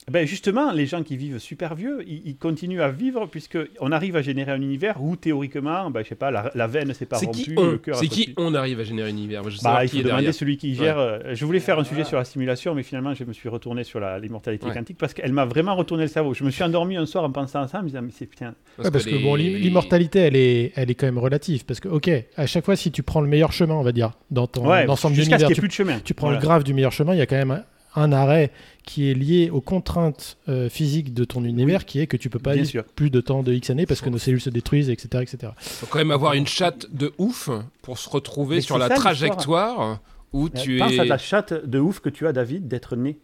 Ben 0.08 0.24
justement, 0.24 0.70
les 0.70 0.86
gens 0.86 1.02
qui 1.02 1.16
vivent 1.16 1.40
super 1.40 1.74
vieux, 1.74 2.04
ils, 2.06 2.36
continuent 2.36 2.80
à 2.80 2.90
vivre 2.90 3.26
puisqu'on 3.26 3.90
arrive 3.90 4.14
à 4.14 4.22
générer 4.22 4.52
un 4.52 4.60
univers 4.60 5.02
où 5.02 5.16
théoriquement, 5.16 5.90
ben, 5.90 6.04
je 6.04 6.10
sais 6.10 6.14
pas, 6.14 6.30
la, 6.30 6.52
la 6.54 6.68
veine 6.68 6.94
s'est 6.94 7.06
pas 7.06 7.18
rompue, 7.18 7.56
le 7.56 7.78
cœur. 7.78 7.96
C'est 7.96 8.06
qui 8.06 8.32
on 8.36 8.54
arrive 8.54 8.78
à 8.78 8.84
générer 8.84 9.08
un 9.08 9.12
univers? 9.12 9.50
Je 9.50 9.60
bah, 9.64 9.84
Il 9.84 9.88
faut 9.88 10.02
demander 10.02 10.30
celui 10.30 10.58
qui 10.58 10.76
gère. 10.76 10.96
Euh, 10.96 11.18
je 11.34 11.44
voulais 11.44 11.58
faire 11.58 11.80
un 11.80 11.82
sujet 11.82 12.04
sur 12.04 12.18
la 12.18 12.24
simulation, 12.24 12.72
mais 12.72 12.84
finalement, 12.84 13.14
je 13.14 13.24
me 13.24 13.32
suis 13.32 13.48
retourné 13.48 13.82
sur 13.82 13.98
l'immortalité 13.98 14.68
quantique 14.70 14.96
parce 14.96 15.12
qu'elle 15.12 15.32
m'a 15.32 15.44
vraiment 15.44 15.74
retourné 15.74 16.04
le 16.04 16.08
cerveau. 16.08 16.34
Je 16.34 16.44
me 16.44 16.50
suis 16.50 16.62
endormi 16.62 16.96
un 16.96 17.06
soir 17.06 17.24
en 17.24 17.32
pensant 17.32 17.62
à 17.62 17.66
ça, 17.66 17.80
en 17.80 17.82
me 17.82 17.88
disant, 17.88 18.02
mais 18.02 18.12
c'est 18.16 18.26
putain. 18.26 18.54
Parce, 18.76 19.04
que, 19.04 19.20
bon, 19.20 19.34
l'immortalité, 19.34 20.20
elle 20.20 20.36
est, 20.36 20.72
elle 20.76 20.88
est 20.88 20.94
quand 20.94 21.06
même 21.06 21.18
relative 21.18 21.64
parce 21.64 21.80
que, 21.80 21.88
ok, 21.88 22.08
à 22.36 22.46
chaque 22.46 22.64
fois, 22.64 22.76
si 22.76 22.92
tu 22.92 23.02
prends 23.02 23.22
le 23.22 23.28
meilleur 23.28 23.50
chemin, 23.50 23.74
on 23.74 23.82
va 23.82 23.90
dire, 23.90 24.12
dans 24.30 24.46
ton 24.46 24.70
ensemble 24.88 25.16
d'univers, 25.16 25.48
tu, 25.48 25.68
tu 26.04 26.14
prends 26.14 26.30
le 26.30 26.38
grave 26.38 26.62
du 26.62 26.74
meilleur 26.74 26.92
chemin, 26.92 27.12
il 27.12 27.18
y 27.18 27.22
a 27.22 27.26
quand 27.26 27.44
même 27.44 27.64
un 27.96 28.12
arrêt 28.12 28.52
qui 28.84 29.10
est 29.10 29.14
lié 29.14 29.50
aux 29.50 29.60
contraintes 29.60 30.36
euh, 30.48 30.68
physiques 30.68 31.12
de 31.12 31.24
ton 31.24 31.44
univers, 31.44 31.84
qui 31.84 32.00
est 32.00 32.06
que 32.06 32.16
tu 32.16 32.30
peux 32.30 32.38
pas 32.38 32.54
vivre 32.54 32.84
plus 32.94 33.10
de 33.10 33.20
temps 33.20 33.42
de 33.42 33.52
X 33.52 33.70
années 33.70 33.86
parce 33.86 34.00
que 34.00 34.10
nos 34.10 34.18
cellules 34.18 34.40
se 34.40 34.50
détruisent, 34.50 34.90
etc. 34.90 35.22
etc. 35.22 35.52
faut 35.58 35.86
quand 35.86 35.98
même 35.98 36.12
avoir 36.12 36.34
une 36.34 36.46
chatte 36.46 36.86
de 36.94 37.12
ouf 37.18 37.50
pour 37.82 37.98
se 37.98 38.08
retrouver 38.08 38.60
sur 38.60 38.78
la 38.78 38.88
trajectoire 38.88 40.00
où 40.32 40.48
tu 40.48 40.78
Pense 40.78 40.92
es... 40.92 41.00
à 41.00 41.06
ta 41.06 41.18
chatte 41.18 41.52
de 41.52 41.78
ouf 41.78 42.00
que 42.00 42.08
tu 42.08 42.26
as, 42.26 42.32
David, 42.32 42.68
d'être 42.68 42.94
né. 42.96 43.18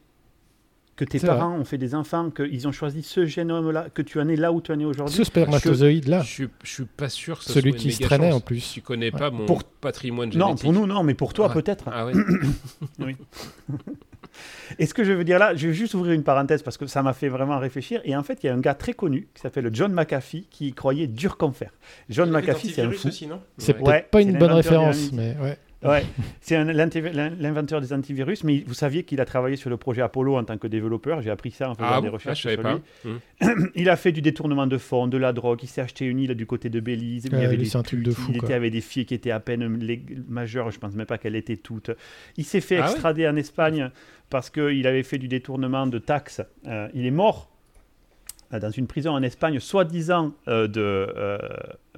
Que 0.95 1.05
tes 1.07 1.21
parents 1.21 1.55
ont 1.55 1.65
fait 1.65 1.79
des 1.79 1.95
enfants, 1.95 2.31
qu'ils 2.31 2.69
ont 2.69 2.73
choisi 2.73 3.03
ce 3.03 3.25
génome-là, 3.25 3.87
que 3.95 4.03
tu 4.03 4.21
es 4.21 4.25
né 4.25 4.37
là 4.37 4.53
où 4.53 4.61
tu 4.61 4.73
es 4.73 4.77
né 4.77 4.85
aujourd'hui. 4.85 5.17
Ce 5.17 5.25
spermatozoïde-là. 5.25 6.23
Je, 6.23 6.45
je 6.63 6.71
suis 6.71 6.85
pas 6.85 7.09
sûr 7.09 7.39
que 7.39 7.45
Celui 7.45 7.75
qui 7.75 7.93
se 7.93 8.03
traînait 8.03 8.31
en 8.31 8.41
plus. 8.41 8.73
Tu 8.75 8.83
connais 8.83 9.11
pas 9.11 9.31
mon 9.31 9.47
pour... 9.47 9.65
patrimoine 9.65 10.31
génétique. 10.31 10.49
Non, 10.49 10.57
pour 10.57 10.73
nous, 10.73 10.87
non, 10.87 11.03
mais 11.03 11.15
pour 11.15 11.33
toi, 11.33 11.49
ah. 11.51 11.55
peut-être. 11.55 11.85
Ah 11.91 12.07
oui. 12.07 12.13
oui. 12.99 13.17
Et 14.79 14.87
ce 14.87 14.95
que 14.95 15.05
je 15.05 15.13
veux 15.13 15.25
dire 15.25 15.39
là, 15.39 15.55
je 15.55 15.69
vais 15.69 15.75
juste 15.75 15.95
ouvrir 15.95 16.13
une 16.13 16.25
parenthèse 16.25 16.63
parce 16.63 16.77
que 16.77 16.87
ça 16.87 17.03
m'a 17.03 17.13
fait 17.13 17.29
vraiment 17.29 17.59
réfléchir. 17.59 18.01
Et 18.05 18.17
en 18.17 18.23
fait, 18.23 18.43
il 18.43 18.47
y 18.47 18.49
a 18.49 18.55
un 18.55 18.61
gars 18.61 18.75
très 18.75 18.93
connu 18.93 19.29
qui 19.35 19.41
s'appelle 19.41 19.69
John 19.73 19.93
McAfee 19.93 20.47
qui 20.51 20.73
croyait 20.73 21.07
dur 21.07 21.37
comme 21.37 21.55
fer. 21.55 21.71
John 22.09 22.31
McAfee, 22.31 22.71
c'est 22.71 22.83
un 22.83 22.91
fou. 22.91 23.09
C'est 23.59 23.75
peut-être 23.75 24.09
pas 24.09 24.23
une 24.23 24.39
bonne 24.39 24.53
référence, 24.53 25.13
mais 25.13 25.37
ouais. 25.43 25.59
Ouais, 25.85 26.05
c'est 26.41 26.63
l'inventeur 26.63 27.81
des 27.81 27.93
antivirus, 27.93 28.45
mais 28.45 28.63
vous 28.67 28.75
saviez 28.75 29.03
qu'il 29.03 29.21
a 29.21 29.25
travaillé 29.25 29.57
sur 29.57 29.69
le 29.69 29.77
projet 29.77 30.01
Apollo 30.03 30.37
en 30.37 30.45
tant 30.45 30.57
que 30.57 30.69
développeur. 30.69 31.23
J'ai 31.23 31.31
appris 31.31 31.51
ça 31.51 31.71
en 31.71 31.75
faisant 31.75 31.89
ah 31.91 32.01
des 32.01 32.09
recherches 32.09 32.47
ah, 32.47 32.53
sur 32.53 32.63
lui. 32.63 32.81
Hum. 33.05 33.71
il 33.75 33.89
a 33.89 33.97
fait 33.97 34.13
du 34.13 34.23
détournement 34.23 34.67
de 34.67 34.79
fonds, 34.79 35.09
de 35.09 35.19
la 35.19 35.33
drogue. 35.33 35.59
Il 35.63 35.67
s'est 35.67 35.81
acheté 35.81 36.07
une 36.07 36.21
île 36.21 36.35
du 36.35 36.47
côté 36.47 36.69
de 36.69 36.79
Belize. 36.79 37.27
il, 37.27 37.35
avait 37.35 37.57
des 37.57 37.77
un 37.77 37.83
truc 37.83 38.03
de 38.03 38.13
fou, 38.13 38.31
il 38.31 38.37
était 38.37 38.55
avec 38.55 38.73
des 38.73 38.81
filles 38.81 39.07
qui 39.07 39.15
étaient 39.15 39.33
à 39.33 39.41
peine 39.41 39.67
majeures. 40.29 40.71
Je 40.71 40.79
pense 40.79 40.95
même 40.95 41.07
pas 41.07 41.19
qu'elles 41.19 41.37
étaient 41.37 41.57
toutes. 41.57 41.91
Il 42.37 42.45
s'est 42.45 42.61
fait 42.61 42.79
ah 42.79 42.89
extrader 42.89 43.27
en 43.27 43.35
Espagne 43.35 43.91
parce 44.33 44.49
qu'il 44.49 44.87
avait 44.87 45.03
fait 45.03 45.19
du 45.19 45.29
détournement 45.29 45.87
de 45.87 45.99
taxes. 45.99 46.41
Euh, 46.67 46.89
il 46.95 47.05
est 47.05 47.11
mort 47.11 47.51
euh, 48.55 48.59
dans 48.59 48.71
une 48.71 48.87
prison 48.87 49.13
en 49.13 49.23
Espagne, 49.23 49.61
soi-disant 49.61 50.33
euh, 50.49 50.67
de, 50.67 51.39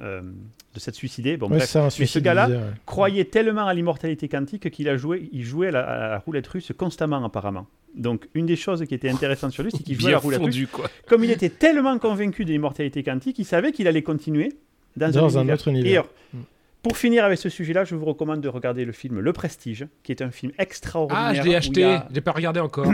de 0.00 0.80
s'être 0.80 0.96
suicidé. 0.96 1.36
Bon, 1.36 1.48
bref. 1.48 1.76
Mais 2.00 2.06
ce 2.06 2.18
gars-là 2.18 2.48
croyait 2.86 3.26
tellement 3.26 3.68
à 3.68 3.72
l'immortalité 3.72 4.28
quantique 4.28 4.68
qu'il 4.72 4.88
a 4.88 4.96
joué, 4.96 5.28
il 5.32 5.44
jouait 5.44 5.68
à 5.68 5.70
la, 5.70 6.18
roulette 6.18 6.48
russe 6.48 6.72
constamment 6.76 7.24
apparemment. 7.24 7.68
Donc 7.94 8.28
une 8.34 8.46
des 8.46 8.56
choses 8.56 8.84
qui 8.84 8.96
était 8.96 9.10
intéressante 9.10 9.52
sur 9.52 9.62
lui, 9.62 9.70
c'est 9.70 9.84
qu'il 9.84 9.94
jouait 10.00 10.10
à 10.10 10.14
la 10.14 10.18
roulette 10.18 10.42
russe. 10.42 10.66
Comme 11.06 11.22
il 11.22 11.30
était 11.30 11.50
tellement 11.50 11.96
convaincu 12.00 12.44
de 12.44 12.50
l'immortalité 12.50 13.04
quantique, 13.04 13.38
il 13.38 13.44
savait 13.44 13.70
qu'il 13.70 13.86
allait 13.86 14.02
continuer 14.02 14.54
dans, 14.96 15.38
un, 15.38 15.48
autre 15.48 15.68
univers. 15.68 16.04
Mm. 16.32 16.38
Pour 16.84 16.98
finir 16.98 17.24
avec 17.24 17.38
ce 17.38 17.48
sujet-là, 17.48 17.84
je 17.84 17.94
vous 17.94 18.04
recommande 18.04 18.42
de 18.42 18.48
regarder 18.48 18.84
le 18.84 18.92
film 18.92 19.18
Le 19.18 19.32
Prestige, 19.32 19.88
qui 20.02 20.12
est 20.12 20.20
un 20.20 20.30
film 20.30 20.52
extraordinaire. 20.58 21.24
Ah, 21.28 21.34
je 21.34 21.40
l'ai 21.40 21.56
acheté, 21.56 21.82
a... 21.82 22.06
je 22.10 22.14
l'ai 22.14 22.20
pas 22.20 22.32
regardé 22.32 22.60
encore. 22.60 22.92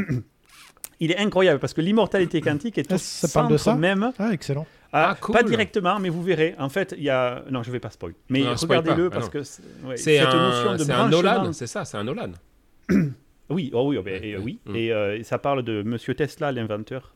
Il 1.01 1.11
est 1.11 1.19
incroyable 1.19 1.59
parce 1.59 1.75
que 1.75 1.81
l'immortalité 1.81 2.41
quantique 2.41 2.79
est 2.79 2.93
au 2.93 2.99
ça 2.99 3.27
centre 3.27 3.49
de 3.49 3.57
ça 3.57 3.75
même. 3.75 4.13
Ah, 4.17 4.33
excellent. 4.33 4.65
Ah, 4.93 5.17
ah 5.21 5.33
Pas 5.33 5.43
directement, 5.43 5.99
mais 5.99 6.09
vous 6.09 6.23
verrez. 6.23 6.55
En 6.59 6.69
fait, 6.69 6.95
il 6.97 7.03
y 7.03 7.11
a. 7.11 7.43
Non, 7.51 7.65
je 7.65 7.73
vais 7.73 7.81
pas 7.81 7.91
spoil. 7.91 8.15
Mais 8.29 8.45
regardez-le 8.45 9.07
ah, 9.07 9.11
parce 9.11 9.29
que 9.29 9.43
c'est 9.43 10.19
un... 10.21 10.51
notion 10.51 10.87
de 10.87 10.93
un 10.93 11.09
Nolan, 11.09 11.53
c'est 11.53 11.67
ça, 11.67 11.85
c'est 11.85 11.97
un 11.97 12.05
Nolan. 12.05 12.33
Oui, 13.53 13.73
oh 13.75 13.89
oui, 13.89 13.97
oh, 13.99 14.03
ben, 14.05 14.23
oui. 14.41 14.61
Mm. 14.65 14.77
Et, 14.77 15.25
ça 15.25 15.39
parle 15.39 15.65
de 15.65 15.83
Monsieur 15.83 16.15
Tesla, 16.15 16.53
l'inventeur, 16.53 17.13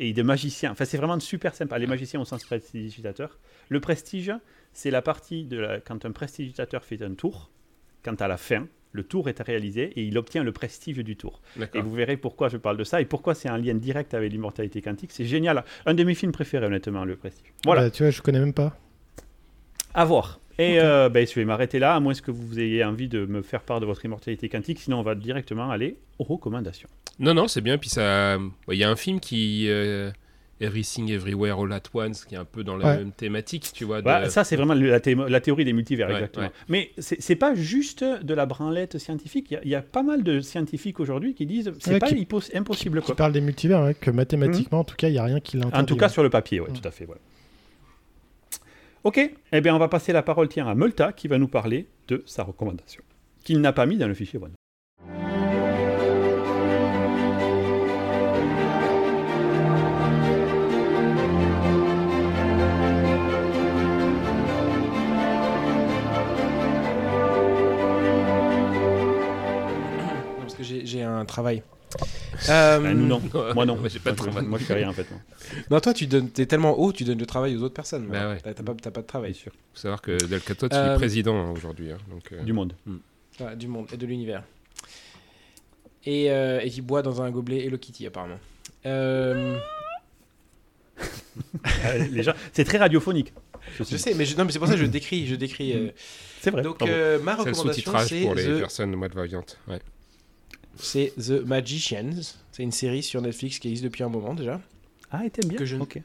et 0.00 0.12
de 0.12 0.22
magiciens. 0.24 0.72
Enfin, 0.72 0.84
c'est 0.84 0.96
vraiment 0.96 1.20
super 1.20 1.54
sympa. 1.54 1.78
Les 1.78 1.86
magiciens 1.86 2.20
au 2.20 2.24
sens 2.24 2.44
prestidigitateur. 2.44 3.38
Le 3.68 3.78
prestige, 3.78 4.32
c'est 4.76 4.90
la 4.90 5.00
partie 5.00 5.44
de 5.44 5.56
la... 5.56 5.80
quand 5.80 6.04
un 6.04 6.12
prestidigitateur 6.12 6.84
fait 6.84 7.00
un 7.02 7.14
tour, 7.14 7.50
quand 8.04 8.20
à 8.20 8.28
la 8.28 8.36
fin, 8.36 8.68
le 8.92 9.04
tour 9.04 9.30
est 9.30 9.40
réalisé 9.40 9.84
et 9.96 10.04
il 10.04 10.18
obtient 10.18 10.44
le 10.44 10.52
prestige 10.52 10.98
du 10.98 11.16
tour. 11.16 11.40
Et 11.72 11.80
vous 11.80 11.94
verrez 11.94 12.18
pourquoi 12.18 12.50
je 12.50 12.58
parle 12.58 12.76
de 12.76 12.84
ça 12.84 13.00
et 13.00 13.06
pourquoi 13.06 13.34
c'est 13.34 13.48
un 13.48 13.56
lien 13.56 13.74
direct 13.74 14.12
avec 14.12 14.30
l'immortalité 14.30 14.82
quantique. 14.82 15.12
C'est 15.12 15.24
génial. 15.24 15.64
Un 15.86 15.94
de 15.94 16.04
mes 16.04 16.14
films 16.14 16.32
préférés, 16.32 16.66
honnêtement, 16.66 17.06
le 17.06 17.16
prestige. 17.16 17.54
Voilà. 17.64 17.84
Bah, 17.84 17.90
tu 17.90 18.02
vois, 18.02 18.10
je 18.10 18.20
connais 18.20 18.38
même 18.38 18.52
pas. 18.52 18.78
À 19.94 20.04
voir. 20.04 20.40
Et 20.58 20.78
euh, 20.78 21.08
ben, 21.08 21.26
je 21.26 21.34
vais 21.34 21.46
m'arrêter 21.46 21.78
là, 21.78 21.94
à 21.94 22.00
moins 22.00 22.12
que 22.12 22.30
vous 22.30 22.60
ayez 22.60 22.84
envie 22.84 23.08
de 23.08 23.24
me 23.24 23.40
faire 23.40 23.62
part 23.62 23.80
de 23.80 23.86
votre 23.86 24.04
immortalité 24.04 24.50
quantique. 24.50 24.78
Sinon, 24.78 25.00
on 25.00 25.02
va 25.02 25.14
directement 25.14 25.70
aller 25.70 25.96
aux 26.18 26.24
recommandations. 26.24 26.88
Non, 27.18 27.32
non, 27.32 27.48
c'est 27.48 27.62
bien. 27.62 27.78
Puis 27.78 27.88
ça, 27.88 28.38
il 28.70 28.76
y 28.76 28.84
a 28.84 28.90
un 28.90 28.96
film 28.96 29.20
qui. 29.20 29.68
Euh, 29.70 30.10
Everything 30.60 31.10
Everywhere 31.10 31.60
All 31.60 31.72
At 31.72 31.82
Once, 31.92 32.24
qui 32.24 32.34
est 32.34 32.38
un 32.38 32.44
peu 32.44 32.64
dans 32.64 32.76
la 32.76 32.96
même 32.96 33.12
thématique, 33.12 33.70
tu 33.74 33.84
vois. 33.84 34.00
Bah, 34.00 34.30
ça, 34.30 34.44
c'est 34.44 34.56
vraiment 34.56 34.74
la, 34.74 35.40
théorie 35.40 35.64
des 35.64 35.72
multivers, 35.72 36.10
exactement. 36.10 36.50
Mais 36.68 36.92
c'est 36.98 37.36
pas 37.36 37.54
juste 37.54 38.04
de 38.04 38.34
la 38.34 38.46
branlette 38.46 38.98
scientifique. 38.98 39.54
Il 39.62 39.68
y, 39.68 39.74
a 39.74 39.82
pas 39.82 40.02
mal 40.02 40.22
de 40.22 40.40
scientifiques 40.40 41.00
aujourd'hui 41.00 41.34
qui 41.34 41.46
disent 41.46 41.72
c'est 41.78 41.98
pas 41.98 42.08
impossible. 42.54 43.02
Qui, 43.02 43.12
parlent 43.14 43.32
des 43.32 43.40
multivers, 43.40 43.92
que 44.00 44.10
mathématiquement, 44.10 44.80
en 44.80 44.84
tout 44.84 44.96
cas, 44.96 45.08
il 45.08 45.12
n'y 45.12 45.18
a 45.18 45.24
rien 45.24 45.40
qui 45.40 45.56
l'interdit. 45.56 45.78
En 45.78 45.84
tout 45.84 45.96
cas, 45.96 46.08
sur 46.08 46.22
le 46.22 46.30
papier, 46.30 46.60
oui, 46.60 46.68
tout 46.72 46.86
à 46.86 46.90
fait. 46.90 47.06
Ok, 49.04 49.20
eh 49.52 49.60
bien, 49.60 49.74
on 49.74 49.78
va 49.78 49.88
passer 49.88 50.12
la 50.12 50.22
parole 50.22 50.48
tiens, 50.48 50.66
à 50.66 50.74
Multa 50.74 51.12
qui 51.12 51.28
va 51.28 51.38
nous 51.38 51.46
parler 51.48 51.86
de 52.08 52.24
sa 52.26 52.42
recommandation, 52.42 53.02
qu'il 53.44 53.60
n'a 53.60 53.72
pas 53.72 53.86
mis 53.86 53.96
dans 53.96 54.08
le 54.08 54.14
fichier 54.14 54.40
j'ai 70.66 71.02
un 71.02 71.24
travail. 71.24 71.62
Euh... 72.48 72.80
Bah, 72.80 72.94
non, 72.94 73.22
moi 73.54 73.64
non, 73.66 73.78
j'ai 73.88 73.98
pas 73.98 74.12
de 74.12 74.16
travail. 74.16 74.44
Moi 74.44 74.58
je 74.58 74.64
fais 74.64 74.74
rien 74.74 74.90
en 74.90 74.92
fait. 74.92 75.06
Non, 75.70 75.80
toi 75.80 75.94
tu 75.94 76.06
donnes, 76.06 76.28
es 76.36 76.46
tellement 76.46 76.78
haut, 76.78 76.92
tu 76.92 77.04
donnes 77.04 77.18
du 77.18 77.26
travail 77.26 77.56
aux 77.56 77.62
autres 77.62 77.74
personnes. 77.74 78.06
Bah 78.08 78.30
ouais. 78.30 78.40
T'as 78.42 78.52
pas, 78.54 78.74
pas, 78.74 79.02
de 79.02 79.06
travail. 79.06 79.34
sûr. 79.34 79.52
Faut 79.72 79.80
savoir 79.80 80.02
que 80.02 80.12
Delcato, 80.26 80.68
tu 80.68 80.74
es 80.74 80.78
euh, 80.78 80.96
président 80.96 81.36
hein, 81.38 81.52
aujourd'hui. 81.54 81.92
Hein, 81.92 81.98
donc, 82.10 82.32
euh, 82.32 82.42
Du 82.42 82.52
monde. 82.52 82.74
Hmm. 82.84 82.98
du 83.56 83.68
monde 83.68 83.86
et 83.92 83.96
de 83.96 84.06
l'univers. 84.06 84.42
Et, 86.04 86.30
euh, 86.30 86.60
et 86.60 86.70
qui 86.70 86.82
boit 86.82 87.02
dans 87.02 87.22
un 87.22 87.30
gobelet 87.30 87.64
Hello 87.64 87.78
Kitty 87.78 88.06
apparemment. 88.06 88.38
Les 92.10 92.22
gens, 92.22 92.32
c'est 92.52 92.64
très 92.64 92.78
radiophonique. 92.78 93.32
Je, 93.76 93.82
sais, 93.84 94.14
mais, 94.14 94.24
non, 94.38 94.44
mais 94.44 94.52
c'est 94.52 94.58
pour 94.58 94.68
ça 94.68 94.74
que 94.74 94.80
je 94.80 94.86
décris. 94.86 95.26
Je 95.26 95.34
décris 95.34 95.92
c'est 96.40 96.50
vrai. 96.50 96.62
Donc 96.62 96.80
ma 97.22 97.34
recommandation, 97.34 97.92
c'est 98.06 98.22
pour 98.22 98.34
les 98.34 98.58
personnes 98.58 98.94
malvoyantes. 98.94 99.58
Ouais 99.68 99.80
c'est 100.76 101.12
The 101.16 101.44
Magicians. 101.44 102.36
C'est 102.52 102.62
une 102.62 102.72
série 102.72 103.02
sur 103.02 103.20
Netflix 103.22 103.58
qui 103.58 103.68
existe 103.68 103.84
depuis 103.84 104.02
un 104.02 104.08
moment 104.08 104.34
déjà. 104.34 104.60
Ah, 105.10 105.24
et 105.24 105.30
t'aimes 105.30 105.48
bien 105.48 105.58
que 105.58 105.64
je... 105.64 105.76
Ok. 105.76 106.00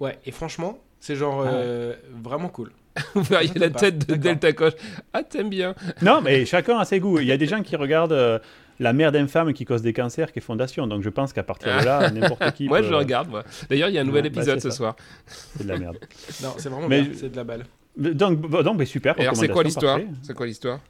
Ouais, 0.00 0.18
et 0.24 0.30
franchement, 0.30 0.78
c'est 1.00 1.16
genre 1.16 1.42
ah 1.46 1.50
euh, 1.50 1.94
vraiment 2.22 2.48
cool. 2.48 2.72
Vous 3.14 3.22
verriez 3.22 3.58
la 3.58 3.70
tête 3.70 4.08
de 4.08 4.14
Delta 4.14 4.52
Coche. 4.52 4.74
Ah, 5.12 5.22
t'aimes 5.22 5.50
bien. 5.50 5.74
Non, 6.02 6.20
mais 6.22 6.46
chacun 6.46 6.78
a 6.78 6.84
ses 6.84 7.00
goûts. 7.00 7.18
Il 7.20 7.26
y 7.26 7.32
a 7.32 7.36
des 7.36 7.46
gens 7.46 7.62
qui 7.62 7.76
regardent 7.76 8.12
euh, 8.12 8.38
La 8.78 8.92
mère 8.92 9.12
d'infâme 9.12 9.52
qui 9.52 9.64
cause 9.64 9.82
des 9.82 9.92
cancers, 9.92 10.32
qui 10.32 10.38
est 10.38 10.42
Fondation. 10.42 10.86
Donc 10.86 11.02
je 11.02 11.10
pense 11.10 11.32
qu'à 11.32 11.42
partir 11.42 11.78
de 11.78 11.84
là, 11.84 12.10
n'importe 12.14 12.52
qui. 12.52 12.68
moi, 12.68 12.82
je 12.82 12.92
regarde, 12.92 13.28
moi. 13.28 13.44
D'ailleurs, 13.68 13.88
il 13.88 13.94
y 13.94 13.98
a 13.98 14.00
un 14.00 14.04
nouvel 14.04 14.22
bah, 14.22 14.28
épisode 14.28 14.60
ce 14.60 14.70
soir. 14.70 14.96
C'est 15.26 15.64
de 15.64 15.68
la 15.68 15.78
merde. 15.78 15.98
non, 16.42 16.54
c'est 16.56 16.68
vraiment 16.68 16.88
mais... 16.88 17.10
c'est 17.14 17.30
de 17.30 17.36
la 17.36 17.44
balle. 17.44 17.64
Donc, 17.96 18.50
donc 18.50 18.78
mais 18.78 18.86
super. 18.86 19.18
Et 19.20 19.28
c'est 19.34 19.48
quoi 19.48 19.62
l'histoire 19.62 20.00
C'est 20.22 20.34
quoi 20.34 20.46
l'histoire 20.46 20.80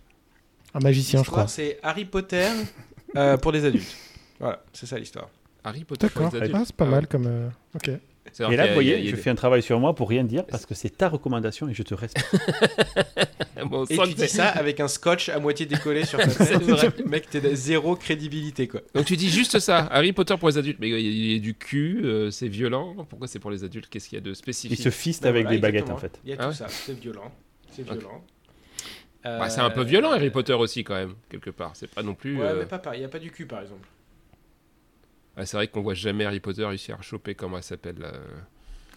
Un 0.75 0.81
magicien, 0.81 1.23
je 1.23 1.31
crois. 1.31 1.47
C'est 1.49 1.79
Harry 1.83 2.05
Potter 2.05 2.49
euh, 3.17 3.37
pour 3.37 3.53
les 3.53 3.65
adultes. 3.65 3.95
Voilà, 4.39 4.63
c'est 4.73 4.87
ça 4.87 4.99
l'histoire. 4.99 5.29
Harry 5.65 5.85
Potter 5.85 6.09
pour 6.09 6.29
les 6.31 6.37
adultes. 6.37 6.57
Ah, 6.57 6.63
c'est 6.65 6.77
pas 6.77 6.85
mal 6.85 7.07
comme. 7.07 7.27
Euh, 7.27 7.49
ok. 7.75 7.91
Et 8.39 8.57
là, 8.57 8.67
vous 8.69 8.75
voyez, 8.75 9.07
je 9.09 9.17
fais 9.17 9.31
un 9.31 9.35
travail 9.35 9.63
sur 9.63 9.79
moi 9.81 9.95
pour 9.95 10.09
rien 10.09 10.25
dire 10.25 10.45
parce 10.51 10.67
que 10.67 10.75
c'est 10.75 10.91
ta 10.91 11.09
recommandation 11.09 11.69
et 11.69 11.75
je 11.75 11.83
te 11.83 11.95
respecte. 11.95 12.35
et 13.91 13.97
tu 13.97 14.15
dis 14.15 14.29
ça 14.29 14.49
avec 14.49 14.81
un 14.81 14.89
scotch 14.89 15.29
à 15.29 15.39
moitié 15.39 15.67
décollé 15.67 16.05
sur 16.05 16.19
ta 16.19 16.27
tête. 16.45 17.07
Mec, 17.07 17.31
t'es 17.31 17.55
zéro 17.55 17.97
crédibilité 17.97 18.69
quoi. 18.69 18.81
Donc 18.95 19.07
tu 19.07 19.17
dis 19.17 19.31
juste 19.31 19.59
ça, 19.59 19.87
Harry 19.91 20.13
Potter 20.13 20.37
pour 20.37 20.49
les 20.49 20.59
adultes, 20.59 20.79
mais 20.81 20.89
il 20.89 21.33
y 21.33 21.37
a 21.37 21.39
du 21.39 21.55
cul, 21.55 22.03
euh, 22.05 22.31
c'est 22.31 22.49
violent. 22.49 22.95
Pourquoi 23.09 23.29
c'est 23.29 23.39
pour 23.39 23.51
les 23.51 23.65
adultes? 23.65 23.89
Qu'est-ce 23.89 24.09
qu'il 24.09 24.19
y 24.19 24.21
a 24.21 24.25
de 24.25 24.35
spécifique? 24.35 24.79
Il 24.79 24.83
se 24.83 24.91
fiste 24.91 25.23
ben 25.23 25.31
avec 25.31 25.49
des 25.49 25.59
baguettes 25.59 25.91
en 25.91 25.97
fait. 25.97 26.21
Il 26.25 26.31
y 26.31 26.33
a 26.33 26.37
tout 26.37 26.45
ah 26.49 26.53
ça, 26.53 26.69
c'est 26.69 26.99
violent. 26.99 27.33
C'est 27.71 27.83
violent. 27.83 28.25
Bah, 29.27 29.51
c'est 29.51 29.61
un 29.61 29.71
peu 29.71 29.83
violent 29.83 30.13
Harry 30.13 30.31
Potter 30.31 30.53
aussi 30.53 30.85
quand 30.85 30.95
même, 30.95 31.15
quelque 31.29 31.51
part. 31.51 31.73
C'est 31.75 31.93
pas 31.93 32.03
non 32.03 32.15
plus. 32.15 32.39
Ouais, 32.39 32.47
euh, 32.47 32.57
mais 32.61 32.67
pas. 32.67 32.95
Il 32.95 33.01
n'y 33.01 33.05
a 33.05 33.09
pas 33.09 33.19
du 33.19 33.31
cul 33.31 33.47
par 33.47 33.61
exemple. 33.61 33.89
Ah, 35.37 35.45
c'est 35.45 35.57
vrai 35.57 35.69
qu'on 35.69 35.83
voit 35.83 35.95
jamais 35.95 36.25
Harry 36.25 36.41
Potter 36.41 36.65
réussir 36.65 36.97
à 36.99 37.03
choper 37.03 37.35
comment 37.35 37.59
elle 37.59 37.63
s'appelle. 37.63 37.97
Euh... 38.03 38.13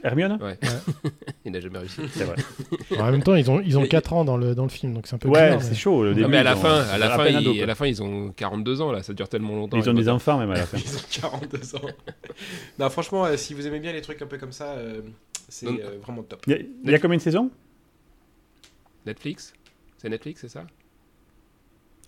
Hermione 0.01 0.39
Ouais. 0.41 0.57
il 1.45 1.51
n'a 1.51 1.59
jamais 1.59 1.79
réussi. 1.79 2.01
C'est 2.13 2.23
vrai. 2.23 2.37
en 2.97 3.11
même 3.11 3.21
temps, 3.21 3.35
ils 3.35 3.51
ont, 3.51 3.59
ils 3.59 3.77
ont 3.77 3.85
4 3.85 4.13
ans 4.13 4.23
dans 4.23 4.37
le, 4.37 4.55
dans 4.55 4.63
le 4.63 4.69
film, 4.69 4.93
donc 4.93 5.07
c'est 5.07 5.15
un 5.15 5.17
peu 5.17 5.27
Ouais, 5.27 5.57
c'est 5.59 5.75
chaud. 5.75 6.03
Le 6.05 6.13
début, 6.13 6.29
mais 6.29 6.37
à 6.37 6.43
la, 6.43 6.55
fin, 6.55 6.83
à, 6.83 6.97
la 6.97 7.09
fin, 7.09 7.27
ils, 7.27 7.61
à 7.61 7.65
la 7.65 7.75
fin, 7.75 7.85
ils 7.85 8.01
ont 8.01 8.31
42 8.31 8.81
ans, 8.81 8.93
là. 8.93 9.03
Ça 9.03 9.13
dure 9.13 9.27
tellement 9.27 9.55
longtemps. 9.55 9.77
Ils 9.77 9.89
ont 9.89 9.93
des 9.93 10.07
enfants, 10.07 10.37
même 10.37 10.51
à 10.51 10.57
la 10.57 10.65
fin. 10.65 10.77
ils 10.77 10.95
ont 10.95 11.29
42 11.39 11.75
ans. 11.75 11.89
non, 12.79 12.89
franchement, 12.89 13.25
euh, 13.25 13.35
si 13.35 13.53
vous 13.53 13.67
aimez 13.67 13.79
bien 13.79 13.91
les 13.91 14.01
trucs 14.01 14.21
un 14.21 14.27
peu 14.27 14.37
comme 14.37 14.53
ça, 14.53 14.71
euh, 14.71 15.01
c'est 15.49 15.67
vraiment 16.01 16.23
top. 16.23 16.43
Il 16.47 16.69
y, 16.85 16.91
y, 16.91 16.95
a 16.95 16.99
combien 16.99 17.17
de 17.17 17.21
saisons? 17.21 17.51
Netflix? 19.05 19.53
C'est 19.99 20.09
Netflix, 20.09 20.41
c'est 20.41 20.49
ça? 20.49 20.65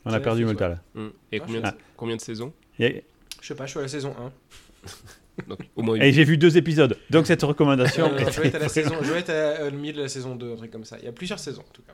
On 0.06 0.12
a 0.12 0.20
perdu 0.20 0.46
Multa 0.46 0.80
hmm. 0.96 1.10
Et 1.32 1.40
combien, 1.40 1.62
de, 1.62 1.68
combien 1.96 2.16
de 2.16 2.22
saisons? 2.22 2.54
Je 2.80 3.02
sais 3.42 3.56
pas, 3.56 3.66
je 3.66 3.72
suis 3.72 3.80
à 3.80 3.84
la 3.84 3.88
saison 3.88 4.16
1. 4.18 5.48
Donc, 5.48 5.60
au 5.76 5.82
moins 5.82 5.96
Et 5.98 6.12
j'ai 6.12 6.24
vu 6.24 6.38
deux 6.38 6.58
épisodes. 6.58 6.98
Donc 7.10 7.28
cette 7.28 7.44
recommandation. 7.44 8.12
je 8.18 8.42
vais 8.42 8.48
être 8.48 8.56
à 8.56 8.60
la 8.60 8.70
saison, 8.70 8.96
je 9.02 9.12
vais 9.12 9.20
être 9.20 9.68
au 9.68 9.76
milieu 9.76 9.94
de 9.94 10.02
la 10.02 10.08
saison 10.08 10.36
2, 10.36 10.54
un 10.54 10.56
truc 10.56 10.72
comme 10.72 10.86
ça. 10.86 10.98
Il 11.00 11.06
y 11.06 11.08
a 11.08 11.12
plusieurs 11.12 11.40
saisons 11.40 11.62
en 11.62 11.74
tout 11.74 11.84
cas. 11.84 11.94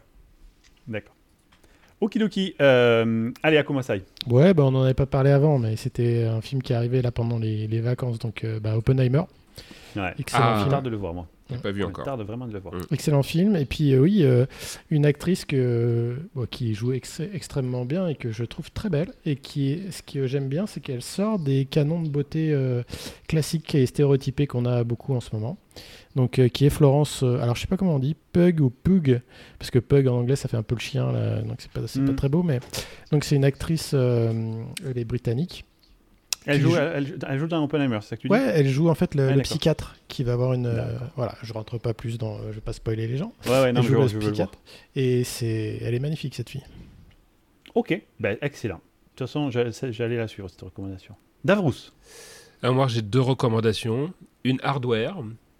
D'accord. 0.87 1.15
Okidoki. 1.99 2.55
Euh, 2.61 3.31
allez, 3.43 3.57
à 3.57 3.63
Kumasai. 3.63 4.03
Ouais, 4.27 4.53
bah, 4.53 4.63
on 4.63 4.71
n'en 4.71 4.83
avait 4.83 4.93
pas 4.93 5.05
parlé 5.05 5.31
avant, 5.31 5.57
mais 5.57 5.75
c'était 5.75 6.25
un 6.25 6.41
film 6.41 6.61
qui 6.61 6.73
est 6.73 6.75
arrivé 6.75 7.01
là 7.01 7.11
pendant 7.11 7.39
les, 7.39 7.67
les 7.67 7.81
vacances, 7.81 8.19
donc 8.19 8.43
euh, 8.43 8.59
bah, 8.59 8.77
Oppenheimer. 8.77 9.23
Ouais. 9.95 10.13
Excellent 10.19 10.43
ah, 10.43 10.67
film. 10.69 10.81
de 10.81 10.89
le 10.89 10.97
voir, 10.97 11.13
moi. 11.13 11.27
J'ai 11.49 11.57
pas 11.57 11.71
vu 11.71 11.83
encore. 11.83 12.05
Tarde 12.05 12.21
vraiment 12.21 12.47
de 12.47 12.53
le 12.53 12.59
voir. 12.59 12.75
Mm. 12.75 12.81
Excellent 12.91 13.23
film. 13.23 13.55
Et 13.55 13.65
puis 13.65 13.93
euh, 13.93 13.99
oui, 13.99 14.23
euh, 14.23 14.45
une 14.89 15.05
actrice 15.05 15.45
que, 15.45 16.15
qui 16.51 16.73
joue 16.73 16.93
extrêmement 16.93 17.85
bien 17.85 18.07
et 18.07 18.15
que 18.15 18.31
je 18.31 18.43
trouve 18.43 18.71
très 18.71 18.89
belle. 18.89 19.13
Et 19.25 19.35
qui 19.35 19.81
ce 19.91 20.01
que 20.01 20.27
j'aime 20.27 20.49
bien, 20.49 20.67
c'est 20.67 20.79
qu'elle 20.79 21.01
sort 21.01 21.39
des 21.39 21.65
canons 21.65 22.01
de 22.01 22.09
beauté 22.09 22.51
euh, 22.51 22.83
classiques 23.27 23.75
et 23.75 23.85
stéréotypés 23.85 24.47
qu'on 24.47 24.65
a 24.65 24.83
beaucoup 24.83 25.13
en 25.13 25.21
ce 25.21 25.29
moment. 25.33 25.57
Donc 26.15 26.41
qui 26.47 26.65
est 26.65 26.71
Florence. 26.71 27.21
alors 27.21 27.55
je 27.55 27.61
sais 27.61 27.67
pas 27.67 27.77
comment 27.77 27.95
on 27.95 27.99
dit, 27.99 28.15
Pug 28.33 28.59
ou 28.61 28.71
Pug, 28.71 29.21
parce 29.59 29.69
que 29.69 29.77
Pug 29.77 30.07
en 30.07 30.15
anglais 30.17 30.35
ça 30.35 30.47
fait 30.47 30.57
un 30.57 30.63
peu 30.63 30.73
le 30.73 30.79
chien, 30.79 31.11
là, 31.11 31.41
donc 31.43 31.57
c'est 31.59 31.71
pas, 31.71 31.81
pas 31.81 31.99
mm. 31.99 32.15
très 32.15 32.29
beau. 32.29 32.41
Mais 32.41 32.59
donc 33.11 33.23
c'est 33.23 33.35
une 33.35 33.45
actrice, 33.45 33.93
elle 33.93 34.97
est 34.97 35.05
britannique. 35.05 35.65
Elle 36.47 36.61
joue, 36.61 36.75
Elle, 36.75 37.39
joue, 37.39 37.47
dans 37.47 37.63
Oppenheimer, 37.63 37.99
c'est 38.01 38.09
ça 38.09 38.15
que 38.15 38.21
tu 38.21 38.27
dis? 38.29 38.33
Ouais, 38.33 38.51
elle 38.53 38.67
joue 38.67 38.89
en 38.89 38.95
fait 38.95 39.15
le, 39.15 39.29
ah, 39.29 39.37
psychiatre 39.41 39.95
qui 40.07 40.23
va 40.23 40.33
avoir 40.33 40.53
une. 40.53 40.65
Euh, 40.65 40.97
voilà, 41.15 41.35
je 41.43 41.51
rentre 41.53 41.77
pas 41.77 41.93
plus 41.93 42.17
dans. 42.17 42.37
Je 42.47 42.53
vais 42.53 42.61
pas 42.61 42.73
spoiler 42.73 43.07
les 43.07 43.17
gens. 43.17 43.33
Ouais, 43.45 43.61
ouais, 43.61 43.73
non, 43.73 43.81
je, 43.81 43.89
joue 43.89 44.01
le 44.01 44.07
psychiatre. 44.07 44.57
Et 44.95 45.23
c'est, 45.23 45.79
elle 45.81 45.93
est 45.93 45.99
magnifique 45.99 46.35
cette 46.35 46.49
fille. 46.49 46.63
Ok, 47.75 48.01
ben, 48.19 48.37
excellent. 48.41 48.77
De 48.77 49.25
toute 49.25 49.27
façon, 49.27 49.51
j'allais 49.51 50.17
la 50.17 50.27
suivre 50.27 50.49
cette 50.49 50.61
recommandation. 50.61 51.15
Davrous. 51.43 51.91
Alors 52.63 52.75
moi, 52.75 52.87
j'ai 52.87 53.01
deux 53.01 53.21
recommandations. 53.21 54.13
Une 54.43 54.59
hardware. 54.63 55.17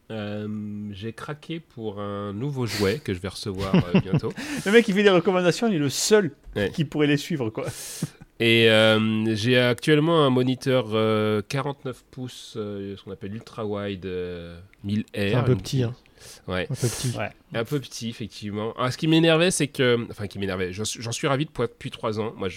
Euh, 0.10 0.47
j'ai 0.91 1.12
craqué 1.12 1.60
pour 1.60 1.99
un 1.99 2.32
nouveau 2.32 2.66
jouet 2.66 2.99
que 2.99 3.14
je 3.14 3.20
vais 3.20 3.28
recevoir 3.28 3.76
euh, 3.76 3.99
bientôt. 4.03 4.32
le 4.66 4.72
mec 4.72 4.86
qui 4.86 4.93
fait 4.93 5.03
des 5.03 5.10
recommandations, 5.10 5.68
il 5.68 5.76
est 5.76 5.80
le 5.80 5.89
seul 5.89 6.32
qui 6.74 6.86
pourrait 6.86 7.08
les 7.08 7.18
suivre. 7.18 7.49
Quoi. 7.49 7.66
Et 8.39 8.70
euh, 8.70 9.36
j'ai 9.36 9.58
actuellement 9.58 10.24
un 10.24 10.30
moniteur 10.30 10.86
49 10.86 10.95
euh, 10.95 11.93
pouces, 12.12 12.53
euh, 12.55 12.95
ce 12.95 13.03
qu'on 13.03 13.12
appelle 13.12 13.34
ultra 13.34 13.66
wide 13.66 14.05
1000R. 14.86 15.05
C'est 15.14 15.34
un 15.34 15.43
peu 15.43 15.55
petit, 15.55 15.84
hein. 15.84 15.95
Ouais. 16.47 16.68
Un 16.70 16.76
peu 16.76 16.88
petit. 16.88 17.18
Ouais. 17.18 17.30
Un 17.53 17.64
peu 17.64 17.80
petit, 17.80 18.10
effectivement. 18.10 18.74
Alors, 18.74 18.91
ce 18.91 18.97
qui 18.97 19.08
m'énervait, 19.08 19.49
c'est 19.49 19.68
que. 19.68 20.05
Enfin, 20.12 20.28
qui 20.28 20.39
m'énervait. 20.39 20.72
J'en 20.72 21.12
suis 21.12 21.28
ravi 21.28 21.45
depuis 21.45 21.89
trois 21.89 22.20
ans. 22.20 22.34
Moi, 22.38 22.49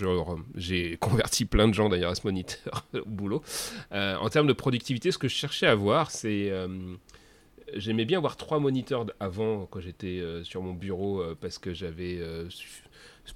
j'ai 0.57 0.97
converti 1.01 1.45
plein 1.47 1.69
de 1.69 1.75
gens 1.75 1.89
d'ailleurs 1.89 2.11
à 2.11 2.15
ce 2.15 2.23
moniteur 2.27 2.87
au 2.95 3.05
boulot. 3.07 3.43
en 3.91 4.29
termes 4.29 4.49
de 4.49 4.53
productivité, 4.53 5.13
ce 5.13 5.19
que 5.19 5.29
je 5.29 5.35
cherchais 5.35 5.67
à 5.67 5.75
voir, 5.75 6.11
c'est. 6.11 6.53
J'aimais 7.75 8.05
bien 8.05 8.18
avoir 8.18 8.37
trois 8.37 8.59
moniteurs 8.59 9.07
avant 9.21 9.66
quand 9.66 9.81
j'étais 9.81 10.23
sur 10.45 10.62
mon 10.62 10.73
bureau 10.73 11.23
parce 11.41 11.59
que 11.59 11.73
j'avais 11.75 12.21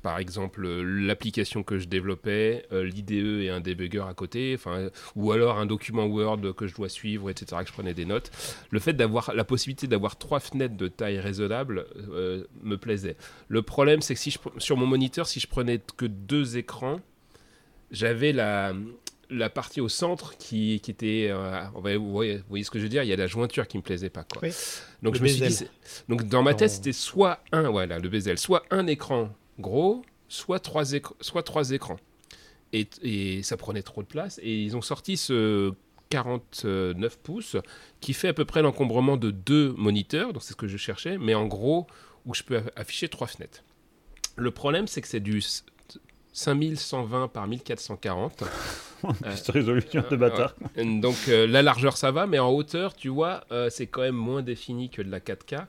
par 0.02 0.18
exemple 0.18 0.66
l'application 0.66 1.62
que 1.62 1.78
je 1.78 1.86
développais, 1.86 2.66
l'IDE 2.72 3.42
et 3.42 3.50
un 3.50 3.60
debugger 3.60 4.04
à 4.08 4.14
côté, 4.14 4.52
enfin, 4.56 4.88
ou 5.14 5.30
alors 5.32 5.58
un 5.58 5.66
document 5.66 6.06
Word 6.06 6.54
que 6.54 6.66
je 6.66 6.74
dois 6.74 6.88
suivre, 6.88 7.30
etc., 7.30 7.62
que 7.62 7.68
je 7.68 7.72
prenais 7.72 7.94
des 7.94 8.04
notes. 8.04 8.30
Le 8.70 8.80
fait 8.80 8.92
d'avoir 8.92 9.32
la 9.34 9.44
possibilité 9.44 9.86
d'avoir 9.86 10.16
trois 10.16 10.40
fenêtres 10.40 10.76
de 10.76 10.88
taille 10.88 11.20
raisonnable 11.20 11.86
me 12.62 12.76
plaisait. 12.76 13.16
Le 13.48 13.62
problème, 13.62 14.00
c'est 14.00 14.14
que 14.14 14.20
si 14.20 14.30
je, 14.30 14.38
sur 14.58 14.76
mon 14.76 14.86
moniteur, 14.86 15.26
si 15.26 15.38
je 15.38 15.46
prenais 15.46 15.80
que 15.96 16.06
deux 16.06 16.56
écrans, 16.56 17.00
j'avais 17.90 18.32
la, 18.32 18.74
la 19.30 19.50
partie 19.50 19.80
au 19.80 19.88
centre 19.88 20.36
qui, 20.36 20.80
qui 20.80 20.90
était. 20.90 21.28
Euh, 21.30 21.62
vous, 21.74 22.10
voyez, 22.10 22.42
ce 22.62 22.70
que 22.70 22.78
je 22.78 22.84
veux 22.84 22.88
dire 22.88 23.02
Il 23.02 23.08
y 23.08 23.12
a 23.12 23.16
la 23.16 23.26
jointure 23.26 23.66
qui 23.66 23.76
me 23.76 23.82
plaisait 23.82 24.10
pas. 24.10 24.24
Quoi. 24.24 24.48
Donc, 25.02 25.16
je 25.16 25.22
me 25.22 25.28
suis 25.28 25.46
dit, 25.46 25.64
donc 26.08 26.24
dans 26.24 26.42
ma 26.42 26.54
tête, 26.54 26.70
c'était 26.70 26.92
soit 26.92 27.40
un, 27.52 27.70
voilà, 27.70 27.98
le 27.98 28.08
bezel, 28.08 28.38
soit 28.38 28.64
un 28.70 28.86
écran 28.86 29.30
gros, 29.58 30.04
soit 30.28 30.60
trois, 30.60 30.84
soit 31.20 31.42
trois 31.42 31.70
écrans. 31.70 31.98
Et, 32.72 32.88
et, 33.02 33.42
ça 33.42 33.56
prenait 33.56 33.82
trop 33.82 34.02
de 34.02 34.08
place. 34.08 34.40
Et 34.42 34.62
ils 34.62 34.76
ont 34.76 34.82
sorti 34.82 35.16
ce 35.16 35.72
49 36.10 37.18
pouces 37.18 37.56
qui 38.00 38.12
fait 38.12 38.28
à 38.28 38.34
peu 38.34 38.44
près 38.44 38.62
l'encombrement 38.62 39.16
de 39.16 39.30
deux 39.30 39.72
moniteurs, 39.72 40.32
donc 40.32 40.42
c'est 40.42 40.52
ce 40.52 40.56
que 40.56 40.68
je 40.68 40.76
cherchais, 40.76 41.18
mais 41.18 41.34
en 41.34 41.46
gros, 41.46 41.86
où 42.26 42.34
je 42.34 42.42
peux 42.42 42.62
afficher 42.76 43.08
trois 43.08 43.26
fenêtres. 43.26 43.62
Le 44.36 44.50
problème, 44.50 44.86
c'est 44.86 45.00
que 45.00 45.08
c'est 45.08 45.20
du 45.20 45.42
5120 46.32 47.28
par 47.28 47.46
1440. 47.46 48.44
Cette 49.34 49.50
résolution 49.50 50.04
de 50.10 50.16
bâtard. 50.16 50.54
Donc 50.76 51.16
euh, 51.28 51.46
la 51.46 51.62
largeur 51.62 51.96
ça 51.96 52.10
va, 52.10 52.26
mais 52.26 52.38
en 52.38 52.50
hauteur, 52.50 52.94
tu 52.94 53.08
vois, 53.08 53.44
euh, 53.52 53.68
c'est 53.70 53.86
quand 53.86 54.02
même 54.02 54.14
moins 54.14 54.42
défini 54.42 54.90
que 54.90 55.02
de 55.02 55.10
la 55.10 55.20
4K. 55.20 55.66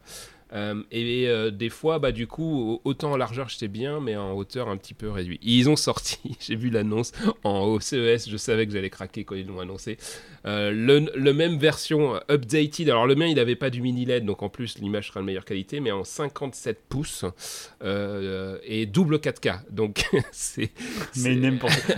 Euh, 0.53 0.81
et 0.91 1.27
des 1.51 1.69
fois, 1.69 1.99
bah, 1.99 2.11
du 2.11 2.27
coup, 2.27 2.79
autant 2.83 3.13
en 3.13 3.17
largeur, 3.17 3.49
j'étais 3.49 3.67
bien, 3.67 3.99
mais 3.99 4.15
en 4.15 4.33
hauteur, 4.33 4.69
un 4.69 4.77
petit 4.77 4.93
peu 4.93 5.09
réduit. 5.09 5.39
Ils 5.41 5.69
ont 5.69 5.75
sorti, 5.75 6.19
j'ai 6.39 6.55
vu 6.55 6.69
l'annonce 6.69 7.11
en 7.43 7.79
CES, 7.79 8.29
je 8.29 8.37
savais 8.37 8.65
que 8.65 8.73
j'allais 8.73 8.89
craquer 8.89 9.23
quand 9.23 9.35
ils 9.35 9.47
l'ont 9.47 9.59
annoncé. 9.59 9.97
Euh, 10.45 10.71
le, 10.71 11.33
même 11.33 11.57
version 11.57 12.19
updated. 12.29 12.89
Alors 12.89 13.07
le 13.07 13.15
mien, 13.15 13.25
il 13.25 13.35
n'avait 13.35 13.55
pas 13.55 13.69
du 13.69 13.81
mini 13.81 14.05
LED, 14.05 14.25
donc 14.25 14.43
en 14.43 14.49
plus 14.49 14.77
l'image 14.77 15.07
sera 15.07 15.19
de 15.19 15.25
meilleure 15.25 15.45
qualité, 15.45 15.79
mais 15.79 15.91
en 15.91 16.03
57 16.03 16.83
pouces 16.87 17.25
euh, 17.83 18.57
et 18.63 18.85
double 18.85 19.17
4K. 19.17 19.61
Donc 19.71 20.05
c'est. 20.31 20.69
Mais 21.17 21.35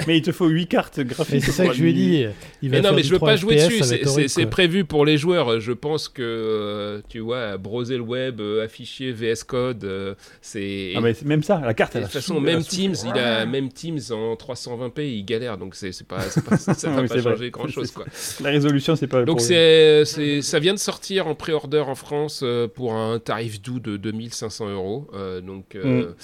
Mais 0.07 0.17
il 0.17 0.21
te 0.21 0.31
faut 0.31 0.47
8 0.47 0.67
cartes 0.67 0.99
graphiques. 1.01 1.43
C'est 1.43 1.51
ça 1.51 1.67
que 1.67 1.73
je 1.73 1.83
lui 1.83 1.89
ai 1.89 1.93
dit. 1.93 2.25
Il 2.61 2.69
va 2.69 2.77
mais 2.77 2.81
non, 2.81 2.95
mais 2.95 3.03
je 3.03 3.11
veux 3.11 3.19
pas 3.19 3.35
jouer 3.35 3.55
dessus. 3.55 4.27
C'est 4.27 4.45
prévu 4.45 4.85
pour 4.85 5.05
les 5.05 5.17
joueurs. 5.17 5.59
Je 5.59 5.73
pense 5.73 6.07
que 6.07 6.21
euh, 6.23 7.01
tu 7.09 7.19
vois, 7.19 7.57
broser 7.57 7.97
le 7.97 8.03
web, 8.03 8.36
afficher 8.63 9.11
VS 9.11 9.43
Code, 9.45 10.15
c'est. 10.41 10.93
Ah 10.95 11.01
mais 11.01 11.15
même 11.25 11.43
ça, 11.43 11.59
la 11.59 11.73
carte. 11.73 11.97
De 11.97 12.03
toute 12.03 12.11
façon, 12.11 12.39
même 12.39 12.63
Teams, 12.63 12.95
il 13.05 13.19
a 13.19 13.45
même 13.45 13.71
Teams 13.71 13.99
en 14.11 14.35
320p, 14.35 15.01
il 15.01 15.23
galère, 15.23 15.57
donc 15.57 15.75
c'est 15.75 15.91
pas, 16.07 16.17
pas, 16.47 16.57
ça 16.57 16.89
va 16.89 17.03
pas 17.03 17.21
changer 17.21 17.49
grand 17.51 17.67
chose 17.67 17.91
quoi. 17.91 18.05
La 18.41 18.49
résolution, 18.49 18.95
c'est 18.95 19.07
pas. 19.07 19.23
Donc 19.23 19.41
c'est, 19.41 20.03
ça 20.41 20.59
vient 20.59 20.73
de 20.73 20.79
sortir 20.79 21.27
en 21.27 21.35
pré-order 21.35 21.83
en 21.87 21.95
France 21.95 22.41
euh, 22.43 22.67
pour 22.67 22.93
un 22.93 23.19
tarif 23.19 23.61
doux 23.61 23.79
de 23.79 23.97
2500 23.97 24.69
euros. 24.69 25.07
Euh, 25.13 25.41
donc 25.41 25.75
euh, 25.75 26.09
mm. 26.09 26.15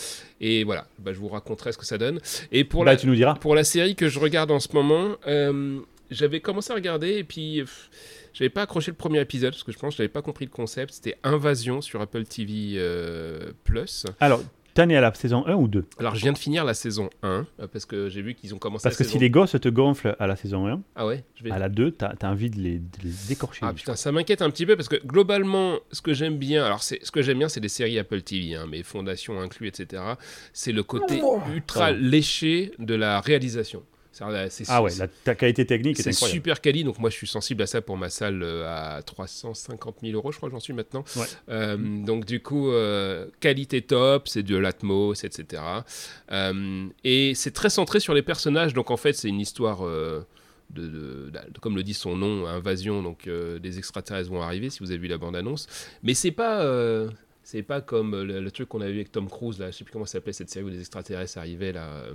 et 0.42 0.64
voilà, 0.64 0.88
bah, 1.00 1.14
je 1.14 1.20
vous 1.20 1.28
raconterai 1.28 1.72
ce 1.72 1.78
que 1.78 1.86
ça 1.86 1.98
donne. 1.98 2.20
Et 2.52 2.64
pour 2.64 2.86
bah, 2.86 2.92
la, 2.92 2.98
tu 2.98 3.08
nous 3.08 3.16
diras. 3.16 3.36
Pour 3.36 3.56
la 3.56 3.64
série 3.64 3.96
que 3.96 4.10
je 4.10 4.20
regarde 4.20 4.52
en 4.52 4.60
ce 4.60 4.70
moment, 4.74 5.18
j'avais 6.12 6.40
commencé 6.40 6.72
à 6.72 6.76
regarder 6.76 7.18
et 7.18 7.24
puis. 7.24 7.64
J'avais 8.34 8.50
pas 8.50 8.64
accroché 8.64 8.92
le 8.92 8.98
premier 8.98 9.22
épisode 9.22 9.54
parce 9.54 9.64
que 9.64 9.72
je 9.72 9.80
pense 9.80 9.94
que 9.94 9.98
j'avais 9.98 10.10
pas 10.10 10.22
compris 10.22 10.46
le 10.46 10.52
concept. 10.52 10.94
C'était 10.94 11.18
Invasion 11.24 11.82
sur 11.82 12.02
Apple 12.02 12.24
TV 12.26 12.80
Plus. 13.64 14.06
Alors, 14.20 14.42
T'en 14.74 14.90
es 14.90 14.96
à 14.96 15.02
la 15.02 15.14
saison 15.14 15.46
1 15.46 15.54
ou 15.54 15.68
2 15.68 15.86
Alors, 16.00 16.16
je 16.16 16.22
viens 16.22 16.34
de 16.34 16.38
finir 16.38 16.66
la 16.66 16.74
saison 16.74 17.10
1 17.22 17.46
euh, 17.60 17.68
parce 17.68 17.86
que 17.86 18.10
j'ai 18.10 18.24
vu 18.24 18.34
qu'ils 18.34 18.56
ont 18.56 18.58
commencé 18.58 18.84
Parce 18.84 18.98
que 18.98 19.04
si 19.04 19.20
les 19.20 19.30
gosses 19.30 19.56
te 19.60 19.70
gonflent 19.70 20.16
à 20.18 20.26
la 20.26 20.36
saison 20.36 20.68
1, 20.68 20.82
ah 20.96 21.06
ouais, 21.06 21.24
je 21.36 21.44
vais... 21.44 21.52
à 21.52 21.60
la 21.60 21.70
2, 21.70 21.92
t'as 21.92 22.14
as 22.20 22.28
envie 22.28 22.50
de 22.50 22.60
les, 22.60 22.82
décorcher. 23.28 23.60
Ah 23.64 23.74
putain, 23.74 23.96
ça 23.96 24.12
m'inquiète 24.12 24.42
un 24.42 24.50
petit 24.50 24.66
peu 24.66 24.76
parce 24.76 24.90
que 24.90 24.96
globalement, 25.06 25.78
ce 25.92 26.02
que 26.02 26.14
j'aime 26.14 26.38
bien, 26.38 26.66
alors 26.66 26.82
ce 26.82 27.12
que 27.12 27.22
j'aime 27.22 27.38
bien, 27.38 27.50
c'est 27.50 27.60
des 27.60 27.70
séries 27.70 28.00
Apple 28.00 28.22
TV, 28.24 28.56
hein, 28.56 28.66
mes 28.66 28.82
fondations 28.82 29.40
inclus, 29.40 29.68
etc. 29.68 30.02
C'est 30.54 30.72
le 30.72 30.82
côté 30.82 31.22
oh, 31.24 31.40
ultra 31.54 31.92
léché 31.92 32.72
de 32.80 32.96
la 32.96 33.22
réalisation 33.22 33.84
ah 34.22 34.84
ouais, 34.84 34.92
la, 35.26 35.36
qualité 35.36 35.66
technique 35.66 36.00
est, 36.00 36.08
incroyable. 36.08 36.36
super 36.36 36.62
quali, 36.62 36.84
donc 36.84 37.00
moi 37.00 37.10
je 37.10 37.16
suis 37.16 37.28
sensible 37.28 37.64
à 37.64 37.68
ça 37.68 37.82
pour 37.82 37.98
ma 37.98 38.10
salle 38.10 38.44
euh, 38.44 38.98
à 38.98 39.02
350 39.02 39.98
000 40.02 40.14
euros, 40.14 40.32
je 40.32 40.38
crois 40.38 40.50
que 40.50 40.54
j'en 40.54 40.60
suis 40.60 40.74
maintenant. 40.74 41.04
Euh, 41.50 41.78
donc 41.78 42.26
du 42.26 42.42
coup, 42.42 42.70
euh, 42.70 43.28
qualité 43.40 43.82
top, 43.82 44.28
c'est 44.28 44.44
de 44.44 44.56
l'atmos, 44.56 45.24
etc. 45.24 45.64
et 47.04 47.34
c'est 47.36 47.52
très 47.52 47.70
centré 47.70 48.00
sur 48.00 48.14
les 48.14 48.22
personnages, 48.22 48.74
donc 48.74 48.92
en 48.92 48.98
fait 48.98 49.14
c'est 49.14 49.30
une 49.30 49.42
histoire... 49.42 49.84
De, 50.70 51.32
comme 51.62 51.76
le 51.76 51.84
dit 51.84 51.94
son 51.94 52.16
nom, 52.16 52.48
invasion, 52.48 53.04
donc 53.04 53.30
des 53.30 53.78
extraterrestres 53.78 54.32
vont 54.32 54.42
arriver 54.42 54.72
si 54.72 54.80
vous 54.80 54.90
avez 54.90 55.00
vu 55.00 55.08
la 55.08 55.20
bande-annonce. 55.20 55.68
Mais 56.02 56.16
c'est 56.16 56.32
pas, 56.32 56.66
c'est 57.44 57.62
pas 57.62 57.82
comme 57.82 58.20
le, 58.24 58.50
truc 58.50 58.70
qu'on 58.70 58.82
a 58.82 58.88
vu 58.88 58.96
avec 58.96 59.12
Tom 59.12 59.30
Cruise, 59.30 59.60
là, 59.60 59.70
je 59.70 59.78
sais 59.78 59.84
plus 59.84 59.92
comment 59.92 60.06
ça 60.06 60.14
s'appelait 60.14 60.34
cette 60.34 60.50
série 60.50 60.66
où 60.66 60.70
les 60.70 60.80
extraterrestres 60.80 61.38
arrivaient 61.38 61.74
là. 61.74 62.06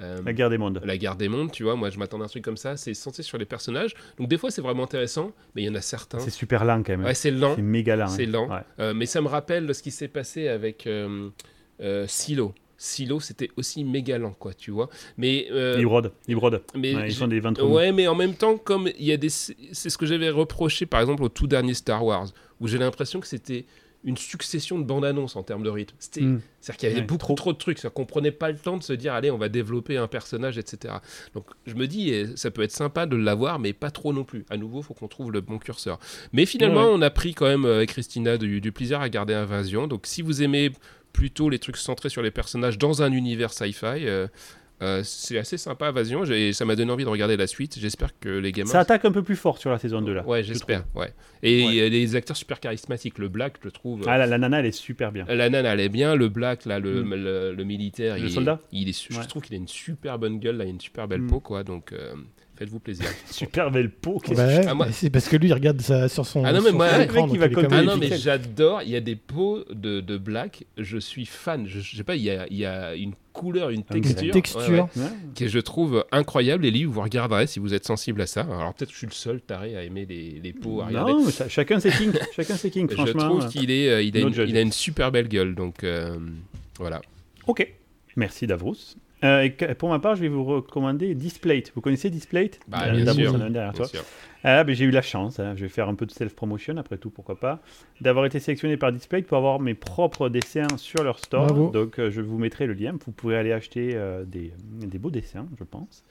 Euh, 0.00 0.18
la 0.24 0.32
guerre 0.32 0.50
des 0.50 0.58
mondes. 0.58 0.80
La 0.84 0.96
guerre 0.96 1.16
des 1.16 1.28
mondes, 1.28 1.50
tu 1.50 1.64
vois, 1.64 1.74
moi 1.76 1.90
je 1.90 1.98
m'attendais 1.98 2.22
à 2.22 2.26
un 2.26 2.28
truc 2.28 2.44
comme 2.44 2.56
ça, 2.56 2.76
c'est 2.76 2.94
censé 2.94 3.22
sur 3.22 3.38
les 3.38 3.44
personnages. 3.44 3.94
Donc 4.18 4.28
des 4.28 4.38
fois 4.38 4.50
c'est 4.50 4.60
vraiment 4.60 4.84
intéressant, 4.84 5.32
mais 5.54 5.62
il 5.62 5.66
y 5.66 5.68
en 5.68 5.74
a 5.74 5.80
certains. 5.80 6.18
C'est 6.20 6.30
super 6.30 6.64
lent 6.64 6.82
quand 6.84 6.96
même. 6.96 7.04
Ouais, 7.04 7.14
c'est 7.14 7.30
lent. 7.30 7.54
C'est 7.56 7.62
méga 7.62 7.96
lent. 7.96 8.06
C'est 8.08 8.26
lent. 8.26 8.48
Euh, 8.78 8.94
mais 8.94 9.06
ça 9.06 9.20
me 9.20 9.28
rappelle 9.28 9.74
ce 9.74 9.82
qui 9.82 9.90
s'est 9.90 10.08
passé 10.08 10.48
avec 10.48 10.86
euh, 10.86 11.30
Silo. 12.06 12.54
Silo, 12.80 13.18
c'était 13.18 13.50
aussi 13.56 13.82
méga 13.82 14.18
lent, 14.18 14.34
quoi, 14.38 14.54
tu 14.54 14.70
vois. 14.70 14.88
Mais 15.16 15.48
ils 15.50 15.84
brodent, 15.84 16.12
ils 16.28 16.36
brodent. 16.36 16.62
Mais 16.76 16.92
ils 16.92 17.14
sont 17.14 17.26
des 17.26 17.40
23 17.40 17.68
Ouais, 17.68 17.92
mais 17.92 18.06
en 18.06 18.14
même 18.14 18.34
temps, 18.34 18.56
comme 18.56 18.88
il 18.98 19.04
y 19.04 19.12
a 19.12 19.16
des, 19.16 19.30
c'est 19.30 19.90
ce 19.90 19.98
que 19.98 20.06
j'avais 20.06 20.30
reproché, 20.30 20.86
par 20.86 21.00
exemple, 21.00 21.24
au 21.24 21.28
tout 21.28 21.48
dernier 21.48 21.74
Star 21.74 22.04
Wars, 22.04 22.28
où 22.60 22.68
j'ai 22.68 22.78
l'impression 22.78 23.18
que 23.18 23.26
c'était 23.26 23.66
une 24.08 24.16
succession 24.16 24.78
de 24.78 24.84
bandes 24.84 25.04
annonces 25.04 25.36
en 25.36 25.42
termes 25.42 25.62
de 25.62 25.68
rythme. 25.68 25.94
Hmm. 25.96 26.40
C'est-à-dire 26.60 26.76
qu'il 26.78 26.88
y 26.88 26.92
avait 26.92 27.02
beaucoup 27.02 27.34
trop. 27.34 27.52
de 27.52 27.58
trucs, 27.58 27.78
c'est-à-dire 27.78 27.94
qu'on 27.94 28.06
prenait 28.06 28.32
pas 28.32 28.50
le 28.50 28.56
temps 28.56 28.76
de 28.76 28.82
se 28.82 28.92
dire 28.92 29.12
allez, 29.12 29.30
on 29.30 29.38
va 29.38 29.48
développer 29.48 29.96
un 29.96 30.06
personnage, 30.06 30.58
etc. 30.58 30.94
Donc 31.34 31.46
je 31.66 31.74
me 31.74 31.86
dis, 31.86 32.26
ça 32.36 32.50
peut 32.50 32.62
être 32.62 32.72
sympa 32.72 33.06
de 33.06 33.16
l'avoir, 33.16 33.58
mais 33.58 33.72
pas 33.72 33.90
trop 33.90 34.12
non 34.12 34.24
plus. 34.24 34.44
À 34.50 34.56
nouveau, 34.56 34.80
il 34.80 34.84
faut 34.84 34.94
qu'on 34.94 35.08
trouve 35.08 35.30
le 35.30 35.40
bon 35.40 35.58
curseur. 35.58 35.98
Mais 36.32 36.46
finalement, 36.46 36.86
on 36.86 37.02
a 37.02 37.10
pris 37.10 37.34
quand 37.34 37.46
même 37.46 37.64
euh, 37.64 37.76
avec 37.76 37.90
Christina 37.90 38.38
du, 38.38 38.72
plaisir 38.72 39.00
à 39.00 39.04
regarder 39.04 39.34
Invasion. 39.34 39.86
Donc 39.86 40.06
si 40.06 40.22
vous 40.22 40.42
aimez 40.42 40.72
plutôt 41.12 41.50
les 41.50 41.58
trucs 41.58 41.76
centrés 41.76 42.08
sur 42.08 42.22
les 42.22 42.30
personnages 42.30 42.78
dans 42.78 43.02
un 43.02 43.12
univers 43.12 43.52
sci-fi, 43.52 44.06
euh, 44.06 44.26
euh, 44.80 45.02
c'est 45.02 45.38
assez 45.38 45.58
sympa, 45.58 45.88
Invasion. 45.88 46.24
Ça 46.52 46.64
m'a 46.64 46.76
donné 46.76 46.92
envie 46.92 47.04
de 47.04 47.08
regarder 47.08 47.36
la 47.36 47.46
suite. 47.46 47.78
J'espère 47.78 48.18
que 48.18 48.28
les 48.28 48.52
gamins. 48.52 48.70
Ça 48.70 48.80
attaque 48.80 49.04
un 49.04 49.12
peu 49.12 49.22
plus 49.22 49.36
fort 49.36 49.58
sur 49.58 49.70
la 49.70 49.78
saison 49.78 50.00
2 50.00 50.12
là. 50.12 50.26
Ouais, 50.26 50.42
j'espère. 50.42 50.84
Ouais. 50.94 51.12
Et 51.42 51.82
a 51.82 51.90
des 51.90 52.16
acteurs 52.16 52.36
super 52.36 52.60
charismatiques. 52.60 53.18
Le 53.18 53.28
Black, 53.28 53.54
je 53.62 53.68
trouve. 53.68 54.02
Ah, 54.06 54.18
la, 54.18 54.38
nana, 54.38 54.60
elle 54.60 54.66
est 54.66 54.72
super 54.72 55.12
bien. 55.12 55.24
La 55.28 55.50
nana, 55.50 55.72
elle 55.72 55.80
est 55.80 55.88
bien. 55.88 56.14
Le 56.14 56.28
Black, 56.28 56.64
là, 56.64 56.78
le, 56.78 57.02
mm. 57.02 57.54
le, 57.56 57.64
militaire. 57.64 58.16
Le 58.16 58.24
il 58.24 58.30
soldat 58.30 58.60
il 58.72 58.88
est, 58.88 59.12
Je 59.12 59.28
trouve 59.28 59.42
qu'il 59.42 59.54
a 59.54 59.58
une 59.58 59.68
super 59.68 60.18
bonne 60.18 60.38
gueule, 60.38 60.56
là, 60.56 60.64
il 60.64 60.68
a 60.68 60.70
une 60.70 60.80
super 60.80 61.08
belle 61.08 61.22
mm. 61.22 61.28
peau, 61.28 61.40
quoi. 61.40 61.64
Donc. 61.64 61.92
Euh, 61.92 62.14
Faites-vous 62.58 62.80
plaisir. 62.80 63.06
Super 63.30 63.70
belle 63.70 63.88
peau. 63.88 64.20
Ah, 64.36 64.74
c'est 64.90 65.10
parce 65.10 65.28
que 65.28 65.36
lui, 65.36 65.46
il 65.48 65.52
regarde 65.52 65.80
ça 65.80 66.08
sur 66.08 66.26
son. 66.26 66.44
Ah 66.44 66.52
non, 66.52 66.60
mais 66.60 66.72
moi, 66.72 67.02
écran, 67.04 67.28
va 67.28 67.46
ah 67.70 67.82
non, 67.82 67.96
mais 67.96 68.16
j'adore. 68.18 68.82
Il 68.82 68.90
y 68.90 68.96
a 68.96 69.00
des 69.00 69.14
peaux 69.14 69.62
de, 69.72 70.00
de 70.00 70.18
black. 70.18 70.64
Je 70.76 70.98
suis 70.98 71.24
fan. 71.24 71.68
Je, 71.68 71.78
je 71.78 71.96
sais 71.96 72.02
pas, 72.02 72.16
il 72.16 72.22
y, 72.22 72.30
a, 72.30 72.48
il 72.50 72.56
y 72.56 72.66
a 72.66 72.96
une 72.96 73.12
couleur, 73.32 73.70
une 73.70 73.84
texture, 73.84 74.24
une 74.24 74.30
texture. 74.32 74.88
que 75.36 75.46
je 75.46 75.58
trouve 75.60 76.04
incroyable. 76.10 76.66
Et 76.66 76.72
livres, 76.72 76.92
vous 76.92 77.02
regarderez 77.02 77.46
si 77.46 77.60
vous 77.60 77.74
êtes 77.74 77.86
sensible 77.86 78.22
à 78.22 78.26
ça. 78.26 78.40
Alors 78.40 78.74
peut-être 78.74 78.88
que 78.88 78.94
je 78.94 78.98
suis 78.98 79.06
le 79.06 79.12
seul 79.12 79.40
taré 79.40 79.76
à 79.76 79.84
aimer 79.84 80.04
les, 80.04 80.40
les 80.42 80.52
peaux. 80.52 80.80
À 80.80 80.90
non, 80.90 81.24
chacun 81.48 81.78
ses 81.78 81.90
kinks. 81.90 82.18
chacun 82.34 82.56
ses 82.56 82.70
kinks, 82.72 82.90
Je 82.90 83.12
trouve 83.12 83.48
qu'il 83.50 83.70
est, 83.70 83.88
euh, 83.88 84.02
il 84.02 84.16
a, 84.16 84.20
une, 84.20 84.34
il 84.48 84.56
a 84.56 84.60
une 84.62 84.72
super 84.72 85.12
belle 85.12 85.28
gueule. 85.28 85.54
Donc 85.54 85.84
euh, 85.84 86.18
voilà. 86.80 87.00
Ok. 87.46 87.72
Merci 88.16 88.48
Davros. 88.48 88.74
Euh, 89.24 89.48
pour 89.78 89.88
ma 89.88 89.98
part, 89.98 90.16
je 90.16 90.22
vais 90.22 90.28
vous 90.28 90.44
recommander 90.44 91.14
Displate. 91.14 91.72
Vous 91.74 91.80
connaissez 91.80 92.10
Displate 92.10 92.60
bah, 92.68 92.84
euh, 92.86 93.02
bien, 93.02 93.12
sûr, 93.12 93.38
derrière 93.38 93.72
toi. 93.72 93.86
Ah, 94.44 94.64
j'ai 94.66 94.84
eu 94.84 94.90
la 94.90 95.02
chance, 95.02 95.40
hein. 95.40 95.54
je 95.56 95.62
vais 95.62 95.68
faire 95.68 95.88
un 95.88 95.94
peu 95.94 96.06
de 96.06 96.12
self-promotion 96.12 96.76
après 96.76 96.96
tout, 96.96 97.10
pourquoi 97.10 97.38
pas, 97.38 97.60
d'avoir 98.00 98.24
été 98.26 98.38
sélectionné 98.40 98.76
par 98.76 98.92
Displate 98.92 99.26
pour 99.26 99.38
avoir 99.38 99.60
mes 99.60 99.74
propres 99.74 100.28
dessins 100.28 100.76
sur 100.76 101.02
leur 101.02 101.18
store. 101.18 101.70
Donc 101.70 101.98
euh, 101.98 102.10
je 102.10 102.20
vous 102.20 102.38
mettrai 102.38 102.66
le 102.66 102.74
lien, 102.74 102.92
vous 103.04 103.12
pourrez 103.12 103.36
aller 103.36 103.52
acheter 103.52 103.98
des, 104.26 104.52
des, 104.64 104.98
beaux 104.98 105.10
dessins, 105.10 105.46
je 105.58 105.64
pense. 105.64 106.04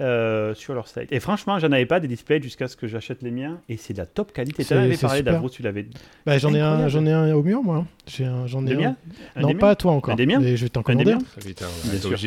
Euh, 0.00 0.54
sur 0.54 0.74
leur 0.74 0.86
site. 0.86 1.08
Et 1.10 1.18
franchement, 1.18 1.58
j'en 1.58 1.72
avais 1.72 1.84
pas 1.84 1.98
des 1.98 2.06
displays 2.06 2.40
jusqu'à 2.40 2.68
ce 2.68 2.76
que 2.76 2.86
j'achète 2.86 3.20
les 3.20 3.32
miens. 3.32 3.60
Et 3.68 3.76
c'est 3.76 3.94
de 3.94 3.98
la 3.98 4.06
top 4.06 4.32
qualité. 4.32 4.64
Tu 4.64 4.72
avais 4.72 4.96
parlé 4.96 5.22
d'Avro, 5.22 5.50
tu 5.50 5.62
l'avais. 5.62 5.86
Bah, 6.24 6.38
j'en 6.38 6.54
ai 6.54 6.60
un, 6.60 6.86
j'en 6.86 7.04
ai 7.04 7.10
un 7.10 7.34
au 7.34 7.42
mur, 7.42 7.64
moi. 7.64 7.84
J'en 8.06 8.64
ai 8.64 8.84
un. 8.84 8.96
non, 9.36 9.54
pas 9.54 9.70
à 9.70 9.74
toi 9.74 9.90
encore. 9.90 10.14
Des 10.14 10.26
miens? 10.26 10.40
je 10.40 10.54
vais 10.54 10.68
t'en 10.68 10.82
commander. 10.82 11.16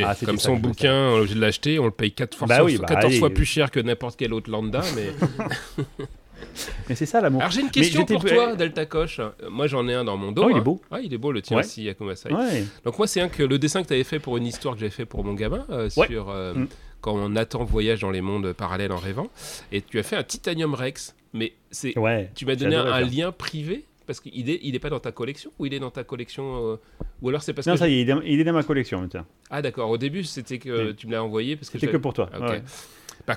Ah, 0.03 0.15
Comme 0.25 0.37
son 0.37 0.57
bouquin, 0.57 0.93
on 0.93 1.15
est 1.15 1.19
obligé 1.19 1.35
de 1.35 1.39
l'acheter. 1.39 1.79
On 1.79 1.85
le 1.85 1.91
paye 1.91 2.11
4 2.11 2.37
fois, 2.37 2.47
bah 2.47 2.61
oui, 2.61 2.77
bah 2.77 2.87
14 2.87 3.19
fois 3.19 3.29
plus 3.29 3.45
cher 3.45 3.71
que 3.71 3.79
n'importe 3.79 4.17
quel 4.17 4.33
autre 4.33 4.51
lambda, 4.51 4.81
mais. 4.95 5.20
Mais 6.89 6.95
c'est 6.95 7.05
ça 7.05 7.21
l'amour. 7.21 7.41
Alors 7.41 7.51
j'ai 7.51 7.61
une 7.61 7.71
question 7.71 8.05
pour 8.05 8.23
toi, 8.23 8.55
Delta 8.55 8.85
Coche. 8.85 9.21
Moi 9.49 9.67
j'en 9.67 9.87
ai 9.87 9.93
un 9.93 10.03
dans 10.03 10.17
mon 10.17 10.31
dos. 10.31 10.43
Oh, 10.45 10.49
il 10.49 10.55
est 10.55 10.59
hein. 10.59 10.63
beau. 10.63 10.81
Ouais, 10.91 11.05
il 11.05 11.13
est 11.13 11.17
beau 11.17 11.31
le 11.31 11.41
tien 11.41 11.59
aussi, 11.59 11.83
Yakuma 11.83 12.13
ouais. 12.13 12.63
Donc 12.83 12.97
moi 12.97 13.07
c'est 13.07 13.21
un 13.21 13.29
que 13.29 13.43
le 13.43 13.59
dessin 13.59 13.83
que 13.83 13.87
tu 13.87 13.93
avais 13.93 14.03
fait 14.03 14.19
pour 14.19 14.37
une 14.37 14.45
histoire 14.45 14.75
que 14.75 14.79
j'avais 14.79 14.91
fait 14.91 15.05
pour 15.05 15.23
mon 15.23 15.33
gamin 15.33 15.65
euh, 15.69 15.89
sur 15.89 16.29
euh, 16.29 16.53
mm. 16.53 16.67
quand 17.01 17.13
on 17.13 17.35
attend 17.35 17.63
voyage 17.63 18.01
dans 18.01 18.11
les 18.11 18.21
mondes 18.21 18.53
parallèles 18.53 18.91
en 18.91 18.97
rêvant. 18.97 19.29
Et 19.71 19.81
tu 19.81 19.99
as 19.99 20.03
fait 20.03 20.15
un 20.15 20.23
Titanium 20.23 20.73
Rex. 20.73 21.15
Mais 21.33 21.53
c'est, 21.69 21.93
tu 22.35 22.45
m'as 22.45 22.55
donné 22.55 22.75
un, 22.75 22.99
lien 23.01 23.31
privé 23.31 23.85
parce 24.05 24.19
qu'il 24.19 24.49
est, 24.49 24.59
il 24.63 24.75
est 24.75 24.79
pas 24.79 24.89
dans 24.89 24.99
ta 24.99 25.13
collection 25.13 25.51
ou 25.57 25.65
il 25.65 25.73
est 25.73 25.79
dans 25.79 25.91
ta 25.91 26.03
collection 26.03 26.71
euh, 26.71 26.75
ou 27.21 27.29
alors 27.29 27.41
c'est 27.41 27.53
parce 27.53 27.67
non, 27.67 27.73
que 27.73 27.79
ça 27.79 27.87
y 27.87 28.01
est, 28.01 28.07
il 28.25 28.39
est 28.41 28.43
dans 28.43 28.51
ma 28.51 28.63
collection 28.63 29.07
tiens. 29.07 29.25
Ah 29.49 29.61
d'accord. 29.61 29.89
Au 29.89 29.97
début 29.97 30.25
c'était 30.25 30.57
que 30.57 30.91
tu 30.91 31.07
me 31.07 31.13
l'as 31.13 31.23
envoyé 31.23 31.55
parce 31.55 31.69
que 31.69 31.79
c'était 31.79 31.93
que 31.93 31.97
pour 31.97 32.13
toi. 32.13 32.29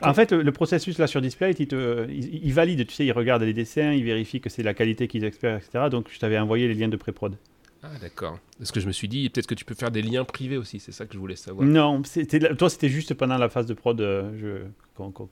En 0.02 0.14
fait, 0.14 0.32
le 0.32 0.52
processus 0.52 0.98
là 0.98 1.06
sur 1.06 1.20
display, 1.20 1.54
il, 1.58 1.66
te, 1.66 2.08
il, 2.10 2.52
valide, 2.52 2.86
tu 2.86 2.94
sais, 2.94 3.04
il 3.04 3.12
regarde 3.12 3.42
les 3.42 3.52
dessins, 3.52 3.92
il 3.92 4.04
vérifie 4.04 4.40
que 4.40 4.48
c'est 4.48 4.62
la 4.62 4.74
qualité 4.74 5.08
qu'ils 5.08 5.24
espèrent, 5.24 5.56
etc. 5.56 5.86
Donc 5.90 6.08
je 6.10 6.18
t'avais 6.18 6.38
envoyé 6.38 6.68
les 6.68 6.74
liens 6.74 6.88
de 6.88 6.96
pré-prod. 6.96 7.36
Ah 7.82 7.88
d'accord. 8.00 8.38
Parce 8.58 8.72
que 8.72 8.80
je 8.80 8.86
me 8.86 8.92
suis 8.92 9.08
dit, 9.08 9.28
peut-être 9.28 9.46
que 9.46 9.54
tu 9.54 9.64
peux 9.64 9.74
faire 9.74 9.90
des 9.90 10.02
liens 10.02 10.24
privés 10.24 10.56
aussi, 10.56 10.80
c'est 10.80 10.92
ça 10.92 11.04
que 11.04 11.14
je 11.14 11.18
voulais 11.18 11.36
savoir. 11.36 11.66
Non, 11.66 12.02
toi 12.58 12.70
c'était 12.70 12.88
juste 12.88 13.14
pendant 13.14 13.36
la 13.36 13.48
phase 13.48 13.66
de 13.66 13.74
prod, 13.74 14.00
euh, 14.00 14.30
je, 14.38 14.66
quand, 14.96 15.28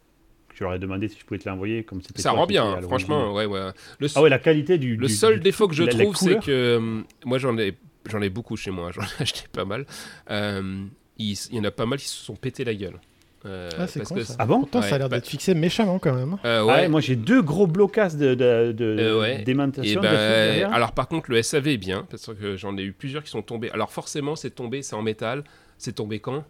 je 0.54 0.64
leur 0.64 0.74
ai 0.74 0.78
demandé 0.78 1.08
si 1.08 1.18
je 1.18 1.24
pouvais 1.24 1.38
te 1.38 1.48
l'envoyer. 1.48 1.82
Comme 1.84 2.00
ça 2.16 2.32
rend 2.32 2.46
bien, 2.46 2.80
franchement. 2.82 3.32
Ouais, 3.32 3.46
ouais. 3.46 3.70
Le, 3.98 4.08
ah 4.14 4.22
ouais, 4.22 4.28
la 4.28 4.38
qualité 4.38 4.78
du. 4.78 4.96
Le 4.96 5.08
seul 5.08 5.40
défaut 5.40 5.68
que 5.68 5.74
je 5.74 5.84
trouve, 5.84 6.16
c'est 6.16 6.40
que 6.40 6.50
euh, 6.50 7.02
moi 7.24 7.38
j'en 7.38 7.56
ai, 7.58 7.74
j'en 8.10 8.20
ai 8.20 8.28
beaucoup 8.28 8.56
chez 8.56 8.70
moi, 8.70 8.90
j'en 8.94 9.02
ai 9.02 9.22
acheté 9.22 9.42
pas 9.50 9.64
mal. 9.64 9.86
Euh, 10.30 10.84
il, 11.18 11.36
y 11.52 11.58
en 11.58 11.64
a 11.64 11.70
pas 11.70 11.86
mal 11.86 11.98
qui 11.98 12.08
se 12.08 12.16
sont 12.16 12.34
pété 12.34 12.64
la 12.64 12.74
gueule. 12.74 12.98
Euh, 13.44 13.68
ah, 13.78 13.86
c'est 13.86 14.04
con, 14.04 14.16
ça. 14.22 14.34
Ah 14.38 14.46
bon? 14.46 14.60
Pourtant, 14.60 14.82
ça 14.82 14.94
a 14.94 14.98
l'air 14.98 15.08
d'être 15.08 15.26
fixé 15.26 15.54
méchamment 15.54 15.98
quand 15.98 16.14
même. 16.14 16.38
Euh, 16.44 16.64
ouais. 16.64 16.88
moi, 16.88 17.00
j'ai 17.00 17.16
deux 17.16 17.42
gros 17.42 17.66
blocages 17.66 18.14
de, 18.14 18.34
de, 18.34 18.72
de 18.72 18.96
euh, 18.98 19.42
démentation. 19.42 20.00
Ben, 20.00 20.72
alors, 20.72 20.92
par 20.92 21.08
contre, 21.08 21.30
le 21.30 21.42
SAV 21.42 21.68
est 21.68 21.76
bien, 21.76 22.06
parce 22.08 22.26
que 22.34 22.56
j'en 22.56 22.76
ai 22.76 22.82
eu 22.82 22.92
plusieurs 22.92 23.22
qui 23.22 23.30
sont 23.30 23.42
tombés. 23.42 23.70
Alors, 23.70 23.90
forcément, 23.90 24.36
c'est 24.36 24.50
tombé, 24.50 24.82
c'est 24.82 24.94
en 24.94 25.02
métal. 25.02 25.44
C'est 25.78 25.94
tombé 25.94 26.20
quand? 26.20 26.44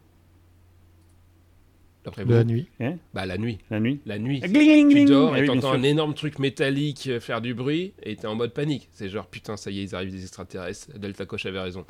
La 2.05 2.45
nuit. 2.45 2.69
Hein 2.81 2.97
bah 3.15 3.27
la 3.27 3.39
nuit. 3.39 3.59
La 3.71 3.81
nuit. 3.81 4.01
La 4.07 4.19
nuit. 4.19 4.41
tu 4.41 5.05
dors 5.05 5.37
et 5.37 5.47
t'entends 5.47 5.73
un 5.73 5.83
énorme 5.83 6.15
truc 6.15 6.39
métallique 6.39 7.07
euh, 7.09 7.21
faire 7.21 7.41
du 7.41 7.55
bruit 7.55 7.93
et 8.03 8.17
t'es 8.17 8.27
en 8.27 8.35
mode 8.35 8.53
panique. 8.53 8.89
C'est 8.93 9.09
genre 9.09 9.27
putain 9.27 9.57
ça 9.57 9.71
y 9.71 9.81
est 9.81 9.83
ils 9.85 9.95
arrivent 9.95 10.11
des 10.11 10.23
extraterrestres. 10.23 10.99
Delta 10.99 11.27
Koch 11.27 11.45
avait 11.47 11.61
raison. 11.61 11.85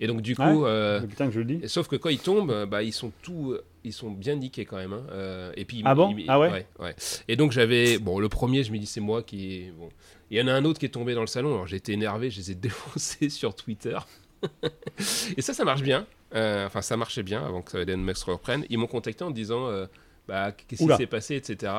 Et 0.00 0.06
donc 0.06 0.22
du 0.22 0.34
coup, 0.34 0.64
euh, 0.64 1.00
putain 1.00 1.26
que 1.26 1.32
je 1.32 1.40
le 1.40 1.44
dis. 1.44 1.68
Sauf 1.68 1.88
que 1.88 1.96
quand 1.96 2.08
ils 2.08 2.18
tombent, 2.18 2.66
bah 2.66 2.82
ils 2.82 2.92
sont 2.92 3.12
tout, 3.22 3.56
ils 3.84 3.92
sont 3.92 4.10
bien 4.10 4.36
niqués 4.36 4.64
quand 4.64 4.76
même. 4.76 4.92
Hein. 4.92 5.04
Euh, 5.10 5.52
et 5.56 5.64
puis 5.64 5.82
ah 5.84 5.94
bon 5.94 6.14
ah 6.28 6.38
ouais? 6.38 6.66
ouais. 6.78 6.94
Et 7.28 7.36
donc 7.36 7.52
j'avais 7.52 7.98
bon 7.98 8.18
le 8.18 8.28
premier 8.28 8.62
je 8.62 8.72
me 8.72 8.78
dis 8.78 8.86
c'est 8.86 9.00
moi 9.00 9.22
qui 9.22 9.70
bon. 9.78 9.88
Il 10.30 10.38
y 10.38 10.42
en 10.42 10.46
a 10.48 10.52
un 10.52 10.64
autre 10.64 10.78
qui 10.78 10.86
est 10.86 10.90
tombé 10.90 11.14
dans 11.14 11.22
le 11.22 11.26
salon. 11.26 11.54
Alors 11.54 11.66
j'étais 11.66 11.92
énervé, 11.92 12.30
je 12.30 12.38
les 12.38 12.50
ai 12.52 12.54
défoncés 12.54 13.28
sur 13.28 13.54
Twitter. 13.54 13.98
et 15.36 15.42
ça 15.42 15.52
ça 15.52 15.64
marche 15.64 15.82
bien. 15.82 16.06
Euh, 16.34 16.66
enfin, 16.66 16.82
ça 16.82 16.96
marchait 16.96 17.22
bien 17.22 17.44
avant 17.44 17.62
que 17.62 17.78
Elon 17.78 17.98
Musk 17.98 18.26
reprenne. 18.26 18.64
Ils 18.70 18.78
m'ont 18.78 18.86
contacté 18.86 19.24
en 19.24 19.30
disant 19.30 19.66
euh, 19.68 19.86
bah, 20.26 20.52
qu'est-ce 20.52 20.84
qui 20.84 20.96
s'est 20.96 21.06
passé, 21.06 21.36
etc. 21.36 21.72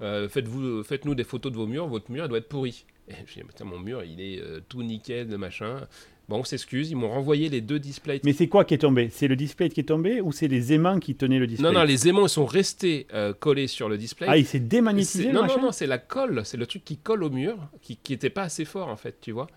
Euh, 0.00 0.28
faites-nous 0.28 1.14
des 1.14 1.24
photos 1.24 1.52
de 1.52 1.56
vos 1.56 1.66
murs, 1.66 1.86
votre 1.86 2.10
mur 2.10 2.28
doit 2.28 2.38
être 2.38 2.48
pourri. 2.48 2.84
Et 3.08 3.14
je 3.26 3.34
dit, 3.34 3.64
mon 3.64 3.78
mur, 3.78 4.02
il 4.02 4.20
est 4.20 4.42
tout 4.68 4.82
nickel, 4.82 5.28
machin. 5.36 5.86
Bon, 6.26 6.38
on 6.38 6.44
s'excuse, 6.44 6.90
ils 6.90 6.94
m'ont 6.94 7.10
renvoyé 7.10 7.50
les 7.50 7.60
deux 7.60 7.78
displays. 7.78 8.18
Mais 8.24 8.32
c'est 8.32 8.48
quoi 8.48 8.64
qui 8.64 8.72
est 8.72 8.78
tombé? 8.78 9.10
C'est 9.12 9.28
le 9.28 9.36
display 9.36 9.68
qui 9.68 9.80
est 9.80 9.84
tombé 9.84 10.22
ou 10.22 10.32
c'est 10.32 10.48
les 10.48 10.72
aimants 10.72 10.98
qui 10.98 11.14
tenaient 11.14 11.38
le 11.38 11.46
display? 11.46 11.70
Non, 11.70 11.78
non, 11.78 11.84
les 11.84 12.08
aimants 12.08 12.28
sont 12.28 12.46
restés 12.46 13.06
collés 13.40 13.66
sur 13.66 13.90
le 13.90 13.98
display. 13.98 14.26
Ah, 14.30 14.38
il 14.38 14.46
s'est 14.46 14.58
démagnétisé 14.60 15.32
Non, 15.32 15.46
non, 15.46 15.60
non, 15.60 15.72
c'est 15.72 15.86
la 15.86 15.98
colle, 15.98 16.42
c'est 16.46 16.56
le 16.56 16.66
truc 16.66 16.82
qui 16.82 16.96
colle 16.96 17.24
au 17.24 17.30
mur, 17.30 17.58
qui 17.82 17.98
n'était 18.08 18.30
pas 18.30 18.44
assez 18.44 18.64
fort 18.64 18.88
en 18.88 18.96
fait, 18.96 19.20
tu 19.20 19.32
vois. 19.32 19.48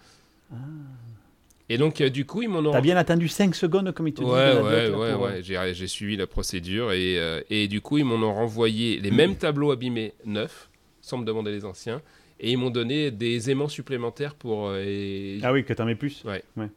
Ah. 0.52 0.58
Et 1.70 1.78
donc, 1.78 1.99
euh, 1.99 2.09
du 2.09 2.26
coup, 2.26 2.41
ils 2.41 2.49
m'en 2.49 2.59
ont. 2.59 2.72
T'as 2.72 2.82
bien 2.82 2.95
attendu 2.95 3.28
5 3.28 3.53
secondes, 3.53 3.91
comme 3.91 4.07
ils 4.07 4.13
te 4.13 4.22
disent. 4.22 4.32
Ouais, 4.32 4.53
ouais, 4.61 4.89
ouais, 4.89 5.13
ouais. 5.13 5.74
J'ai 5.74 5.88
suivi 5.88 6.15
la 6.15 6.28
procédure 6.28 6.91
et, 6.93 7.20
euh, 7.20 7.41
et 7.49 7.68
du 7.68 7.82
coup, 7.82 7.97
ils 7.97 8.05
m'en 8.05 8.15
ont 8.15 8.34
renvoyé 8.34 8.99
les 8.99 9.11
mêmes 9.11 9.36
tableaux 9.36 9.72
abîmés 9.72 10.13
neufs, 10.26 10.70
sans 11.01 11.18
me 11.18 11.26
demander 11.26 11.51
les 11.51 11.65
anciens, 11.65 12.01
et 12.39 12.51
ils 12.51 12.57
m'ont 12.57 12.70
donné 12.70 13.11
des 13.11 13.51
aimants 13.51 13.68
supplémentaires 13.68 14.36
pour. 14.36 14.70
Euh, 14.70 15.39
ah 15.43 15.51
oui, 15.51 15.65
que 15.65 15.74
t'en 15.74 15.86
mets 15.86 15.95
plus. 15.95 16.24
Ouais. 16.24 16.43
ouais. 16.55 16.70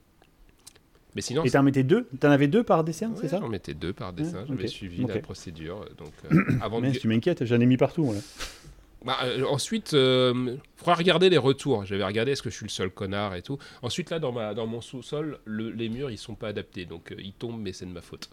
Mais 1.15 1.23
sinon. 1.23 1.45
Et 1.45 1.51
t'en 1.51 1.63
mettais 1.63 1.83
deux? 1.83 2.09
T'en 2.19 2.31
avais 2.31 2.49
deux 2.49 2.63
par 2.63 2.83
dessin, 2.83 3.13
c'est 3.21 3.29
ça? 3.29 3.39
J'en 3.41 3.49
mettais 3.49 3.75
deux 3.75 3.93
par 3.93 4.13
dessin. 4.13 4.45
J'avais 4.49 4.67
suivi 4.67 5.05
la 5.05 5.19
procédure. 5.19 5.85
Donc, 5.99 6.13
avant 6.61 6.81
Mais 6.81 6.93
tu 6.93 7.07
m'inquiètes, 7.07 7.45
j'en 7.45 7.61
ai 7.61 7.67
mis 7.67 7.77
partout. 7.77 8.13
Bah, 9.05 9.19
euh, 9.25 9.45
ensuite, 9.45 9.93
il 9.93 9.99
euh, 9.99 10.57
faudra 10.77 10.95
regarder 10.95 11.31
les 11.31 11.39
retours. 11.39 11.85
J'avais 11.87 12.05
regardé 12.05 12.33
est-ce 12.33 12.43
que 12.43 12.51
je 12.51 12.57
suis 12.57 12.67
le 12.67 12.71
seul 12.71 12.91
connard 12.91 13.35
et 13.35 13.43
tout. 13.43 13.59
Ensuite, 13.83 14.11
là, 14.11 14.19
dans, 14.19 14.33
ma, 14.33 14.55
dans 14.55 14.67
mon 14.67 14.81
sous-sol, 14.81 15.39
les 15.47 15.89
murs, 15.89 16.11
ils 16.11 16.19
sont 16.19 16.35
pas 16.35 16.49
adaptés. 16.49 16.85
Donc, 16.85 17.13
euh, 17.13 17.17
ils 17.19 17.33
tombent, 17.33 17.61
mais 17.61 17.73
c'est 17.73 17.87
de 17.87 17.93
ma 17.93 18.03
faute. 18.03 18.29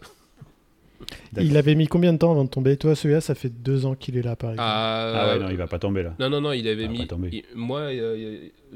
Il 1.36 1.56
avait 1.56 1.76
mis 1.76 1.86
combien 1.86 2.12
de 2.12 2.18
temps 2.18 2.32
avant 2.32 2.44
de 2.44 2.50
tomber? 2.50 2.76
Toi, 2.76 2.96
celui-là, 2.96 3.20
ça 3.20 3.34
fait 3.34 3.50
deux 3.50 3.86
ans 3.86 3.94
qu'il 3.94 4.16
est 4.16 4.22
là, 4.22 4.34
par 4.34 4.50
exemple. 4.50 4.68
Ah, 4.68 5.12
ah 5.14 5.28
ouais, 5.28 5.38
non, 5.38 5.48
il 5.48 5.56
va 5.56 5.68
pas 5.68 5.78
tomber 5.78 6.02
là. 6.02 6.14
Non, 6.18 6.28
non, 6.28 6.40
non, 6.40 6.52
il 6.52 6.66
avait 6.66 6.88
mis. 6.88 7.06
moi, 7.54 7.90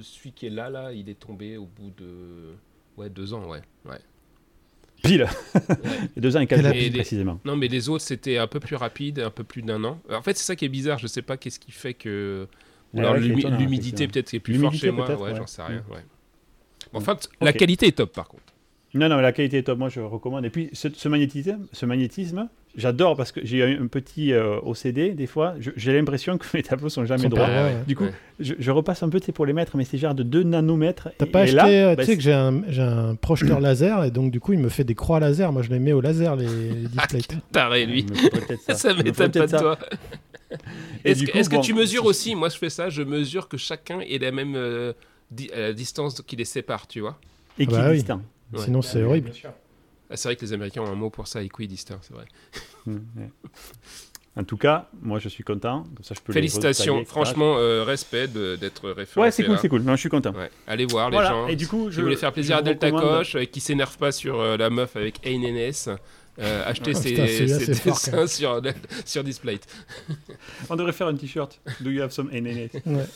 celui 0.01 0.32
qui 0.32 0.47
est 0.47 0.51
là, 0.51 0.70
là, 0.70 0.93
il 0.93 1.09
est 1.09 1.18
tombé 1.18 1.57
au 1.57 1.66
bout 1.66 1.93
de. 1.99 2.55
Ouais, 2.97 3.11
deux 3.11 3.34
ans, 3.34 3.49
ouais. 3.49 3.62
ouais. 3.86 3.99
Pile 5.03 5.27
Deux 6.17 6.37
ans 6.37 6.41
et 6.41 6.47
quatre 6.47 6.63
jours, 6.63 6.93
précisément. 6.93 7.41
Non, 7.45 7.57
mais 7.57 7.69
les 7.69 7.89
autres, 7.89 8.05
c'était 8.05 8.39
un 8.39 8.47
peu 8.47 8.61
plus 8.61 8.77
rapide, 8.77 9.21
un 9.21 9.31
peu 9.31 9.45
plus 9.45 9.63
d'un 9.63 9.83
an. 9.85 10.01
En 10.11 10.23
fait, 10.23 10.37
c'est 10.37 10.45
ça 10.45 10.57
qui 10.57 10.65
est 10.65 10.71
bizarre. 10.71 10.99
Je 10.99 11.07
sais 11.07 11.23
pas 11.23 11.37
qu'est-ce 11.37 11.59
qui 11.59 11.73
fait 11.73 11.95
que. 11.95 12.47
alors, 12.97 13.17
l'humidité, 13.17 14.07
peut-être, 14.07 14.33
est 14.35 14.41
plus 14.41 14.59
forte 14.59 14.77
chez 14.77 14.91
moi. 14.91 15.11
Ouais, 15.21 15.35
j'en 15.35 15.47
sais 15.47 15.63
rien. 15.63 15.85
Ouais. 15.91 16.05
Bon, 16.93 16.99
en 16.99 17.03
fait, 17.03 17.29
la 17.41 17.53
qualité 17.53 17.89
est 17.89 17.93
top, 17.93 18.13
par 18.13 18.29
contre. 18.29 18.43
Non, 18.95 19.09
non, 19.09 19.17
la 19.17 19.33
qualité 19.33 19.59
est 19.59 19.63
top. 19.63 19.79
Moi, 19.79 19.89
je 19.89 20.01
recommande. 20.01 20.45
Et 20.45 20.51
puis, 20.51 20.71
ce, 20.73 21.09
magnétisme, 21.09 21.67
ce 21.73 21.87
magnétisme 21.87 22.49
j'adore 22.77 23.16
parce 23.16 23.33
que 23.33 23.41
j'ai 23.45 23.62
un 23.62 23.87
petit 23.87 24.33
euh, 24.33 24.59
OCD 24.62 25.11
des 25.11 25.27
fois. 25.27 25.55
J'ai 25.77 25.93
l'impression 25.93 26.39
que 26.39 26.47
mes 26.55 26.62
tableaux 26.62 26.89
sont 26.89 27.05
jamais 27.05 27.29
droits. 27.29 27.49
Du 27.87 27.97
coup, 27.97 28.07
je, 28.41 28.70
repasse 28.70 29.03
un 29.03 29.09
peu 29.09 29.20
pour 29.33 29.47
les 29.47 29.53
mettre, 29.53 29.77
mais 29.77 29.85
c'est 29.85 29.99
genre 29.99 30.14
de 30.14 30.23
2 30.23 30.43
nanomètres. 30.43 31.09
T'as 31.18 31.27
pas 31.27 31.41
acheté, 31.41 31.83
euh, 31.83 31.97
tu 31.97 32.05
sais 32.05 32.16
que 32.16 32.23
j'ai 32.23 32.33
un, 32.33 32.62
un, 32.79 33.14
projeteur 33.14 33.61
laser 33.61 34.05
et 34.05 34.11
donc 34.11 34.31
du 34.31 34.41
coup, 34.41 34.53
il 34.53 34.59
me 34.59 34.68
fait 34.68 34.85
des 34.85 34.95
croix 34.95 35.20
laser. 35.20 35.53
Moi, 35.53 35.62
je 35.62 35.70
les 35.70 35.79
mets 35.79 35.93
au 35.93 36.01
laser, 36.01 36.37
les, 36.37 36.47
displays. 36.89 37.23
Taré, 37.53 37.87
lui. 37.87 38.07
Ça, 38.66 38.75
ça 38.75 38.95
m'étonne 38.95 39.31
pas 39.31 39.47
de 39.47 39.59
toi. 39.59 39.79
Est-ce 41.05 41.49
que, 41.49 41.61
tu 41.61 41.75
mesures 41.75 42.05
aussi 42.05 42.35
Moi, 42.35 42.49
je 42.49 42.59
fais 42.59 42.70
ça. 42.70 42.89
Je 42.89 43.03
mesure 43.03 43.49
que 43.49 43.57
chacun 43.57 44.01
ait 44.01 44.18
la 44.18 44.33
même 44.33 44.55
euh, 44.57 44.93
distance 45.73 46.20
qui 46.23 46.37
les 46.37 46.45
sépare, 46.45 46.87
tu 46.87 47.01
vois? 47.01 47.18
Équidistant. 47.59 48.20
Ah 48.23 48.57
bah 48.57 48.62
Sinon, 48.64 48.83
c'est 48.83 49.03
horrible. 49.03 49.31
Ah, 50.13 50.17
c'est 50.17 50.29
vrai 50.29 50.37
que 50.37 50.43
les 50.43 50.53
Américains 50.53 50.83
ont 50.83 50.91
un 50.91 50.95
mot 50.95 51.11
pour 51.11 51.27
ça, 51.27 51.43
équidistant, 51.43 51.99
c'est 52.03 52.15
vrai. 52.15 52.27
Mmh, 52.85 52.99
en 54.35 54.45
tout 54.45 54.57
cas, 54.57 54.89
moi 55.03 55.19
je 55.19 55.29
suis 55.29 55.45
content. 55.45 55.85
ça, 56.01 56.15
je 56.15 56.21
peux 56.21 56.33
Félicitations, 56.33 57.05
franchement, 57.05 57.57
euh, 57.59 57.85
respect 57.85 58.29
d'être 58.29 58.91
référencé. 58.91 59.21
Ouais, 59.21 59.31
c'est 59.31 59.45
cool, 59.45 59.59
c'est 59.59 59.69
cool. 59.69 59.83
Non, 59.83 59.95
je 59.95 60.01
suis 60.01 60.09
content. 60.09 60.33
Allez 60.67 60.87
voir 60.87 61.11
les 61.11 61.19
gens. 61.19 61.49
Et 61.49 61.57
du 61.57 61.69
coup, 61.69 61.91
je, 61.91 62.01
voulais 62.01 62.17
faire 62.17 62.33
plaisir 62.33 62.57
à 62.57 62.63
Delta 62.63 62.91
Coche, 62.91 63.37
euh, 63.37 63.45
qui 63.45 63.61
s'énerve 63.61 63.97
pas 63.99 64.11
sur 64.11 64.41
euh, 64.41 64.57
la 64.57 64.71
meuf 64.71 64.97
avec 64.97 65.21
ANNS. 65.27 65.97
Euh, 66.39 66.63
acheter 66.67 66.95
ses, 66.95 67.15
dessins 67.15 68.27
sur, 68.27 68.63
sur 69.05 69.23
Displate. 69.23 69.67
On 70.71 70.77
devrait 70.77 70.93
faire 70.93 71.09
un 71.09 71.15
t-shirt. 71.15 71.61
Do 71.81 71.91
you 71.91 72.03
have 72.03 72.11
some 72.11 72.31
ANNS 72.33 72.71
ouais. 72.87 73.07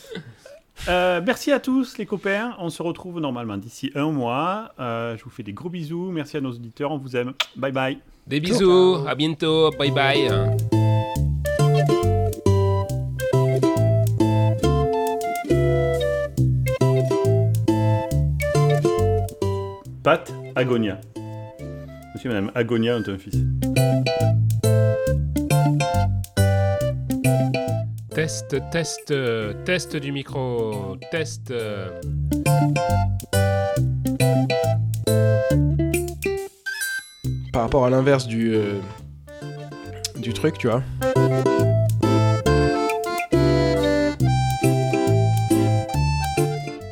Euh, 0.87 1.21
merci 1.25 1.51
à 1.51 1.59
tous 1.59 1.97
les 1.97 2.05
copains. 2.05 2.55
On 2.59 2.69
se 2.69 2.81
retrouve 2.81 3.19
normalement 3.19 3.57
d'ici 3.57 3.91
un 3.95 4.11
mois. 4.11 4.71
Euh, 4.79 5.17
je 5.17 5.23
vous 5.23 5.29
fais 5.29 5.43
des 5.43 5.53
gros 5.53 5.69
bisous. 5.69 6.11
Merci 6.11 6.37
à 6.37 6.41
nos 6.41 6.51
auditeurs. 6.51 6.91
On 6.91 6.97
vous 6.97 7.15
aime. 7.15 7.33
Bye 7.55 7.71
bye. 7.71 7.97
Des 8.25 8.39
bisous. 8.39 9.05
À 9.07 9.15
bientôt. 9.15 9.71
Bye 9.77 9.91
bye. 9.91 10.29
Pat 20.03 20.33
Agonia. 20.55 21.01
Monsieur 22.13 22.31
et 22.31 22.33
Madame 22.33 22.51
Agonia 22.55 22.95
ont 22.95 23.03
un 23.09 23.17
fils. 23.17 23.43
Test, 28.17 28.55
test, 28.71 29.13
test 29.63 29.95
du 29.95 30.11
micro, 30.11 30.97
test. 31.11 31.53
Par 37.53 37.61
rapport 37.61 37.85
à 37.85 37.91
l'inverse 37.91 38.25
du, 38.25 38.55
euh, 38.55 38.79
du 40.15 40.33
truc, 40.33 40.57
tu 40.57 40.67
vois. 40.67 40.81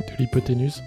De 0.04 0.18
l'hypoténuse. 0.20 0.84